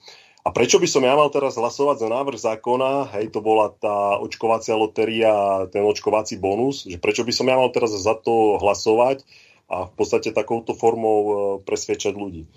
A 0.48 0.56
prečo 0.56 0.80
by 0.80 0.88
som 0.88 1.04
ja 1.04 1.12
mal 1.12 1.28
teraz 1.28 1.60
hlasovať 1.60 2.00
za 2.00 2.08
návrh 2.08 2.40
zákona, 2.40 3.12
hej, 3.20 3.36
to 3.36 3.44
bola 3.44 3.68
tá 3.68 4.16
očkovacia 4.24 4.80
lotéria, 4.80 5.68
ten 5.68 5.84
očkovací 5.84 6.40
bonus, 6.40 6.88
že 6.88 6.96
prečo 7.04 7.28
by 7.28 7.36
som 7.36 7.52
ja 7.52 7.60
mal 7.60 7.68
teraz 7.76 7.92
za 7.92 8.16
to 8.16 8.56
hlasovať 8.56 9.28
a 9.68 9.92
v 9.92 9.94
podstate 10.00 10.32
takouto 10.32 10.72
formou 10.72 11.20
e, 11.20 11.34
presviečať 11.68 12.16
ľudí. 12.16 12.48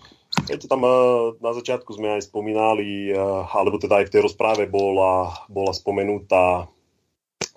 Viete, 0.49 0.67
tam 0.69 0.85
e, 0.85 0.93
na 1.41 1.53
začiatku 1.53 1.91
sme 1.97 2.21
aj 2.21 2.31
spomínali, 2.31 3.11
e, 3.11 3.19
alebo 3.51 3.77
teda 3.77 4.01
aj 4.01 4.07
v 4.09 4.13
tej 4.13 4.21
rozpráve 4.29 4.65
bola, 4.71 5.35
bola 5.51 5.73
spomenutá 5.75 6.69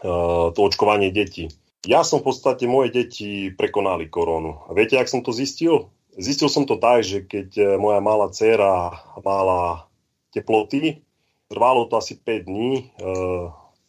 to 0.04 0.60
očkovanie 0.60 1.16
detí. 1.16 1.48
Ja 1.88 2.04
som 2.04 2.20
v 2.20 2.28
podstate, 2.28 2.68
moje 2.68 2.92
deti 2.92 3.56
prekonali 3.56 4.12
koronu. 4.12 4.68
A 4.68 4.76
viete, 4.76 5.00
jak 5.00 5.08
som 5.08 5.24
to 5.24 5.32
zistil? 5.32 5.96
Zistil 6.20 6.52
som 6.52 6.68
to 6.68 6.76
tak, 6.76 7.08
že 7.08 7.24
keď 7.24 7.80
moja 7.80 8.04
malá 8.04 8.28
dcéra 8.28 9.00
mala 9.24 9.88
teploty. 10.34 11.06
Trvalo 11.48 11.86
to 11.86 12.02
asi 12.02 12.18
5 12.18 12.50
dní. 12.50 12.90
Eh, 12.98 13.46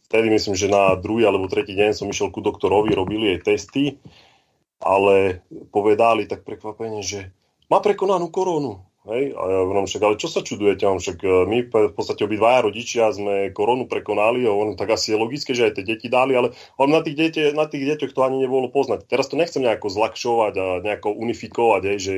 vtedy 0.07 0.31
myslím, 0.31 0.55
že 0.55 0.69
na 0.69 0.95
druhý 1.01 1.25
alebo 1.25 1.49
tretí 1.49 1.73
deň 1.73 1.97
som 1.97 2.12
išiel 2.12 2.29
ku 2.29 2.45
doktorovi, 2.45 2.93
robili 2.93 3.35
jej 3.35 3.41
testy, 3.41 3.85
ale 4.85 5.41
povedali 5.73 6.29
tak 6.29 6.45
prekvapene, 6.45 7.01
že 7.01 7.33
má 7.69 7.78
prekonanú 7.81 8.28
koronu. 8.28 8.85
Hej? 9.05 9.36
A 9.36 9.43
ja 9.53 9.59
hovorím 9.61 9.85
však, 9.85 10.01
ale 10.01 10.16
čo 10.16 10.32
sa 10.32 10.41
čudujete? 10.41 10.89
On 10.89 10.97
však 10.97 11.19
eh, 11.20 11.45
my 11.45 11.59
v 11.69 11.93
podstate 11.93 12.24
obidvaja 12.24 12.65
rodičia 12.65 13.12
sme 13.12 13.53
koronu 13.53 13.85
prekonali 13.85 14.49
a 14.49 14.53
on 14.53 14.81
tak 14.81 14.97
asi 14.97 15.12
je 15.12 15.20
logické, 15.20 15.53
že 15.53 15.69
aj 15.69 15.73
tie 15.77 15.85
deti 15.85 16.09
dali, 16.09 16.32
ale 16.32 16.57
on 16.81 16.89
na 16.89 17.05
tých, 17.05 17.16
dete, 17.16 17.43
na 17.53 17.69
tých 17.69 17.85
deťoch 17.85 18.16
to 18.16 18.20
ani 18.24 18.41
nebolo 18.41 18.73
poznať. 18.73 19.05
Teraz 19.05 19.28
to 19.28 19.36
nechcem 19.36 19.61
nejako 19.61 19.93
zlakšovať 19.93 20.55
a 20.57 20.66
nejako 20.81 21.12
unifikovať, 21.20 21.82
hej, 21.85 21.99
že 22.01 22.15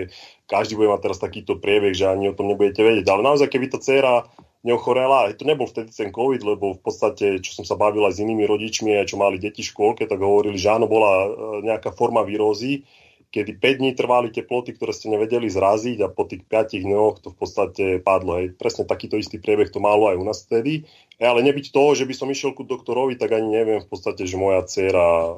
každý 0.47 0.79
bude 0.79 0.95
mať 0.95 1.11
teraz 1.11 1.19
takýto 1.19 1.59
priebeh, 1.59 1.91
že 1.91 2.07
ani 2.07 2.31
o 2.31 2.37
tom 2.39 2.55
nebudete 2.55 2.87
vedieť. 2.87 3.07
Ale 3.11 3.27
naozaj, 3.27 3.51
keby 3.51 3.67
tá 3.67 3.83
dcera 3.83 4.31
neochorela, 4.63 5.31
to 5.35 5.43
nebol 5.47 5.67
vtedy 5.67 5.91
ten 5.91 6.11
COVID, 6.15 6.43
lebo 6.43 6.75
v 6.75 6.81
podstate, 6.83 7.39
čo 7.39 7.51
som 7.55 7.63
sa 7.67 7.79
bavil 7.79 8.03
s 8.07 8.19
inými 8.19 8.47
rodičmi, 8.47 8.99
čo 9.07 9.19
mali 9.19 9.39
deti 9.39 9.63
v 9.63 9.71
škôlke, 9.71 10.07
tak 10.11 10.19
hovorili, 10.19 10.59
že 10.59 10.75
áno, 10.75 10.91
bola 10.91 11.13
e, 11.23 11.29
nejaká 11.71 11.95
forma 11.95 12.27
výrozy, 12.27 12.83
kedy 13.31 13.59
5 13.59 13.81
dní 13.83 13.91
trvali 13.93 14.29
teploty, 14.33 14.73
ktoré 14.73 14.95
ste 14.95 15.13
nevedeli 15.13 15.51
zraziť 15.51 15.99
a 16.03 16.09
po 16.09 16.25
tých 16.25 16.47
5 16.47 16.83
dňoch 16.87 17.15
to 17.21 17.29
v 17.35 17.37
podstate 17.37 17.85
padlo. 18.01 18.39
Hej. 18.41 18.57
Presne 18.57 18.89
takýto 18.89 19.19
istý 19.19 19.37
priebeh 19.43 19.69
to 19.69 19.83
malo 19.83 20.09
aj 20.09 20.17
u 20.17 20.25
nás 20.25 20.45
vtedy. 20.47 20.87
Ale 21.17 21.41
nebyť 21.41 21.73
toho, 21.73 21.97
že 21.97 22.05
by 22.05 22.13
som 22.13 22.29
išiel 22.29 22.53
ku 22.53 22.69
doktorovi, 22.69 23.17
tak 23.17 23.33
ani 23.33 23.49
neviem 23.49 23.81
v 23.81 23.89
podstate, 23.89 24.29
že 24.29 24.37
moja 24.37 24.61
dcera 24.69 25.09
e, 25.09 25.35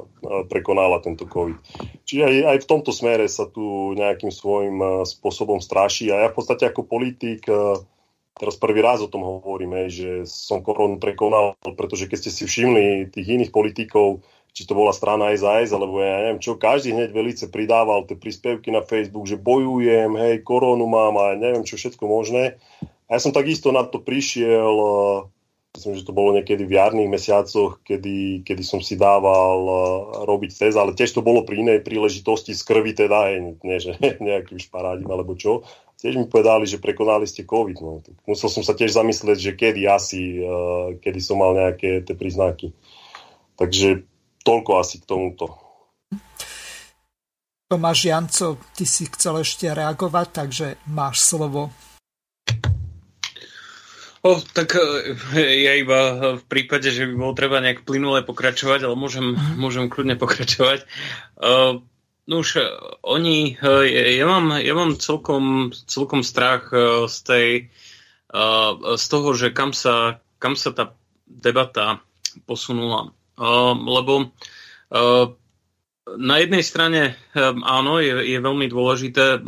prekonala 0.50 0.98
tento 0.98 1.22
COVID. 1.22 1.54
Čiže 2.02 2.22
aj, 2.26 2.34
aj 2.50 2.58
v 2.66 2.68
tomto 2.70 2.90
smere 2.90 3.30
sa 3.30 3.46
tu 3.46 3.94
nejakým 3.94 4.34
svojím 4.34 4.78
e, 4.82 4.88
spôsobom 5.06 5.62
straší. 5.62 6.10
A 6.10 6.26
ja 6.26 6.28
v 6.34 6.36
podstate 6.42 6.66
ako 6.66 6.82
politik 6.82 7.46
e, 7.46 7.78
teraz 8.38 8.54
prvý 8.58 8.82
raz 8.82 9.02
o 9.02 9.10
tom 9.10 9.26
hovoríme, 9.26 9.86
že 9.86 10.26
som 10.26 10.62
koronu 10.66 10.98
prekonal, 11.02 11.58
pretože 11.62 12.06
keď 12.10 12.18
ste 12.26 12.30
si 12.30 12.42
všimli 12.46 13.14
tých 13.14 13.26
iných 13.26 13.54
politikov, 13.54 14.22
či 14.58 14.66
to 14.66 14.74
bola 14.74 14.90
strana 14.90 15.30
SAS, 15.38 15.70
alebo 15.70 16.02
ja 16.02 16.18
neviem 16.18 16.42
čo, 16.42 16.58
každý 16.58 16.90
hneď 16.90 17.14
velice 17.14 17.46
pridával 17.46 18.02
tie 18.10 18.18
príspevky 18.18 18.74
na 18.74 18.82
Facebook, 18.82 19.30
že 19.30 19.38
bojujem, 19.38 20.18
hej, 20.18 20.42
koronu 20.42 20.90
mám 20.90 21.14
a 21.14 21.38
neviem 21.38 21.62
čo 21.62 21.78
všetko 21.78 22.02
možné. 22.10 22.58
A 23.06 23.14
ja 23.14 23.22
som 23.22 23.30
takisto 23.30 23.70
na 23.70 23.86
to 23.86 24.02
prišiel, 24.02 24.74
myslím, 25.78 25.94
že 25.94 26.02
to 26.02 26.10
bolo 26.10 26.34
niekedy 26.34 26.66
v 26.66 26.74
jarných 26.74 27.06
mesiacoch, 27.06 27.78
kedy, 27.86 28.42
kedy 28.42 28.62
som 28.66 28.82
si 28.82 28.98
dával 28.98 29.62
robiť 30.26 30.50
test, 30.50 30.74
ale 30.74 30.90
tiež 30.90 31.14
to 31.14 31.22
bolo 31.22 31.46
pri 31.46 31.62
inej 31.62 31.86
príležitosti 31.86 32.50
z 32.50 32.62
krvi 32.66 32.98
teda, 32.98 33.30
hej, 33.30 33.62
nie 33.62 33.78
že 33.78 33.94
nejakým 34.26 34.58
šparádim 34.58 35.06
alebo 35.06 35.38
čo. 35.38 35.62
Tiež 36.02 36.18
mi 36.18 36.26
povedali, 36.26 36.66
že 36.66 36.82
prekonali 36.82 37.30
ste 37.30 37.46
COVID. 37.46 37.78
No. 37.78 38.02
Musel 38.26 38.50
som 38.50 38.66
sa 38.66 38.74
tiež 38.74 38.94
zamyslieť, 38.94 39.38
že 39.38 39.52
kedy 39.54 39.86
asi, 39.86 40.42
kedy 40.98 41.18
som 41.22 41.42
mal 41.42 41.54
nejaké 41.54 42.06
tie 42.06 42.14
príznaky. 42.14 42.70
Takže 43.58 44.06
toľko 44.48 44.70
asi 44.80 44.96
k 45.04 45.04
tomuto. 45.04 45.44
Tomáš 47.68 48.08
Janco, 48.08 48.56
ty 48.72 48.88
si 48.88 49.04
chcel 49.12 49.44
ešte 49.44 49.68
reagovať, 49.68 50.26
takže 50.32 50.66
máš 50.88 51.20
slovo. 51.20 51.68
O, 54.24 54.40
tak 54.40 54.72
e, 54.72 55.12
ja 55.36 55.76
iba 55.76 56.00
v 56.40 56.44
prípade, 56.48 56.88
že 56.88 57.04
by 57.04 57.14
bolo 57.14 57.36
treba 57.36 57.60
nejak 57.60 57.84
plynule 57.84 58.24
pokračovať, 58.24 58.88
ale 58.88 58.96
môžem, 58.96 59.36
mm. 59.36 59.60
môžem 59.60 59.92
kľudne 59.92 60.16
pokračovať. 60.16 60.88
Uh, 61.38 61.84
no 62.24 62.40
už 62.40 62.58
oni, 63.04 63.60
uh, 63.60 63.84
ja, 63.84 64.24
mám, 64.24 64.58
ja 64.58 64.72
mám 64.72 64.96
celkom, 64.96 65.70
celkom 65.86 66.24
strach 66.24 66.72
uh, 66.72 67.04
z 67.04 67.16
tej, 67.20 67.48
z 68.96 69.04
toho, 69.08 69.32
že 69.32 69.56
kam 69.56 69.72
sa, 69.72 70.20
kam 70.36 70.52
sa 70.52 70.68
tá 70.76 70.92
debata 71.24 72.04
posunula. 72.44 73.16
Ehm, 73.38 73.86
lebo 73.86 74.34
ehm, 74.90 75.28
na 76.18 76.36
jednej 76.42 76.64
strane 76.66 77.14
ehm, 77.38 77.62
áno, 77.62 78.02
je, 78.02 78.26
je 78.26 78.38
veľmi 78.42 78.66
dôležité, 78.66 79.38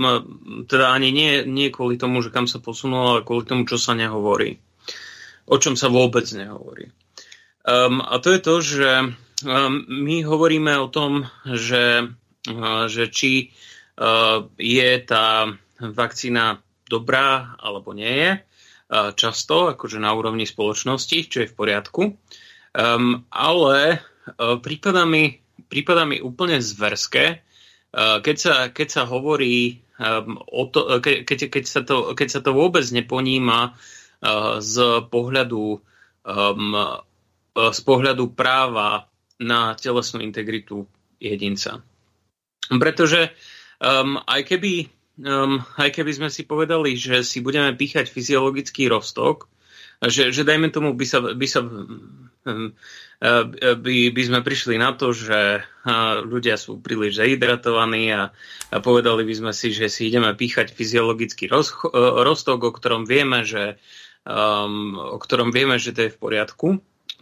teda 0.70 0.86
ani 0.94 1.10
nie, 1.10 1.42
nie 1.42 1.74
kvôli 1.74 1.98
tomu, 1.98 2.22
že 2.22 2.30
kam 2.30 2.46
sa 2.46 2.62
posunulo, 2.62 3.18
ale 3.18 3.26
kvôli 3.26 3.44
tomu, 3.44 3.66
čo 3.66 3.76
sa 3.76 3.98
nehovorí. 3.98 4.62
O 5.50 5.58
čom 5.58 5.74
sa 5.74 5.90
vôbec 5.90 6.22
nehovorí. 6.30 6.94
Um, 7.66 8.00
a 8.00 8.22
to 8.22 8.32
je 8.32 8.40
to, 8.40 8.54
že 8.62 8.90
um, 9.44 9.84
my 9.84 10.22
hovoríme 10.24 10.72
o 10.80 10.88
tom, 10.88 11.28
že, 11.44 12.06
uh, 12.48 12.84
že 12.88 13.10
či 13.12 13.50
uh, 13.98 14.46
je 14.56 14.90
tá 15.04 15.50
vakcína 15.76 16.62
dobrá 16.88 17.58
alebo 17.60 17.92
nie 17.92 18.14
je. 18.14 18.32
Uh, 18.90 19.12
často, 19.12 19.74
akože 19.74 20.00
na 20.00 20.14
úrovni 20.16 20.48
spoločnosti, 20.48 21.28
čo 21.28 21.44
je 21.44 21.50
v 21.50 21.56
poriadku. 21.58 22.02
Um, 22.70 23.26
ale 23.34 23.98
uh, 24.38 24.56
prípada, 24.62 25.02
mi, 25.02 25.42
prípada 25.66 26.06
mi 26.06 26.22
úplne 26.22 26.62
zverské, 26.62 27.42
uh, 27.94 28.22
keď, 28.22 28.36
sa, 28.38 28.54
keď 28.70 28.88
sa 28.88 29.02
hovorí 29.10 29.82
um, 29.98 30.38
o 30.38 30.70
to, 30.70 30.86
uh, 30.86 31.00
ke, 31.02 31.26
keď, 31.26 31.50
keď, 31.50 31.64
sa 31.66 31.80
to, 31.82 32.14
keď 32.14 32.28
sa 32.30 32.40
to 32.40 32.54
vôbec 32.54 32.86
neponíma 32.94 33.74
uh, 33.74 34.62
z 34.62 35.02
pohľadu 35.10 35.82
um, 36.22 36.74
z 37.50 37.80
pohľadu 37.82 38.30
práva 38.32 39.10
na 39.42 39.74
telesnú 39.74 40.22
integritu 40.22 40.86
jedinca. 41.18 41.82
Pretože 42.70 43.34
um, 43.82 44.22
aj 44.22 44.46
keby 44.46 44.86
um, 45.24 45.60
aj 45.76 45.90
keby 45.90 46.12
sme 46.14 46.28
si 46.30 46.46
povedali, 46.46 46.94
že 46.94 47.26
si 47.26 47.42
budeme 47.42 47.74
píchať 47.74 48.08
fyziologický 48.08 48.88
rostok, 48.88 49.50
že, 50.00 50.32
že 50.32 50.46
dajme 50.46 50.72
tomu, 50.72 50.96
by 50.96 51.04
sa, 51.04 51.18
by 51.20 51.46
sa. 51.48 51.60
By, 52.44 53.96
by 54.16 54.22
sme 54.24 54.40
prišli 54.40 54.80
na 54.80 54.96
to, 54.96 55.12
že 55.12 55.64
ľudia 56.24 56.56
sú 56.56 56.80
príliš 56.80 57.20
zahydratovaní 57.20 58.12
a, 58.16 58.32
a 58.72 58.76
povedali 58.80 59.28
by 59.28 59.34
sme 59.36 59.52
si, 59.52 59.76
že 59.76 59.92
si 59.92 60.08
ideme 60.08 60.32
píchať 60.32 60.72
fyziologický 60.72 61.52
roz, 61.52 61.76
roztok, 62.24 62.60
o 62.64 62.72
ktorom 62.72 63.04
vieme, 63.04 63.44
že 63.44 63.76
um, 64.24 64.96
o 64.96 65.20
ktorom 65.20 65.52
vieme, 65.52 65.76
že 65.76 65.92
to 65.92 66.08
je 66.08 66.14
v 66.16 66.20
poriadku, 66.20 66.68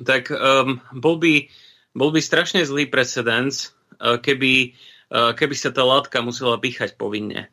tak 0.03 0.31
um, 0.31 0.79
bol, 0.95 1.19
by, 1.19 1.51
bol 1.99 2.15
by 2.15 2.23
strašne 2.23 2.63
zlý 2.63 2.87
precedens, 2.87 3.75
keby, 3.99 4.79
keby 5.11 5.55
sa 5.59 5.75
tá 5.75 5.83
látka 5.83 6.23
musela 6.23 6.55
píchať 6.55 6.95
povinne. 6.95 7.51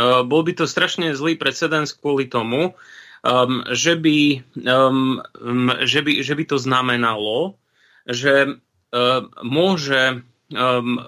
Bol 0.00 0.40
by 0.40 0.56
to 0.56 0.64
strašne 0.64 1.12
zlý 1.12 1.36
precedens 1.36 1.92
kvôli 1.92 2.24
tomu, 2.32 2.72
um, 3.22 3.62
že, 3.70 3.94
by, 3.96 4.42
um, 4.66 5.22
že, 5.86 6.02
by, 6.02 6.12
že 6.22 6.34
by 6.34 6.44
to 6.46 6.56
znamenalo, 6.58 7.56
že 8.06 8.58
um, 8.90 9.30
môže 9.42 10.22
um, 10.52 11.00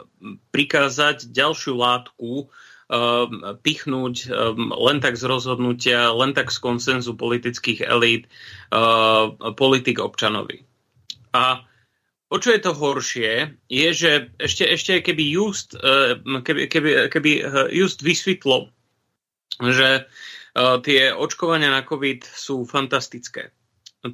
prikázať 0.54 1.30
ďalšiu 1.30 1.74
látku 1.74 2.46
um, 2.46 3.28
pichnúť 3.60 4.30
um, 4.30 4.70
len 4.72 4.98
tak 5.02 5.18
z 5.18 5.24
rozhodnutia, 5.26 6.14
len 6.14 6.32
tak 6.32 6.54
z 6.54 6.58
konsenzu 6.62 7.18
politických 7.18 7.84
elít 7.84 8.30
uh, 8.70 9.34
politik 9.58 9.98
občanovi. 9.98 10.62
A 11.34 11.66
o 12.30 12.36
čo 12.38 12.54
je 12.54 12.60
to 12.62 12.72
horšie, 12.74 13.58
je, 13.70 13.88
že 13.94 14.10
ešte, 14.38 14.64
ešte 14.66 14.92
keby 15.02 15.22
Just, 15.34 15.74
e, 15.78 16.18
keby, 16.18 16.66
keby, 16.66 16.90
keby 17.10 17.30
Just 17.70 18.02
vysvetlo, 18.02 18.70
že 19.62 20.06
tie 20.54 21.10
očkovania 21.10 21.70
na 21.74 21.82
COVID 21.82 22.22
sú 22.24 22.62
fantastické, 22.62 23.50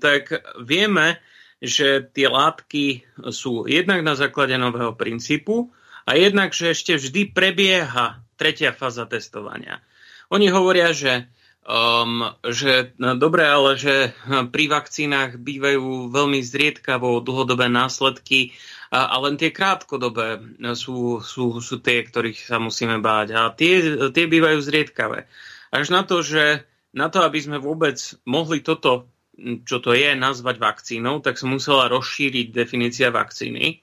tak 0.00 0.32
vieme, 0.64 1.20
že 1.60 2.08
tie 2.16 2.32
látky 2.32 3.04
sú 3.28 3.68
jednak 3.68 4.00
na 4.00 4.16
základe 4.16 4.56
nového 4.56 4.96
princípu 4.96 5.68
a 6.08 6.16
jednak, 6.16 6.56
že 6.56 6.72
ešte 6.72 6.96
vždy 6.96 7.36
prebieha 7.36 8.24
tretia 8.40 8.72
fáza 8.72 9.04
testovania. 9.04 9.84
Oni 10.32 10.48
hovoria, 10.48 10.96
že, 10.96 11.28
um, 11.68 12.32
že 12.48 12.96
no, 12.96 13.12
dobre, 13.20 13.44
ale 13.44 13.76
že 13.76 14.16
pri 14.48 14.64
vakcínach 14.72 15.36
bývajú 15.36 16.08
veľmi 16.08 16.40
zriedkavo 16.40 17.20
dlhodobé 17.20 17.68
následky 17.68 18.56
a, 18.88 19.12
a 19.12 19.16
len 19.20 19.36
tie 19.36 19.52
krátkodobé 19.52 20.40
sú, 20.72 21.20
sú, 21.20 21.60
sú 21.60 21.76
tie, 21.84 22.00
ktorých 22.00 22.40
sa 22.48 22.56
musíme 22.56 22.96
báť. 23.04 23.28
A 23.36 23.52
tie, 23.52 24.08
tie 24.16 24.24
bývajú 24.24 24.58
zriedkavé. 24.64 25.28
Až 25.70 25.94
na 25.94 26.02
to, 26.02 26.22
že 26.22 26.66
na 26.90 27.06
to, 27.06 27.22
aby 27.22 27.38
sme 27.38 27.62
vôbec 27.62 27.96
mohli 28.26 28.58
toto, 28.60 29.06
čo 29.38 29.78
to 29.78 29.94
je, 29.94 30.18
nazvať 30.18 30.58
vakcínou, 30.58 31.22
tak 31.22 31.38
sa 31.38 31.46
musela 31.46 31.86
rozšíriť 31.86 32.50
definícia 32.50 33.14
vakcíny. 33.14 33.80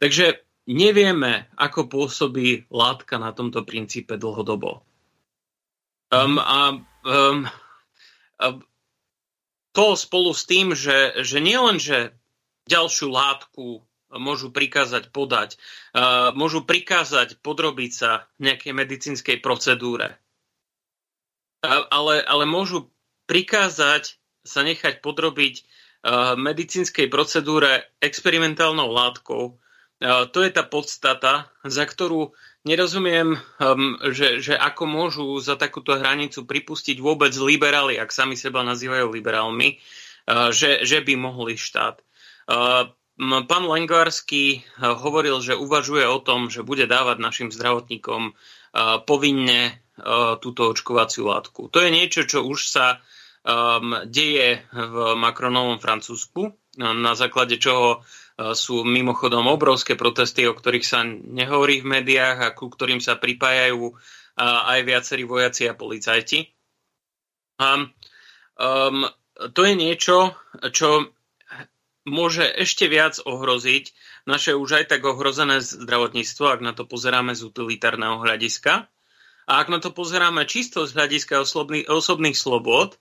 Takže 0.00 0.40
nevieme, 0.66 1.52
ako 1.54 1.86
pôsobí 1.86 2.66
látka 2.72 3.20
na 3.20 3.30
tomto 3.36 3.62
princípe 3.62 4.16
dlhodobo. 4.16 4.82
Um, 6.12 6.36
a, 6.40 6.76
um, 7.08 7.48
a 8.36 8.46
to 9.72 9.96
spolu 9.96 10.36
s 10.36 10.44
tým, 10.44 10.76
že, 10.76 11.24
že 11.24 11.40
nielen, 11.40 11.80
že 11.80 12.12
ďalšiu 12.68 13.08
látku 13.08 13.80
môžu 14.12 14.52
prikázať 14.52 15.08
podať, 15.08 15.56
uh, 15.96 16.36
môžu 16.36 16.68
prikázať 16.68 17.40
podrobiť 17.40 17.92
sa 17.96 18.28
nejakej 18.36 18.72
medicínskej 18.76 19.36
procedúre, 19.40 20.20
ale, 21.62 22.20
ale 22.26 22.44
môžu 22.44 22.90
prikázať 23.30 24.18
sa 24.42 24.66
nechať 24.66 24.98
podrobiť 24.98 25.54
uh, 25.62 26.34
medicínskej 26.34 27.06
procedúre 27.06 27.86
experimentálnou 28.02 28.90
látkou, 28.90 29.62
to 30.02 30.42
je 30.42 30.50
tá 30.50 30.66
podstata, 30.66 31.46
za 31.62 31.86
ktorú 31.86 32.34
nerozumiem, 32.66 33.38
um, 33.38 33.94
že, 34.10 34.42
že 34.42 34.58
ako 34.58 34.82
môžu 34.90 35.26
za 35.38 35.54
takúto 35.54 35.94
hranicu 35.94 36.42
pripustiť 36.42 36.98
vôbec 36.98 37.30
liberáli, 37.38 38.02
ak 38.02 38.10
sami 38.10 38.34
seba 38.34 38.66
nazývajú 38.66 39.06
liberálmi, 39.14 39.78
uh, 39.78 40.50
že, 40.50 40.82
že 40.82 41.06
by 41.06 41.14
mohli 41.14 41.54
štát. 41.54 42.02
Pán 43.22 43.64
Lengársky 43.70 44.58
uh, 44.58 44.98
hovoril, 44.98 45.38
že 45.38 45.54
uvažuje 45.54 46.02
o 46.02 46.18
tom, 46.18 46.50
že 46.50 46.66
bude 46.66 46.90
dávať 46.90 47.22
našim 47.22 47.48
zdravotníkom 47.54 48.34
povinne 49.04 49.81
túto 50.40 50.72
očkovaciu 50.72 51.28
látku. 51.28 51.68
To 51.68 51.78
je 51.84 51.90
niečo, 51.92 52.24
čo 52.24 52.48
už 52.48 52.58
sa 52.64 52.86
um, 52.96 54.00
deje 54.08 54.64
v 54.72 54.96
Macronovom 55.20 55.76
Francúzsku, 55.76 56.56
na 56.80 57.12
základe 57.12 57.60
čoho 57.60 58.00
sú 58.56 58.80
mimochodom 58.80 59.44
obrovské 59.44 59.92
protesty, 59.92 60.48
o 60.48 60.56
ktorých 60.56 60.86
sa 60.88 61.04
nehovorí 61.04 61.84
v 61.84 62.00
médiách 62.00 62.38
a 62.40 62.54
ku 62.56 62.72
ktorým 62.72 62.96
sa 62.96 63.20
pripájajú 63.20 63.92
aj 64.40 64.80
viacerí 64.80 65.28
vojaci 65.28 65.68
a 65.68 65.76
policajti. 65.76 66.48
A, 67.60 67.84
um, 68.56 69.04
to 69.52 69.60
je 69.68 69.74
niečo, 69.76 70.32
čo 70.72 71.12
môže 72.08 72.48
ešte 72.56 72.88
viac 72.88 73.20
ohroziť 73.20 73.92
naše 74.24 74.54
už 74.56 74.82
aj 74.82 74.84
tak 74.96 75.02
ohrozené 75.04 75.60
zdravotníctvo, 75.60 76.44
ak 76.48 76.60
na 76.64 76.72
to 76.72 76.88
pozeráme 76.88 77.36
z 77.36 77.42
utilitárneho 77.46 78.22
hľadiska. 78.22 78.88
A 79.50 79.62
ak 79.62 79.68
na 79.70 79.78
to 79.82 79.90
pozeráme 79.90 80.46
čisto 80.46 80.86
z 80.86 80.94
hľadiska 80.94 81.42
osobných, 81.42 81.86
osobných 81.90 82.38
slobod, 82.38 82.98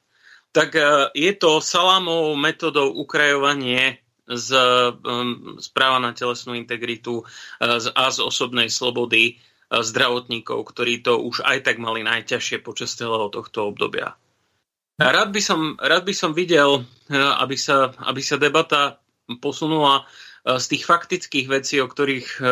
tak 0.51 0.75
je 1.15 1.31
to 1.37 1.63
salámovou 1.63 2.35
metodou 2.35 2.91
ukrajovanie 2.91 4.03
z, 4.27 4.49
z 5.59 5.67
práva 5.71 6.03
na 6.03 6.11
telesnú 6.11 6.59
integritu 6.59 7.23
uh, 7.23 7.79
a 7.95 8.11
z 8.11 8.19
osobnej 8.19 8.67
slobody 8.67 9.39
zdravotníkov, 9.71 10.67
ktorí 10.67 10.99
to 10.99 11.23
už 11.23 11.47
aj 11.47 11.63
tak 11.63 11.79
mali 11.79 12.03
najťažšie 12.03 12.59
počas 12.59 12.91
celého 12.91 13.31
tohto 13.31 13.71
obdobia. 13.71 14.19
Rád 14.99 15.31
by 15.31 15.39
som, 15.39 15.79
rád 15.79 16.03
by 16.03 16.11
som 16.11 16.35
videl, 16.35 16.83
aby 17.15 17.55
sa, 17.55 17.95
aby 18.03 18.19
sa 18.19 18.35
debata 18.35 18.99
posunula 19.39 20.03
z 20.43 20.65
tých 20.75 20.83
faktických 20.83 21.47
vecí, 21.47 21.79
o 21.79 21.87
ktorých 21.87 22.43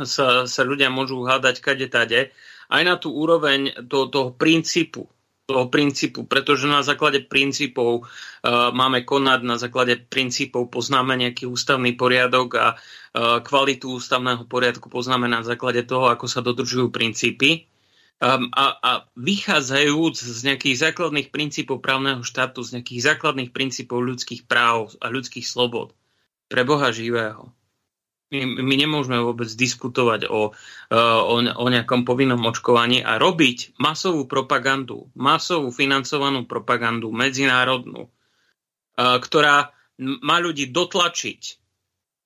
sa, 0.00 0.26
sa 0.48 0.62
ľudia 0.64 0.88
môžu 0.88 1.20
hádať 1.28 1.60
kade 1.60 1.92
tade, 1.92 2.32
aj 2.72 2.82
na 2.88 2.96
tú 2.96 3.12
úroveň 3.12 3.84
toho, 3.84 4.08
toho 4.08 4.30
princípu, 4.32 5.04
toho 5.44 5.68
princípu, 5.68 6.24
pretože 6.24 6.64
na 6.64 6.80
základe 6.80 7.28
princípov 7.28 8.08
uh, 8.08 8.72
máme 8.72 9.04
konať, 9.04 9.40
na 9.44 9.60
základe 9.60 10.00
princípov 10.00 10.72
poznáme 10.72 11.12
nejaký 11.20 11.44
ústavný 11.44 11.92
poriadok 11.92 12.48
a 12.56 12.66
uh, 12.72 13.44
kvalitu 13.44 14.00
ústavného 14.00 14.48
poriadku 14.48 14.88
poznáme 14.88 15.28
na 15.28 15.44
základe 15.44 15.84
toho, 15.84 16.08
ako 16.08 16.24
sa 16.24 16.40
dodržujú 16.40 16.88
princípy. 16.88 17.68
Um, 18.22 18.54
a, 18.54 18.78
a 18.78 18.92
vychádzajúc 19.18 20.14
z 20.14 20.40
nejakých 20.46 20.76
základných 20.78 21.34
princípov 21.34 21.82
právneho 21.82 22.22
štátu, 22.22 22.62
z 22.62 22.78
nejakých 22.78 23.12
základných 23.12 23.50
princípov 23.50 23.98
ľudských 23.98 24.46
práv 24.46 24.94
a 25.02 25.10
ľudských 25.10 25.42
slobod 25.42 25.90
pre 26.46 26.62
Boha 26.62 26.94
živého, 26.94 27.50
my, 28.32 28.64
my 28.64 28.74
nemôžeme 28.80 29.20
vôbec 29.20 29.46
diskutovať 29.52 30.26
o, 30.32 30.56
e, 30.88 30.96
o, 30.96 31.36
o 31.44 31.66
nejakom 31.68 32.08
povinnom 32.08 32.40
očkovaní 32.40 33.04
a 33.04 33.20
robiť 33.20 33.76
masovú 33.76 34.24
propagandu, 34.24 35.12
masovú 35.12 35.68
financovanú 35.68 36.48
propagandu 36.48 37.12
medzinárodnú, 37.12 38.08
e, 38.08 38.10
ktorá 38.96 39.76
má 40.00 40.40
ľudí 40.40 40.72
dotlačiť, 40.72 41.42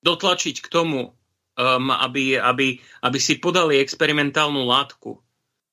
dotlačiť 0.07 0.57
k 0.63 0.69
tomu, 0.71 1.11
um, 1.11 1.91
aby, 1.91 2.39
aby, 2.39 2.79
aby 3.03 3.19
si 3.19 3.43
podali 3.43 3.83
experimentálnu 3.83 4.63
látku. 4.65 5.19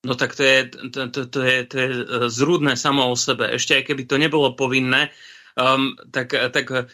No 0.03 0.19
tak 0.19 0.35
to 0.35 0.43
je, 0.43 0.57
to, 0.91 1.07
to, 1.13 1.21
to, 1.31 1.39
je, 1.47 1.57
to 1.63 1.75
je 1.79 1.87
zrúdne 2.27 2.75
samo 2.75 3.07
o 3.07 3.15
sebe. 3.15 3.47
Ešte 3.55 3.79
aj 3.79 3.83
keby 3.87 4.03
to 4.03 4.19
nebolo 4.19 4.51
povinné, 4.51 5.15
um, 5.57 5.97
tak, 6.13 6.33
tak 6.33 6.65
uh, 6.71 6.85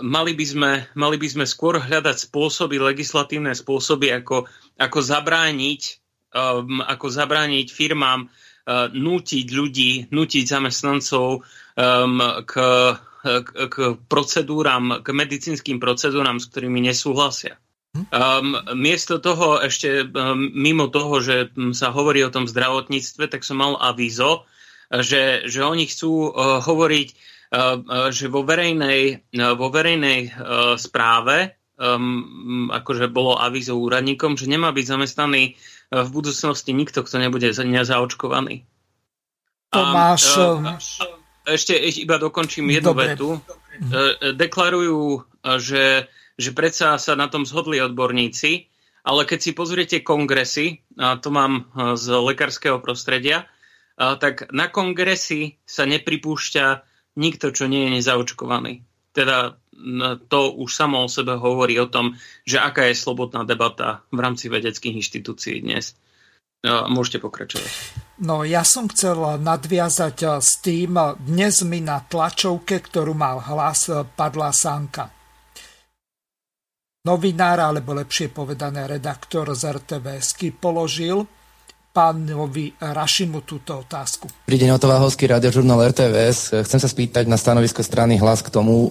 mali, 0.00 0.32
by 0.36 0.46
sme, 0.46 0.70
mali 0.96 1.16
by 1.16 1.28
sme 1.28 1.44
skôr 1.44 1.80
hľadať 1.80 2.28
spôsoby, 2.28 2.80
legislatívne 2.80 3.52
spôsoby, 3.52 4.12
ako, 4.16 4.48
ako 4.76 4.98
zabrániť 5.00 5.82
um, 6.36 6.84
ako 6.84 7.06
zabrániť 7.08 7.66
firmám 7.72 8.28
uh, 8.28 8.88
nútiť 8.92 9.46
ľudí, 9.52 9.92
nútiť 10.12 10.44
zamestnancov 10.44 11.40
um, 11.40 12.20
k, 12.44 12.54
k, 13.24 13.48
k 13.72 13.76
procedúram, 14.06 15.00
k 15.00 15.08
medicínskym 15.16 15.80
procedúram, 15.80 16.36
s 16.36 16.48
ktorými 16.52 16.84
nesúhlasia. 16.84 17.56
Um, 18.12 18.60
miesto 18.76 19.16
toho, 19.16 19.56
ešte 19.64 20.04
um, 20.04 20.52
mimo 20.52 20.92
toho, 20.92 21.16
že 21.24 21.48
sa 21.72 21.88
hovorí 21.88 22.20
o 22.20 22.32
tom 22.32 22.44
zdravotníctve, 22.44 23.32
tak 23.32 23.40
som 23.40 23.56
mal 23.56 23.80
avízo, 23.80 24.44
že, 24.92 25.48
že 25.48 25.64
oni 25.64 25.88
chcú 25.88 26.28
uh, 26.28 26.60
hovoriť 26.60 27.35
že 28.10 28.26
vo 28.26 28.42
verejnej, 28.42 29.26
vo 29.34 29.68
verejnej 29.70 30.34
správe 30.76 31.54
um, 31.78 32.68
akože 32.72 33.06
bolo 33.12 33.38
avízo 33.38 33.78
úradníkom, 33.78 34.34
že 34.34 34.50
nemá 34.50 34.72
byť 34.74 34.86
zamestnaný 34.86 35.54
v 35.86 36.08
budúcnosti 36.10 36.74
nikto, 36.74 37.06
kto 37.06 37.22
nebude 37.22 37.46
nezaočkovaný. 37.54 38.66
Tomáš... 39.70 40.22
A, 40.34 40.74
ešte, 41.46 41.78
ešte 41.78 42.02
iba 42.02 42.18
dokončím 42.18 42.66
jednu 42.74 42.90
Dobre. 42.90 43.14
vetu. 43.14 43.38
Deklarujú, 44.34 45.22
že, 45.62 46.10
že 46.34 46.50
predsa 46.50 46.98
sa 46.98 47.14
na 47.14 47.30
tom 47.30 47.46
zhodli 47.46 47.78
odborníci, 47.78 48.66
ale 49.06 49.22
keď 49.22 49.38
si 49.38 49.54
pozriete 49.54 50.02
kongresy, 50.02 50.82
a 50.98 51.22
to 51.22 51.30
mám 51.30 51.70
z 51.94 52.06
lekárskeho 52.10 52.82
prostredia, 52.82 53.46
tak 53.94 54.50
na 54.50 54.66
kongresy 54.66 55.62
sa 55.62 55.86
nepripúšťa 55.86 56.66
nikto, 57.16 57.50
čo 57.50 57.66
nie 57.66 57.88
je 57.88 58.00
nezaočkovaný. 58.00 58.84
Teda 59.16 59.56
to 60.28 60.40
už 60.56 60.70
samo 60.72 61.04
o 61.04 61.08
sebe 61.08 61.36
hovorí 61.36 61.76
o 61.80 61.88
tom, 61.88 62.16
že 62.44 62.60
aká 62.60 62.88
je 62.88 62.96
slobodná 62.96 63.44
debata 63.44 64.04
v 64.12 64.18
rámci 64.20 64.48
vedeckých 64.48 65.00
inštitúcií 65.00 65.60
dnes. 65.60 65.96
Môžete 66.66 67.22
pokračovať. 67.22 67.70
No 68.26 68.42
ja 68.42 68.64
som 68.66 68.88
chcel 68.90 69.38
nadviazať 69.38 70.16
eh, 70.24 70.30
s 70.40 70.58
tým, 70.64 70.98
dnes 71.22 71.62
mi 71.62 71.84
na 71.84 72.02
tlačovke, 72.02 72.80
ktorú 72.82 73.14
mal 73.14 73.38
hlas, 73.44 73.92
eh, 73.92 74.02
padla 74.02 74.50
sánka. 74.50 75.12
Novinár, 77.06 77.62
alebo 77.62 77.94
lepšie 77.94 78.34
povedané 78.34 78.90
redaktor 78.90 79.54
z 79.54 79.78
RTVSky 79.78 80.58
položil 80.58 81.22
pánovi 81.96 82.76
Rašimu 82.76 83.40
túto 83.48 83.80
otázku. 83.80 84.28
Pri 84.44 84.60
deň 84.60 84.76
Otováhovský 84.76 85.32
radiožurnál 85.32 85.80
RTVS. 85.96 86.60
Chcem 86.68 86.76
sa 86.76 86.92
spýtať 86.92 87.24
na 87.24 87.40
stanovisko 87.40 87.80
strany 87.80 88.20
hlas 88.20 88.44
k 88.44 88.52
tomu. 88.52 88.84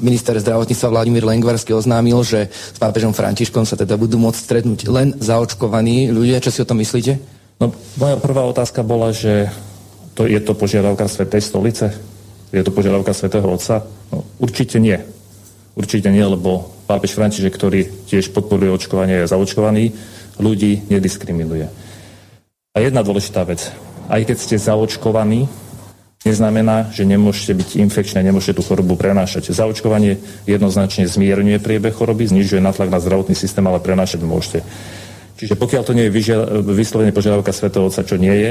Minister 0.00 0.32
zdravotníctva 0.40 0.88
Vladimír 0.88 1.28
Lengvarsky 1.28 1.76
oznámil, 1.76 2.16
že 2.24 2.48
s 2.48 2.80
pápežom 2.80 3.12
Františkom 3.12 3.68
sa 3.68 3.76
teda 3.76 4.00
budú 4.00 4.16
môcť 4.16 4.40
stretnúť 4.40 4.88
len 4.88 5.12
zaočkovaní 5.20 6.08
ľudia. 6.08 6.40
Čo 6.40 6.48
si 6.48 6.64
o 6.64 6.68
tom 6.68 6.80
myslíte? 6.80 7.20
No, 7.60 7.68
moja 8.00 8.16
prvá 8.16 8.48
otázka 8.48 8.80
bola, 8.80 9.12
že 9.12 9.52
to, 10.16 10.24
je 10.24 10.40
to 10.40 10.56
požiadavka 10.56 11.04
Svetej 11.04 11.44
stolice? 11.44 11.92
Je 12.48 12.64
to 12.64 12.72
požiadavka 12.72 13.12
Svetého 13.12 13.44
Otca? 13.44 13.84
No, 14.08 14.24
určite 14.40 14.80
nie. 14.80 14.96
Určite 15.76 16.08
nie, 16.08 16.24
lebo 16.24 16.64
pápež 16.88 17.12
František, 17.12 17.52
ktorý 17.52 18.08
tiež 18.08 18.32
podporuje 18.32 18.72
očkovanie, 18.72 19.20
je 19.20 19.30
zaočkovaný 19.36 19.92
ľudí 20.40 20.88
nediskriminuje. 20.88 21.87
A 22.76 22.84
jedna 22.84 23.00
dôležitá 23.00 23.44
vec. 23.48 23.72
Aj 24.08 24.20
keď 24.24 24.36
ste 24.40 24.56
zaočkovaní, 24.56 25.48
neznamená, 26.26 26.90
že 26.90 27.06
nemôžete 27.06 27.54
byť 27.54 27.68
infekčné, 27.88 28.20
nemôžete 28.26 28.58
tú 28.58 28.62
chorobu 28.66 28.98
prenášať. 28.98 29.54
Zaočkovanie 29.54 30.18
jednoznačne 30.44 31.06
zmierňuje 31.06 31.62
priebeh 31.62 31.94
choroby, 31.94 32.28
znižuje 32.28 32.58
natlak 32.58 32.90
na 32.90 32.98
zdravotný 32.98 33.38
systém, 33.38 33.64
ale 33.64 33.78
prenášať 33.80 34.20
môžete. 34.26 34.60
Čiže 35.38 35.54
pokiaľ 35.54 35.82
to 35.86 35.94
nie 35.94 36.10
je 36.10 36.14
vyslovene 36.66 37.14
požiadavka 37.14 37.54
Svetého 37.54 37.86
Otca, 37.86 38.02
čo 38.02 38.18
nie 38.18 38.34
je, 38.34 38.50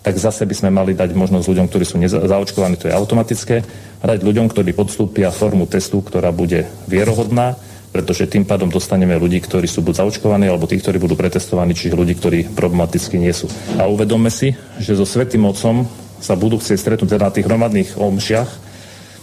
tak 0.00 0.16
zase 0.16 0.48
by 0.48 0.54
sme 0.56 0.70
mali 0.72 0.96
dať 0.96 1.12
možnosť 1.12 1.46
ľuďom, 1.46 1.66
ktorí 1.68 1.84
sú 1.84 2.00
zaočkovaní, 2.08 2.80
to 2.80 2.88
je 2.88 2.96
automatické, 2.96 3.62
a 4.00 4.04
dať 4.08 4.24
ľuďom, 4.24 4.48
ktorí 4.48 4.72
podstúpia 4.72 5.28
formu 5.30 5.68
testu, 5.68 6.00
ktorá 6.00 6.32
bude 6.32 6.66
vierohodná, 6.88 7.54
pretože 7.90 8.30
tým 8.30 8.46
pádom 8.46 8.70
dostaneme 8.70 9.18
ľudí, 9.18 9.42
ktorí 9.42 9.66
sú 9.66 9.82
buď 9.82 10.06
zaočkovaní, 10.06 10.46
alebo 10.46 10.70
tí, 10.70 10.78
ktorí 10.78 11.02
budú 11.02 11.18
pretestovaní, 11.18 11.74
čiže 11.74 11.98
ľudí, 11.98 12.14
ktorí 12.14 12.38
problematicky 12.54 13.18
nie 13.18 13.34
sú. 13.34 13.50
A 13.78 13.90
uvedomme 13.90 14.30
si, 14.30 14.54
že 14.78 14.94
so 14.94 15.02
Svetým 15.02 15.42
Otcom 15.42 15.90
sa 16.22 16.38
budú 16.38 16.62
chcieť 16.62 16.78
stretnúť 16.78 17.18
teda 17.18 17.26
na 17.26 17.34
tých 17.34 17.46
hromadných 17.50 17.98
omšiach 17.98 18.50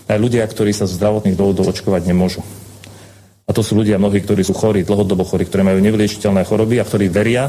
aj 0.07 0.18
ľudia, 0.19 0.44
ktorí 0.44 0.76
sa 0.76 0.84
z 0.84 0.99
zdravotných 0.99 1.35
dôvodov 1.39 1.72
očkovať 1.72 2.11
nemôžu. 2.11 2.44
A 3.48 3.56
to 3.56 3.64
sú 3.64 3.80
ľudia 3.80 3.95
mnohí, 3.95 4.19
ktorí 4.19 4.44
sú 4.44 4.52
chorí, 4.52 4.84
dlhodobo 4.84 5.23
chorí, 5.23 5.48
ktorí 5.48 5.64
majú 5.64 5.80
nevyliečiteľné 5.80 6.44
choroby 6.44 6.84
a 6.84 6.88
ktorí 6.88 7.07
veria, 7.07 7.48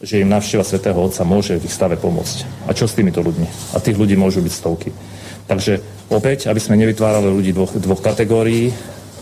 že 0.00 0.24
im 0.24 0.30
návšteva 0.30 0.64
Svetého 0.64 0.96
Otca 0.96 1.26
môže 1.28 1.60
v 1.60 1.68
ich 1.68 1.74
stave 1.74 2.00
pomôcť. 2.00 2.64
A 2.64 2.72
čo 2.72 2.88
s 2.88 2.96
týmito 2.96 3.20
ľuďmi? 3.20 3.76
A 3.76 3.82
tých 3.82 3.98
ľudí 3.98 4.16
môžu 4.16 4.40
byť 4.40 4.52
stovky. 4.54 4.88
Takže 5.44 5.80
opäť, 6.08 6.48
aby 6.48 6.60
sme 6.60 6.80
nevytvárali 6.80 7.28
ľudí 7.28 7.52
dvoch, 7.52 7.72
dvoch 7.76 8.00
kategórií, 8.00 8.72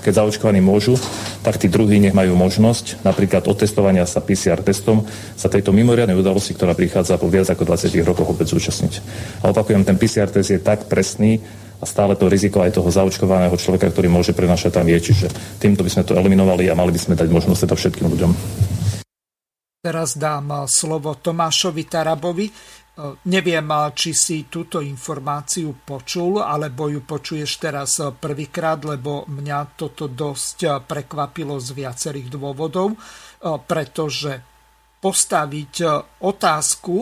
keď 0.06 0.22
zaočkovaní 0.22 0.62
môžu, 0.62 0.94
tak 1.42 1.58
tí 1.58 1.66
druhí 1.66 1.98
nech 1.98 2.14
majú 2.14 2.38
možnosť 2.38 3.02
napríklad 3.02 3.50
otestovania 3.50 4.06
sa 4.06 4.22
PCR 4.22 4.62
testom 4.62 5.02
sa 5.34 5.50
tejto 5.50 5.74
mimoriadnej 5.74 6.14
udalosti, 6.14 6.54
ktorá 6.54 6.78
prichádza 6.78 7.18
po 7.18 7.26
viac 7.26 7.50
ako 7.50 7.66
20 7.66 7.90
rokoch 8.06 8.30
opäť 8.30 8.54
zúčastniť. 8.54 9.02
A 9.42 9.50
opakujem, 9.50 9.82
ten 9.82 9.98
PCR 9.98 10.30
test 10.30 10.54
je 10.54 10.62
tak 10.62 10.86
presný, 10.86 11.42
a 11.76 11.84
stále 11.84 12.16
to 12.16 12.32
riziko 12.32 12.64
aj 12.64 12.72
toho 12.72 12.88
zaočkovaného 12.88 13.52
človeka, 13.60 13.92
ktorý 13.92 14.08
môže 14.08 14.32
prenašať 14.32 14.80
tam 14.80 14.88
je. 14.88 15.12
Čiže 15.12 15.28
týmto 15.60 15.84
by 15.84 15.90
sme 15.92 16.08
to 16.08 16.16
eliminovali 16.16 16.72
a 16.72 16.78
mali 16.78 16.88
by 16.88 17.00
sme 17.00 17.18
dať 17.20 17.28
možnosť 17.28 17.68
teda 17.68 17.76
všetkým 17.76 18.06
ľuďom. 18.16 18.32
Teraz 19.84 20.18
dám 20.18 20.66
slovo 20.66 21.14
Tomášovi 21.14 21.84
Tarabovi. 21.86 22.48
Neviem, 23.28 23.68
či 23.93 24.16
si 24.16 24.48
túto 24.48 24.81
informáciu 24.81 25.85
počul, 25.85 26.40
alebo 26.40 26.89
ju 26.89 27.05
počuješ 27.05 27.60
teraz 27.60 28.01
eh, 28.01 28.09
prvýkrát, 28.09 28.81
lebo 28.89 29.28
mňa 29.28 29.77
toto 29.77 30.09
dosť 30.09 30.81
prekvapilo 30.89 31.60
z 31.60 31.77
viacerých 31.77 32.32
dôvodov, 32.32 32.97
pretože 33.68 34.40
postaviť 34.97 35.74
otázku, 36.24 36.97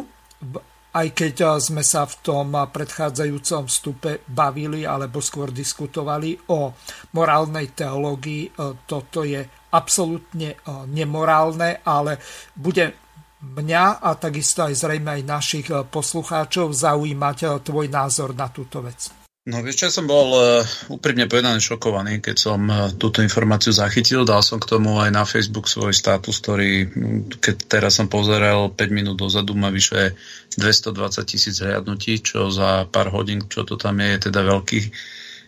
aj 0.98 1.08
keď 1.14 1.62
sme 1.62 1.86
sa 1.86 2.02
v 2.10 2.14
tom 2.26 2.58
predchádzajúcom 2.58 3.62
vstupe 3.70 4.26
bavili, 4.26 4.82
alebo 4.82 5.22
skôr 5.22 5.54
diskutovali 5.54 6.34
o 6.50 6.74
morálnej 7.14 7.70
teológii, 7.70 8.50
toto 8.84 9.22
je 9.22 9.46
absolútne 9.70 10.58
nemorálne, 10.90 11.86
ale 11.86 12.18
bude 12.58 13.03
mňa 13.44 14.00
a 14.00 14.16
takisto 14.16 14.64
aj 14.64 14.74
zrejme 14.74 15.20
aj 15.20 15.22
našich 15.28 15.66
eh, 15.68 15.84
poslucháčov 15.84 16.72
zaujímať 16.72 17.38
eh, 17.44 17.50
tvoj 17.60 17.86
názor 17.92 18.32
na 18.32 18.48
túto 18.48 18.80
vec. 18.80 19.12
No 19.44 19.60
vieš, 19.60 19.84
ja 19.84 19.92
som 19.92 20.08
bol 20.08 20.32
uh, 20.32 20.64
úprimne 20.88 21.28
povedaný 21.28 21.60
šokovaný, 21.60 22.24
keď 22.24 22.36
som 22.40 22.64
túto 22.96 23.20
informáciu 23.20 23.76
zachytil. 23.76 24.24
Dal 24.24 24.40
som 24.40 24.56
k 24.56 24.72
tomu 24.72 24.96
aj 24.96 25.12
na 25.12 25.28
Facebook 25.28 25.68
svoj 25.68 25.92
status, 25.92 26.40
ktorý, 26.40 26.88
hm, 26.88 27.44
keď 27.44 27.56
teraz 27.68 28.00
som 28.00 28.08
pozeral 28.08 28.72
5 28.72 28.88
minút 28.88 29.20
dozadu, 29.20 29.52
má 29.52 29.68
vyše 29.68 30.16
220 30.56 31.28
tisíc 31.28 31.60
hľadnutí, 31.60 32.24
čo 32.24 32.48
za 32.48 32.88
pár 32.88 33.12
hodín, 33.12 33.44
čo 33.44 33.68
to 33.68 33.76
tam 33.76 34.00
je, 34.00 34.16
je 34.16 34.32
teda 34.32 34.48
veľký, 34.48 34.80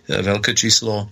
veľké 0.08 0.54
číslo. 0.54 1.10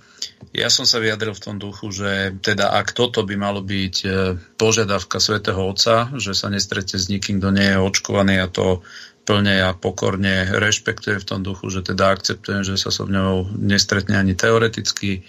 Ja 0.54 0.70
som 0.70 0.86
sa 0.86 1.02
vyjadril 1.02 1.34
v 1.34 1.44
tom 1.44 1.56
duchu, 1.58 1.90
že 1.90 2.34
teda 2.38 2.78
ak 2.78 2.94
toto 2.94 3.26
by 3.26 3.34
malo 3.34 3.60
byť 3.60 3.96
e, 4.06 4.08
požiadavka 4.54 5.18
svätého 5.18 5.58
Otca, 5.58 6.14
že 6.14 6.30
sa 6.32 6.46
nestretne 6.46 6.94
s 6.94 7.10
nikým, 7.10 7.42
kto 7.42 7.50
nie 7.50 7.74
je 7.74 7.82
očkovaný 7.82 8.38
a 8.38 8.46
to 8.46 8.86
plne 9.24 9.56
a 9.66 9.72
pokorne 9.74 10.46
rešpektuje 10.52 11.16
v 11.18 11.28
tom 11.28 11.40
duchu, 11.42 11.72
že 11.72 11.82
teda 11.82 12.12
akceptujem, 12.12 12.62
že 12.62 12.76
sa 12.78 12.92
so 12.92 13.08
mňou 13.08 13.56
nestretne 13.56 14.14
ani 14.20 14.36
teoreticky. 14.36 15.24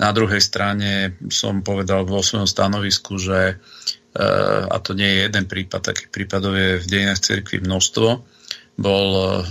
Na 0.00 0.14
druhej 0.14 0.40
strane 0.40 1.18
som 1.28 1.60
povedal 1.60 2.06
vo 2.08 2.24
svojom 2.24 2.48
stanovisku, 2.48 3.20
že 3.20 3.38
e, 3.52 4.26
a 4.64 4.76
to 4.80 4.96
nie 4.96 5.06
je 5.12 5.18
jeden 5.28 5.44
prípad, 5.44 5.92
takých 5.92 6.10
prípadov 6.14 6.56
je 6.56 6.80
v 6.80 6.88
dejinách 6.88 7.20
cirkvi 7.20 7.60
množstvo, 7.60 8.33
bol 8.74 9.08
uh, 9.14 9.42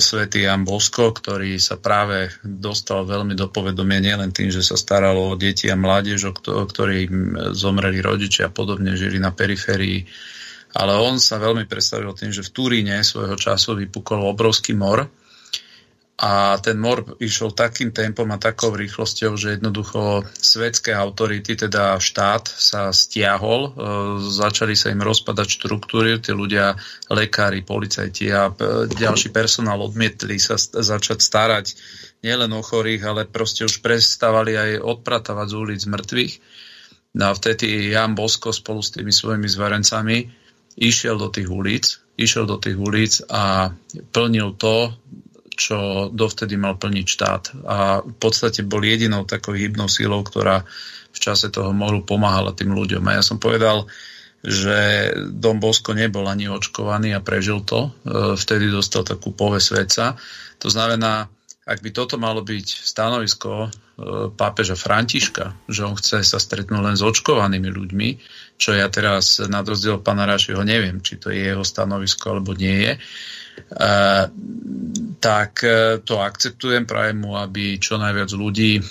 svätý 0.00 0.48
Jan 0.48 0.64
Bosko, 0.64 1.12
ktorý 1.12 1.60
sa 1.60 1.76
práve 1.76 2.32
dostal 2.40 3.04
veľmi 3.04 3.36
do 3.36 3.52
povedomia 3.52 4.00
nielen 4.00 4.32
tým, 4.32 4.48
že 4.48 4.64
sa 4.64 4.80
staralo 4.80 5.32
o 5.32 5.38
deti 5.38 5.68
a 5.68 5.76
mládež, 5.76 6.32
o 6.32 6.64
ktorým 6.64 7.52
zomreli 7.52 8.00
rodičia 8.00 8.48
a 8.48 8.54
podobne 8.54 8.96
žili 8.96 9.20
na 9.20 9.28
periférii, 9.32 10.08
ale 10.72 10.96
on 10.96 11.20
sa 11.20 11.36
veľmi 11.36 11.68
predstavil 11.68 12.16
tým, 12.16 12.32
že 12.32 12.44
v 12.48 12.52
Turíne 12.52 13.04
svojho 13.04 13.36
času 13.36 13.76
vypukol 13.76 14.24
obrovský 14.24 14.72
mor 14.72 15.04
a 16.20 16.60
ten 16.60 16.76
mor 16.76 17.16
išiel 17.18 17.56
takým 17.56 17.90
tempom 17.90 18.28
a 18.30 18.38
takou 18.38 18.70
rýchlosťou, 18.76 19.32
že 19.34 19.56
jednoducho 19.58 20.28
svetské 20.36 20.92
autority, 20.92 21.56
teda 21.56 21.96
štát 21.96 22.46
sa 22.46 22.92
stiahol, 22.92 23.60
e, 23.66 23.70
začali 24.20 24.76
sa 24.76 24.92
im 24.92 25.02
rozpadať 25.02 25.48
štruktúry, 25.48 26.20
tí 26.20 26.36
ľudia, 26.36 26.76
lekári, 27.08 27.64
policajti 27.64 28.28
a 28.28 28.52
e, 28.52 28.86
ďalší 28.92 29.32
personál 29.32 29.80
odmietli 29.82 30.36
sa 30.36 30.60
začať 30.60 31.18
starať 31.18 31.66
nielen 32.22 32.52
o 32.54 32.62
chorých, 32.62 33.02
ale 33.08 33.26
proste 33.26 33.66
už 33.66 33.82
prestávali 33.82 34.54
aj 34.54 34.70
odpratávať 34.84 35.46
z 35.48 35.58
ulic 35.58 35.82
mŕtvych. 35.90 36.34
No 37.18 37.28
a 37.28 37.36
vtedy 37.36 37.92
Jan 37.92 38.14
Bosko 38.14 38.54
spolu 38.54 38.80
s 38.80 38.94
tými 38.94 39.10
svojimi 39.12 39.48
zvarencami 39.48 40.16
išiel 40.80 41.18
do 41.18 41.28
tých 41.28 41.50
ulic, 41.50 41.84
išiel 42.16 42.48
do 42.48 42.56
tých 42.56 42.78
ulic 42.78 43.20
a 43.28 43.74
plnil 44.14 44.56
to, 44.56 44.92
čo 45.54 46.08
dovtedy 46.08 46.56
mal 46.56 46.80
plniť 46.80 47.06
štát. 47.06 47.42
A 47.68 48.00
v 48.00 48.16
podstate 48.16 48.64
bol 48.64 48.82
jedinou 48.82 49.28
takou 49.28 49.52
hybnou 49.52 49.86
sílou, 49.86 50.24
ktorá 50.24 50.64
v 51.12 51.18
čase 51.20 51.52
toho 51.52 51.76
moru 51.76 52.00
pomáhala 52.02 52.56
tým 52.56 52.72
ľuďom. 52.72 53.04
A 53.08 53.20
ja 53.20 53.22
som 53.22 53.36
povedal, 53.36 53.84
že 54.42 55.10
Dom 55.30 55.62
Bosko 55.62 55.94
nebol 55.94 56.26
ani 56.26 56.50
očkovaný 56.50 57.14
a 57.14 57.22
prežil 57.22 57.62
to. 57.62 57.88
E, 57.88 58.34
vtedy 58.34 58.66
dostal 58.72 59.06
takú 59.06 59.30
poves 59.30 59.70
vedca. 59.70 60.18
To 60.58 60.66
znamená, 60.66 61.30
ak 61.62 61.78
by 61.78 61.90
toto 61.94 62.18
malo 62.18 62.42
byť 62.42 62.66
stanovisko 62.66 63.50
e, 63.62 63.68
pápeža 64.34 64.74
Františka, 64.74 65.54
že 65.70 65.86
on 65.86 65.94
chce 65.94 66.26
sa 66.26 66.42
stretnúť 66.42 66.82
len 66.82 66.96
s 66.98 67.06
očkovanými 67.06 67.70
ľuďmi, 67.70 68.08
čo 68.58 68.74
ja 68.74 68.90
teraz 68.90 69.38
na 69.46 69.62
rozdiel 69.62 70.02
pána 70.02 70.26
Rašiho 70.26 70.66
neviem, 70.66 70.98
či 70.98 71.22
to 71.22 71.30
je 71.30 71.54
jeho 71.54 71.62
stanovisko 71.62 72.34
alebo 72.34 72.58
nie 72.58 72.90
je, 72.90 72.92
tak 75.22 75.62
e, 75.64 76.02
to 76.02 76.18
akceptujem, 76.18 76.84
prajem 76.84 77.22
mu, 77.22 77.38
aby 77.38 77.78
čo 77.78 77.94
najviac 77.94 78.30
ľudí, 78.34 78.72
e, 78.78 78.82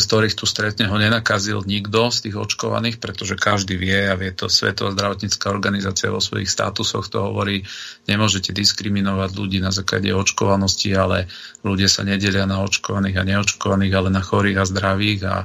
z 0.00 0.04
ktorých 0.08 0.34
tu 0.34 0.48
stretne, 0.48 0.88
ho 0.88 0.96
nenakazil 0.96 1.60
nikto 1.62 2.08
z 2.08 2.28
tých 2.28 2.36
očkovaných, 2.40 2.96
pretože 2.96 3.36
každý 3.36 3.76
vie 3.76 4.08
a 4.08 4.16
vie 4.16 4.32
to 4.32 4.48
Svetová 4.48 4.96
zdravotnícká 4.96 5.52
organizácia 5.52 6.08
vo 6.08 6.24
svojich 6.24 6.48
statusoch 6.48 7.12
to 7.12 7.20
hovorí, 7.20 7.62
nemôžete 8.08 8.56
diskriminovať 8.56 9.30
ľudí 9.36 9.58
na 9.60 9.70
základe 9.70 10.08
očkovanosti, 10.08 10.90
ale 10.96 11.28
ľudia 11.60 11.92
sa 11.92 12.02
nedelia 12.02 12.48
na 12.48 12.64
očkovaných 12.64 13.16
a 13.20 13.28
neočkovaných, 13.28 13.92
ale 13.92 14.08
na 14.08 14.24
chorých 14.24 14.58
a 14.64 14.64
zdravých 14.64 15.20
a 15.28 15.36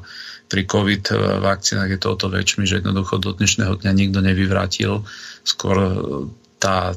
pri 0.48 0.68
COVID 0.68 1.04
e, 1.12 1.16
vakcínach 1.44 1.92
je 1.92 2.00
to 2.00 2.16
o 2.16 2.20
to 2.20 2.28
väčšmi, 2.32 2.64
že 2.64 2.80
jednoducho 2.80 3.20
do 3.20 3.36
dnešného 3.36 3.76
dňa 3.76 3.92
nikto 3.92 4.20
nevyvrátil. 4.24 5.04
Skôr 5.44 5.78
tá, 6.62 6.94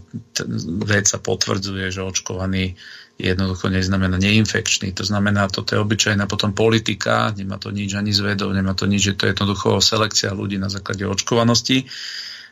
vec 0.85 1.09
sa 1.09 1.16
potvrdzuje, 1.16 1.89
že 1.89 2.05
očkovaný 2.05 2.77
jednoducho 3.16 3.70
neznamená 3.70 4.20
neinfekčný. 4.20 4.93
To 4.99 5.07
znamená, 5.07 5.49
toto 5.49 5.73
je 5.73 5.81
obyčajná 5.81 6.28
potom 6.28 6.53
politika, 6.53 7.32
nemá 7.32 7.57
to 7.57 7.70
nič 7.73 7.95
ani 7.97 8.12
s 8.12 8.20
vedou, 8.20 8.53
nemá 8.53 8.77
to 8.77 8.85
nič, 8.85 9.01
že 9.01 9.16
to 9.16 9.24
je 9.24 9.32
jednoducho 9.32 9.81
selekcia 9.81 10.35
ľudí 10.35 10.59
na 10.61 10.69
základe 10.69 11.07
očkovanosti. 11.07 11.86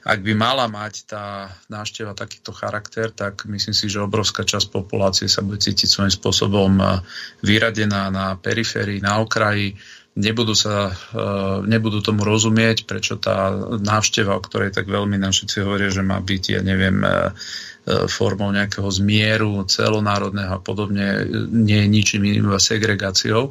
ak 0.02 0.18
by 0.18 0.32
mala 0.34 0.66
mať 0.66 0.94
tá 1.06 1.50
návšteva 1.70 2.14
takýto 2.14 2.50
charakter, 2.50 3.10
tak 3.14 3.46
myslím 3.46 3.74
si, 3.74 3.86
že 3.86 4.02
obrovská 4.02 4.42
časť 4.42 4.70
populácie 4.70 5.30
sa 5.30 5.46
bude 5.46 5.62
cítiť 5.62 5.86
svojím 5.86 6.14
spôsobom 6.14 6.74
e, 6.78 6.84
vyradená 7.46 8.10
na 8.10 8.34
periférii, 8.34 8.98
na 8.98 9.22
okraji, 9.22 9.78
nebudú, 10.16 10.52
sa, 10.52 10.92
e, 10.92 11.24
nebudú 11.64 12.04
tomu 12.04 12.24
rozumieť, 12.24 12.84
prečo 12.84 13.16
tá 13.16 13.52
návšteva, 13.80 14.36
o 14.36 14.44
ktorej 14.44 14.76
tak 14.76 14.88
veľmi 14.88 15.16
všetci 15.16 15.56
hovoria, 15.64 15.88
že 15.88 16.04
má 16.04 16.20
byť, 16.20 16.44
ja 16.56 16.60
neviem, 16.60 17.00
e, 17.02 17.10
formou 18.06 18.54
nejakého 18.54 18.86
zmieru 18.86 19.66
celonárodného 19.66 20.54
a 20.54 20.62
podobne, 20.62 21.26
nie 21.50 21.82
je 21.82 21.88
ničím 21.90 22.22
iným 22.22 22.54
segregáciou 22.54 23.50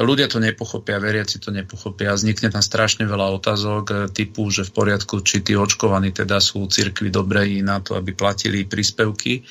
ľudia 0.00 0.30
to 0.30 0.40
nepochopia, 0.40 1.02
veriaci 1.02 1.36
to 1.36 1.52
nepochopia. 1.52 2.16
Vznikne 2.16 2.48
tam 2.48 2.64
strašne 2.64 3.04
veľa 3.04 3.28
otázok 3.36 4.14
typu, 4.16 4.48
že 4.48 4.64
v 4.64 4.72
poriadku, 4.72 5.20
či 5.20 5.44
tí 5.44 5.52
očkovaní 5.52 6.14
teda 6.14 6.40
sú 6.40 6.64
cirkvi 6.64 7.12
dobrej 7.12 7.60
na 7.60 7.84
to, 7.84 8.00
aby 8.00 8.16
platili 8.16 8.64
príspevky, 8.64 9.44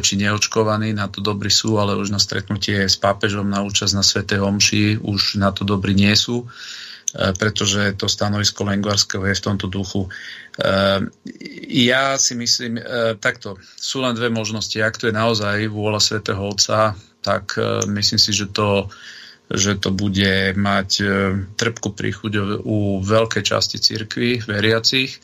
či 0.00 0.16
neočkovaní, 0.16 0.96
na 0.96 1.10
to 1.10 1.20
dobrí 1.20 1.52
sú, 1.52 1.76
ale 1.76 1.98
už 1.98 2.14
na 2.14 2.22
stretnutie 2.22 2.88
s 2.88 2.96
pápežom 2.96 3.44
na 3.44 3.60
účasť 3.60 3.92
na 3.92 4.04
Sv. 4.06 4.24
Omši 4.24 5.02
už 5.02 5.36
na 5.36 5.52
to 5.52 5.68
dobrí 5.68 5.92
nie 5.92 6.14
sú 6.16 6.46
e, 6.46 7.32
pretože 7.36 7.98
to 8.00 8.08
stanovisko 8.08 8.64
Lengvarského 8.64 9.26
je 9.28 9.36
v 9.36 9.44
tomto 9.44 9.66
duchu. 9.68 10.08
Ja 11.72 12.20
si 12.20 12.36
myslím, 12.36 12.76
takto, 13.16 13.56
sú 13.72 14.04
len 14.04 14.12
dve 14.12 14.28
možnosti. 14.28 14.76
Ak 14.84 15.00
to 15.00 15.08
je 15.08 15.16
naozaj 15.16 15.64
vôľa 15.72 15.96
svätého 15.96 16.44
Otca, 16.44 16.92
tak 17.24 17.56
myslím 17.88 18.20
si, 18.20 18.36
že 18.36 18.52
to 18.52 18.92
že 19.52 19.76
to 19.76 19.92
bude 19.92 20.56
mať 20.56 20.90
e, 21.00 21.06
trpku 21.60 21.92
príchuť 21.92 22.64
u 22.64 23.04
veľkej 23.04 23.44
časti 23.44 23.76
cirkvy, 23.76 24.40
veriacich. 24.48 25.20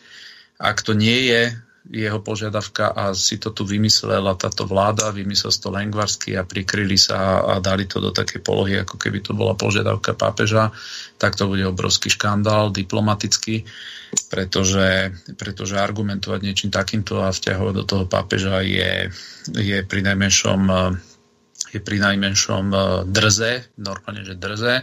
Ak 0.60 0.84
to 0.84 0.92
nie 0.92 1.32
je 1.32 1.56
jeho 1.88 2.20
požiadavka 2.20 2.92
a 2.92 3.16
si 3.16 3.40
to 3.40 3.56
tu 3.56 3.64
vymyslela 3.64 4.36
táto 4.36 4.68
vláda, 4.68 5.08
vymyslel 5.08 5.52
to 5.56 5.72
Lengvarsky 5.72 6.36
a 6.36 6.44
prikryli 6.44 7.00
sa 7.00 7.40
a 7.40 7.64
dali 7.64 7.88
to 7.88 7.96
do 7.96 8.12
takej 8.12 8.44
polohy, 8.44 8.76
ako 8.84 9.00
keby 9.00 9.24
to 9.24 9.32
bola 9.32 9.56
požiadavka 9.56 10.12
pápeža, 10.12 10.68
tak 11.16 11.40
to 11.40 11.48
bude 11.48 11.64
obrovský 11.64 12.12
škandál 12.12 12.68
diplomatický, 12.68 13.64
pretože, 14.28 15.16
pretože 15.40 15.80
argumentovať 15.80 16.40
niečím 16.44 16.68
takýmto 16.68 17.24
a 17.24 17.32
vťahovať 17.32 17.74
do 17.74 17.84
toho 17.88 18.04
pápeža 18.04 18.60
je, 18.60 19.08
je 19.56 19.78
pri 19.80 20.00
najmenšom 20.12 20.60
je 21.72 21.80
pri 21.80 21.98
najmenšom 22.00 22.64
e, 22.72 22.78
drze, 23.08 23.74
normálne, 23.78 24.24
že 24.24 24.34
drze. 24.38 24.74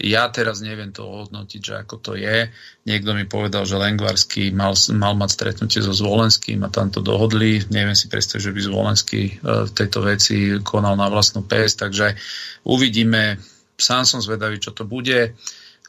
Ja 0.00 0.32
teraz 0.32 0.64
neviem 0.64 0.96
to 0.96 1.04
hodnotiť, 1.04 1.60
že 1.60 1.74
ako 1.84 1.96
to 2.00 2.12
je. 2.16 2.48
Niekto 2.88 3.12
mi 3.12 3.28
povedal, 3.28 3.68
že 3.68 3.76
Lengvarský 3.76 4.48
mal, 4.48 4.72
mal 4.96 5.12
mať 5.12 5.30
stretnutie 5.36 5.84
so 5.84 5.92
Zvolenským 5.92 6.64
a 6.64 6.72
tam 6.72 6.88
to 6.88 7.04
dohodli. 7.04 7.60
Neviem 7.68 7.92
si 7.92 8.08
predstaviť, 8.08 8.40
že 8.40 8.54
by 8.56 8.60
Zvolenský 8.64 9.22
e, 9.28 9.32
v 9.68 9.70
tejto 9.70 10.00
veci 10.00 10.56
konal 10.64 10.96
na 10.96 11.12
vlastnú 11.12 11.44
pes, 11.44 11.76
takže 11.76 12.16
uvidíme. 12.64 13.36
Sám 13.80 14.04
som 14.04 14.20
zvedavý, 14.20 14.60
čo 14.60 14.76
to 14.76 14.84
bude. 14.84 15.36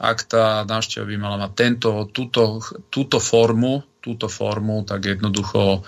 Ak 0.02 0.26
tá 0.26 0.66
návšteva 0.66 1.06
by 1.06 1.16
mala 1.20 1.38
mať 1.38 1.52
tento, 1.54 2.10
túto, 2.10 2.64
túto 2.90 3.22
formu, 3.22 3.84
túto 4.02 4.26
formu, 4.26 4.82
tak 4.82 5.06
jednoducho 5.06 5.86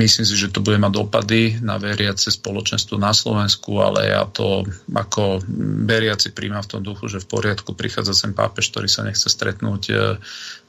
myslím 0.00 0.24
si, 0.24 0.34
že 0.40 0.48
to 0.48 0.64
bude 0.64 0.80
mať 0.80 0.92
dopady 0.96 1.42
na 1.60 1.76
veriace 1.76 2.32
spoločenstvo 2.32 2.96
na 2.96 3.12
Slovensku, 3.12 3.76
ale 3.76 4.08
ja 4.08 4.24
to 4.24 4.64
ako 4.88 5.44
veriaci 5.84 6.32
príjma 6.32 6.64
v 6.64 6.70
tom 6.72 6.80
duchu, 6.80 7.12
že 7.12 7.20
v 7.20 7.28
poriadku 7.28 7.76
prichádza 7.76 8.16
sem 8.16 8.32
pápež, 8.32 8.72
ktorý 8.72 8.88
sa 8.88 9.04
nechce 9.04 9.28
stretnúť 9.28 9.82
e, 9.92 9.94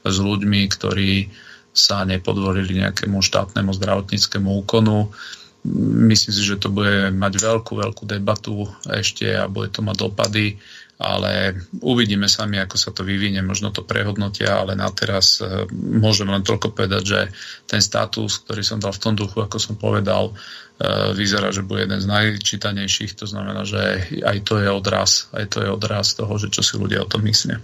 s 0.04 0.16
ľuďmi, 0.20 0.60
ktorí 0.68 1.32
sa 1.72 2.04
nepodvolili 2.04 2.84
nejakému 2.84 3.24
štátnemu 3.24 3.72
zdravotníckému 3.72 4.60
úkonu. 4.62 5.08
Myslím 6.04 6.32
si, 6.36 6.42
že 6.44 6.60
to 6.60 6.68
bude 6.68 7.16
mať 7.16 7.40
veľkú, 7.40 7.72
veľkú 7.80 8.04
debatu 8.04 8.68
ešte 8.84 9.24
a 9.32 9.48
bude 9.48 9.72
to 9.72 9.80
mať 9.80 9.96
dopady 10.04 10.60
ale 10.98 11.58
uvidíme 11.82 12.30
sami, 12.30 12.62
ako 12.62 12.76
sa 12.78 12.90
to 12.94 13.02
vyvinie, 13.02 13.42
možno 13.42 13.74
to 13.74 13.82
prehodnotia, 13.82 14.62
ale 14.62 14.78
na 14.78 14.86
teraz 14.94 15.42
e, 15.42 15.66
môžem 15.74 16.30
len 16.30 16.46
toľko 16.46 16.70
povedať, 16.70 17.02
že 17.02 17.20
ten 17.66 17.82
status, 17.82 18.46
ktorý 18.46 18.62
som 18.62 18.78
dal 18.78 18.94
v 18.94 19.02
tom 19.02 19.14
duchu, 19.18 19.42
ako 19.42 19.58
som 19.58 19.74
povedal, 19.74 20.30
e, 20.30 20.32
vyzerá, 21.18 21.50
že 21.50 21.66
bude 21.66 21.82
jeden 21.82 21.98
z 21.98 22.06
najčítanejších, 22.06 23.18
to 23.18 23.26
znamená, 23.26 23.66
že 23.66 24.06
aj 24.22 24.38
to 24.46 24.62
je 24.62 24.70
odraz, 24.70 25.26
aj 25.34 25.44
to 25.50 25.58
je 25.66 25.68
odraz 25.68 26.14
toho, 26.14 26.30
že 26.38 26.54
čo 26.54 26.62
si 26.62 26.78
ľudia 26.78 27.02
o 27.02 27.10
tom 27.10 27.26
myslia. 27.26 27.58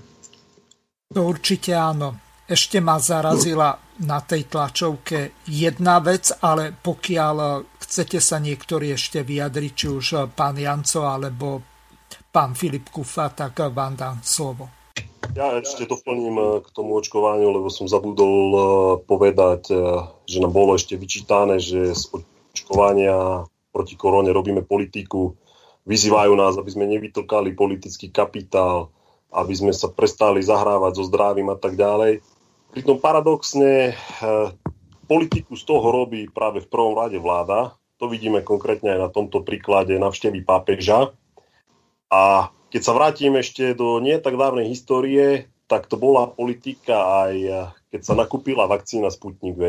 To 1.15 1.27
určite 1.27 1.75
áno. 1.75 2.19
Ešte 2.51 2.83
ma 2.83 2.99
zarazila 2.99 3.79
na 4.03 4.19
tej 4.27 4.51
tlačovke 4.51 5.39
jedna 5.47 6.03
vec, 6.03 6.35
ale 6.43 6.75
pokiaľ 6.75 7.63
chcete 7.79 8.19
sa 8.19 8.43
niektorí 8.43 8.91
ešte 8.91 9.23
vyjadriť, 9.23 9.73
či 9.75 9.87
už 9.87 10.07
pán 10.35 10.59
Janco 10.59 11.07
alebo 11.07 11.70
pán 12.31 12.55
Filip 12.55 12.89
Kufa, 12.95 13.35
tak 13.35 13.59
vám 13.75 13.99
dám 13.99 14.23
slovo. 14.23 14.71
Ja 15.31 15.55
ešte 15.63 15.87
doplním 15.87 16.37
eh, 16.39 16.49
k 16.65 16.69
tomu 16.75 16.99
očkovaniu, 16.99 17.55
lebo 17.55 17.71
som 17.71 17.87
zabudol 17.87 18.35
eh, 18.51 18.63
povedať, 19.07 19.71
eh, 19.71 19.79
že 20.27 20.43
nám 20.43 20.51
bolo 20.51 20.75
ešte 20.75 20.99
vyčítané, 20.99 21.63
že 21.63 21.95
z 21.95 22.11
očkovania 22.51 23.47
proti 23.71 23.95
korone 23.95 24.35
robíme 24.35 24.67
politiku. 24.67 25.39
Vyzývajú 25.87 26.33
nás, 26.35 26.59
aby 26.59 26.71
sme 26.71 26.91
nevytlkali 26.91 27.55
politický 27.55 28.11
kapitál, 28.11 28.91
aby 29.31 29.55
sme 29.55 29.71
sa 29.71 29.87
prestali 29.87 30.43
zahrávať 30.43 30.99
so 30.99 31.05
zdravím 31.07 31.55
a 31.55 31.59
tak 31.59 31.79
ďalej. 31.79 32.19
Pritom 32.75 33.03
paradoxne 33.03 33.99
politiku 35.11 35.59
z 35.59 35.65
toho 35.67 35.91
robí 35.91 36.31
práve 36.31 36.63
v 36.63 36.71
prvom 36.71 36.95
rade 36.95 37.19
vláda. 37.19 37.75
To 37.99 38.07
vidíme 38.07 38.47
konkrétne 38.47 38.95
aj 38.95 39.01
na 39.03 39.11
tomto 39.11 39.43
príklade 39.43 39.95
navštevy 39.99 40.47
pápeža, 40.47 41.11
a 42.11 42.51
keď 42.71 42.83
sa 42.83 42.93
vrátim 42.95 43.35
ešte 43.39 43.75
do 43.75 43.99
nie 44.03 44.19
tak 44.19 44.39
dávnej 44.39 44.71
histórie, 44.71 45.51
tak 45.71 45.87
to 45.87 45.95
bola 45.95 46.27
politika 46.31 47.27
aj 47.27 47.35
keď 47.91 48.01
sa 48.07 48.15
nakúpila 48.15 48.71
vakcína 48.71 49.11
Sputnik 49.11 49.59
V. 49.59 49.63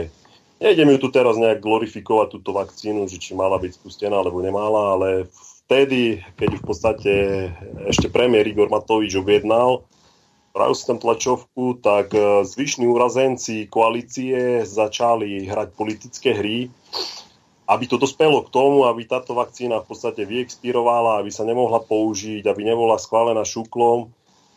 Nejdem 0.61 0.93
ju 0.93 0.97
tu 1.01 1.09
teraz 1.09 1.41
nejak 1.41 1.57
glorifikovať 1.57 2.37
túto 2.37 2.53
vakcínu, 2.53 3.09
že 3.09 3.17
či 3.17 3.33
mala 3.33 3.57
byť 3.57 3.81
spustená 3.81 4.21
alebo 4.21 4.45
nemala, 4.45 4.93
ale 4.93 5.09
vtedy, 5.65 6.21
keď 6.37 6.49
v 6.61 6.63
podstate 6.63 7.13
ešte 7.89 8.13
premiér 8.13 8.45
Igor 8.45 8.69
Matovič 8.69 9.17
objednal, 9.17 9.81
pravil 10.53 10.77
si 10.77 10.85
tam 10.85 11.01
tlačovku, 11.01 11.81
tak 11.81 12.13
e, 12.13 12.45
zvyšní 12.45 12.85
úrazenci 12.85 13.73
koalície 13.73 14.61
začali 14.61 15.49
hrať 15.49 15.73
politické 15.73 16.37
hry 16.37 16.69
aby 17.71 17.87
to 17.87 17.95
dospelo 17.95 18.43
k 18.43 18.51
tomu, 18.51 18.83
aby 18.83 19.07
táto 19.07 19.31
vakcína 19.31 19.79
v 19.79 19.95
podstate 19.95 20.27
vyexpirovala, 20.27 21.23
aby 21.23 21.31
sa 21.31 21.47
nemohla 21.47 21.79
použiť, 21.79 22.43
aby 22.43 22.67
nebola 22.67 22.99
schválená 22.99 23.47
šuklom. 23.47 24.11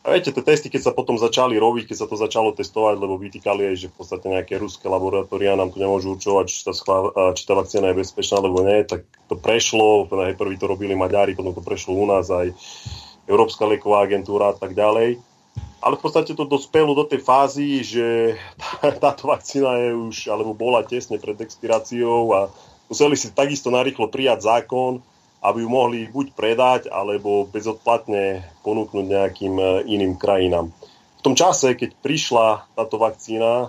A 0.05 0.13
viete, 0.13 0.35
tie 0.35 0.45
testy, 0.45 0.69
keď 0.69 0.91
sa 0.91 0.93
potom 0.93 1.17
začali 1.17 1.57
robiť, 1.57 1.89
keď 1.89 1.97
sa 1.97 2.11
to 2.11 2.19
začalo 2.19 2.53
testovať, 2.53 3.01
lebo 3.01 3.17
vytýkali 3.17 3.73
aj, 3.73 3.77
že 3.79 3.89
v 3.89 3.97
podstate 3.97 4.27
nejaké 4.29 4.61
ruské 4.61 4.85
laboratória 4.91 5.57
nám 5.57 5.73
tu 5.73 5.81
nemôžu 5.81 6.19
určovať, 6.19 6.45
či 6.51 6.61
tá, 6.61 6.77
schvál, 6.77 7.15
či 7.33 7.49
tá 7.49 7.57
vakcína 7.57 7.95
je 7.95 8.05
bezpečná 8.05 8.37
alebo 8.43 8.61
nie, 8.67 8.85
tak 8.85 9.09
to 9.31 9.39
prešlo, 9.39 10.05
najprv 10.11 10.61
to 10.61 10.67
robili 10.69 10.93
Maďari, 10.93 11.33
potom 11.33 11.57
to 11.57 11.65
prešlo 11.65 11.97
u 11.97 12.05
nás 12.05 12.29
aj 12.29 12.53
Európska 13.31 13.65
lieková 13.65 14.05
agentúra 14.05 14.53
a 14.53 14.57
tak 14.59 14.77
ďalej. 14.77 15.23
Ale 15.81 15.95
v 15.97 16.03
podstate 16.05 16.37
to 16.37 16.45
dospelo 16.45 16.93
do 16.93 17.09
tej 17.09 17.25
fázy, 17.25 17.81
že 17.81 18.37
táto 19.05 19.31
vakcína 19.31 19.89
je 19.89 19.91
už, 19.97 20.17
alebo 20.29 20.53
bola 20.53 20.85
tesne 20.85 21.17
pred 21.17 21.39
expiráciou 21.41 22.35
a 22.37 22.41
museli 22.95 23.19
si 23.19 23.35
takisto 23.35 23.75
narýchlo 23.75 24.07
prijať 24.07 24.47
zákon, 24.47 25.03
aby 25.43 25.67
ju 25.67 25.69
mohli 25.69 26.07
buď 26.07 26.27
predať, 26.39 26.83
alebo 26.95 27.51
bezodplatne 27.51 28.47
ponúknuť 28.63 29.05
nejakým 29.11 29.55
e, 29.59 29.65
iným 29.91 30.15
krajinám. 30.15 30.71
V 31.19 31.23
tom 31.27 31.35
čase, 31.35 31.75
keď 31.75 31.91
prišla 31.99 32.71
táto 32.79 32.97
vakcína 33.03 33.67
e, 33.67 33.69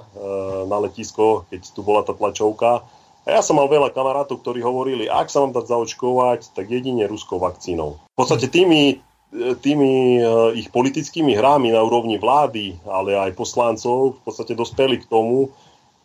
na 0.70 0.78
letisko, 0.86 1.50
keď 1.50 1.62
tu 1.74 1.82
bola 1.82 2.06
tá 2.06 2.14
tlačovka, 2.14 2.86
a 3.26 3.28
ja 3.34 3.42
som 3.42 3.58
mal 3.58 3.66
veľa 3.66 3.90
kamarátov, 3.90 4.46
ktorí 4.46 4.62
hovorili, 4.62 5.10
ak 5.10 5.34
sa 5.34 5.42
mám 5.42 5.58
dať 5.58 5.66
zaočkovať, 5.66 6.54
tak 6.54 6.70
jedine 6.70 7.10
ruskou 7.10 7.42
vakcínou. 7.42 7.98
V 8.14 8.18
podstate 8.22 8.48
tými, 8.48 9.02
e, 9.34 9.58
tými 9.58 10.22
ich 10.56 10.70
politickými 10.70 11.34
hrami 11.34 11.74
na 11.74 11.82
úrovni 11.82 12.22
vlády, 12.22 12.78
ale 12.86 13.18
aj 13.18 13.34
poslancov 13.34 14.22
v 14.22 14.32
podstate 14.32 14.54
dospeli 14.54 15.02
k 15.02 15.10
tomu, 15.10 15.50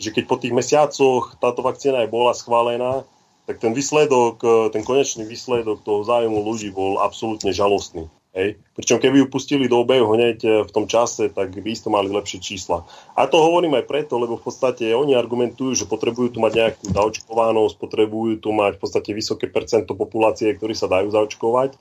že 0.01 0.11
keď 0.17 0.25
po 0.25 0.41
tých 0.41 0.57
mesiacoch 0.57 1.37
táto 1.37 1.61
vakcína 1.61 2.03
aj 2.03 2.09
bola 2.09 2.33
schválená, 2.33 3.05
tak 3.45 3.61
ten 3.61 3.77
výsledok, 3.77 4.41
e, 4.41 4.49
ten 4.73 4.81
konečný 4.81 5.29
výsledok 5.29 5.85
toho 5.85 6.01
zájmu 6.01 6.41
ľudí 6.41 6.73
bol 6.73 7.05
absolútne 7.05 7.53
žalostný. 7.53 8.09
Hej. 8.31 8.63
Pričom 8.79 9.03
keby 9.03 9.21
ju 9.21 9.27
pustili 9.27 9.67
do 9.67 9.83
obehu 9.83 10.07
hneď 10.15 10.39
e, 10.47 10.49
v 10.63 10.71
tom 10.71 10.87
čase, 10.87 11.35
tak 11.35 11.51
by 11.51 11.67
isto 11.67 11.91
mali 11.91 12.09
lepšie 12.09 12.39
čísla. 12.39 12.87
A 13.19 13.27
to 13.27 13.43
hovorím 13.43 13.75
aj 13.75 13.91
preto, 13.91 14.23
lebo 14.23 14.39
v 14.39 14.47
podstate 14.47 14.95
oni 14.95 15.19
argumentujú, 15.19 15.75
že 15.75 15.91
potrebujú 15.91 16.33
tu 16.33 16.39
mať 16.39 16.53
nejakú 16.55 16.85
zaočkovanosť, 16.95 17.75
potrebujú 17.77 18.39
tu 18.39 18.55
mať 18.55 18.79
v 18.79 18.81
podstate 18.81 19.11
vysoké 19.13 19.51
percento 19.51 19.99
populácie, 19.99 20.55
ktorí 20.55 20.79
sa 20.79 20.87
dajú 20.87 21.11
zaočkovať. 21.11 21.75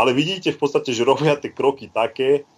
Ale 0.00 0.16
vidíte 0.16 0.56
v 0.56 0.60
podstate, 0.64 0.96
že 0.96 1.04
robia 1.04 1.36
tie 1.36 1.52
kroky 1.52 1.92
také, 1.92 2.48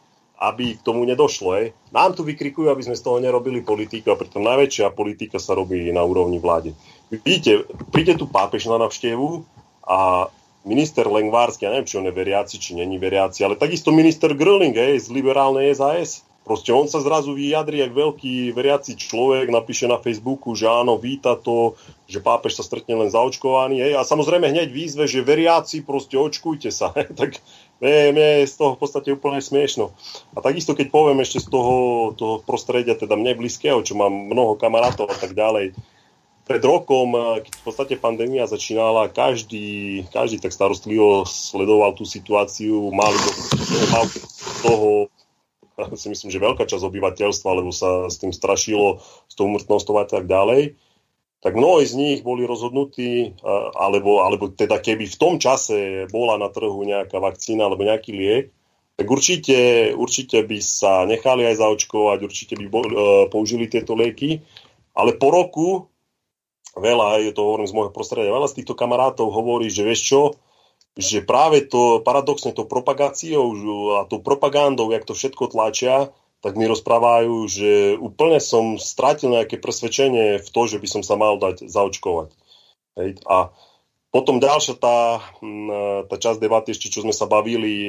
aby 0.42 0.74
k 0.74 0.82
tomu 0.82 1.06
nedošlo. 1.06 1.54
Hej. 1.54 1.70
Nám 1.94 2.18
tu 2.18 2.26
vykrikujú, 2.26 2.66
aby 2.66 2.82
sme 2.82 2.98
z 2.98 3.04
toho 3.06 3.22
nerobili 3.22 3.62
politiku 3.62 4.10
a 4.10 4.18
preto 4.18 4.42
najväčšia 4.42 4.90
politika 4.90 5.38
sa 5.38 5.54
robí 5.54 5.94
na 5.94 6.02
úrovni 6.02 6.42
vlády. 6.42 6.74
Vidíte, 7.14 7.70
príde 7.94 8.18
tu 8.18 8.26
pápež 8.26 8.66
na 8.66 8.82
navštevu 8.82 9.46
a 9.86 10.26
minister 10.66 11.06
Lengvársky, 11.06 11.66
ja 11.66 11.70
neviem, 11.70 11.86
či 11.86 11.98
on 11.98 12.06
je 12.10 12.14
veriaci, 12.14 12.54
či 12.58 12.74
není 12.74 12.98
veriaci, 12.98 13.46
ale 13.46 13.54
takisto 13.54 13.94
minister 13.94 14.34
Gröling 14.34 14.74
hej, 14.74 14.98
z 14.98 15.08
liberálnej 15.14 15.74
SAS. 15.74 16.26
Proste 16.42 16.74
on 16.74 16.90
sa 16.90 16.98
zrazu 16.98 17.38
vyjadri, 17.38 17.78
jak 17.78 17.94
veľký 17.94 18.50
veriaci 18.50 18.98
človek, 18.98 19.46
napíše 19.46 19.86
na 19.86 20.02
Facebooku, 20.02 20.58
že 20.58 20.66
áno, 20.66 20.98
víta 20.98 21.38
to, 21.38 21.78
že 22.10 22.18
pápež 22.18 22.58
sa 22.58 22.66
stretne 22.66 22.98
len 22.98 23.06
zaočkovaný. 23.14 23.78
Hej, 23.78 23.94
a 23.94 24.02
samozrejme 24.02 24.50
hneď 24.50 24.74
výzve, 24.74 25.06
že 25.06 25.22
veriaci, 25.22 25.86
proste 25.86 26.18
očkujte 26.18 26.74
sa. 26.74 26.90
Hej, 26.98 27.14
tak 27.14 27.38
mne, 27.82 28.14
mne 28.14 28.28
je 28.46 28.50
z 28.50 28.54
toho 28.54 28.78
v 28.78 28.80
podstate 28.80 29.10
úplne 29.10 29.42
smiešno. 29.42 29.90
A 30.32 30.38
takisto, 30.38 30.78
keď 30.78 30.94
poviem 30.94 31.18
ešte 31.20 31.42
z 31.42 31.50
toho, 31.50 31.76
toho 32.14 32.38
prostredia, 32.46 32.94
teda 32.94 33.18
mne 33.18 33.34
blízkeho, 33.34 33.82
čo 33.82 33.98
mám 33.98 34.14
mnoho 34.14 34.54
kamarátov 34.54 35.10
a 35.10 35.16
tak 35.18 35.34
ďalej, 35.34 35.74
pred 36.42 36.62
rokom, 36.62 37.14
keď 37.42 37.52
v 37.54 37.62
podstate 37.62 37.94
pandémia 37.98 38.50
začínala, 38.50 39.10
každý, 39.10 40.02
každý 40.10 40.42
tak 40.42 40.50
starostlivo 40.50 41.22
sledoval 41.22 41.94
tú 41.94 42.02
situáciu, 42.02 42.90
mali 42.90 43.14
do 43.14 43.30
toho 44.62 44.90
si 45.96 46.06
myslím, 46.12 46.30
že 46.30 46.42
veľká 46.42 46.68
časť 46.68 46.84
obyvateľstva, 46.84 47.58
lebo 47.58 47.70
sa 47.72 48.06
s 48.06 48.20
tým 48.20 48.30
strašilo, 48.30 49.00
s 49.26 49.34
tou 49.34 49.48
umrtnosťou 49.48 49.96
a 49.98 50.06
tak 50.06 50.28
ďalej, 50.28 50.76
tak 51.42 51.58
mnohí 51.58 51.82
z 51.82 51.98
nich 51.98 52.18
boli 52.22 52.46
rozhodnutí, 52.46 53.34
alebo, 53.74 54.22
alebo 54.22 54.46
teda 54.54 54.78
keby 54.78 55.10
v 55.10 55.18
tom 55.18 55.34
čase 55.42 56.06
bola 56.06 56.38
na 56.38 56.46
trhu 56.46 56.86
nejaká 56.86 57.18
vakcína 57.18 57.66
alebo 57.66 57.82
nejaký 57.82 58.14
liek, 58.14 58.46
tak 58.94 59.10
určite, 59.10 59.90
určite 59.98 60.46
by 60.46 60.58
sa 60.62 61.02
nechali 61.02 61.42
aj 61.48 61.58
zaočkovať, 61.58 62.18
určite 62.22 62.54
by 62.54 62.66
bol, 62.70 62.86
e, 62.86 62.94
použili 63.32 63.66
tieto 63.66 63.98
lieky, 63.98 64.38
ale 64.94 65.18
po 65.18 65.34
roku 65.34 65.68
veľa, 66.78 67.24
je 67.26 67.32
to 67.34 67.42
hovorím 67.42 67.66
z 67.66 67.74
môjho 67.74 67.90
prostredia, 67.90 68.30
veľa 68.30 68.46
z 68.52 68.62
týchto 68.62 68.78
kamarátov 68.78 69.32
hovorí, 69.32 69.72
že 69.72 69.82
vieš 69.82 70.00
čo, 70.06 70.20
že 70.94 71.24
práve 71.24 71.64
to 71.66 72.04
paradoxne 72.04 72.52
to 72.52 72.68
propagáciou 72.68 73.50
a 73.96 74.04
tou 74.04 74.20
propagandou, 74.20 74.92
jak 74.92 75.08
to 75.08 75.16
všetko 75.16 75.50
tlačia, 75.50 76.12
tak 76.42 76.58
mi 76.58 76.66
rozprávajú, 76.66 77.46
že 77.46 77.94
úplne 78.02 78.42
som 78.42 78.74
strátil 78.74 79.30
nejaké 79.30 79.62
presvedčenie 79.62 80.42
v 80.42 80.48
to, 80.50 80.62
že 80.66 80.82
by 80.82 80.88
som 80.90 81.02
sa 81.06 81.14
mal 81.14 81.38
dať 81.38 81.70
zaočkovať. 81.70 82.34
Hej. 82.98 83.22
A 83.30 83.54
potom 84.12 84.42
ďalšia 84.42 84.76
tá, 84.76 85.24
tá 86.10 86.16
časť 86.18 86.42
debaty, 86.42 86.76
ešte 86.76 86.92
čo 86.92 87.00
sme 87.06 87.14
sa 87.16 87.24
bavili, 87.24 87.88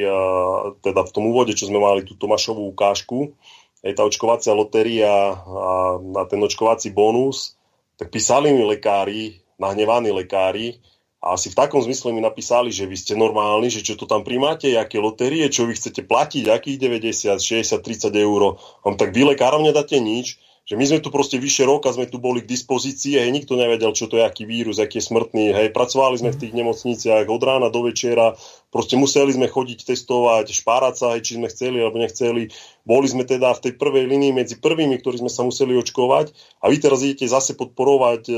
teda 0.80 1.02
v 1.04 1.12
tom 1.12 1.28
úvode, 1.28 1.58
čo 1.58 1.68
sme 1.68 1.82
mali 1.84 2.08
tú 2.08 2.16
Tomášovú 2.16 2.70
ukážku, 2.72 3.36
hej, 3.84 3.92
tá 3.98 4.08
očkovacia 4.08 4.56
lotéria 4.56 5.36
a, 5.36 6.00
a 6.00 6.22
ten 6.30 6.40
očkovací 6.40 6.96
bonus, 6.96 7.60
tak 8.00 8.14
písali 8.14 8.56
mi 8.56 8.64
lekári, 8.64 9.44
nahnevaní 9.60 10.16
lekári, 10.16 10.80
a 11.24 11.40
asi 11.40 11.48
v 11.48 11.56
takom 11.56 11.80
zmysle 11.80 12.12
mi 12.12 12.20
napísali, 12.20 12.68
že 12.68 12.84
vy 12.84 13.00
ste 13.00 13.16
normálni, 13.16 13.72
že 13.72 13.80
čo 13.80 13.96
to 13.96 14.04
tam 14.04 14.28
primáte, 14.28 14.68
aké 14.76 15.00
lotérie, 15.00 15.48
čo 15.48 15.64
vy 15.64 15.80
chcete 15.80 16.04
platiť, 16.04 16.52
akých 16.52 16.78
90, 16.84 17.40
60, 17.40 17.80
30 17.80 18.12
eur. 18.12 18.60
On 18.84 18.94
tak 19.00 19.16
vy 19.16 19.32
lekárom 19.32 19.64
nedáte 19.64 19.96
nič, 20.04 20.36
že 20.64 20.80
my 20.80 20.84
sme 20.84 21.00
tu 21.00 21.12
proste 21.12 21.40
vyše 21.40 21.64
roka, 21.68 21.92
sme 21.92 22.08
tu 22.08 22.24
boli 22.24 22.40
k 22.44 22.48
dispozícii, 22.48 23.20
hej, 23.20 23.32
nikto 23.32 23.60
nevedel, 23.60 23.92
čo 23.92 24.08
to 24.08 24.20
je, 24.20 24.24
aký 24.24 24.48
vírus, 24.48 24.80
aký 24.80 25.00
je 25.00 25.08
smrtný, 25.12 25.52
hej, 25.52 25.76
pracovali 25.76 26.16
sme 26.20 26.32
v 26.32 26.40
tých 26.40 26.54
nemocniciach 26.56 27.28
od 27.28 27.44
rána 27.44 27.68
do 27.68 27.84
večera, 27.84 28.36
proste 28.72 28.96
museli 28.96 29.36
sme 29.36 29.52
chodiť 29.52 29.80
testovať, 29.84 30.56
špárať 30.56 30.94
sa, 30.96 31.08
hej, 31.16 31.24
či 31.24 31.36
sme 31.36 31.52
chceli 31.52 31.84
alebo 31.84 32.00
nechceli. 32.00 32.48
Boli 32.84 33.08
sme 33.08 33.24
teda 33.24 33.56
v 33.56 33.64
tej 33.64 33.74
prvej 33.80 34.12
linii 34.12 34.36
medzi 34.36 34.60
prvými, 34.60 35.00
ktorí 35.00 35.24
sme 35.24 35.32
sa 35.32 35.48
museli 35.48 35.72
očkovať 35.80 36.36
a 36.60 36.68
vy 36.68 36.78
teraz 36.84 37.00
idete 37.00 37.24
zase 37.32 37.56
podporovať 37.56 38.28
e, 38.28 38.34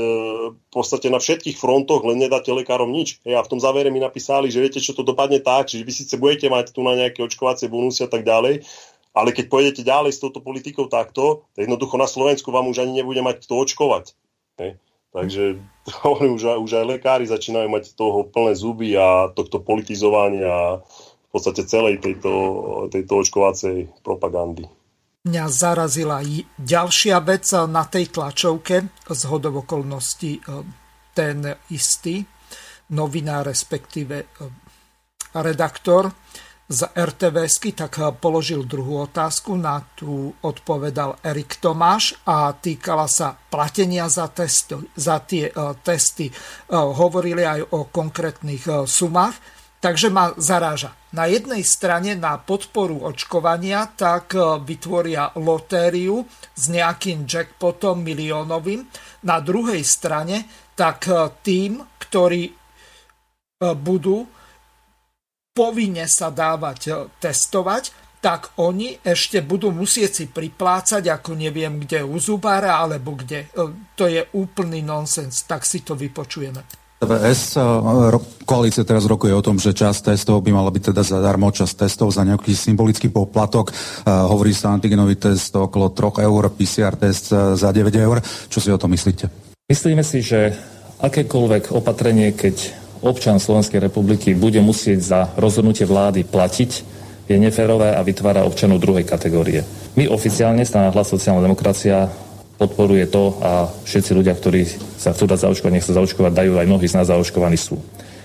v 0.54 0.68
podstate 0.70 1.10
na 1.10 1.18
všetkých 1.18 1.58
frontoch, 1.58 2.06
len 2.06 2.22
nedáte 2.22 2.54
lekárom 2.54 2.94
nič. 2.94 3.18
Hej, 3.26 3.34
a 3.38 3.42
v 3.42 3.50
tom 3.50 3.58
závere 3.58 3.90
mi 3.90 3.98
napísali, 3.98 4.46
že 4.46 4.62
viete, 4.62 4.78
čo 4.78 4.94
to 4.94 5.02
dopadne 5.02 5.42
tak, 5.42 5.66
že 5.66 5.82
vy 5.82 5.90
síce 5.90 6.14
budete 6.14 6.46
mať 6.46 6.70
tu 6.70 6.86
na 6.86 6.94
nejaké 6.94 7.26
očkovacie 7.26 7.66
bonusy 7.66 8.06
a 8.06 8.10
tak 8.10 8.22
ďalej, 8.22 8.62
ale 9.16 9.34
keď 9.34 9.50
pôjdete 9.50 9.82
ďalej 9.82 10.14
s 10.14 10.22
touto 10.22 10.38
politikou 10.38 10.86
takto, 10.86 11.50
tak 11.58 11.66
jednoducho 11.66 11.98
na 11.98 12.06
Slovensku 12.06 12.54
vám 12.54 12.70
už 12.70 12.86
ani 12.86 13.02
nebude 13.02 13.26
mať 13.26 13.42
kto 13.42 13.66
očkovať. 13.66 14.14
Hej. 14.62 14.78
Takže 15.16 15.56
hovorím, 16.04 16.36
už, 16.36 16.60
už 16.60 16.72
aj 16.76 16.86
lekári 16.86 17.24
začínajú 17.24 17.66
mať 17.72 17.96
toho 17.96 18.28
plné 18.28 18.52
zuby 18.52 18.92
a 18.94 19.32
tohto 19.32 19.64
politizovania 19.64 20.84
v 20.84 20.95
podstate 21.36 21.68
celej 21.68 22.00
tejto, 22.00 22.32
tejto 22.88 23.12
očkovacej 23.20 23.92
propagandy. 24.00 24.64
Mňa 25.26 25.44
zarazila 25.50 26.22
i 26.22 26.46
ďalšia 26.54 27.18
vec 27.20 27.50
na 27.66 27.82
tej 27.84 28.14
tlačovke, 28.14 28.76
z 29.10 29.22
hodov 29.26 29.66
okolností 29.66 30.38
e, 30.38 30.40
ten 31.10 31.42
istý 31.74 32.22
novinár, 32.94 33.50
respektíve 33.50 34.16
e, 34.22 34.26
redaktor, 35.34 36.14
z 36.66 36.82
RTVSky, 36.98 37.78
tak 37.78 37.98
eh, 37.98 38.10
položil 38.10 38.66
druhú 38.66 39.06
otázku, 39.06 39.54
na 39.54 39.82
tú 39.94 40.34
odpovedal 40.42 41.22
Erik 41.22 41.62
Tomáš 41.62 42.18
a 42.26 42.50
týkala 42.54 43.06
sa 43.06 43.38
platenia 43.38 44.10
za, 44.10 44.26
testo, 44.30 44.82
za 44.98 45.22
tie 45.22 45.48
testy. 45.82 46.28
Hovorili 46.70 47.46
aj 47.46 47.60
o 47.72 47.86
konkrétnych 47.88 48.66
sumách, 48.86 49.55
takže 49.80 50.08
ma 50.10 50.32
zaráža. 50.36 50.94
Na 51.12 51.24
jednej 51.26 51.64
strane 51.64 52.12
na 52.18 52.36
podporu 52.36 53.06
očkovania 53.08 53.88
tak 53.96 54.36
vytvoria 54.64 55.32
lotériu 55.40 56.28
s 56.52 56.68
nejakým 56.68 57.24
jackpotom 57.24 58.04
miliónovým. 58.04 58.84
Na 59.24 59.40
druhej 59.40 59.80
strane 59.80 60.44
tak 60.76 61.08
tým, 61.40 61.80
ktorí 61.96 62.52
budú 63.80 64.28
povinne 65.56 66.04
sa 66.04 66.28
dávať 66.28 66.80
e, 66.84 66.92
testovať, 67.16 68.04
tak 68.20 68.60
oni 68.60 69.00
ešte 69.00 69.40
budú 69.40 69.72
musieť 69.72 70.10
si 70.12 70.24
priplácať, 70.28 71.08
ako 71.08 71.32
neviem 71.32 71.80
kde 71.80 72.04
u 72.04 72.20
zubára, 72.20 72.76
alebo 72.76 73.16
kde. 73.16 73.48
E, 73.48 73.72
to 73.96 74.04
je 74.04 74.20
úplný 74.36 74.84
nonsens, 74.84 75.48
tak 75.48 75.64
si 75.64 75.80
to 75.80 75.96
vypočujeme. 75.96 76.60
TVS, 76.96 77.56
e, 77.56 77.62
koalícia 78.48 78.86
teraz 78.86 79.04
rokuje 79.04 79.36
o 79.36 79.44
tom, 79.44 79.60
že 79.60 79.76
časť 79.76 80.12
testov 80.12 80.40
by 80.40 80.50
mala 80.54 80.72
byť 80.72 80.92
teda 80.92 81.02
zadarmo, 81.04 81.52
časť 81.52 81.84
testov 81.84 82.08
za 82.14 82.24
nejaký 82.24 82.56
symbolický 82.56 83.12
poplatok. 83.12 83.74
Hovorí 84.06 84.56
sa 84.56 84.72
antigenový 84.72 85.20
test 85.20 85.52
okolo 85.52 85.92
3 85.92 86.24
eur, 86.24 86.48
PCR 86.54 86.94
test 86.96 87.34
za 87.34 87.68
9 87.68 87.92
eur. 88.00 88.22
Čo 88.48 88.58
si 88.62 88.72
o 88.72 88.80
tom 88.80 88.94
myslíte? 88.96 89.28
Myslíme 89.66 90.06
si, 90.06 90.22
že 90.22 90.54
akékoľvek 91.02 91.74
opatrenie, 91.74 92.32
keď 92.32 92.86
občan 93.04 93.36
Slovenskej 93.36 93.82
republiky 93.82 94.32
bude 94.32 94.62
musieť 94.64 95.00
za 95.02 95.20
rozhodnutie 95.36 95.84
vlády 95.84 96.24
platiť, 96.24 96.70
je 97.26 97.36
neférové 97.36 97.92
a 97.92 98.00
vytvára 98.06 98.46
občanov 98.46 98.78
druhej 98.78 99.02
kategórie. 99.02 99.66
My 99.98 100.06
oficiálne, 100.06 100.62
strana 100.62 100.94
hlas 100.94 101.10
sociálna 101.10 101.42
demokracia, 101.42 102.06
podporuje 102.56 103.04
to 103.08 103.36
a 103.40 103.68
všetci 103.84 104.10
ľudia, 104.16 104.32
ktorí 104.32 104.64
sa 104.96 105.12
chcú 105.12 105.28
dať 105.28 105.48
zaočkovať, 105.48 105.72
nech 105.72 105.86
sa 105.86 105.96
zaočkovať, 105.96 106.32
dajú 106.32 106.52
aj 106.56 106.66
mnohí 106.68 106.86
z 106.88 106.96
nás 106.96 107.08
zaočkovaní 107.12 107.60
sú. 107.60 107.76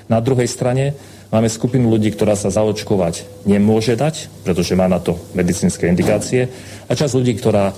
Na 0.07 0.23
druhej 0.23 0.47
strane 0.47 0.95
máme 1.31 1.47
skupinu 1.47 1.91
ľudí, 1.91 2.11
ktorá 2.11 2.35
sa 2.35 2.51
zaočkovať 2.51 3.47
nemôže 3.47 3.95
dať, 3.95 4.27
pretože 4.43 4.75
má 4.75 4.87
na 4.87 4.99
to 4.99 5.19
medicínske 5.35 5.87
indikácie 5.87 6.51
a 6.87 6.91
časť 6.95 7.15
ľudí, 7.15 7.35
ktorá 7.39 7.75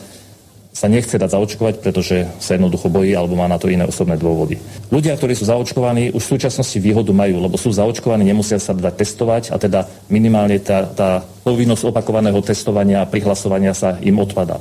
sa 0.74 0.90
nechce 0.90 1.22
dať 1.22 1.38
zaočkovať, 1.38 1.86
pretože 1.86 2.26
sa 2.42 2.58
jednoducho 2.58 2.90
bojí 2.90 3.14
alebo 3.14 3.38
má 3.38 3.46
na 3.46 3.62
to 3.62 3.70
iné 3.70 3.86
osobné 3.86 4.18
dôvody. 4.18 4.58
Ľudia, 4.90 5.14
ktorí 5.14 5.38
sú 5.38 5.46
zaočkovaní, 5.46 6.10
už 6.18 6.26
v 6.26 6.32
súčasnosti 6.34 6.82
výhodu 6.82 7.14
majú, 7.14 7.46
lebo 7.46 7.62
sú 7.62 7.70
zaočkovaní, 7.70 8.26
nemusia 8.26 8.58
sa 8.58 8.74
dať 8.74 8.94
testovať 8.98 9.44
a 9.54 9.62
teda 9.62 9.86
minimálne 10.10 10.58
tá, 10.58 10.90
tá 10.90 11.10
povinnosť 11.46 11.94
opakovaného 11.94 12.42
testovania 12.42 13.06
a 13.06 13.10
prihlasovania 13.10 13.78
sa 13.78 14.02
im 14.02 14.18
odpadá. 14.18 14.58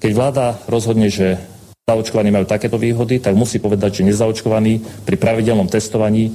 Keď 0.00 0.10
vláda 0.12 0.60
rozhodne, 0.68 1.08
že 1.08 1.40
zaočkovaní 1.86 2.34
majú 2.34 2.44
takéto 2.50 2.76
výhody, 2.76 3.22
tak 3.22 3.38
musí 3.38 3.62
povedať, 3.62 4.02
že 4.02 4.06
nezaočkovaní 4.10 5.04
pri 5.06 5.16
pravidelnom 5.16 5.70
testovaní 5.70 6.34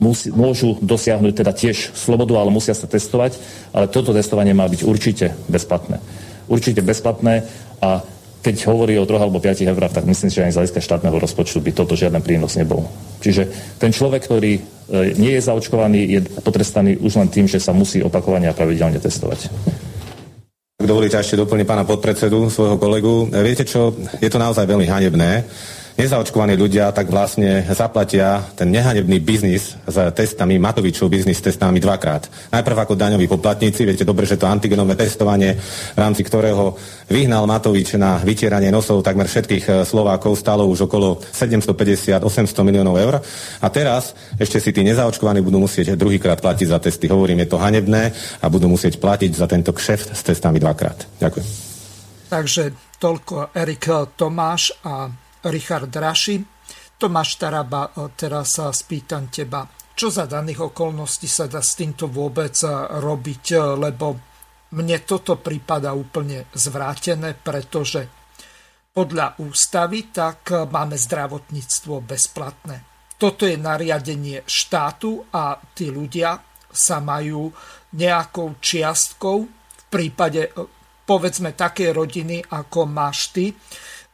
musí, 0.00 0.32
môžu 0.32 0.80
dosiahnuť 0.82 1.32
teda 1.44 1.52
tiež 1.54 1.94
slobodu, 1.94 2.34
ale 2.40 2.50
musia 2.50 2.74
sa 2.74 2.90
testovať, 2.90 3.38
ale 3.70 3.86
toto 3.86 4.10
testovanie 4.16 4.56
má 4.56 4.66
byť 4.66 4.80
určite 4.82 5.36
bezplatné. 5.46 6.00
Určite 6.50 6.82
bezplatné 6.82 7.46
a 7.78 8.02
keď 8.44 8.68
hovorí 8.68 9.00
o 9.00 9.08
3 9.08 9.24
alebo 9.24 9.40
5 9.40 9.64
eurách, 9.64 9.96
tak 9.96 10.04
myslím, 10.04 10.28
že 10.28 10.44
aj 10.44 10.52
z 10.52 10.58
hľadiska 10.60 10.80
štátneho 10.84 11.16
rozpočtu 11.16 11.64
by 11.64 11.72
toto 11.72 11.96
žiaden 11.96 12.20
prínos 12.20 12.60
nebol. 12.60 12.84
Čiže 13.24 13.48
ten 13.80 13.88
človek, 13.88 14.28
ktorý 14.28 14.52
e, 14.56 14.60
nie 15.16 15.32
je 15.32 15.46
zaočkovaný, 15.48 16.00
je 16.12 16.20
potrestaný 16.44 17.00
už 17.00 17.24
len 17.24 17.32
tým, 17.32 17.48
že 17.48 17.56
sa 17.56 17.72
musí 17.72 18.04
opakovane 18.04 18.44
a 18.44 18.52
pravidelne 18.52 19.00
testovať. 19.00 19.48
Ak 20.84 20.92
dovolíte, 20.92 21.16
ešte 21.16 21.40
doplniť 21.40 21.64
pána 21.64 21.88
podpredsedu, 21.88 22.52
svojho 22.52 22.76
kolegu. 22.76 23.24
Viete 23.32 23.64
čo, 23.64 23.96
je 24.20 24.28
to 24.28 24.36
naozaj 24.36 24.68
veľmi 24.68 24.84
hanebné, 24.84 25.40
nezaočkovaní 25.94 26.58
ľudia 26.58 26.90
tak 26.90 27.06
vlastne 27.06 27.62
zaplatia 27.70 28.42
ten 28.58 28.70
nehanebný 28.70 29.22
biznis 29.22 29.78
s 29.86 29.96
testami, 30.10 30.58
Matovičov 30.58 31.06
biznis 31.06 31.38
s 31.38 31.46
testami 31.50 31.78
dvakrát. 31.78 32.26
Najprv 32.50 32.76
ako 32.82 32.94
daňoví 32.98 33.30
poplatníci, 33.30 33.86
viete 33.86 34.02
dobre, 34.02 34.26
že 34.26 34.34
to 34.34 34.50
antigenové 34.50 34.98
testovanie, 34.98 35.54
v 35.94 35.98
rámci 35.98 36.26
ktorého 36.26 36.74
vyhnal 37.06 37.46
Matovič 37.46 37.94
na 37.94 38.18
vytieranie 38.18 38.74
nosov 38.74 39.06
takmer 39.06 39.30
všetkých 39.30 39.64
e, 39.64 39.72
Slovákov, 39.86 40.34
stálo 40.34 40.66
už 40.66 40.90
okolo 40.90 41.22
750-800 41.30 42.20
miliónov 42.66 42.98
eur. 42.98 43.14
A 43.62 43.66
teraz 43.70 44.18
ešte 44.34 44.58
si 44.58 44.74
tí 44.74 44.82
nezaočkovaní 44.82 45.44
budú 45.46 45.62
musieť 45.62 45.94
druhýkrát 45.94 46.42
platiť 46.42 46.66
za 46.74 46.78
testy. 46.82 47.06
Hovorím, 47.06 47.46
je 47.46 47.48
to 47.54 47.62
hanebné 47.62 48.10
a 48.42 48.46
budú 48.50 48.66
musieť 48.66 48.98
platiť 48.98 49.30
za 49.30 49.46
tento 49.46 49.70
kšeft 49.70 50.10
s 50.10 50.20
testami 50.26 50.58
dvakrát. 50.58 51.06
Ďakujem. 51.22 51.46
Takže 52.24 52.62
toľko 52.98 53.54
Erik 53.54 53.86
Tomáš 54.18 54.74
a 54.82 55.23
Richard 55.50 55.92
Raši. 55.92 56.40
Tomáš 56.94 57.36
Taraba, 57.36 57.90
e, 57.90 58.08
teraz 58.14 58.56
sa 58.56 58.70
spýtam 58.70 59.28
teba, 59.28 59.66
čo 59.94 60.08
za 60.08 60.24
daných 60.24 60.70
okolností 60.70 61.26
sa 61.26 61.50
dá 61.50 61.60
s 61.60 61.74
týmto 61.74 62.06
vôbec 62.08 62.54
e, 62.62 62.70
robiť, 63.02 63.44
e, 63.52 63.58
lebo 63.58 64.06
mne 64.74 64.98
toto 65.06 65.38
prípada 65.38 65.94
úplne 65.94 66.50
zvrátené, 66.54 67.34
pretože 67.38 68.08
podľa 68.94 69.42
ústavy 69.42 70.14
tak 70.14 70.70
máme 70.70 70.94
zdravotníctvo 70.94 71.94
bezplatné. 72.02 72.76
Toto 73.18 73.46
je 73.46 73.58
nariadenie 73.58 74.42
štátu 74.46 75.30
a 75.34 75.58
tí 75.74 75.90
ľudia 75.90 76.38
sa 76.70 76.98
majú 76.98 77.50
nejakou 77.94 78.58
čiastkou 78.58 79.38
v 79.46 79.84
prípade 79.86 80.50
povedzme 81.04 81.52
také 81.52 81.92
rodiny, 81.92 82.40
ako 82.40 82.88
máš 82.88 83.30
ty, 83.30 83.52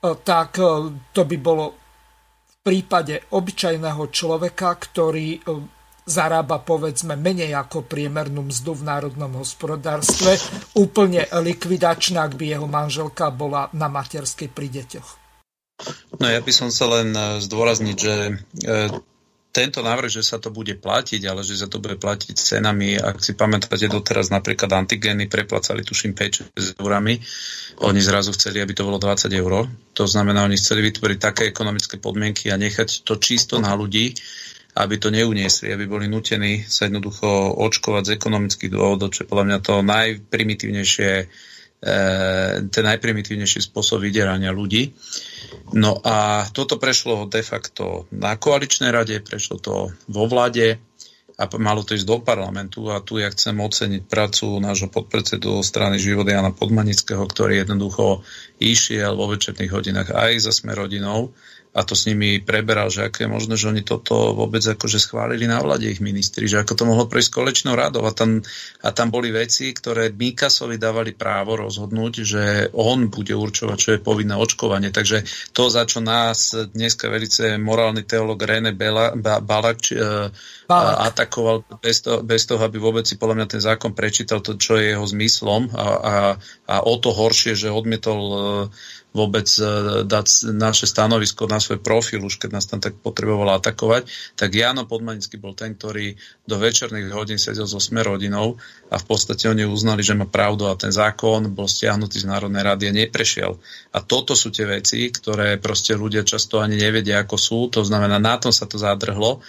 tak 0.00 0.50
e, 0.56 0.64
to 1.12 1.22
by 1.28 1.36
bolo 1.36 1.76
v 2.48 2.56
prípade 2.64 3.30
obyčajného 3.30 4.04
človeka, 4.08 4.72
ktorý 4.80 5.28
e, 5.36 5.40
zarába 6.08 6.64
povedzme 6.64 7.14
menej 7.14 7.54
ako 7.54 7.86
priemernú 7.86 8.48
mzdu 8.48 8.80
v 8.80 8.82
národnom 8.88 9.30
hospodárstve, 9.38 10.40
úplne 10.74 11.28
likvidačná, 11.28 12.26
ak 12.26 12.34
by 12.34 12.44
jeho 12.56 12.66
manželka 12.66 13.30
bola 13.30 13.70
na 13.76 13.86
materskej 13.86 14.48
pri 14.50 14.68
deťoch. 14.80 15.08
No 16.20 16.26
ja 16.28 16.40
by 16.42 16.52
som 16.52 16.68
sa 16.68 16.90
len 16.92 17.14
zdôrazniť, 17.16 17.96
že 17.96 18.14
tento 19.50 19.82
návrh, 19.82 20.10
že 20.10 20.22
sa 20.22 20.38
to 20.38 20.54
bude 20.54 20.78
platiť, 20.78 21.26
ale 21.26 21.42
že 21.42 21.58
sa 21.58 21.66
to 21.66 21.82
bude 21.82 21.98
platiť 21.98 22.38
cenami, 22.38 22.94
ak 22.94 23.18
si 23.18 23.34
pamätáte 23.34 23.90
doteraz 23.90 24.30
napríklad 24.30 24.70
antigény 24.70 25.26
preplácali 25.26 25.82
tuším 25.82 26.14
5 26.14 26.78
eurami, 26.78 27.18
oni 27.82 28.00
zrazu 28.00 28.30
chceli, 28.38 28.62
aby 28.62 28.70
to 28.78 28.86
bolo 28.86 29.02
20 29.02 29.26
eur. 29.34 29.66
To 29.98 30.04
znamená, 30.06 30.46
oni 30.46 30.54
chceli 30.54 30.86
vytvoriť 30.86 31.18
také 31.18 31.42
ekonomické 31.50 31.98
podmienky 31.98 32.54
a 32.54 32.60
nechať 32.60 33.02
to 33.02 33.18
čisto 33.18 33.58
na 33.58 33.74
ľudí, 33.74 34.14
aby 34.78 34.94
to 35.02 35.10
neuniesli, 35.10 35.74
aby 35.74 35.90
boli 35.90 36.06
nutení 36.06 36.62
sa 36.62 36.86
jednoducho 36.86 37.26
očkovať 37.58 38.02
z 38.06 38.14
ekonomických 38.14 38.70
dôvodov, 38.70 39.10
čo 39.10 39.26
je 39.26 39.30
podľa 39.34 39.46
mňa 39.50 39.58
to 39.66 39.74
najprimitívnejšie 39.82 41.10
ten 41.80 42.84
najprimitívnejší 42.84 43.64
spôsob 43.64 44.04
vydierania 44.04 44.52
ľudí. 44.52 44.92
No 45.72 45.96
a 46.04 46.44
toto 46.52 46.76
prešlo 46.76 47.24
de 47.24 47.40
facto 47.40 48.04
na 48.12 48.36
koaličnej 48.36 48.92
rade, 48.92 49.16
prešlo 49.24 49.56
to 49.56 49.74
vo 50.12 50.24
vláde 50.28 50.76
a 51.40 51.48
malo 51.56 51.80
to 51.80 51.96
ísť 51.96 52.04
do 52.04 52.20
parlamentu 52.20 52.92
a 52.92 53.00
tu 53.00 53.16
ja 53.16 53.32
chcem 53.32 53.56
oceniť 53.56 54.04
prácu 54.04 54.60
nášho 54.60 54.92
podpredsedu 54.92 55.64
strany 55.64 55.96
Život 55.96 56.28
Jana 56.28 56.52
Podmanického, 56.52 57.24
ktorý 57.24 57.64
jednoducho 57.64 58.20
išiel 58.60 59.16
vo 59.16 59.32
večerných 59.32 59.72
hodinách 59.72 60.08
aj 60.12 60.36
za 60.36 60.52
sme 60.52 60.76
rodinou 60.76 61.32
a 61.70 61.86
to 61.86 61.94
s 61.94 62.10
nimi 62.10 62.42
preberal, 62.42 62.90
že 62.90 63.06
aké 63.06 63.24
je 63.26 63.30
možné, 63.30 63.54
že 63.54 63.70
oni 63.70 63.86
toto 63.86 64.34
vôbec 64.34 64.58
akože 64.58 64.98
schválili 64.98 65.46
na 65.46 65.62
vlade 65.62 65.86
ich 65.86 66.02
ministri, 66.02 66.50
že 66.50 66.58
ako 66.58 66.74
to 66.74 66.82
mohlo 66.82 67.06
prejsť 67.06 67.30
kolečnou 67.30 67.78
radou. 67.78 68.02
A 68.02 68.10
tam, 68.10 68.42
a 68.82 68.90
tam 68.90 69.14
boli 69.14 69.30
veci, 69.30 69.70
ktoré 69.70 70.10
Mikasovi 70.10 70.82
dávali 70.82 71.14
právo 71.14 71.54
rozhodnúť, 71.62 72.12
že 72.26 72.44
on 72.74 73.06
bude 73.06 73.30
určovať, 73.38 73.76
čo 73.78 73.90
je 73.94 74.02
povinné 74.02 74.34
očkovanie. 74.34 74.90
Takže 74.90 75.22
to, 75.54 75.70
za 75.70 75.86
čo 75.86 76.02
nás 76.02 76.58
dneska 76.74 77.06
velice 77.06 77.54
morálny 77.54 78.02
teológ 78.02 78.42
René 78.42 78.74
Bela, 78.74 79.14
ba, 79.14 79.38
Balak, 79.38 79.78
či, 79.78 79.94
uh, 79.94 80.26
atakoval 81.06 81.62
bez 81.78 82.02
toho, 82.02 82.26
bez 82.26 82.50
toho, 82.50 82.66
aby 82.66 82.82
vôbec 82.82 83.06
si 83.06 83.14
podľa 83.14 83.42
mňa 83.42 83.46
ten 83.46 83.62
zákon 83.62 83.94
prečítal 83.94 84.42
to, 84.42 84.58
čo 84.58 84.74
je 84.74 84.90
jeho 84.90 85.06
zmyslom. 85.06 85.70
A, 85.70 85.86
a, 85.86 86.14
a 86.66 86.76
o 86.82 86.94
to 86.98 87.14
horšie, 87.14 87.54
že 87.54 87.70
odmietol 87.70 88.20
uh, 88.26 88.42
vôbec 89.10 89.46
e, 89.58 89.62
dať 90.06 90.54
naše 90.54 90.86
stanovisko 90.86 91.50
na 91.50 91.58
svoj 91.58 91.82
profil, 91.82 92.22
už 92.22 92.38
keď 92.38 92.50
nás 92.54 92.66
tam 92.70 92.78
tak 92.78 92.94
potrebovalo 93.02 93.58
atakovať, 93.58 94.06
tak 94.38 94.54
Jano 94.54 94.86
Podmanický 94.86 95.34
bol 95.34 95.58
ten, 95.58 95.74
ktorý 95.74 96.14
do 96.46 96.56
večerných 96.58 97.10
hodín 97.10 97.38
sedel 97.38 97.66
so 97.66 97.82
Smer 97.82 98.06
rodinou 98.06 98.58
a 98.86 98.96
v 98.98 99.04
podstate 99.06 99.50
oni 99.50 99.66
uznali, 99.66 100.06
že 100.06 100.14
má 100.14 100.30
pravdu 100.30 100.70
a 100.70 100.78
ten 100.78 100.94
zákon 100.94 101.50
bol 101.50 101.66
stiahnutý 101.66 102.22
z 102.22 102.30
Národnej 102.30 102.62
rady 102.62 102.84
a 102.90 102.96
neprešiel. 103.06 103.58
A 103.90 103.98
toto 103.98 104.38
sú 104.38 104.54
tie 104.54 104.66
veci, 104.66 105.10
ktoré 105.10 105.58
proste 105.58 105.98
ľudia 105.98 106.22
často 106.22 106.62
ani 106.62 106.78
nevedia, 106.78 107.26
ako 107.26 107.36
sú. 107.38 107.58
To 107.74 107.82
znamená, 107.82 108.22
na 108.22 108.38
tom 108.38 108.54
sa 108.54 108.70
to 108.70 108.78
zadrhlo. 108.78 109.42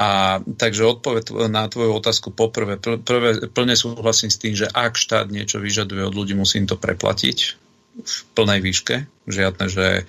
A 0.00 0.40
takže 0.40 0.88
odpoveď 0.88 1.52
na 1.52 1.68
tvoju 1.68 1.92
otázku 1.92 2.32
poprvé, 2.32 2.80
prvé, 2.80 3.52
plne 3.52 3.76
súhlasím 3.76 4.32
s 4.32 4.40
tým, 4.40 4.56
že 4.56 4.64
ak 4.64 4.96
štát 4.96 5.28
niečo 5.28 5.60
vyžaduje 5.60 6.00
od 6.00 6.16
ľudí, 6.16 6.32
musím 6.32 6.64
to 6.64 6.80
preplatiť 6.80 7.59
v 8.00 8.16
plnej 8.34 8.60
výške. 8.64 8.96
Žiadne, 9.30 9.66
že 9.70 9.86
e, 10.00 10.02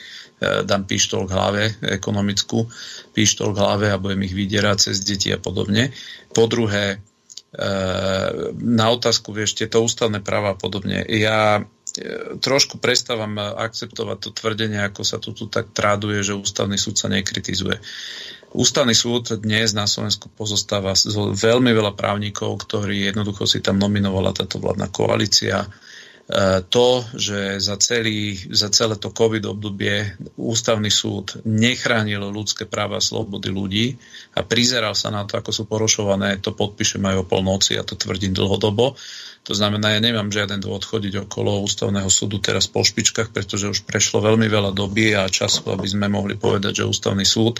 dám 0.65 0.87
pištol 0.89 1.29
k 1.29 1.35
hlave, 1.35 1.63
ekonomickú 1.83 2.65
pištol 3.13 3.53
k 3.53 3.61
hlave 3.61 3.87
a 3.91 4.01
budem 4.01 4.25
ich 4.25 4.33
vydierať 4.33 4.77
cez 4.91 5.03
deti 5.03 5.29
a 5.29 5.37
podobne. 5.37 5.93
Po 6.33 6.49
druhé, 6.49 6.97
e, 6.97 7.67
na 8.57 8.85
otázku, 8.89 9.35
vieš, 9.35 9.59
tieto 9.59 9.83
ústavné 9.83 10.23
práva 10.23 10.55
a 10.55 10.59
podobne. 10.59 11.05
Ja 11.05 11.61
e, 11.61 11.63
trošku 12.41 12.81
prestávam 12.81 13.37
akceptovať 13.37 14.17
to 14.17 14.29
tvrdenie, 14.33 14.81
ako 14.81 15.01
sa 15.05 15.21
tu, 15.21 15.35
tu 15.35 15.45
tak 15.51 15.75
tráduje, 15.75 16.25
že 16.25 16.33
ústavný 16.33 16.79
súd 16.79 16.97
sa 16.97 17.11
nekritizuje. 17.11 17.77
Ústavný 18.51 18.91
súd 18.91 19.39
dnes 19.39 19.71
na 19.71 19.87
Slovensku 19.87 20.27
pozostáva 20.27 20.91
z 20.91 21.15
veľmi 21.15 21.71
veľa 21.71 21.95
právnikov, 21.95 22.59
ktorí 22.67 23.07
jednoducho 23.07 23.47
si 23.47 23.63
tam 23.63 23.79
nominovala 23.79 24.35
táto 24.35 24.59
vládna 24.59 24.91
koalícia 24.91 25.71
to, 26.71 26.87
že 27.17 27.59
za, 27.59 27.75
celý, 27.75 28.39
za 28.55 28.71
celé 28.71 28.95
to 28.95 29.11
COVID 29.11 29.43
obdobie 29.51 30.15
ústavný 30.39 30.87
súd 30.87 31.43
nechránil 31.43 32.23
ľudské 32.31 32.63
práva 32.63 33.01
a 33.01 33.03
slobody 33.03 33.51
ľudí 33.51 33.99
a 34.37 34.45
prizeral 34.45 34.95
sa 34.95 35.11
na 35.11 35.27
to, 35.27 35.35
ako 35.35 35.51
sú 35.51 35.63
porušované, 35.67 36.39
to 36.39 36.55
podpíšem 36.55 37.03
aj 37.03 37.25
o 37.25 37.27
polnoci 37.27 37.75
a 37.75 37.83
to 37.83 37.99
tvrdím 37.99 38.31
dlhodobo. 38.31 38.95
To 39.49 39.57
znamená, 39.57 39.97
ja 39.97 39.99
nemám 39.99 40.29
žiaden 40.29 40.61
dôvod 40.61 40.85
chodiť 40.85 41.25
okolo 41.25 41.65
ústavného 41.65 42.07
súdu 42.13 42.37
teraz 42.37 42.69
po 42.69 42.85
špičkách, 42.85 43.33
pretože 43.33 43.73
už 43.73 43.89
prešlo 43.89 44.21
veľmi 44.21 44.45
veľa 44.45 44.71
doby 44.71 45.17
a 45.17 45.25
času, 45.25 45.65
aby 45.73 45.89
sme 45.89 46.05
mohli 46.07 46.37
povedať, 46.37 46.85
že 46.85 46.89
ústavný 46.89 47.25
súd 47.25 47.57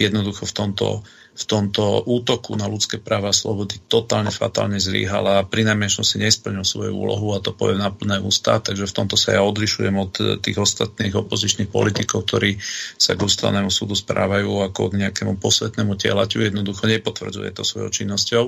jednoducho 0.00 0.48
v 0.48 0.56
tomto 0.56 1.04
v 1.38 1.44
tomto 1.46 2.02
útoku 2.10 2.58
na 2.58 2.66
ľudské 2.66 2.98
práva 2.98 3.30
a 3.30 3.36
slobody 3.36 3.78
totálne 3.86 4.34
fatálne 4.34 4.82
zlyhal 4.82 5.22
a 5.22 5.46
pri 5.46 5.62
najmenšom 5.70 6.02
si 6.02 6.18
nesplnil 6.18 6.66
svoju 6.66 6.90
úlohu 6.90 7.30
a 7.30 7.38
to 7.38 7.54
poviem 7.54 7.78
na 7.78 7.94
plné 7.94 8.18
ústa, 8.18 8.58
takže 8.58 8.90
v 8.90 8.96
tomto 8.98 9.14
sa 9.14 9.38
ja 9.38 9.46
odlišujem 9.46 9.94
od 9.94 10.42
tých 10.42 10.58
ostatných 10.58 11.14
opozičných 11.14 11.70
politikov, 11.70 12.26
ktorí 12.26 12.58
sa 12.98 13.14
k 13.14 13.22
ústavnému 13.22 13.70
súdu 13.70 13.94
správajú 13.94 14.66
ako 14.66 14.90
k 14.90 15.06
nejakému 15.06 15.38
posvetnému 15.38 15.94
telaťu, 15.94 16.42
jednoducho 16.42 16.90
nepotvrdzuje 16.90 17.54
to 17.54 17.62
svojou 17.62 17.90
činnosťou. 17.94 18.44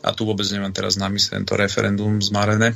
A 0.00 0.16
tu 0.16 0.24
vôbec 0.24 0.48
nemám 0.48 0.72
teraz 0.72 0.96
na 0.96 1.12
mysle 1.12 1.36
to 1.44 1.60
referendum 1.60 2.24
zmarené, 2.24 2.72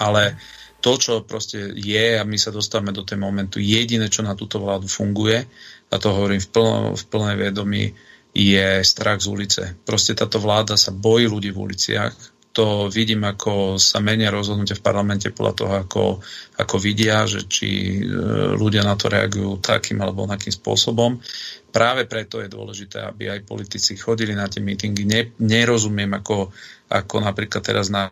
ale 0.00 0.40
to, 0.80 0.96
čo 0.96 1.20
proste 1.28 1.76
je, 1.76 2.16
a 2.16 2.24
my 2.24 2.40
sa 2.40 2.48
dostávame 2.48 2.96
do 2.96 3.04
tej 3.04 3.20
momentu, 3.20 3.60
jediné, 3.60 4.08
čo 4.08 4.24
na 4.24 4.32
túto 4.32 4.56
vládu 4.56 4.88
funguje, 4.88 5.44
a 5.92 5.94
to 6.00 6.08
hovorím 6.16 6.40
v, 6.40 6.48
plno, 6.48 6.96
v 6.96 7.04
plnej 7.04 7.36
vedomí, 7.36 7.92
je 8.30 8.84
strach 8.86 9.18
z 9.18 9.26
ulice. 9.26 9.62
Proste 9.82 10.14
táto 10.14 10.38
vláda 10.38 10.78
sa 10.78 10.94
bojí 10.94 11.26
ľudí 11.26 11.50
v 11.50 11.62
uliciach. 11.70 12.14
To 12.50 12.90
vidím, 12.90 13.22
ako 13.22 13.78
sa 13.78 14.02
menia 14.02 14.34
rozhodnutia 14.34 14.74
v 14.74 14.82
parlamente 14.82 15.30
podľa 15.30 15.54
toho, 15.54 15.72
ako, 15.86 16.04
ako 16.58 16.76
vidia, 16.82 17.22
že 17.22 17.46
či 17.46 18.02
e, 18.02 18.10
ľudia 18.58 18.82
na 18.82 18.98
to 18.98 19.06
reagujú 19.06 19.62
takým 19.62 20.02
alebo 20.02 20.26
onakým 20.26 20.50
spôsobom. 20.50 21.22
Práve 21.70 22.10
preto 22.10 22.42
je 22.42 22.50
dôležité, 22.50 23.06
aby 23.06 23.30
aj 23.30 23.46
politici 23.46 23.94
chodili 23.94 24.34
na 24.34 24.50
tie 24.50 24.58
mítingy. 24.58 25.06
Ne, 25.06 25.30
nerozumiem, 25.38 26.10
ako, 26.10 26.50
ako 26.90 27.16
napríklad 27.22 27.62
teraz 27.62 27.86
na 27.86 28.10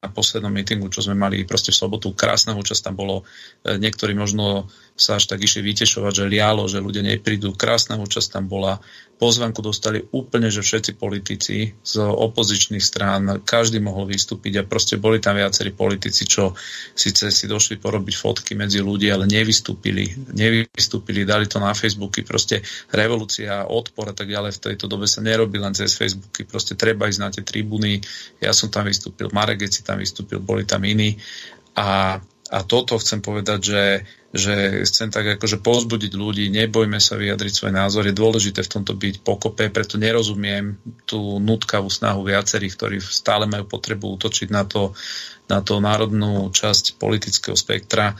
na 0.00 0.08
poslednom 0.08 0.48
mítingu, 0.48 0.88
čo 0.88 1.04
sme 1.04 1.12
mali 1.12 1.44
proste 1.44 1.76
v 1.76 1.80
sobotu, 1.84 2.16
krásna 2.16 2.56
účasť 2.56 2.88
tam 2.88 2.96
bolo. 2.96 3.28
E, 3.60 3.76
niektorí 3.76 4.16
možno 4.16 4.72
sa 4.96 5.16
až 5.16 5.32
tak 5.32 5.40
išli 5.40 5.64
vytešovať, 5.64 6.12
že 6.12 6.30
lialo, 6.30 6.68
že 6.68 6.84
ľudia 6.84 7.00
neprídu. 7.00 7.56
Krásna 7.56 7.96
účasť 7.96 8.36
tam 8.36 8.44
bola. 8.46 8.76
Pozvanku 9.20 9.60
dostali 9.60 10.00
úplne, 10.16 10.48
že 10.48 10.64
všetci 10.64 10.96
politici 10.96 11.76
z 11.76 11.94
opozičných 12.00 12.80
strán, 12.80 13.44
každý 13.44 13.76
mohol 13.76 14.08
vystúpiť 14.08 14.64
a 14.64 14.68
proste 14.68 14.96
boli 14.96 15.20
tam 15.20 15.36
viacerí 15.36 15.76
politici, 15.76 16.24
čo 16.24 16.56
síce 16.96 17.28
si 17.28 17.44
došli 17.44 17.76
porobiť 17.76 18.14
fotky 18.16 18.56
medzi 18.56 18.80
ľudí, 18.80 19.12
ale 19.12 19.28
nevystúpili, 19.28 20.08
nevystúpili, 20.32 21.28
dali 21.28 21.44
to 21.44 21.60
na 21.60 21.76
Facebooky, 21.76 22.24
proste 22.24 22.64
revolúcia, 22.96 23.68
odpor 23.68 24.08
a 24.08 24.16
tak 24.16 24.32
ďalej 24.32 24.56
v 24.56 24.62
tejto 24.72 24.88
dobe 24.88 25.04
sa 25.04 25.20
nerobí 25.20 25.60
len 25.60 25.76
cez 25.76 26.00
Facebooky, 26.00 26.48
proste 26.48 26.72
treba 26.72 27.04
ísť 27.04 27.20
na 27.20 27.28
tie 27.28 27.44
tribúny, 27.44 28.00
ja 28.40 28.56
som 28.56 28.72
tam 28.72 28.88
vystúpil, 28.88 29.28
Marek 29.36 29.68
si 29.68 29.84
tam 29.84 30.00
vystúpil, 30.00 30.40
boli 30.40 30.64
tam 30.64 30.80
iní. 30.80 31.20
A 31.76 32.16
a 32.50 32.66
toto 32.66 32.98
chcem 32.98 33.22
povedať, 33.22 33.60
že, 33.62 33.82
že 34.30 34.86
chcem 34.86 35.10
tak 35.10 35.38
akože 35.38 35.58
pozbudiť 35.58 36.12
ľudí, 36.14 36.54
nebojme 36.54 37.02
sa 37.02 37.18
vyjadriť 37.18 37.50
svoj 37.50 37.72
názor, 37.74 38.06
je 38.06 38.14
dôležité 38.14 38.62
v 38.62 38.72
tomto 38.78 38.94
byť 38.94 39.26
pokope, 39.26 39.66
preto 39.74 39.98
nerozumiem 39.98 40.78
tú 41.02 41.42
nutkavú 41.42 41.90
snahu 41.90 42.22
viacerých, 42.22 42.74
ktorí 42.78 42.96
stále 43.02 43.50
majú 43.50 43.66
potrebu 43.66 44.06
útočiť 44.14 44.48
na 44.54 44.62
to, 44.62 44.94
na 45.50 45.58
to 45.66 45.82
národnú 45.82 46.46
časť 46.54 46.94
politického 46.94 47.58
spektra, 47.58 48.14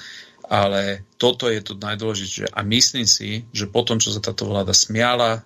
ale 0.50 1.06
toto 1.14 1.46
je 1.46 1.62
to 1.62 1.78
najdôležitejšie. 1.78 2.50
A 2.50 2.66
myslím 2.66 3.06
si, 3.06 3.46
že 3.54 3.70
potom, 3.70 4.02
čo 4.02 4.10
sa 4.10 4.18
táto 4.18 4.50
vláda 4.50 4.74
smiala 4.74 5.38
e, 5.38 5.40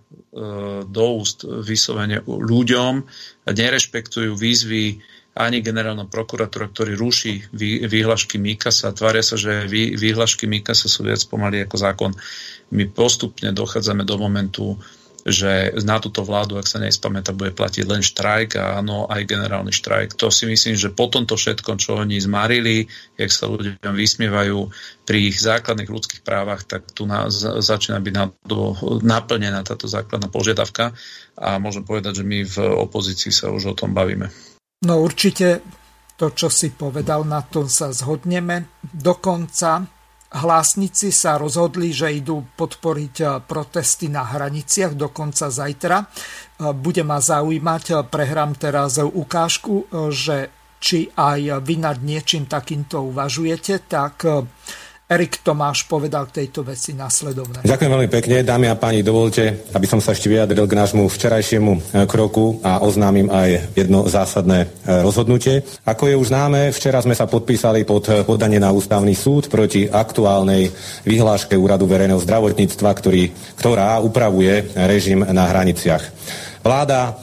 do 0.88 1.04
úst 1.20 1.44
vyslovene 1.44 2.24
ľuďom, 2.24 3.04
nerešpektujú 3.44 4.32
výzvy 4.32 5.04
ani 5.34 5.58
generálna 5.66 6.06
prokuratúra, 6.06 6.70
ktorý 6.70 6.94
ruší 6.94 7.50
výhľašky 7.90 8.38
Mikasa. 8.38 8.94
Tvária 8.94 9.22
sa, 9.26 9.34
že 9.34 9.66
výhľašky 9.98 10.46
Mikasa 10.46 10.86
sú 10.86 11.02
viac 11.02 11.18
pomaly 11.26 11.66
ako 11.66 11.76
zákon. 11.76 12.12
My 12.70 12.86
postupne 12.86 13.50
dochádzame 13.50 14.06
do 14.06 14.14
momentu, 14.14 14.78
že 15.24 15.72
na 15.88 15.96
túto 15.98 16.20
vládu, 16.20 16.60
ak 16.60 16.68
sa 16.68 16.76
nespamätá, 16.76 17.32
bude 17.32 17.50
platiť 17.56 17.84
len 17.88 18.04
štrajk 18.04 18.60
a 18.60 18.78
áno, 18.78 19.08
aj 19.08 19.24
generálny 19.24 19.72
štrajk. 19.72 20.20
To 20.20 20.28
si 20.28 20.44
myslím, 20.44 20.76
že 20.76 20.92
po 20.92 21.08
tomto 21.08 21.34
všetkom, 21.40 21.80
čo 21.80 21.96
oni 21.96 22.20
zmarili, 22.20 22.84
jak 23.16 23.32
sa 23.32 23.48
ľuďom 23.48 23.96
vysmievajú 23.96 24.68
pri 25.08 25.18
ich 25.32 25.40
základných 25.40 25.88
ľudských 25.88 26.22
právach, 26.22 26.68
tak 26.68 26.92
tu 26.92 27.08
na, 27.08 27.32
začína 27.58 28.04
byť 28.04 28.14
na, 28.14 28.30
do, 28.44 28.76
naplnená 29.00 29.64
táto 29.64 29.88
základná 29.88 30.28
požiadavka 30.28 30.92
a 31.40 31.56
môžem 31.56 31.82
povedať, 31.88 32.20
že 32.20 32.24
my 32.28 32.44
v 32.44 32.56
opozícii 32.84 33.32
sa 33.32 33.48
už 33.48 33.72
o 33.72 33.74
tom 33.74 33.96
bavíme. 33.96 34.53
No 34.84 35.00
určite 35.00 35.64
to, 36.14 36.30
čo 36.30 36.52
si 36.52 36.70
povedal, 36.70 37.24
na 37.24 37.42
tom 37.42 37.66
sa 37.66 37.90
zhodneme. 37.90 38.68
Dokonca 38.84 39.88
hlásnici 40.34 41.14
sa 41.14 41.38
rozhodli, 41.38 41.94
že 41.94 42.10
idú 42.10 42.42
podporiť 42.58 43.14
eh, 43.22 43.28
protesty 43.46 44.10
na 44.10 44.26
hraniciach 44.26 44.98
dokonca 44.98 45.48
zajtra. 45.48 45.96
Eh, 46.02 46.74
bude 46.74 47.06
ma 47.06 47.22
zaujímať, 47.22 47.84
eh, 47.90 47.96
prehrám 48.02 48.58
teraz 48.58 48.98
ukážku, 48.98 49.86
že 50.10 50.50
či 50.84 51.08
aj 51.16 51.64
vy 51.64 51.80
nad 51.80 51.96
niečím 52.04 52.44
takýmto 52.44 53.08
uvažujete, 53.08 53.88
tak 53.88 54.20
Erik 55.04 55.44
Tomáš 55.44 55.84
povedal 55.84 56.24
k 56.32 56.40
tejto 56.40 56.64
veci 56.64 56.96
nasledovne. 56.96 57.60
Ďakujem 57.60 57.92
veľmi 57.92 58.08
pekne. 58.08 58.40
Dámy 58.40 58.72
a 58.72 58.76
páni, 58.80 59.04
dovolte, 59.04 59.68
aby 59.76 59.84
som 59.84 60.00
sa 60.00 60.16
ešte 60.16 60.32
vyjadril 60.32 60.64
k 60.64 60.80
nášmu 60.80 61.12
včerajšiemu 61.12 61.72
e, 61.76 61.80
kroku 62.08 62.64
a 62.64 62.80
oznámim 62.80 63.28
aj 63.28 63.76
jedno 63.76 64.08
zásadné 64.08 64.64
e, 64.64 64.66
rozhodnutie. 65.04 65.60
Ako 65.84 66.08
je 66.08 66.16
už 66.16 66.32
známe, 66.32 66.72
včera 66.72 67.04
sme 67.04 67.12
sa 67.12 67.28
podpísali 67.28 67.84
pod 67.84 68.08
e, 68.08 68.24
podanie 68.24 68.56
na 68.56 68.72
ústavný 68.72 69.12
súd 69.12 69.52
proti 69.52 69.84
aktuálnej 69.84 70.72
vyhláške 71.04 71.52
Úradu 71.52 71.84
verejného 71.84 72.24
zdravotníctva, 72.24 72.88
ktorý, 72.96 73.28
ktorá 73.60 74.00
upravuje 74.00 74.72
režim 74.88 75.20
na 75.20 75.52
hraniciach. 75.52 76.00
Vláda 76.64 77.20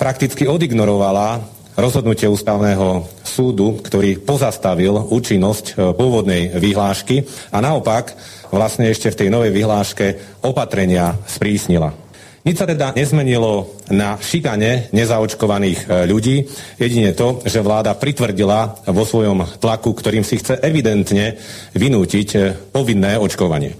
prakticky 0.00 0.48
odignorovala 0.48 1.57
rozhodnutie 1.78 2.26
ústavného 2.26 3.06
súdu, 3.22 3.78
ktorý 3.78 4.18
pozastavil 4.18 4.98
účinnosť 5.14 5.64
e, 5.64 5.72
pôvodnej 5.94 6.58
vyhlášky 6.58 7.22
a 7.54 7.62
naopak 7.62 8.18
vlastne 8.50 8.90
ešte 8.90 9.14
v 9.14 9.18
tej 9.24 9.28
novej 9.30 9.54
vyhláške 9.54 10.06
opatrenia 10.42 11.14
sprísnila. 11.30 11.94
Nič 12.42 12.58
sa 12.58 12.66
teda 12.66 12.96
nezmenilo 12.98 13.78
na 13.94 14.18
šikane 14.18 14.90
nezaočkovaných 14.90 15.86
e, 15.86 16.10
ľudí, 16.10 16.42
jedine 16.82 17.14
to, 17.14 17.46
že 17.46 17.62
vláda 17.62 17.94
pritvrdila 17.94 18.90
vo 18.90 19.06
svojom 19.06 19.62
tlaku, 19.62 19.94
ktorým 19.94 20.26
si 20.26 20.42
chce 20.42 20.58
evidentne 20.58 21.38
vynútiť 21.78 22.28
e, 22.34 22.38
povinné 22.74 23.14
očkovanie. 23.22 23.78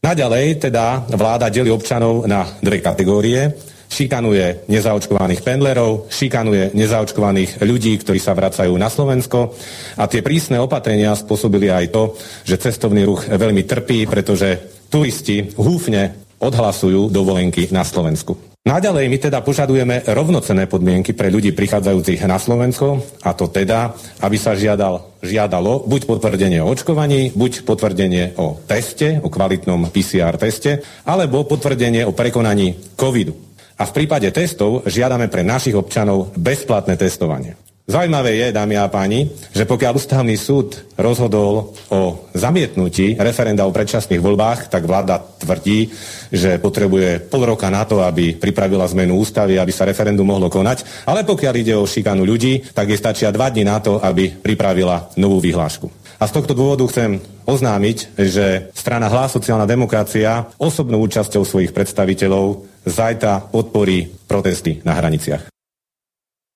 Naďalej 0.00 0.70
teda 0.70 1.12
vláda 1.12 1.52
delí 1.52 1.68
občanov 1.68 2.24
na 2.24 2.46
dve 2.62 2.78
kategórie 2.80 3.52
šikanuje 3.96 4.68
nezaočkovaných 4.68 5.40
pendlerov, 5.40 6.12
šikanuje 6.12 6.76
nezaočkovaných 6.76 7.64
ľudí, 7.64 7.96
ktorí 7.96 8.20
sa 8.20 8.36
vracajú 8.36 8.76
na 8.76 8.92
Slovensko 8.92 9.56
a 9.96 10.04
tie 10.04 10.20
prísne 10.20 10.60
opatrenia 10.60 11.16
spôsobili 11.16 11.72
aj 11.72 11.88
to, 11.88 12.12
že 12.44 12.60
cestovný 12.60 13.08
ruch 13.08 13.24
veľmi 13.24 13.64
trpí, 13.64 14.04
pretože 14.04 14.84
turisti 14.92 15.56
húfne 15.56 16.28
odhlasujú 16.36 17.08
dovolenky 17.08 17.72
na 17.72 17.80
Slovensku. 17.80 18.36
Naďalej 18.66 19.06
my 19.06 19.18
teda 19.22 19.46
požadujeme 19.46 20.02
rovnocené 20.10 20.66
podmienky 20.66 21.14
pre 21.14 21.30
ľudí 21.30 21.54
prichádzajúcich 21.54 22.26
na 22.26 22.34
Slovensko 22.34 22.98
a 23.22 23.30
to 23.30 23.46
teda, 23.46 23.94
aby 24.26 24.34
sa 24.34 24.58
žiadal, 24.58 25.22
žiadalo 25.22 25.86
buď 25.86 26.02
potvrdenie 26.10 26.58
o 26.58 26.74
očkovaní, 26.74 27.30
buď 27.30 27.62
potvrdenie 27.62 28.34
o 28.42 28.58
teste, 28.66 29.22
o 29.22 29.30
kvalitnom 29.30 29.86
PCR 29.94 30.34
teste, 30.34 30.82
alebo 31.06 31.46
potvrdenie 31.46 32.02
o 32.10 32.12
prekonaní 32.12 32.74
covidu. 32.98 33.45
A 33.76 33.84
v 33.84 33.94
prípade 33.94 34.32
testov 34.32 34.88
žiadame 34.88 35.28
pre 35.28 35.44
našich 35.44 35.76
občanov 35.76 36.32
bezplatné 36.32 36.96
testovanie. 36.96 37.60
Zaujímavé 37.86 38.34
je, 38.34 38.46
dámy 38.50 38.74
a 38.82 38.90
páni, 38.90 39.30
že 39.54 39.62
pokiaľ 39.62 39.94
ústavný 39.94 40.34
súd 40.34 40.90
rozhodol 40.98 41.70
o 41.86 42.26
zamietnutí 42.34 43.14
referenda 43.14 43.62
o 43.62 43.70
predčasných 43.70 44.18
voľbách, 44.18 44.66
tak 44.66 44.90
vláda 44.90 45.22
tvrdí, 45.22 45.94
že 46.34 46.58
potrebuje 46.58 47.30
pol 47.30 47.46
roka 47.46 47.70
na 47.70 47.86
to, 47.86 48.02
aby 48.02 48.34
pripravila 48.34 48.90
zmenu 48.90 49.22
ústavy, 49.22 49.54
aby 49.54 49.70
sa 49.70 49.86
referendum 49.86 50.26
mohlo 50.26 50.50
konať. 50.50 51.06
Ale 51.06 51.22
pokiaľ 51.22 51.54
ide 51.62 51.78
o 51.78 51.86
šikanu 51.86 52.26
ľudí, 52.26 52.74
tak 52.74 52.90
je 52.90 52.98
stačia 52.98 53.30
dva 53.30 53.54
dní 53.54 53.62
na 53.62 53.78
to, 53.78 54.02
aby 54.02 54.34
pripravila 54.34 55.14
novú 55.14 55.38
vyhlášku. 55.38 56.05
A 56.16 56.24
z 56.24 56.32
tohto 56.32 56.56
dôvodu 56.56 56.88
chcem 56.88 57.20
oznámiť, 57.44 58.16
že 58.16 58.72
strana 58.72 59.12
Hlas 59.12 59.36
sociálna 59.36 59.68
demokracia 59.68 60.48
osobnou 60.56 61.04
účasťou 61.04 61.44
svojich 61.44 61.76
predstaviteľov 61.76 62.64
zajtra 62.88 63.52
podporí 63.52 64.08
protesty 64.24 64.80
na 64.80 64.96
hraniciach. 64.96 65.52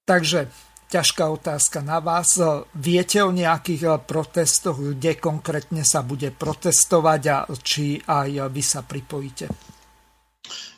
Takže 0.08 0.48
ťažká 0.88 1.28
otázka 1.28 1.84
na 1.84 2.00
vás. 2.00 2.40
Viete 2.72 3.20
o 3.20 3.30
nejakých 3.30 4.00
protestoch, 4.08 4.80
kde 4.80 5.20
konkrétne 5.20 5.84
sa 5.84 6.00
bude 6.02 6.32
protestovať 6.32 7.22
a 7.28 7.44
či 7.60 8.00
aj 8.00 8.50
vy 8.50 8.62
sa 8.64 8.80
pripojíte? 8.80 9.46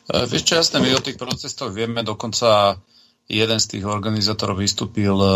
Vieš 0.03 0.43
čo, 0.43 0.59
jasné, 0.59 0.83
my 0.83 0.99
o 0.99 1.01
tých 1.01 1.15
protestoch 1.15 1.71
vieme, 1.71 2.03
dokonca 2.03 2.75
jeden 3.27 3.59
z 3.59 3.65
tých 3.77 3.85
organizátorov 3.87 4.59
vystúpil 4.59 5.15
eh, 5.15 5.31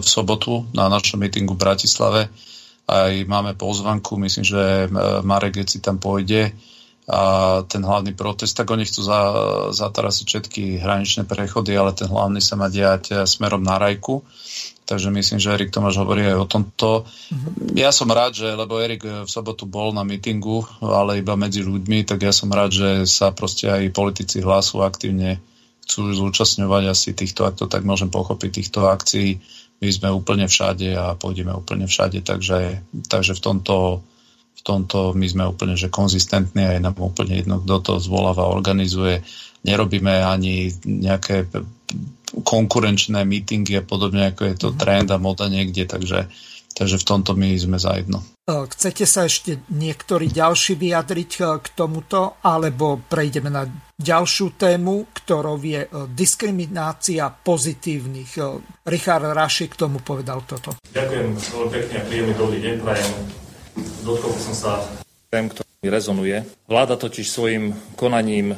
v 0.00 0.06
sobotu 0.06 0.66
na 0.74 0.90
našom 0.90 1.20
mítingu 1.22 1.54
v 1.54 1.62
Bratislave. 1.62 2.22
Aj 2.84 3.12
máme 3.24 3.56
pozvanku, 3.56 4.20
myslím, 4.20 4.44
že 4.44 4.92
Marek 5.24 5.56
si 5.64 5.80
tam 5.80 5.96
pôjde 5.96 6.52
a 7.04 7.60
ten 7.68 7.84
hlavný 7.84 8.16
protest, 8.16 8.56
tak 8.56 8.72
oni 8.72 8.88
chcú 8.88 9.04
za, 9.04 9.20
zatarasiť 9.76 10.24
všetky 10.24 10.62
hraničné 10.80 11.28
prechody, 11.28 11.76
ale 11.76 11.92
ten 11.92 12.08
hlavný 12.08 12.40
sa 12.40 12.56
má 12.56 12.72
diať 12.72 13.28
smerom 13.28 13.60
na 13.60 13.76
Rajku. 13.76 14.24
Takže 14.84 15.08
myslím, 15.08 15.40
že 15.40 15.52
Erik 15.52 15.72
Tomáš 15.72 15.96
hovorí 16.00 16.28
aj 16.28 16.36
o 16.36 16.48
tomto. 16.48 16.88
Mm-hmm. 17.04 17.76
Ja 17.76 17.88
som 17.88 18.08
rád, 18.08 18.36
že, 18.36 18.52
lebo 18.52 18.76
Erik 18.80 19.04
v 19.04 19.28
sobotu 19.28 19.64
bol 19.64 19.96
na 19.96 20.04
mítingu, 20.04 20.64
ale 20.80 21.24
iba 21.24 21.36
medzi 21.40 21.64
ľuďmi, 21.64 22.04
tak 22.04 22.24
ja 22.24 22.32
som 22.36 22.52
rád, 22.52 22.72
že 22.72 22.88
sa 23.08 23.32
proste 23.32 23.68
aj 23.68 23.96
politici 23.96 24.44
hlasu 24.44 24.84
aktívne 24.84 25.40
chcú 25.84 26.16
zúčastňovať 26.16 26.82
asi 26.88 27.12
týchto, 27.12 27.44
ak 27.44 27.60
to 27.60 27.68
tak 27.68 27.84
môžem 27.84 28.08
pochopiť, 28.08 28.50
týchto 28.64 28.88
akcií. 28.88 29.38
My 29.84 29.88
sme 29.92 30.08
úplne 30.08 30.48
všade 30.48 30.96
a 30.96 31.12
pôjdeme 31.12 31.52
úplne 31.52 31.84
všade, 31.84 32.24
takže, 32.24 32.80
takže 33.06 33.36
v 33.36 33.42
tomto 33.42 33.76
v 34.54 34.62
tomto 34.62 35.12
my 35.12 35.26
sme 35.26 35.44
úplne 35.50 35.74
že 35.74 35.92
konzistentní 35.92 36.62
a 36.64 36.78
je 36.78 36.80
nám 36.80 36.96
úplne 36.96 37.42
jedno, 37.42 37.60
kto 37.60 37.76
to 37.82 37.92
zvoláva, 38.00 38.48
organizuje. 38.48 39.20
Nerobíme 39.66 40.24
ani 40.24 40.70
nejaké 40.86 41.50
konkurenčné 42.42 43.22
mítingy 43.22 43.78
a 43.78 43.84
podobne, 43.86 44.30
ako 44.32 44.42
je 44.50 44.54
to 44.58 44.68
mhm. 44.72 44.78
trend 44.78 45.08
a 45.10 45.18
moda 45.18 45.46
niekde, 45.46 45.86
takže, 45.86 46.26
takže 46.74 46.96
v 46.98 47.04
tomto 47.04 47.38
my 47.38 47.54
sme 47.54 47.78
zajedno. 47.78 48.22
E, 48.44 48.66
chcete 48.74 49.04
sa 49.06 49.30
ešte 49.30 49.62
niektorý 49.70 50.30
ďalší 50.30 50.74
vyjadriť 50.74 51.30
e, 51.38 51.42
k 51.62 51.66
tomuto, 51.78 52.40
alebo 52.42 52.98
prejdeme 52.98 53.50
na 53.50 53.68
ďalšiu 53.94 54.58
tému, 54.58 55.10
ktorou 55.14 55.58
je 55.62 55.86
e, 55.86 55.88
diskriminácia 56.10 57.30
pozitívnych. 57.30 58.32
Richard 58.86 59.30
Raši 59.30 59.70
k 59.70 59.78
tomu 59.78 60.02
povedal 60.02 60.42
toto. 60.44 60.74
Ďakujem 60.90 61.28
veľmi 61.38 61.70
pekne 61.70 61.94
a 61.98 62.02
príjemný 62.06 62.34
dobrý 62.34 62.58
deň 62.58 62.74
prajem 62.82 63.44
dotkol 64.04 64.36
som 64.36 64.54
sa 64.54 64.72
tém, 65.32 65.50
ktorý 65.50 65.88
rezonuje. 65.88 66.36
Vláda 66.68 66.94
totiž 66.94 67.26
svojim 67.26 67.74
konaním 67.98 68.54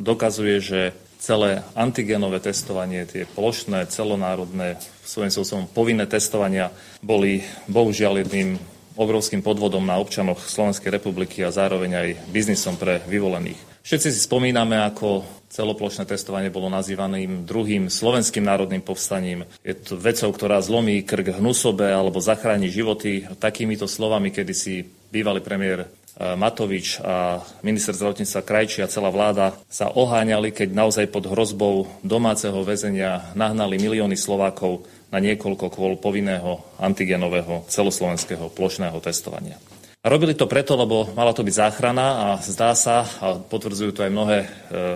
dokazuje, 0.00 0.58
že 0.58 0.80
celé 1.22 1.62
antigenové 1.76 2.42
testovanie, 2.42 3.06
tie 3.06 3.24
plošné, 3.28 3.86
celonárodné, 3.88 4.80
svojím 5.06 5.32
spôsobom 5.32 5.64
povinné 5.70 6.04
testovania 6.08 6.72
boli 7.00 7.46
bohužiaľ 7.70 8.26
jedným 8.26 8.58
obrovským 8.96 9.44
podvodom 9.44 9.84
na 9.84 10.00
občanoch 10.00 10.40
Slovenskej 10.40 10.88
republiky 10.88 11.44
a 11.44 11.52
zároveň 11.52 11.90
aj 11.92 12.08
biznisom 12.32 12.80
pre 12.80 13.04
vyvolených. 13.04 13.75
Všetci 13.86 14.08
si 14.10 14.26
spomíname, 14.26 14.82
ako 14.82 15.22
celoplošné 15.46 16.10
testovanie 16.10 16.50
bolo 16.50 16.66
nazývaným 16.66 17.46
druhým 17.46 17.86
slovenským 17.86 18.42
národným 18.42 18.82
povstaním. 18.82 19.46
Je 19.62 19.78
to 19.78 19.94
vecou, 19.94 20.34
ktorá 20.34 20.58
zlomí 20.58 21.06
krk 21.06 21.38
hnusobe 21.38 21.86
alebo 21.86 22.18
zachráni 22.18 22.66
životy. 22.66 23.30
Takýmito 23.38 23.86
slovami, 23.86 24.34
kedy 24.34 24.54
si 24.58 24.82
bývalý 25.14 25.38
premiér 25.38 25.86
e, 25.86 25.88
Matovič 26.18 26.98
a 26.98 27.46
minister 27.62 27.94
zdravotníctva 27.94 28.42
Krajči 28.42 28.82
a 28.82 28.90
celá 28.90 29.06
vláda 29.06 29.54
sa 29.70 29.86
oháňali, 29.94 30.50
keď 30.50 30.74
naozaj 30.74 31.06
pod 31.06 31.30
hrozbou 31.30 31.86
domáceho 32.02 32.58
väzenia 32.66 33.38
nahnali 33.38 33.78
milióny 33.78 34.18
Slovákov 34.18 34.82
na 35.14 35.22
niekoľko 35.22 35.70
kvôl 35.70 35.94
povinného 35.94 36.58
antigenového 36.82 37.62
celoslovenského 37.70 38.50
plošného 38.50 38.98
testovania. 38.98 39.62
Robili 40.06 40.38
to 40.38 40.46
preto, 40.46 40.78
lebo 40.78 41.10
mala 41.18 41.34
to 41.34 41.42
byť 41.42 41.66
záchrana 41.66 42.06
a 42.14 42.26
zdá 42.38 42.78
sa, 42.78 43.02
a 43.18 43.42
potvrdzujú 43.42 43.90
to 43.90 44.06
aj 44.06 44.14
mnohé 44.14 44.38
e, 44.38 44.48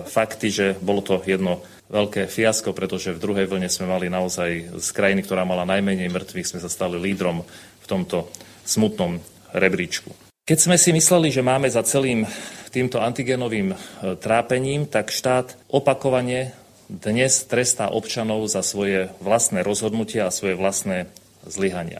fakty, 0.07 0.47
že 0.47 0.65
bolo 0.79 1.03
to 1.03 1.19
jedno 1.27 1.59
veľké 1.91 2.31
fiasko, 2.31 2.71
pretože 2.71 3.11
v 3.11 3.19
druhej 3.19 3.43
vlne 3.51 3.67
sme 3.67 3.91
mali 3.91 4.07
naozaj 4.07 4.79
z 4.79 4.89
krajiny, 4.95 5.27
ktorá 5.27 5.43
mala 5.43 5.67
najmenej 5.67 6.07
mŕtvych, 6.07 6.55
sme 6.55 6.63
sa 6.63 6.71
stali 6.71 6.95
lídrom 6.95 7.43
v 7.83 7.85
tomto 7.91 8.31
smutnom 8.63 9.19
rebríčku. 9.51 10.15
Keď 10.47 10.57
sme 10.63 10.79
si 10.79 10.95
mysleli, 10.95 11.27
že 11.27 11.43
máme 11.43 11.67
za 11.67 11.83
celým 11.83 12.23
týmto 12.71 13.03
antigenovým 13.03 13.75
e, 13.75 13.77
trápením, 14.15 14.87
tak 14.87 15.11
štát 15.11 15.59
opakovane 15.67 16.55
dnes 16.87 17.43
trestá 17.51 17.91
občanov 17.91 18.47
za 18.47 18.63
svoje 18.63 19.11
vlastné 19.19 19.59
rozhodnutia 19.59 20.31
a 20.31 20.31
svoje 20.31 20.55
vlastné 20.55 21.11
zlyhania. 21.43 21.99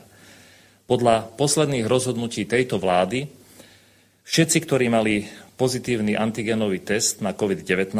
Podľa 0.86 1.34
posledných 1.38 1.86
rozhodnutí 1.86 2.44
tejto 2.44 2.82
vlády 2.82 3.30
všetci, 4.26 4.58
ktorí 4.66 4.86
mali 4.90 5.26
pozitívny 5.54 6.18
antigenový 6.18 6.82
test 6.82 7.22
na 7.22 7.30
COVID-19, 7.30 7.94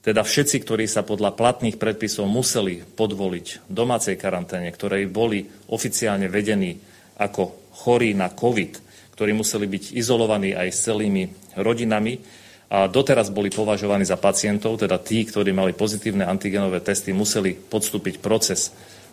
teda 0.00 0.24
všetci, 0.24 0.56
ktorí 0.64 0.88
sa 0.88 1.04
podľa 1.04 1.36
platných 1.36 1.76
predpisov 1.76 2.24
museli 2.24 2.80
podvoliť 2.80 3.68
domácej 3.68 4.16
karanténe, 4.16 4.72
ktorí 4.72 5.08
boli 5.08 5.44
oficiálne 5.68 6.28
vedení 6.28 6.80
ako 7.20 7.72
chorí 7.84 8.16
na 8.16 8.32
COVID, 8.32 8.72
ktorí 9.12 9.36
museli 9.36 9.68
byť 9.68 9.84
izolovaní 9.96 10.56
aj 10.56 10.68
s 10.72 10.88
celými 10.88 11.22
rodinami, 11.60 12.40
a 12.70 12.86
doteraz 12.86 13.34
boli 13.34 13.50
považovaní 13.50 14.06
za 14.06 14.14
pacientov, 14.14 14.78
teda 14.78 14.94
tí, 15.02 15.26
ktorí 15.26 15.50
mali 15.50 15.74
pozitívne 15.74 16.22
antigenové 16.22 16.78
testy, 16.78 17.10
museli 17.10 17.58
podstúpiť 17.58 18.22
proces 18.22 18.70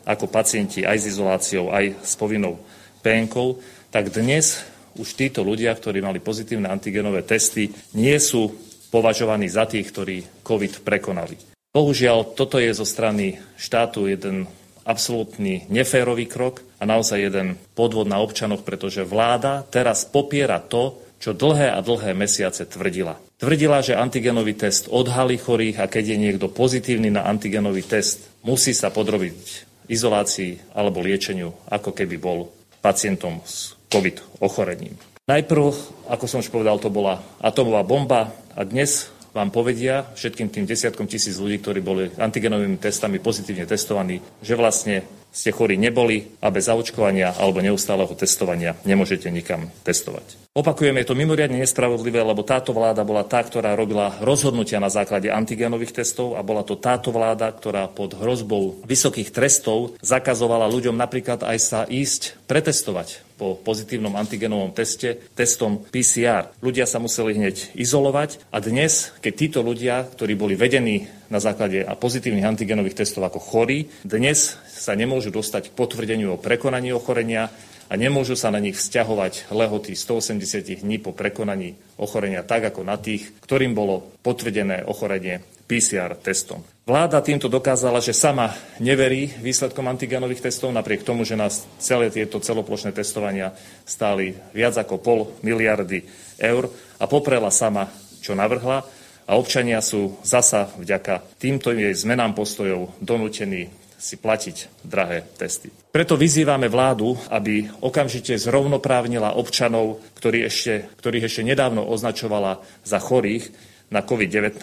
ako 0.08 0.32
pacienti 0.32 0.88
aj 0.88 0.98
s 1.04 1.06
izoláciou, 1.12 1.68
aj 1.76 2.00
s 2.00 2.16
povinnou 2.16 2.56
PNK, 3.04 3.60
tak 3.92 4.08
dnes 4.16 4.64
už 4.96 5.14
títo 5.14 5.44
ľudia, 5.44 5.76
ktorí 5.76 6.00
mali 6.00 6.24
pozitívne 6.24 6.72
antigenové 6.72 7.22
testy, 7.28 7.70
nie 7.94 8.16
sú 8.18 8.56
považovaní 8.90 9.52
za 9.52 9.68
tých, 9.68 9.92
ktorí 9.92 10.16
COVID 10.42 10.82
prekonali. 10.82 11.36
Bohužiaľ, 11.76 12.34
toto 12.34 12.58
je 12.58 12.72
zo 12.74 12.88
strany 12.88 13.38
štátu 13.60 14.10
jeden 14.10 14.50
absolútny 14.88 15.68
neférový 15.68 16.26
krok 16.26 16.64
a 16.80 16.88
naozaj 16.88 17.20
jeden 17.20 17.60
podvod 17.76 18.08
na 18.08 18.24
občanoch, 18.24 18.64
pretože 18.64 19.04
vláda 19.04 19.68
teraz 19.68 20.08
popiera 20.08 20.64
to, 20.64 20.96
čo 21.20 21.36
dlhé 21.36 21.74
a 21.76 21.84
dlhé 21.84 22.16
mesiace 22.16 22.64
tvrdila. 22.64 23.20
Tvrdila, 23.38 23.84
že 23.84 24.00
antigenový 24.00 24.56
test 24.58 24.88
odhalí 24.90 25.38
chorých 25.38 25.84
a 25.84 25.92
keď 25.92 26.16
je 26.16 26.18
niekto 26.18 26.48
pozitívny 26.50 27.14
na 27.14 27.28
antigenový 27.28 27.84
test, 27.86 28.26
musí 28.42 28.72
sa 28.72 28.90
podrobiť 28.90 29.67
izolácii 29.88 30.76
alebo 30.76 31.04
liečeniu, 31.04 31.56
ako 31.72 31.92
keby 31.96 32.16
bol 32.20 32.52
pacientom 32.80 33.42
s 33.44 33.76
COVID 33.88 34.44
ochorením. 34.44 34.96
Najprv, 35.28 35.66
ako 36.08 36.26
som 36.28 36.40
už 36.40 36.48
povedal, 36.48 36.80
to 36.80 36.88
bola 36.88 37.20
atomová 37.44 37.84
bomba 37.84 38.32
a 38.56 38.64
dnes 38.64 39.12
vám 39.36 39.52
povedia 39.52 40.08
všetkým 40.16 40.48
tým 40.50 40.66
desiatkom 40.66 41.06
tisíc 41.06 41.36
ľudí, 41.36 41.60
ktorí 41.60 41.80
boli 41.84 42.10
antigenovými 42.16 42.80
testami 42.80 43.20
pozitívne 43.20 43.68
testovaní, 43.68 44.24
že 44.40 44.56
vlastne 44.56 45.04
ste 45.38 45.54
chorí 45.54 45.78
neboli 45.78 46.34
a 46.42 46.50
bez 46.50 46.66
zaočkovania 46.66 47.38
alebo 47.38 47.62
neustáleho 47.62 48.10
testovania 48.18 48.74
nemôžete 48.90 49.30
nikam 49.30 49.70
testovať. 49.86 50.50
Opakujem, 50.58 50.98
je 50.98 51.06
to 51.06 51.14
mimoriadne 51.14 51.62
nespravodlivé, 51.62 52.18
lebo 52.26 52.42
táto 52.42 52.74
vláda 52.74 53.06
bola 53.06 53.22
tá, 53.22 53.46
ktorá 53.46 53.78
robila 53.78 54.18
rozhodnutia 54.26 54.82
na 54.82 54.90
základe 54.90 55.30
antigenových 55.30 56.02
testov 56.02 56.34
a 56.34 56.42
bola 56.42 56.66
to 56.66 56.74
táto 56.74 57.14
vláda, 57.14 57.54
ktorá 57.54 57.86
pod 57.86 58.18
hrozbou 58.18 58.82
vysokých 58.90 59.30
trestov 59.30 59.94
zakazovala 60.02 60.66
ľuďom 60.66 60.98
napríklad 60.98 61.46
aj 61.46 61.58
sa 61.62 61.80
ísť 61.86 62.42
pretestovať 62.50 63.22
po 63.38 63.54
pozitívnom 63.54 64.18
antigenovom 64.18 64.74
teste 64.74 65.22
testom 65.38 65.86
PCR. 65.94 66.50
Ľudia 66.58 66.90
sa 66.90 66.98
museli 66.98 67.38
hneď 67.38 67.78
izolovať 67.78 68.42
a 68.50 68.58
dnes, 68.58 69.14
keď 69.22 69.34
títo 69.38 69.60
ľudia, 69.62 70.10
ktorí 70.10 70.34
boli 70.34 70.58
vedení 70.58 71.06
na 71.30 71.38
základe 71.38 71.86
pozitívnych 71.86 72.50
antigenových 72.50 73.06
testov 73.06 73.30
ako 73.30 73.38
chorí, 73.38 73.94
dnes 74.02 74.58
sa 74.78 74.94
nemôžu 74.94 75.34
dostať 75.34 75.74
k 75.74 75.76
potvrdeniu 75.76 76.38
o 76.38 76.42
prekonaní 76.42 76.94
ochorenia 76.94 77.50
a 77.88 77.94
nemôžu 77.96 78.36
sa 78.36 78.52
na 78.52 78.62
nich 78.62 78.76
vzťahovať 78.78 79.50
lehoty 79.52 79.96
180 79.96 80.84
dní 80.84 81.02
po 81.02 81.16
prekonaní 81.16 81.76
ochorenia 81.98 82.46
tak 82.46 82.70
ako 82.72 82.86
na 82.86 83.00
tých, 83.00 83.32
ktorým 83.42 83.74
bolo 83.74 84.14
potvrdené 84.22 84.86
ochorenie 84.86 85.42
PCR 85.68 86.16
testom. 86.16 86.64
Vláda 86.88 87.20
týmto 87.20 87.52
dokázala, 87.52 88.00
že 88.00 88.16
sama 88.16 88.56
neverí 88.80 89.28
výsledkom 89.44 89.84
antigenových 89.92 90.48
testov, 90.48 90.72
napriek 90.72 91.04
tomu, 91.04 91.28
že 91.28 91.36
nás 91.36 91.68
celé 91.84 92.08
tieto 92.08 92.40
celoplošné 92.40 92.96
testovania 92.96 93.52
stáli 93.84 94.40
viac 94.56 94.80
ako 94.80 94.96
pol 94.96 95.20
miliardy 95.44 96.08
eur 96.40 96.72
a 96.96 97.06
poprela 97.12 97.52
sama, 97.52 97.92
čo 98.24 98.32
navrhla 98.32 98.88
a 99.28 99.32
občania 99.36 99.84
sú 99.84 100.16
zasa 100.24 100.72
vďaka 100.80 101.36
týmto 101.36 101.76
jej 101.76 101.92
zmenám 101.92 102.32
postojov 102.32 102.96
donútení 103.04 103.68
si 103.98 104.16
platiť 104.22 104.86
drahé 104.86 105.26
testy. 105.36 105.74
Preto 105.90 106.14
vyzývame 106.14 106.70
vládu, 106.70 107.18
aby 107.34 107.66
okamžite 107.82 108.38
zrovnoprávnila 108.38 109.34
občanov, 109.34 110.00
ktorí 110.16 110.46
ešte, 110.46 110.86
ktorých 111.02 111.26
ešte 111.26 111.44
nedávno 111.44 111.82
označovala 111.82 112.62
za 112.86 113.02
chorých 113.02 113.50
na 113.90 114.06
COVID-19 114.06 114.62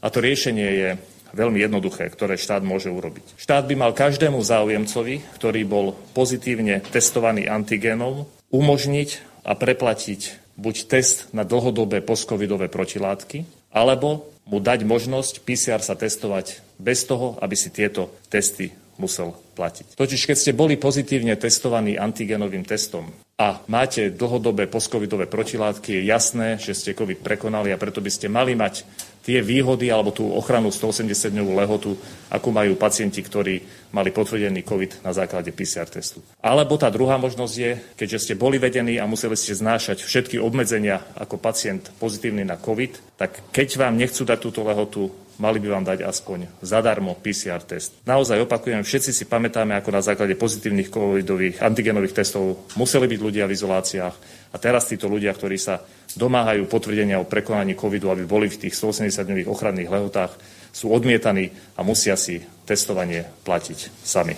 a 0.00 0.06
to 0.08 0.18
riešenie 0.24 0.68
je 0.72 0.88
veľmi 1.34 1.60
jednoduché, 1.60 2.08
ktoré 2.08 2.40
štát 2.40 2.64
môže 2.64 2.88
urobiť. 2.88 3.36
Štát 3.36 3.68
by 3.68 3.74
mal 3.76 3.92
každému 3.92 4.40
záujemcovi, 4.40 5.36
ktorý 5.36 5.60
bol 5.68 5.86
pozitívne 6.16 6.80
testovaný 6.88 7.50
antigénom, 7.50 8.24
umožniť 8.54 9.42
a 9.44 9.52
preplatiť 9.58 10.40
buď 10.54 10.74
test 10.86 11.28
na 11.34 11.42
dlhodobé 11.42 12.00
postcovidové 12.00 12.70
protilátky, 12.70 13.44
alebo 13.74 14.30
mu 14.46 14.62
dať 14.62 14.86
možnosť 14.86 15.42
PCR 15.42 15.82
sa 15.82 15.98
testovať 15.98 16.63
bez 16.78 17.06
toho, 17.06 17.38
aby 17.40 17.54
si 17.54 17.70
tieto 17.70 18.10
testy 18.26 18.72
musel 18.98 19.34
platiť. 19.54 19.98
Totiž 19.98 20.26
keď 20.26 20.36
ste 20.38 20.52
boli 20.54 20.78
pozitívne 20.78 21.34
testovaní 21.34 21.98
antigenovým 21.98 22.62
testom 22.62 23.10
a 23.34 23.58
máte 23.66 24.14
dlhodobé 24.14 24.70
postcovidové 24.70 25.26
protilátky, 25.26 25.98
je 25.98 26.02
jasné, 26.06 26.58
že 26.62 26.74
ste 26.74 26.94
COVID 26.94 27.22
prekonali 27.22 27.74
a 27.74 27.80
preto 27.80 27.98
by 27.98 28.10
ste 28.10 28.30
mali 28.30 28.54
mať 28.54 28.86
tie 29.24 29.40
výhody 29.40 29.88
alebo 29.88 30.12
tú 30.12 30.28
ochranu 30.30 30.68
180-dňovú 30.68 31.52
lehotu, 31.56 31.96
ako 32.28 32.48
majú 32.52 32.76
pacienti, 32.76 33.24
ktorí 33.24 33.88
mali 33.96 34.12
potvrdený 34.12 34.60
COVID 34.62 35.00
na 35.00 35.16
základe 35.16 35.48
PCR 35.50 35.88
testu. 35.88 36.20
Alebo 36.44 36.76
tá 36.76 36.92
druhá 36.92 37.16
možnosť 37.16 37.54
je, 37.56 37.72
keďže 37.96 38.20
ste 38.20 38.34
boli 38.36 38.60
vedení 38.60 39.00
a 39.00 39.08
museli 39.08 39.34
ste 39.34 39.56
znášať 39.56 40.04
všetky 40.04 40.36
obmedzenia 40.36 41.00
ako 41.16 41.40
pacient 41.40 41.88
pozitívny 41.96 42.44
na 42.44 42.60
COVID, 42.60 43.16
tak 43.16 43.40
keď 43.48 43.80
vám 43.80 43.96
nechcú 43.96 44.28
dať 44.28 44.38
túto 44.38 44.60
lehotu, 44.60 45.08
mali 45.38 45.58
by 45.58 45.68
vám 45.70 45.84
dať 45.84 46.06
aspoň 46.06 46.62
zadarmo 46.62 47.18
PCR 47.18 47.62
test. 47.62 47.98
Naozaj 48.06 48.44
opakujem, 48.46 48.82
všetci 48.86 49.10
si 49.10 49.24
pamätáme, 49.26 49.74
ako 49.74 49.90
na 49.90 50.02
základe 50.02 50.38
pozitívnych 50.38 50.90
covidových 50.90 51.62
antigenových 51.62 52.22
testov 52.22 52.68
museli 52.78 53.10
byť 53.10 53.20
ľudia 53.20 53.44
v 53.48 53.54
izoláciách 53.54 54.16
a 54.54 54.56
teraz 54.58 54.86
títo 54.86 55.10
ľudia, 55.10 55.34
ktorí 55.34 55.58
sa 55.58 55.82
domáhajú 56.14 56.70
potvrdenia 56.70 57.18
o 57.18 57.26
prekonaní 57.26 57.74
covidu, 57.74 58.10
aby 58.10 58.22
boli 58.22 58.46
v 58.46 58.66
tých 58.66 58.74
180-dňových 58.78 59.50
ochranných 59.50 59.90
lehotách, 59.90 60.32
sú 60.74 60.90
odmietaní 60.90 61.50
a 61.78 61.86
musia 61.86 62.14
si 62.14 62.42
testovanie 62.66 63.26
platiť 63.42 63.78
sami. 64.02 64.34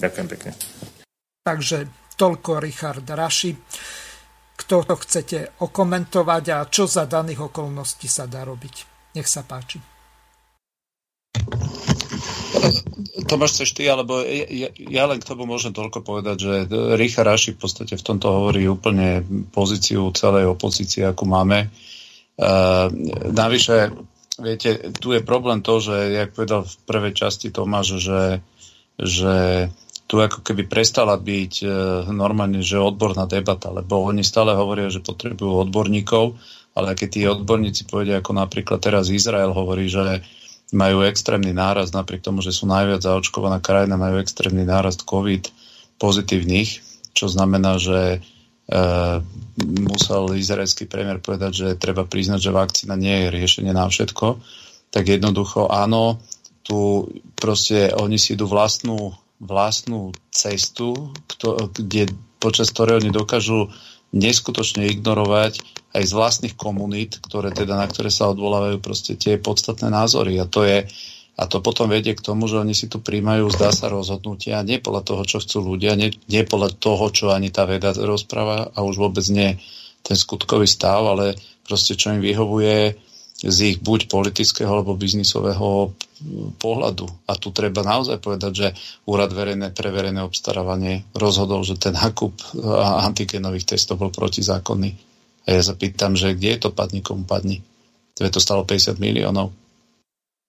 Ďakujem 0.00 0.28
pekne. 0.28 0.52
Takže 1.44 1.78
toľko 2.16 2.60
Richard 2.60 3.06
Raši. 3.08 3.52
Kto 4.58 4.84
to 4.84 4.96
chcete 4.98 5.62
okomentovať 5.62 6.44
a 6.50 6.66
čo 6.66 6.90
za 6.90 7.06
daných 7.06 7.48
okolností 7.48 8.10
sa 8.10 8.26
dá 8.26 8.42
robiť? 8.42 8.74
Nech 9.14 9.30
sa 9.30 9.46
páči. 9.46 9.97
Tomáš, 13.28 13.60
chceš 13.60 13.70
ty, 13.76 13.84
alebo 13.90 14.22
ja, 14.24 14.70
ja 14.72 15.04
len 15.06 15.18
k 15.20 15.28
tomu 15.28 15.44
môžem 15.44 15.74
toľko 15.74 16.00
povedať, 16.00 16.36
že 16.38 16.52
Richard 16.96 17.28
Raši 17.28 17.54
v 17.54 17.60
podstate 17.60 17.94
v 17.94 18.06
tomto 18.06 18.28
hovorí 18.30 18.64
úplne 18.66 19.22
pozíciu 19.52 20.08
celej 20.16 20.48
opozície, 20.48 21.04
akú 21.04 21.28
máme. 21.28 21.68
Uh, 22.38 22.88
navyše, 23.34 23.90
viete, 24.38 24.94
tu 24.96 25.10
je 25.12 25.20
problém 25.20 25.60
to, 25.60 25.82
že, 25.82 25.96
jak 26.14 26.30
povedal 26.32 26.62
v 26.64 26.74
prvej 26.86 27.12
časti 27.14 27.50
Tomáš, 27.50 27.98
že, 27.98 28.22
že 28.96 29.34
tu 30.08 30.16
ako 30.24 30.40
keby 30.40 30.64
prestala 30.64 31.20
byť 31.20 31.54
e, 31.60 31.66
normálne, 32.16 32.64
že 32.64 32.80
odborná 32.80 33.28
debata, 33.28 33.68
lebo 33.68 34.00
oni 34.08 34.24
stále 34.24 34.56
hovoria, 34.56 34.88
že 34.88 35.04
potrebujú 35.04 35.68
odborníkov, 35.68 36.32
ale 36.72 36.96
keď 36.96 37.08
tí 37.12 37.20
odborníci 37.28 37.84
povedia, 37.84 38.24
ako 38.24 38.32
napríklad 38.32 38.80
teraz 38.80 39.12
Izrael 39.12 39.52
hovorí, 39.52 39.92
že 39.92 40.24
majú 40.72 41.04
extrémny 41.04 41.56
nárast, 41.56 41.96
napriek 41.96 42.20
tomu, 42.20 42.44
že 42.44 42.52
sú 42.52 42.68
najviac 42.68 43.00
zaočkovaná 43.00 43.60
krajina, 43.64 43.96
majú 43.96 44.20
extrémny 44.20 44.68
nárast 44.68 45.04
COVID 45.04 45.48
pozitívnych, 45.96 46.84
čo 47.16 47.26
znamená, 47.26 47.80
že 47.80 48.20
e, 48.68 48.78
musel 49.88 50.36
izraelský 50.36 50.84
premiér 50.84 51.24
povedať, 51.24 51.52
že 51.52 51.68
treba 51.80 52.04
priznať, 52.04 52.40
že 52.44 52.52
vakcína 52.52 52.94
nie 53.00 53.26
je 53.26 53.32
riešenie 53.32 53.72
na 53.72 53.88
všetko, 53.88 54.38
tak 54.92 55.08
jednoducho 55.08 55.72
áno, 55.72 56.20
tu 56.60 57.08
proste 57.32 57.88
oni 57.96 58.20
si 58.20 58.36
idú 58.36 58.44
vlastnú 58.44 59.16
vlastnú 59.38 60.10
cestu, 60.34 61.14
kde, 61.78 62.10
počas 62.42 62.74
ktorej 62.74 63.02
oni 63.02 63.14
dokážu 63.14 63.70
neskutočne 64.12 64.88
ignorovať 64.88 65.60
aj 65.92 66.02
z 66.04 66.12
vlastných 66.12 66.54
komunít, 66.56 67.20
ktoré 67.20 67.52
teda, 67.52 67.76
na 67.76 67.86
ktoré 67.88 68.08
sa 68.08 68.28
odvolávajú 68.32 68.80
proste 68.80 69.16
tie 69.16 69.36
podstatné 69.40 69.88
názory. 69.88 70.36
A 70.40 70.48
to 70.48 70.64
je 70.64 70.88
a 71.38 71.46
to 71.46 71.62
potom 71.62 71.86
vedie 71.86 72.18
k 72.18 72.24
tomu, 72.24 72.50
že 72.50 72.58
oni 72.58 72.74
si 72.74 72.90
tu 72.90 72.98
príjmajú, 72.98 73.46
zdá 73.54 73.70
sa, 73.70 73.86
rozhodnutia 73.86 74.58
nie 74.66 74.82
podľa 74.82 75.02
toho, 75.06 75.22
čo 75.22 75.38
chcú 75.38 75.62
ľudia, 75.62 75.94
nie, 75.94 76.10
nie 76.26 76.42
podľa 76.42 76.74
toho, 76.74 77.14
čo 77.14 77.30
ani 77.30 77.54
tá 77.54 77.62
veda 77.62 77.94
rozpráva 77.94 78.74
a 78.74 78.82
už 78.82 78.98
vôbec 78.98 79.22
nie 79.30 79.54
ten 80.02 80.18
skutkový 80.18 80.66
stav, 80.66 81.06
ale 81.06 81.38
proste 81.62 81.94
čo 81.94 82.10
im 82.10 82.18
vyhovuje 82.18 82.98
z 83.38 83.58
ich 83.70 83.78
buď 83.78 84.10
politického 84.10 84.66
alebo 84.66 84.98
biznisového 84.98 85.94
pohľadu. 86.58 87.06
A 87.30 87.38
tu 87.38 87.54
treba 87.54 87.86
naozaj 87.86 88.18
povedať, 88.18 88.52
že 88.52 88.68
Úrad 89.06 89.30
verejné 89.30 89.70
pre 89.70 89.94
verejné 89.94 90.26
obstarávanie 90.26 91.06
rozhodol, 91.14 91.62
že 91.62 91.78
ten 91.78 91.94
nákup 91.94 92.58
antigenových 93.06 93.78
testov 93.78 94.02
bol 94.02 94.10
protizákonný. 94.10 94.90
A 95.46 95.54
ja 95.54 95.62
sa 95.62 95.78
pýtam, 95.78 96.18
že 96.18 96.34
kde 96.34 96.58
je 96.58 96.60
to 96.66 96.70
padni, 96.74 96.98
komu 96.98 97.22
padni. 97.22 97.62
To 98.18 98.42
stalo 98.42 98.66
50 98.66 98.98
miliónov. 98.98 99.54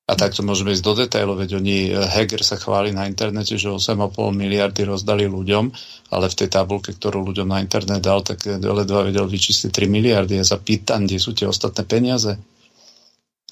A 0.09 0.17
takto 0.17 0.41
môžeme 0.41 0.73
ísť 0.73 0.81
do 0.81 0.97
detailov, 0.97 1.37
veď 1.37 1.61
oni, 1.61 1.93
Heger 1.93 2.41
sa 2.41 2.57
chváli 2.57 2.89
na 2.89 3.05
internete, 3.05 3.61
že 3.61 3.69
8,5 3.69 4.09
miliardy 4.33 4.81
rozdali 4.89 5.29
ľuďom, 5.29 5.69
ale 6.09 6.25
v 6.25 6.37
tej 6.41 6.49
tabulke, 6.49 6.97
ktorú 6.97 7.21
ľuďom 7.29 7.45
na 7.45 7.61
internet 7.61 8.01
dal, 8.01 8.25
tak 8.25 8.41
ledva 8.49 9.05
vedel 9.05 9.29
vyčísliť 9.29 9.69
3 9.69 9.85
miliardy. 9.85 10.41
Ja 10.41 10.49
sa 10.49 10.57
pýtam, 10.57 11.05
kde 11.05 11.21
sú 11.21 11.37
tie 11.37 11.45
ostatné 11.45 11.85
peniaze. 11.85 12.41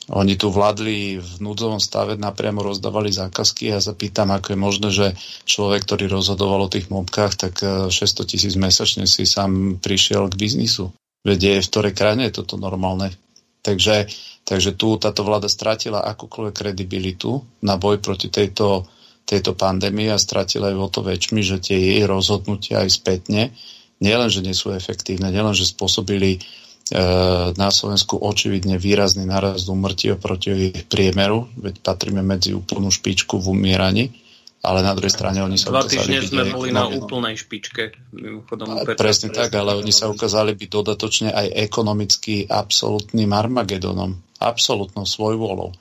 Oni 0.08 0.40
tu 0.40 0.48
vládli 0.48 1.20
v 1.20 1.32
núdzovom 1.44 1.84
stave, 1.84 2.16
napriamo 2.16 2.64
rozdávali 2.64 3.12
zákazky 3.12 3.68
a 3.68 3.78
ja 3.78 3.82
sa 3.84 3.92
pýtam, 3.92 4.32
ako 4.32 4.56
je 4.56 4.60
možné, 4.60 4.90
že 4.92 5.08
človek, 5.44 5.84
ktorý 5.84 6.08
rozhodoval 6.08 6.64
o 6.64 6.72
tých 6.72 6.88
mobkách, 6.88 7.34
tak 7.36 7.54
600 7.92 7.92
e, 7.92 8.24
tisíc 8.24 8.56
mesačne 8.56 9.04
si 9.04 9.28
sám 9.28 9.84
prišiel 9.84 10.32
k 10.32 10.40
biznisu. 10.40 10.96
Veď 11.28 11.40
je 11.44 11.56
v 11.60 11.70
ktorej 11.76 11.94
krajine 11.94 12.32
je 12.32 12.40
toto 12.40 12.56
normálne. 12.56 13.12
Takže, 13.60 14.08
takže 14.48 14.80
tu 14.80 14.96
táto 14.96 15.28
vláda 15.28 15.52
stratila 15.52 16.00
akúkoľvek 16.08 16.56
kredibilitu 16.56 17.44
na 17.68 17.76
boj 17.76 18.00
proti 18.00 18.32
tejto, 18.32 18.88
tejto 19.28 19.60
pandémii 19.60 20.08
a 20.08 20.16
stratila 20.16 20.72
ju 20.72 20.80
o 20.80 20.88
to 20.88 21.04
väčšmi, 21.04 21.44
že 21.44 21.60
tie 21.60 21.76
jej 21.76 22.08
rozhodnutia 22.08 22.80
aj 22.80 22.96
spätne 22.96 23.52
nielen, 24.00 24.30
že 24.30 24.46
nie 24.46 24.54
sú 24.54 24.74
efektívne, 24.74 25.34
nielen, 25.34 25.54
že 25.58 25.68
spôsobili 25.68 26.42
na 27.58 27.70
Slovensku 27.70 28.20
očividne 28.20 28.80
výrazný 28.80 29.28
nárast 29.28 29.68
úmrtí 29.68 30.14
oproti 30.14 30.72
priemeru, 30.88 31.50
veď 31.60 31.84
patríme 31.84 32.24
medzi 32.24 32.56
úplnú 32.56 32.88
špičku 32.92 33.40
v 33.42 33.52
umieraní, 33.52 34.06
ale 34.64 34.84
na 34.84 34.92
druhej 34.92 35.14
strane 35.14 35.40
oni 35.40 35.56
sa 35.56 35.72
Dva 35.72 35.88
týždne 35.88 36.24
sme 36.24 36.44
boli 36.52 36.76
na 36.76 36.90
úplnej 36.90 37.40
špičke. 37.40 37.96
Mimochodom, 38.12 38.84
presne 39.00 39.32
tak, 39.32 39.54
ale 39.56 39.78
oni 39.80 39.94
sa 39.96 40.12
ukázali 40.12 40.58
byť 40.58 40.70
dodatočne 40.70 41.30
aj 41.32 41.56
ekonomicky 41.56 42.50
absolútnym 42.50 43.32
armagedonom, 43.32 44.18
absolútnou 44.42 45.08
svojvolou, 45.08 45.72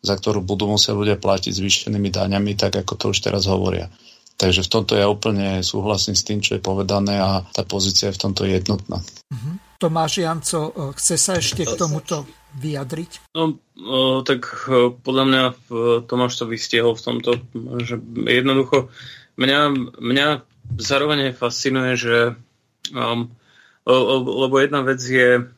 za 0.00 0.16
ktorú 0.16 0.40
budú 0.40 0.72
musieť 0.72 0.94
ľudia 0.96 1.16
platiť 1.20 1.52
zvýšenými 1.52 2.08
daňami, 2.08 2.56
tak 2.56 2.80
ako 2.80 2.92
to 2.96 3.04
už 3.12 3.18
teraz 3.20 3.44
hovoria. 3.44 3.92
Takže 4.40 4.64
v 4.64 4.72
tomto 4.72 4.96
ja 4.96 5.04
úplne 5.04 5.60
súhlasím 5.60 6.16
s 6.16 6.24
tým, 6.24 6.40
čo 6.40 6.56
je 6.56 6.64
povedané 6.64 7.20
a 7.20 7.44
tá 7.44 7.60
pozícia 7.60 8.08
je 8.08 8.16
v 8.16 8.22
tomto 8.24 8.48
jednotná. 8.48 9.04
Mm-hmm. 9.28 9.69
Tomáš 9.80 10.20
Janco, 10.20 10.60
e, 10.68 10.72
chce 11.00 11.16
sa 11.16 11.40
ešte 11.40 11.64
k 11.64 11.72
tomuto 11.72 12.28
vyjadriť? 12.60 13.32
No, 13.32 13.56
o, 13.80 14.20
tak 14.20 14.44
o, 14.68 14.92
e, 14.92 15.00
podľa 15.00 15.24
mňa 15.24 15.42
Tomáš 16.04 16.36
to 16.36 16.44
vystiehol 16.44 16.92
v 16.92 17.04
tomto, 17.08 17.30
že 17.80 17.96
jednoducho 18.28 18.92
mňa, 19.40 19.60
mňa 19.96 20.28
zároveň 20.76 21.32
fascinuje, 21.32 21.96
že 21.96 22.16
um, 22.92 23.32
lebo 23.88 24.60
jedna 24.60 24.84
vec 24.84 25.00
je 25.00 25.48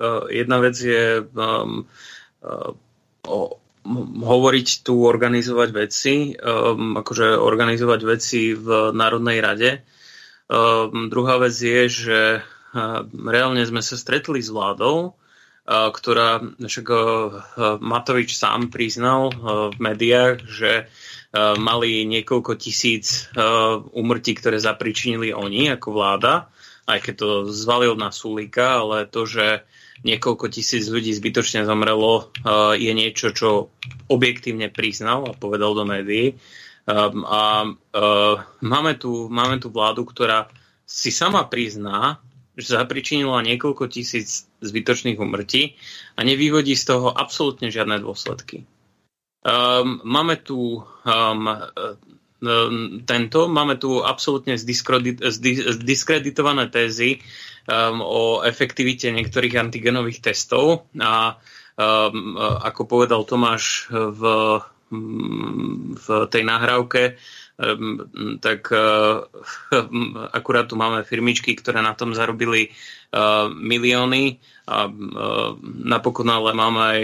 uh, 0.00 0.24
jedna 0.32 0.58
vec 0.58 0.74
je 0.74 1.22
um, 1.22 1.86
uh, 2.42 2.70
o, 3.28 3.38
hovoriť 4.24 4.68
tu, 4.80 5.04
organizovať 5.04 5.68
veci, 5.76 6.32
um, 6.32 6.96
akože 6.98 7.36
organizovať 7.36 8.00
veci 8.08 8.56
v 8.56 8.90
Národnej 8.96 9.38
rade. 9.44 9.70
Um, 10.48 11.12
druhá 11.12 11.36
vec 11.36 11.52
je, 11.52 11.82
že 11.88 12.18
reálne 13.14 13.62
sme 13.62 13.80
sa 13.80 13.94
stretli 13.94 14.42
s 14.42 14.50
vládou, 14.50 15.14
ktorá, 15.64 16.44
však 16.60 16.86
Matovič 17.80 18.36
sám 18.36 18.68
priznal 18.68 19.32
v 19.72 19.78
médiách, 19.80 20.44
že 20.44 20.92
mali 21.56 22.04
niekoľko 22.04 22.52
tisíc 22.60 23.32
umrtí, 23.96 24.36
ktoré 24.36 24.60
zapričinili 24.60 25.32
oni 25.32 25.72
ako 25.72 25.88
vláda, 25.96 26.52
aj 26.84 26.98
keď 27.00 27.14
to 27.16 27.28
zvalil 27.48 27.96
na 27.96 28.12
Sulika, 28.12 28.84
ale 28.84 29.08
to, 29.08 29.24
že 29.24 29.64
niekoľko 30.04 30.52
tisíc 30.52 30.84
ľudí 30.92 31.16
zbytočne 31.16 31.64
zomrelo, 31.64 32.28
je 32.76 32.92
niečo, 32.92 33.32
čo 33.32 33.72
objektívne 34.12 34.68
priznal 34.68 35.24
a 35.24 35.32
povedal 35.32 35.72
do 35.72 35.88
médií. 35.88 36.36
A 36.84 37.64
máme 38.60 38.92
tu, 39.00 39.32
máme 39.32 39.56
tu 39.56 39.72
vládu, 39.72 40.04
ktorá 40.04 40.52
si 40.84 41.08
sama 41.08 41.48
prizná, 41.48 42.20
že 42.54 42.78
zapričinila 42.78 43.42
niekoľko 43.42 43.90
tisíc 43.90 44.46
zbytočných 44.62 45.18
umrtí 45.18 45.74
a 46.14 46.22
nevyvodí 46.22 46.78
z 46.78 46.94
toho 46.94 47.10
absolútne 47.10 47.70
žiadne 47.70 47.98
dôsledky. 47.98 48.62
Um, 49.44 50.00
máme 50.06 50.40
tu 50.40 50.80
um, 50.80 51.44
tento, 53.04 53.48
máme 53.48 53.76
tu 53.80 54.04
absolútne 54.04 54.56
zdiskreditované 54.56 56.66
tézy 56.68 57.20
um, 57.68 58.00
o 58.04 58.42
efektivite 58.44 59.12
niektorých 59.12 59.56
antigenových 59.56 60.20
testov 60.32 60.86
a 61.00 61.36
um, 61.76 62.36
ako 62.40 62.84
povedal 62.84 63.24
Tomáš 63.24 63.88
v, 63.90 64.22
v 65.92 66.26
tej 66.28 66.44
nahrávke, 66.44 67.16
tak 68.40 68.60
eh, 68.74 69.16
akurát 70.38 70.66
tu 70.66 70.74
máme 70.74 71.06
firmičky, 71.06 71.54
ktoré 71.54 71.78
na 71.82 71.94
tom 71.94 72.10
zarobili 72.10 72.74
eh, 73.14 73.46
milióny 73.48 74.42
a 74.64 74.88
napokon 75.84 76.24
ale 76.32 76.56
máme 76.56 76.80
aj 76.80 77.00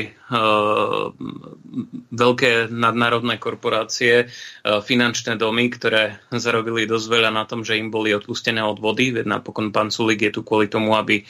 veľké 2.08 2.72
nadnárodné 2.72 3.36
korporácie, 3.36 4.32
finančné 4.64 5.36
domy, 5.36 5.68
ktoré 5.68 6.24
zarobili 6.32 6.88
dosť 6.88 7.06
veľa 7.12 7.28
na 7.28 7.44
tom, 7.44 7.60
že 7.60 7.76
im 7.76 7.92
boli 7.92 8.16
odpustené 8.16 8.64
od 8.64 8.80
vody, 8.80 9.12
veď 9.12 9.28
napokon 9.28 9.76
pán 9.76 9.92
Sulik 9.92 10.24
je 10.24 10.32
tu 10.32 10.40
kvôli 10.40 10.72
tomu, 10.72 10.96
aby 10.96 11.20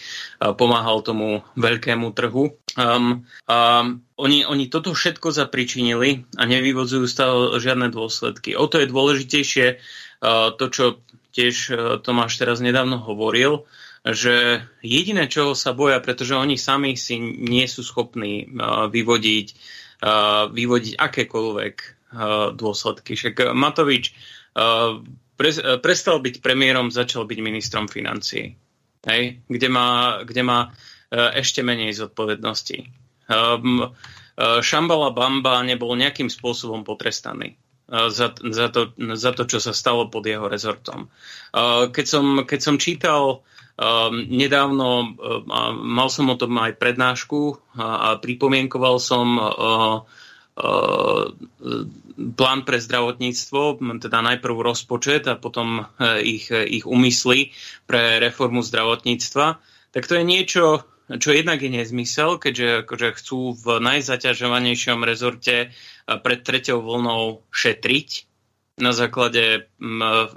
pomáhal 0.54 1.02
tomu 1.02 1.42
veľkému 1.58 2.14
trhu. 2.14 2.54
Um, 2.78 3.26
um, 3.50 3.98
oni, 4.14 4.46
oni 4.46 4.70
toto 4.70 4.94
všetko 4.94 5.34
zapričinili 5.34 6.30
a 6.38 6.46
nevyvodzujú 6.46 7.04
z 7.10 7.14
toho 7.18 7.38
žiadne 7.58 7.90
dôsledky. 7.90 8.54
O 8.54 8.70
to 8.70 8.78
je 8.78 8.86
dôležitejšie 8.86 9.66
uh, 9.74 10.54
to, 10.54 10.64
čo 10.70 10.84
tiež 11.34 11.54
uh, 11.72 11.76
Tomáš 11.98 12.38
teraz 12.38 12.62
nedávno 12.62 13.02
hovoril, 13.02 13.66
že 14.00 14.64
jediné, 14.80 15.28
čo 15.28 15.52
sa 15.52 15.76
boja, 15.76 16.00
pretože 16.00 16.32
oni 16.32 16.56
sami 16.56 16.96
si 16.96 17.20
nie 17.20 17.68
sú 17.68 17.84
schopní 17.84 18.48
uh, 18.48 18.88
vyvodiť, 18.88 19.46
uh, 20.00 20.48
vyvodiť 20.48 20.96
akékoľvek 20.96 21.74
uh, 21.80 22.56
dôsledky. 22.56 23.14
Však 23.14 23.52
Matovič 23.52 24.16
prestal 25.80 26.16
byť 26.20 26.42
premiérom, 26.42 26.90
začal 26.90 27.22
byť 27.24 27.38
ministrom 27.38 27.86
financií, 27.86 28.58
hej? 29.06 29.22
Kde, 29.46 29.68
má, 29.70 30.20
kde 30.26 30.42
má 30.42 30.74
ešte 31.14 31.62
menej 31.62 31.94
zodpovedností. 31.94 32.90
Um, 33.30 33.94
Šambala 34.40 35.14
Bamba 35.14 35.62
nebol 35.62 35.94
nejakým 35.94 36.26
spôsobom 36.26 36.82
potrestaný. 36.82 37.54
za, 37.90 38.30
za, 38.50 38.68
to, 38.70 38.94
za 39.18 39.30
to, 39.34 39.42
čo 39.50 39.58
sa 39.58 39.74
stalo 39.74 40.06
pod 40.06 40.22
jeho 40.22 40.46
rezortom. 40.46 41.10
Keď 41.90 42.06
som, 42.06 42.46
keď 42.46 42.60
som 42.62 42.78
čítal 42.78 43.42
Um, 43.80 44.28
nedávno 44.28 45.16
uh, 45.16 45.40
mal 45.72 46.12
som 46.12 46.28
o 46.28 46.36
tom 46.36 46.52
aj 46.60 46.76
prednášku 46.76 47.56
a, 47.80 48.12
a 48.12 48.20
pripomienkoval 48.20 49.00
som 49.00 49.40
uh, 49.40 50.04
uh, 50.60 51.24
plán 52.36 52.60
pre 52.68 52.76
zdravotníctvo, 52.76 53.80
teda 54.04 54.20
najprv 54.20 54.56
rozpočet 54.60 55.32
a 55.32 55.40
potom 55.40 55.88
uh, 55.88 56.20
ich, 56.20 56.52
ich 56.52 56.84
úmysly 56.84 57.56
pre 57.88 58.20
reformu 58.20 58.60
zdravotníctva. 58.60 59.56
Tak 59.96 60.04
to 60.04 60.20
je 60.20 60.24
niečo, 60.28 60.84
čo 61.16 61.32
jednak 61.32 61.64
je 61.64 61.72
nezmysel, 61.72 62.36
keďže 62.36 62.84
akože 62.84 63.08
chcú 63.16 63.56
v 63.64 63.80
najzaťažovanejšom 63.80 65.08
rezorte 65.08 65.72
pred 66.04 66.40
treťou 66.44 66.84
vlnou 66.84 67.48
šetriť 67.48 68.28
na 68.76 68.92
základe 68.92 69.72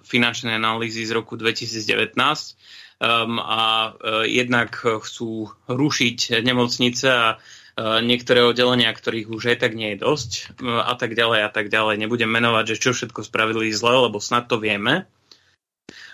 finančnej 0.08 0.56
analýzy 0.56 1.04
z 1.04 1.12
roku 1.12 1.36
2019 1.36 2.16
um, 2.16 2.93
a 3.04 3.92
uh, 3.92 4.24
jednak 4.24 4.72
chcú 4.80 5.52
rušiť 5.68 6.40
nemocnice 6.40 7.08
a 7.12 7.28
uh, 7.36 8.00
niektoré 8.00 8.48
oddelenia, 8.48 8.96
ktorých 8.96 9.28
už 9.28 9.44
aj 9.52 9.58
tak 9.60 9.76
nie 9.76 9.92
je 9.94 10.08
dosť 10.08 10.32
uh, 10.64 10.88
a 10.88 10.96
tak 10.96 11.12
ďalej 11.12 11.40
a 11.44 11.50
tak 11.52 11.68
ďalej. 11.68 12.00
Nebudem 12.00 12.32
menovať, 12.32 12.76
že 12.76 12.80
čo 12.80 12.96
všetko 12.96 13.28
spravili 13.28 13.76
zle, 13.76 14.08
lebo 14.08 14.24
snad 14.24 14.48
to 14.48 14.56
vieme. 14.56 15.04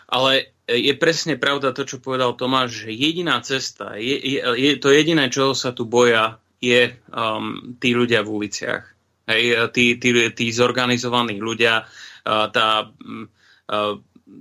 Ale 0.10 0.49
je 0.66 0.90
presne 0.98 1.38
pravda 1.38 1.70
to, 1.70 1.86
čo 1.86 2.02
povedal 2.02 2.34
Tomáš, 2.34 2.90
že 2.90 2.90
jediná 2.90 3.38
cesta, 3.45 3.94
je, 4.02 4.18
je, 4.18 4.41
je 4.41 4.72
to 4.82 4.90
jediné, 4.90 5.30
čo 5.30 5.53
sa 5.53 5.70
tu 5.70 5.86
boja, 5.86 6.41
je 6.57 6.98
um, 7.14 7.78
tí 7.78 7.94
ľudia 7.94 8.26
v 8.26 8.34
uliciach. 8.34 8.86
Hej, 9.30 9.70
tí, 9.78 10.02
tí, 10.02 10.10
tí 10.34 10.45
zorganizovaní 10.49 11.38
ľudia, 11.38 11.86
tá, 12.26 12.70
uh, 12.90 13.94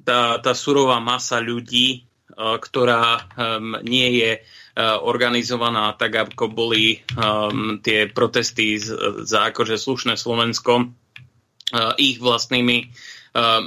tá, 0.09 0.21
tá 0.41 0.53
surová 0.57 0.97
masa 1.05 1.45
ľudí, 1.45 2.08
ktorá 2.39 3.19
um, 3.19 3.83
nie 3.83 4.23
je 4.23 4.31
uh, 4.39 5.03
organizovaná 5.03 5.91
tak, 5.99 6.15
ako 6.15 6.47
boli 6.55 7.03
tie 7.83 8.07
protesty 8.07 8.79
za 9.27 9.51
akože 9.51 9.75
slušné 9.75 10.15
Slovensko 10.15 10.87
uh, 10.87 11.99
ich 11.99 12.23
vlastnými 12.23 12.95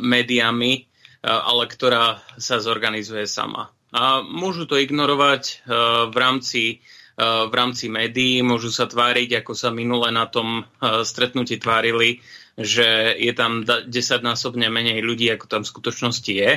médiami, 0.02 0.84
ale 1.23 1.64
ktorá 1.69 2.19
sa 2.35 2.60
zorganizuje 2.60 3.23
sama. 3.30 3.72
A 3.93 4.19
môžu 4.19 4.68
to 4.68 4.76
ignorovať 4.76 5.64
v 6.11 6.15
rámci 6.18 6.81
v 7.22 7.53
rámci 7.53 7.88
médií, 7.88 8.41
môžu 8.41 8.73
sa 8.73 8.89
tváriť, 8.89 9.45
ako 9.45 9.53
sa 9.53 9.69
minule 9.69 10.10
na 10.10 10.26
tom 10.26 10.65
stretnutí 10.81 11.61
tvárili, 11.61 12.19
že 12.57 13.15
je 13.15 13.31
tam 13.38 13.64
desaťnásobne 13.64 14.68
menej 14.68 15.06
ľudí, 15.06 15.30
ako 15.30 15.45
tam 15.45 15.61
v 15.61 15.72
skutočnosti 15.72 16.34
je 16.34 16.52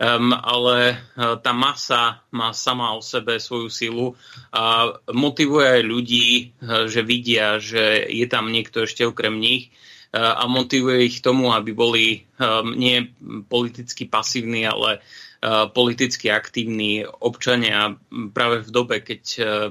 um, 0.00 0.34
ale 0.34 0.98
uh, 1.14 1.38
tá 1.38 1.52
masa 1.54 2.22
má 2.34 2.50
sama 2.50 2.94
o 2.94 3.00
sebe 3.02 3.38
svoju 3.38 3.68
silu 3.70 4.06
a 4.50 4.94
motivuje 5.10 5.80
aj 5.80 5.82
ľudí, 5.82 6.28
uh, 6.60 6.86
že 6.90 7.06
vidia, 7.06 7.58
že 7.62 8.06
je 8.10 8.26
tam 8.26 8.50
niekto 8.50 8.84
ešte 8.86 9.06
okrem 9.06 9.38
nich 9.38 9.70
uh, 10.14 10.42
a 10.42 10.44
motivuje 10.50 11.06
ich 11.06 11.18
tomu, 11.22 11.54
aby 11.54 11.70
boli 11.74 12.06
um, 12.38 12.74
nie 12.74 13.10
politicky 13.46 14.06
pasívni, 14.06 14.66
ale 14.66 14.98
uh, 14.98 15.70
politicky 15.70 16.30
aktívni 16.30 17.06
občania 17.06 17.94
práve 18.34 18.66
v 18.66 18.70
dobe, 18.70 18.96
keď, 19.02 19.22
uh, 19.42 19.70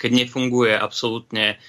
keď 0.00 0.10
nefunguje 0.24 0.72
absolútne 0.72 1.60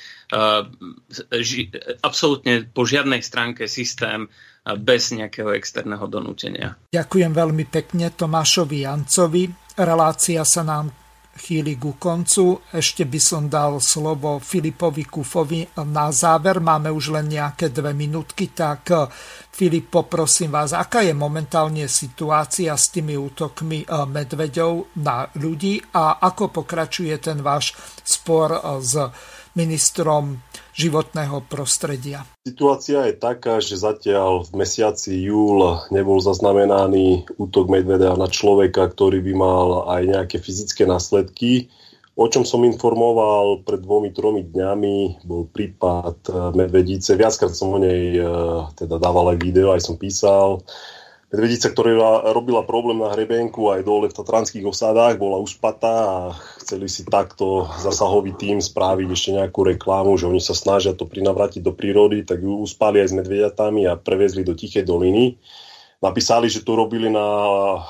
ži, 1.33 1.73
absolútne 2.05 2.69
po 2.69 2.85
žiadnej 2.85 3.25
stránke 3.25 3.65
systém 3.65 4.29
bez 4.77 5.09
nejakého 5.09 5.49
externého 5.57 6.05
donútenia. 6.05 6.77
Ďakujem 6.93 7.31
veľmi 7.33 7.65
pekne 7.65 8.13
Tomášovi 8.13 8.85
Jancovi. 8.85 9.49
Relácia 9.79 10.45
sa 10.45 10.61
nám 10.61 10.93
chýli 11.39 11.79
ku 11.79 11.95
koncu. 11.95 12.59
Ešte 12.67 13.07
by 13.07 13.19
som 13.23 13.47
dal 13.47 13.79
slovo 13.79 14.43
Filipovi 14.43 15.07
Kufovi 15.07 15.63
na 15.87 16.11
záver. 16.11 16.59
Máme 16.59 16.91
už 16.91 17.15
len 17.15 17.31
nejaké 17.31 17.71
dve 17.71 17.95
minútky, 17.95 18.51
tak 18.51 18.91
Filip, 19.49 19.91
poprosím 19.91 20.55
vás, 20.55 20.71
aká 20.71 21.03
je 21.03 21.11
momentálne 21.11 21.83
situácia 21.91 22.71
s 22.79 22.95
tými 22.95 23.19
útokmi 23.19 23.83
eh, 23.83 24.07
medveďov 24.07 24.95
na 25.03 25.27
ľudí 25.35 25.83
a 25.95 26.23
ako 26.23 26.63
pokračuje 26.63 27.11
ten 27.19 27.43
váš 27.43 27.75
spor 28.07 28.55
eh, 28.55 28.59
s 28.79 28.93
ministrom 29.59 30.39
životného 30.71 31.43
prostredia. 31.51 32.23
Situácia 32.47 33.11
je 33.11 33.19
taká, 33.19 33.59
že 33.59 33.75
zatiaľ 33.75 34.47
v 34.47 34.63
mesiaci 34.63 35.11
júl 35.27 35.83
nebol 35.91 36.23
zaznamenaný 36.23 37.27
útok 37.35 37.67
medveda 37.67 38.15
na 38.15 38.31
človeka, 38.31 38.87
ktorý 38.87 39.19
by 39.19 39.33
mal 39.35 39.67
aj 39.91 40.01
nejaké 40.07 40.37
fyzické 40.39 40.87
následky. 40.87 41.67
O 42.15 42.27
čom 42.27 42.43
som 42.43 42.63
informoval 42.67 43.63
pred 43.63 43.79
dvomi, 43.79 44.11
tromi 44.11 44.43
dňami, 44.43 45.23
bol 45.23 45.47
prípad 45.47 46.51
medvedice. 46.55 47.15
Viackrát 47.15 47.55
som 47.55 47.75
o 47.75 47.79
nej 47.79 48.15
eh, 48.15 48.27
teda 48.75 48.99
dával 48.99 49.35
aj 49.35 49.37
video, 49.39 49.75
aj 49.75 49.83
som 49.83 49.95
písal. 49.99 50.63
Medvedica, 51.29 51.69
ktorá 51.69 52.33
robila 52.33 52.65
problém 52.65 53.05
na 53.05 53.13
hrebenku 53.13 53.69
aj 53.69 53.85
dole 53.85 54.09
v 54.09 54.17
tatranských 54.17 54.65
osádách, 54.65 55.21
bola 55.21 55.37
uspatá 55.37 55.93
a 56.09 56.17
chceli 56.57 56.89
si 56.89 57.05
takto 57.05 57.69
zasahový 57.77 58.33
tým 58.33 58.57
spraviť 58.57 59.07
ešte 59.13 59.29
nejakú 59.37 59.61
reklamu, 59.61 60.17
že 60.17 60.25
oni 60.25 60.41
sa 60.41 60.57
snažia 60.57 60.97
to 60.97 61.05
prinavrátiť 61.05 61.61
do 61.61 61.69
prírody, 61.69 62.25
tak 62.25 62.41
ju 62.41 62.65
uspali 62.65 63.05
aj 63.05 63.13
s 63.13 63.17
medvediatami 63.21 63.85
a 63.85 63.93
prevezli 63.93 64.41
do 64.41 64.57
Tichej 64.57 64.81
doliny 64.81 65.37
napísali, 65.99 66.47
že 66.47 66.63
to 66.63 66.79
robili 66.79 67.11
na 67.11 67.27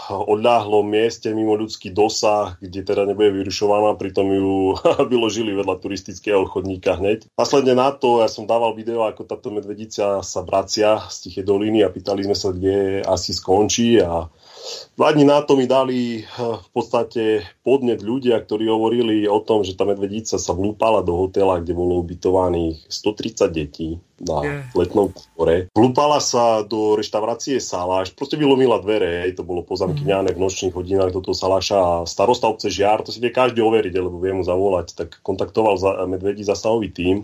odľahlom 0.09 0.85
mieste 0.85 1.29
mimo 1.33 1.53
ľudský 1.53 1.93
dosah, 1.93 2.57
kde 2.57 2.81
teda 2.81 3.05
nebude 3.05 3.29
vyrušovaná, 3.41 3.95
pritom 3.95 4.27
ju 4.29 4.75
vyložili 5.11 5.53
vedľa 5.53 5.77
turistického 5.77 6.45
chodníka 6.49 6.97
hneď. 6.97 7.29
Následne 7.37 7.77
na 7.77 7.93
to 7.93 8.21
ja 8.21 8.29
som 8.29 8.49
dával 8.49 8.73
video, 8.73 9.05
ako 9.05 9.25
táto 9.29 9.53
medvedica 9.53 10.25
sa 10.25 10.41
vracia 10.41 11.05
z 11.07 11.29
Tichej 11.29 11.45
doliny 11.45 11.85
a 11.85 11.93
pýtali 11.93 12.25
sme 12.25 12.35
sa, 12.37 12.49
kde 12.49 13.05
asi 13.05 13.31
skončí 13.31 14.01
a 14.01 14.25
Dva 14.99 15.15
dní 15.15 15.23
na 15.23 15.39
to 15.41 15.55
mi 15.55 15.63
dali 15.63 16.21
eh, 16.21 16.25
v 16.39 16.69
podstate 16.75 17.47
podnet 17.63 18.03
ľudia, 18.03 18.39
ktorí 18.43 18.67
hovorili 18.67 19.25
o 19.31 19.39
tom, 19.39 19.63
že 19.63 19.77
tá 19.77 19.87
medvedica 19.87 20.35
sa 20.35 20.51
vlúpala 20.51 20.99
do 21.05 21.15
hotela, 21.15 21.63
kde 21.63 21.71
bolo 21.71 22.03
ubytovaných 22.03 22.83
130 22.91 23.47
detí 23.53 23.89
na 24.19 24.37
yeah. 24.43 24.61
letnom 24.75 25.15
kore. 25.35 25.71
Vlúpala 25.71 26.19
sa 26.19 26.67
do 26.67 26.99
reštaurácie 26.99 27.63
Saláš, 27.63 28.11
proste 28.11 28.35
vylomila 28.35 28.83
dvere, 28.83 29.23
hej, 29.23 29.39
to 29.39 29.47
bolo 29.47 29.63
pozamkyňané 29.63 30.35
v 30.35 30.41
nočných 30.43 30.75
hodinách 30.75 31.15
do 31.15 31.23
toho 31.23 31.35
Saláša 31.35 31.77
a 31.79 31.91
starosta 32.03 32.51
obce 32.51 32.67
Žiar, 32.67 33.07
to 33.07 33.15
si 33.15 33.23
vie 33.23 33.31
každý 33.31 33.63
overiť, 33.63 33.95
lebo 33.95 34.19
vie 34.19 34.35
mu 34.35 34.43
zavolať, 34.43 34.99
tak 34.99 35.09
kontaktoval 35.23 35.79
za, 35.79 36.03
medvedí 36.03 36.43
zasahový 36.43 36.91
tým 36.91 37.23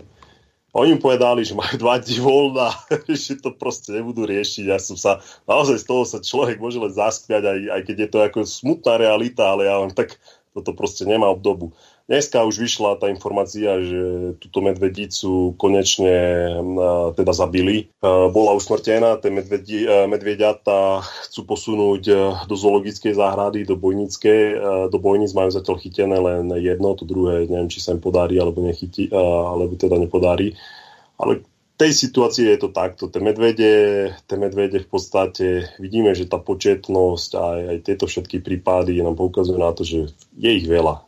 oni 0.76 0.96
mu 0.96 1.00
povedali, 1.00 1.40
že 1.40 1.56
majú 1.56 1.80
dva 1.80 1.96
dní 1.96 2.20
voľna, 2.20 2.68
že 3.08 3.40
to 3.40 3.56
proste 3.56 3.96
nebudú 3.96 4.28
riešiť. 4.28 4.64
Ja 4.68 4.76
som 4.76 5.00
sa, 5.00 5.24
naozaj 5.48 5.80
z 5.80 5.86
toho 5.88 6.04
sa 6.04 6.20
človek 6.20 6.60
môže 6.60 6.76
len 6.76 6.92
zaskviať, 6.92 7.42
aj, 7.42 7.58
aj 7.72 7.80
keď 7.88 7.96
je 7.96 8.08
to 8.12 8.18
ako 8.20 8.38
smutná 8.44 9.00
realita, 9.00 9.48
ale 9.48 9.64
ja 9.64 9.80
len 9.80 9.96
tak 9.96 10.20
toto 10.52 10.76
proste 10.76 11.08
nemá 11.08 11.32
obdobu. 11.32 11.72
Dneska 12.06 12.46
už 12.46 12.62
vyšla 12.62 13.02
tá 13.02 13.10
informácia, 13.10 13.82
že 13.82 14.38
túto 14.38 14.62
medvedicu 14.62 15.58
konečne 15.58 16.14
teda 17.18 17.34
zabili. 17.34 17.90
Bola 17.98 18.54
usmrtená, 18.54 19.18
tie 19.18 19.34
medvedi, 19.34 19.82
medvediata 20.06 21.02
chcú 21.02 21.50
posunúť 21.50 22.02
do 22.46 22.54
zoologickej 22.54 23.10
záhrady, 23.10 23.66
do 23.66 23.74
bojnickej. 23.74 24.42
Do 24.86 24.98
bojnic 25.02 25.34
majú 25.34 25.50
zatiaľ 25.50 25.82
chytené 25.82 26.14
len 26.14 26.46
jedno, 26.62 26.94
to 26.94 27.02
druhé 27.02 27.50
neviem, 27.50 27.66
či 27.66 27.82
sa 27.82 27.90
im 27.90 27.98
podarí, 27.98 28.38
alebo, 28.38 28.62
nechytí, 28.62 29.10
alebo 29.10 29.74
teda 29.74 29.98
nepodarí. 29.98 30.54
Ale 31.18 31.42
tej 31.74 31.90
situácii 31.90 32.54
je 32.54 32.58
to 32.62 32.70
takto. 32.70 33.10
Tie 33.10 33.18
medvede, 33.18 33.72
tie 34.14 34.36
medvede 34.38 34.78
v 34.78 34.88
podstate 34.88 35.74
vidíme, 35.82 36.14
že 36.14 36.30
tá 36.30 36.38
početnosť 36.38 37.30
aj, 37.34 37.60
aj 37.66 37.78
tieto 37.82 38.06
všetky 38.06 38.46
prípady 38.46 39.02
nám 39.02 39.18
poukazujú 39.18 39.58
na 39.58 39.74
to, 39.74 39.82
že 39.82 40.14
je 40.38 40.50
ich 40.54 40.70
veľa 40.70 41.02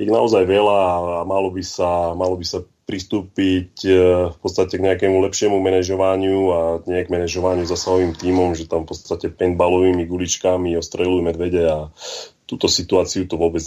ich 0.00 0.10
naozaj 0.10 0.48
veľa 0.48 0.78
a 0.80 1.20
malo 1.28 1.52
by 1.52 1.62
sa, 1.64 2.16
malo 2.16 2.36
by 2.36 2.46
sa 2.46 2.64
pristúpiť 2.82 3.72
e, 3.86 3.90
v 4.34 4.36
podstate 4.42 4.76
k 4.76 4.84
nejakému 4.84 5.22
lepšiemu 5.30 5.56
manažovaniu 5.62 6.38
a 6.50 6.60
nie 6.84 7.00
k 7.06 7.12
manažovaniu 7.12 7.64
zasahovým 7.64 8.12
tímom, 8.12 8.58
že 8.58 8.66
tam 8.66 8.84
v 8.84 8.92
podstate 8.92 9.30
paintballovými 9.30 10.04
guličkami 10.04 10.74
ostreľujú 10.76 11.20
medvede 11.22 11.62
a 11.62 11.88
túto 12.44 12.66
situáciu 12.66 13.24
to 13.30 13.38
vôbec 13.38 13.62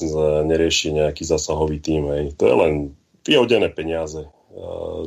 nerieši 0.45 0.93
nejaký 0.93 1.23
zasahový 1.25 1.79
tím. 1.79 2.11
Hej. 2.11 2.37
To 2.37 2.43
je 2.45 2.55
len 2.55 2.73
vyhodené 3.23 3.71
peniaze 3.71 4.21
e, 4.21 4.29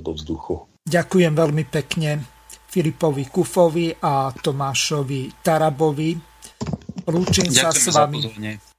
do 0.01 0.11
vzduchu. 0.16 0.66
Ďakujem 0.89 1.32
veľmi 1.36 1.65
pekne 1.69 2.24
Filipovi 2.69 3.28
Kufovi 3.28 3.93
a 4.01 4.32
Tomášovi 4.32 5.45
Tarabovi. 5.45 6.11
Lúčim 7.09 7.49
sa 7.53 7.73
s 7.73 7.89
vami. 7.93 8.24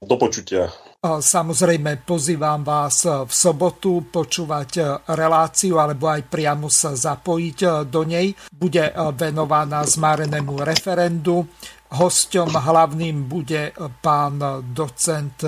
Do 0.02 0.16
počutia. 0.18 0.70
Samozrejme 1.00 2.04
pozývam 2.04 2.60
vás 2.60 3.08
v 3.08 3.32
sobotu 3.32 4.04
počúvať 4.12 5.08
reláciu 5.16 5.80
alebo 5.80 6.12
aj 6.12 6.28
priamo 6.28 6.68
sa 6.68 6.92
zapojiť 6.92 7.88
do 7.88 8.04
nej. 8.04 8.36
Bude 8.52 8.92
venovaná 9.16 9.88
zmárenému 9.88 10.60
referendu. 10.60 11.48
Hosťom 11.96 12.52
hlavným 12.52 13.32
bude 13.32 13.72
pán 14.04 14.44
docent 14.76 15.40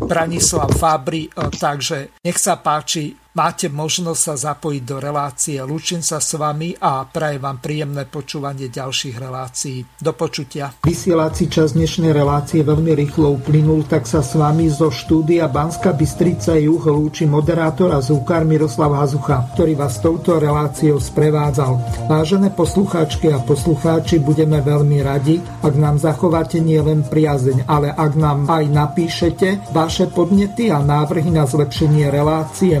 Branislav 0.00 0.72
Fabri, 0.72 1.28
takže 1.60 2.16
nech 2.24 2.40
sa 2.40 2.56
páči, 2.56 3.12
máte 3.36 3.68
možnosť 3.68 4.20
sa 4.24 4.34
zapojiť 4.56 4.82
do 4.88 4.96
relácie. 4.96 5.60
Lúčim 5.60 6.00
sa 6.00 6.24
s 6.24 6.40
vami 6.40 6.72
a 6.80 7.04
prajem 7.04 7.44
vám 7.44 7.60
príjemné 7.60 8.08
počúvanie 8.08 8.72
ďalších 8.72 9.16
relácií. 9.20 9.84
Do 10.00 10.16
počutia. 10.16 10.72
Vysielací 10.80 11.52
čas 11.52 11.76
dnešnej 11.76 12.16
relácie 12.16 12.64
veľmi 12.64 12.96
rýchlo 12.96 13.36
uplynul, 13.36 13.84
tak 13.84 14.08
sa 14.08 14.24
s 14.24 14.32
vami 14.40 14.72
zo 14.72 14.88
štúdia 14.88 15.52
Banska 15.52 15.92
Bystrica 15.92 16.56
Juh 16.56 16.80
lúči 16.80 17.28
moderátor 17.28 17.92
a 17.92 18.00
zúkar 18.00 18.48
Miroslav 18.48 18.96
Hazucha, 18.96 19.52
ktorý 19.52 19.76
vás 19.76 20.00
touto 20.00 20.40
reláciou 20.40 20.96
sprevádzal. 20.96 22.08
Vážené 22.08 22.48
poslucháčky 22.56 23.28
a 23.36 23.44
poslucháči, 23.44 24.16
budeme 24.16 24.64
veľmi 24.64 25.04
radi, 25.04 25.44
ak 25.60 25.74
nám 25.76 26.00
zachováte 26.00 26.56
nielen 26.64 27.04
priazeň, 27.04 27.68
ale 27.68 27.92
ak 27.92 28.12
nám 28.16 28.48
aj 28.48 28.64
napíšete 28.72 29.76
vaše 29.76 30.08
podnety 30.08 30.72
a 30.72 30.80
návrhy 30.80 31.28
na 31.28 31.44
zlepšenie 31.44 32.08
relácie 32.08 32.80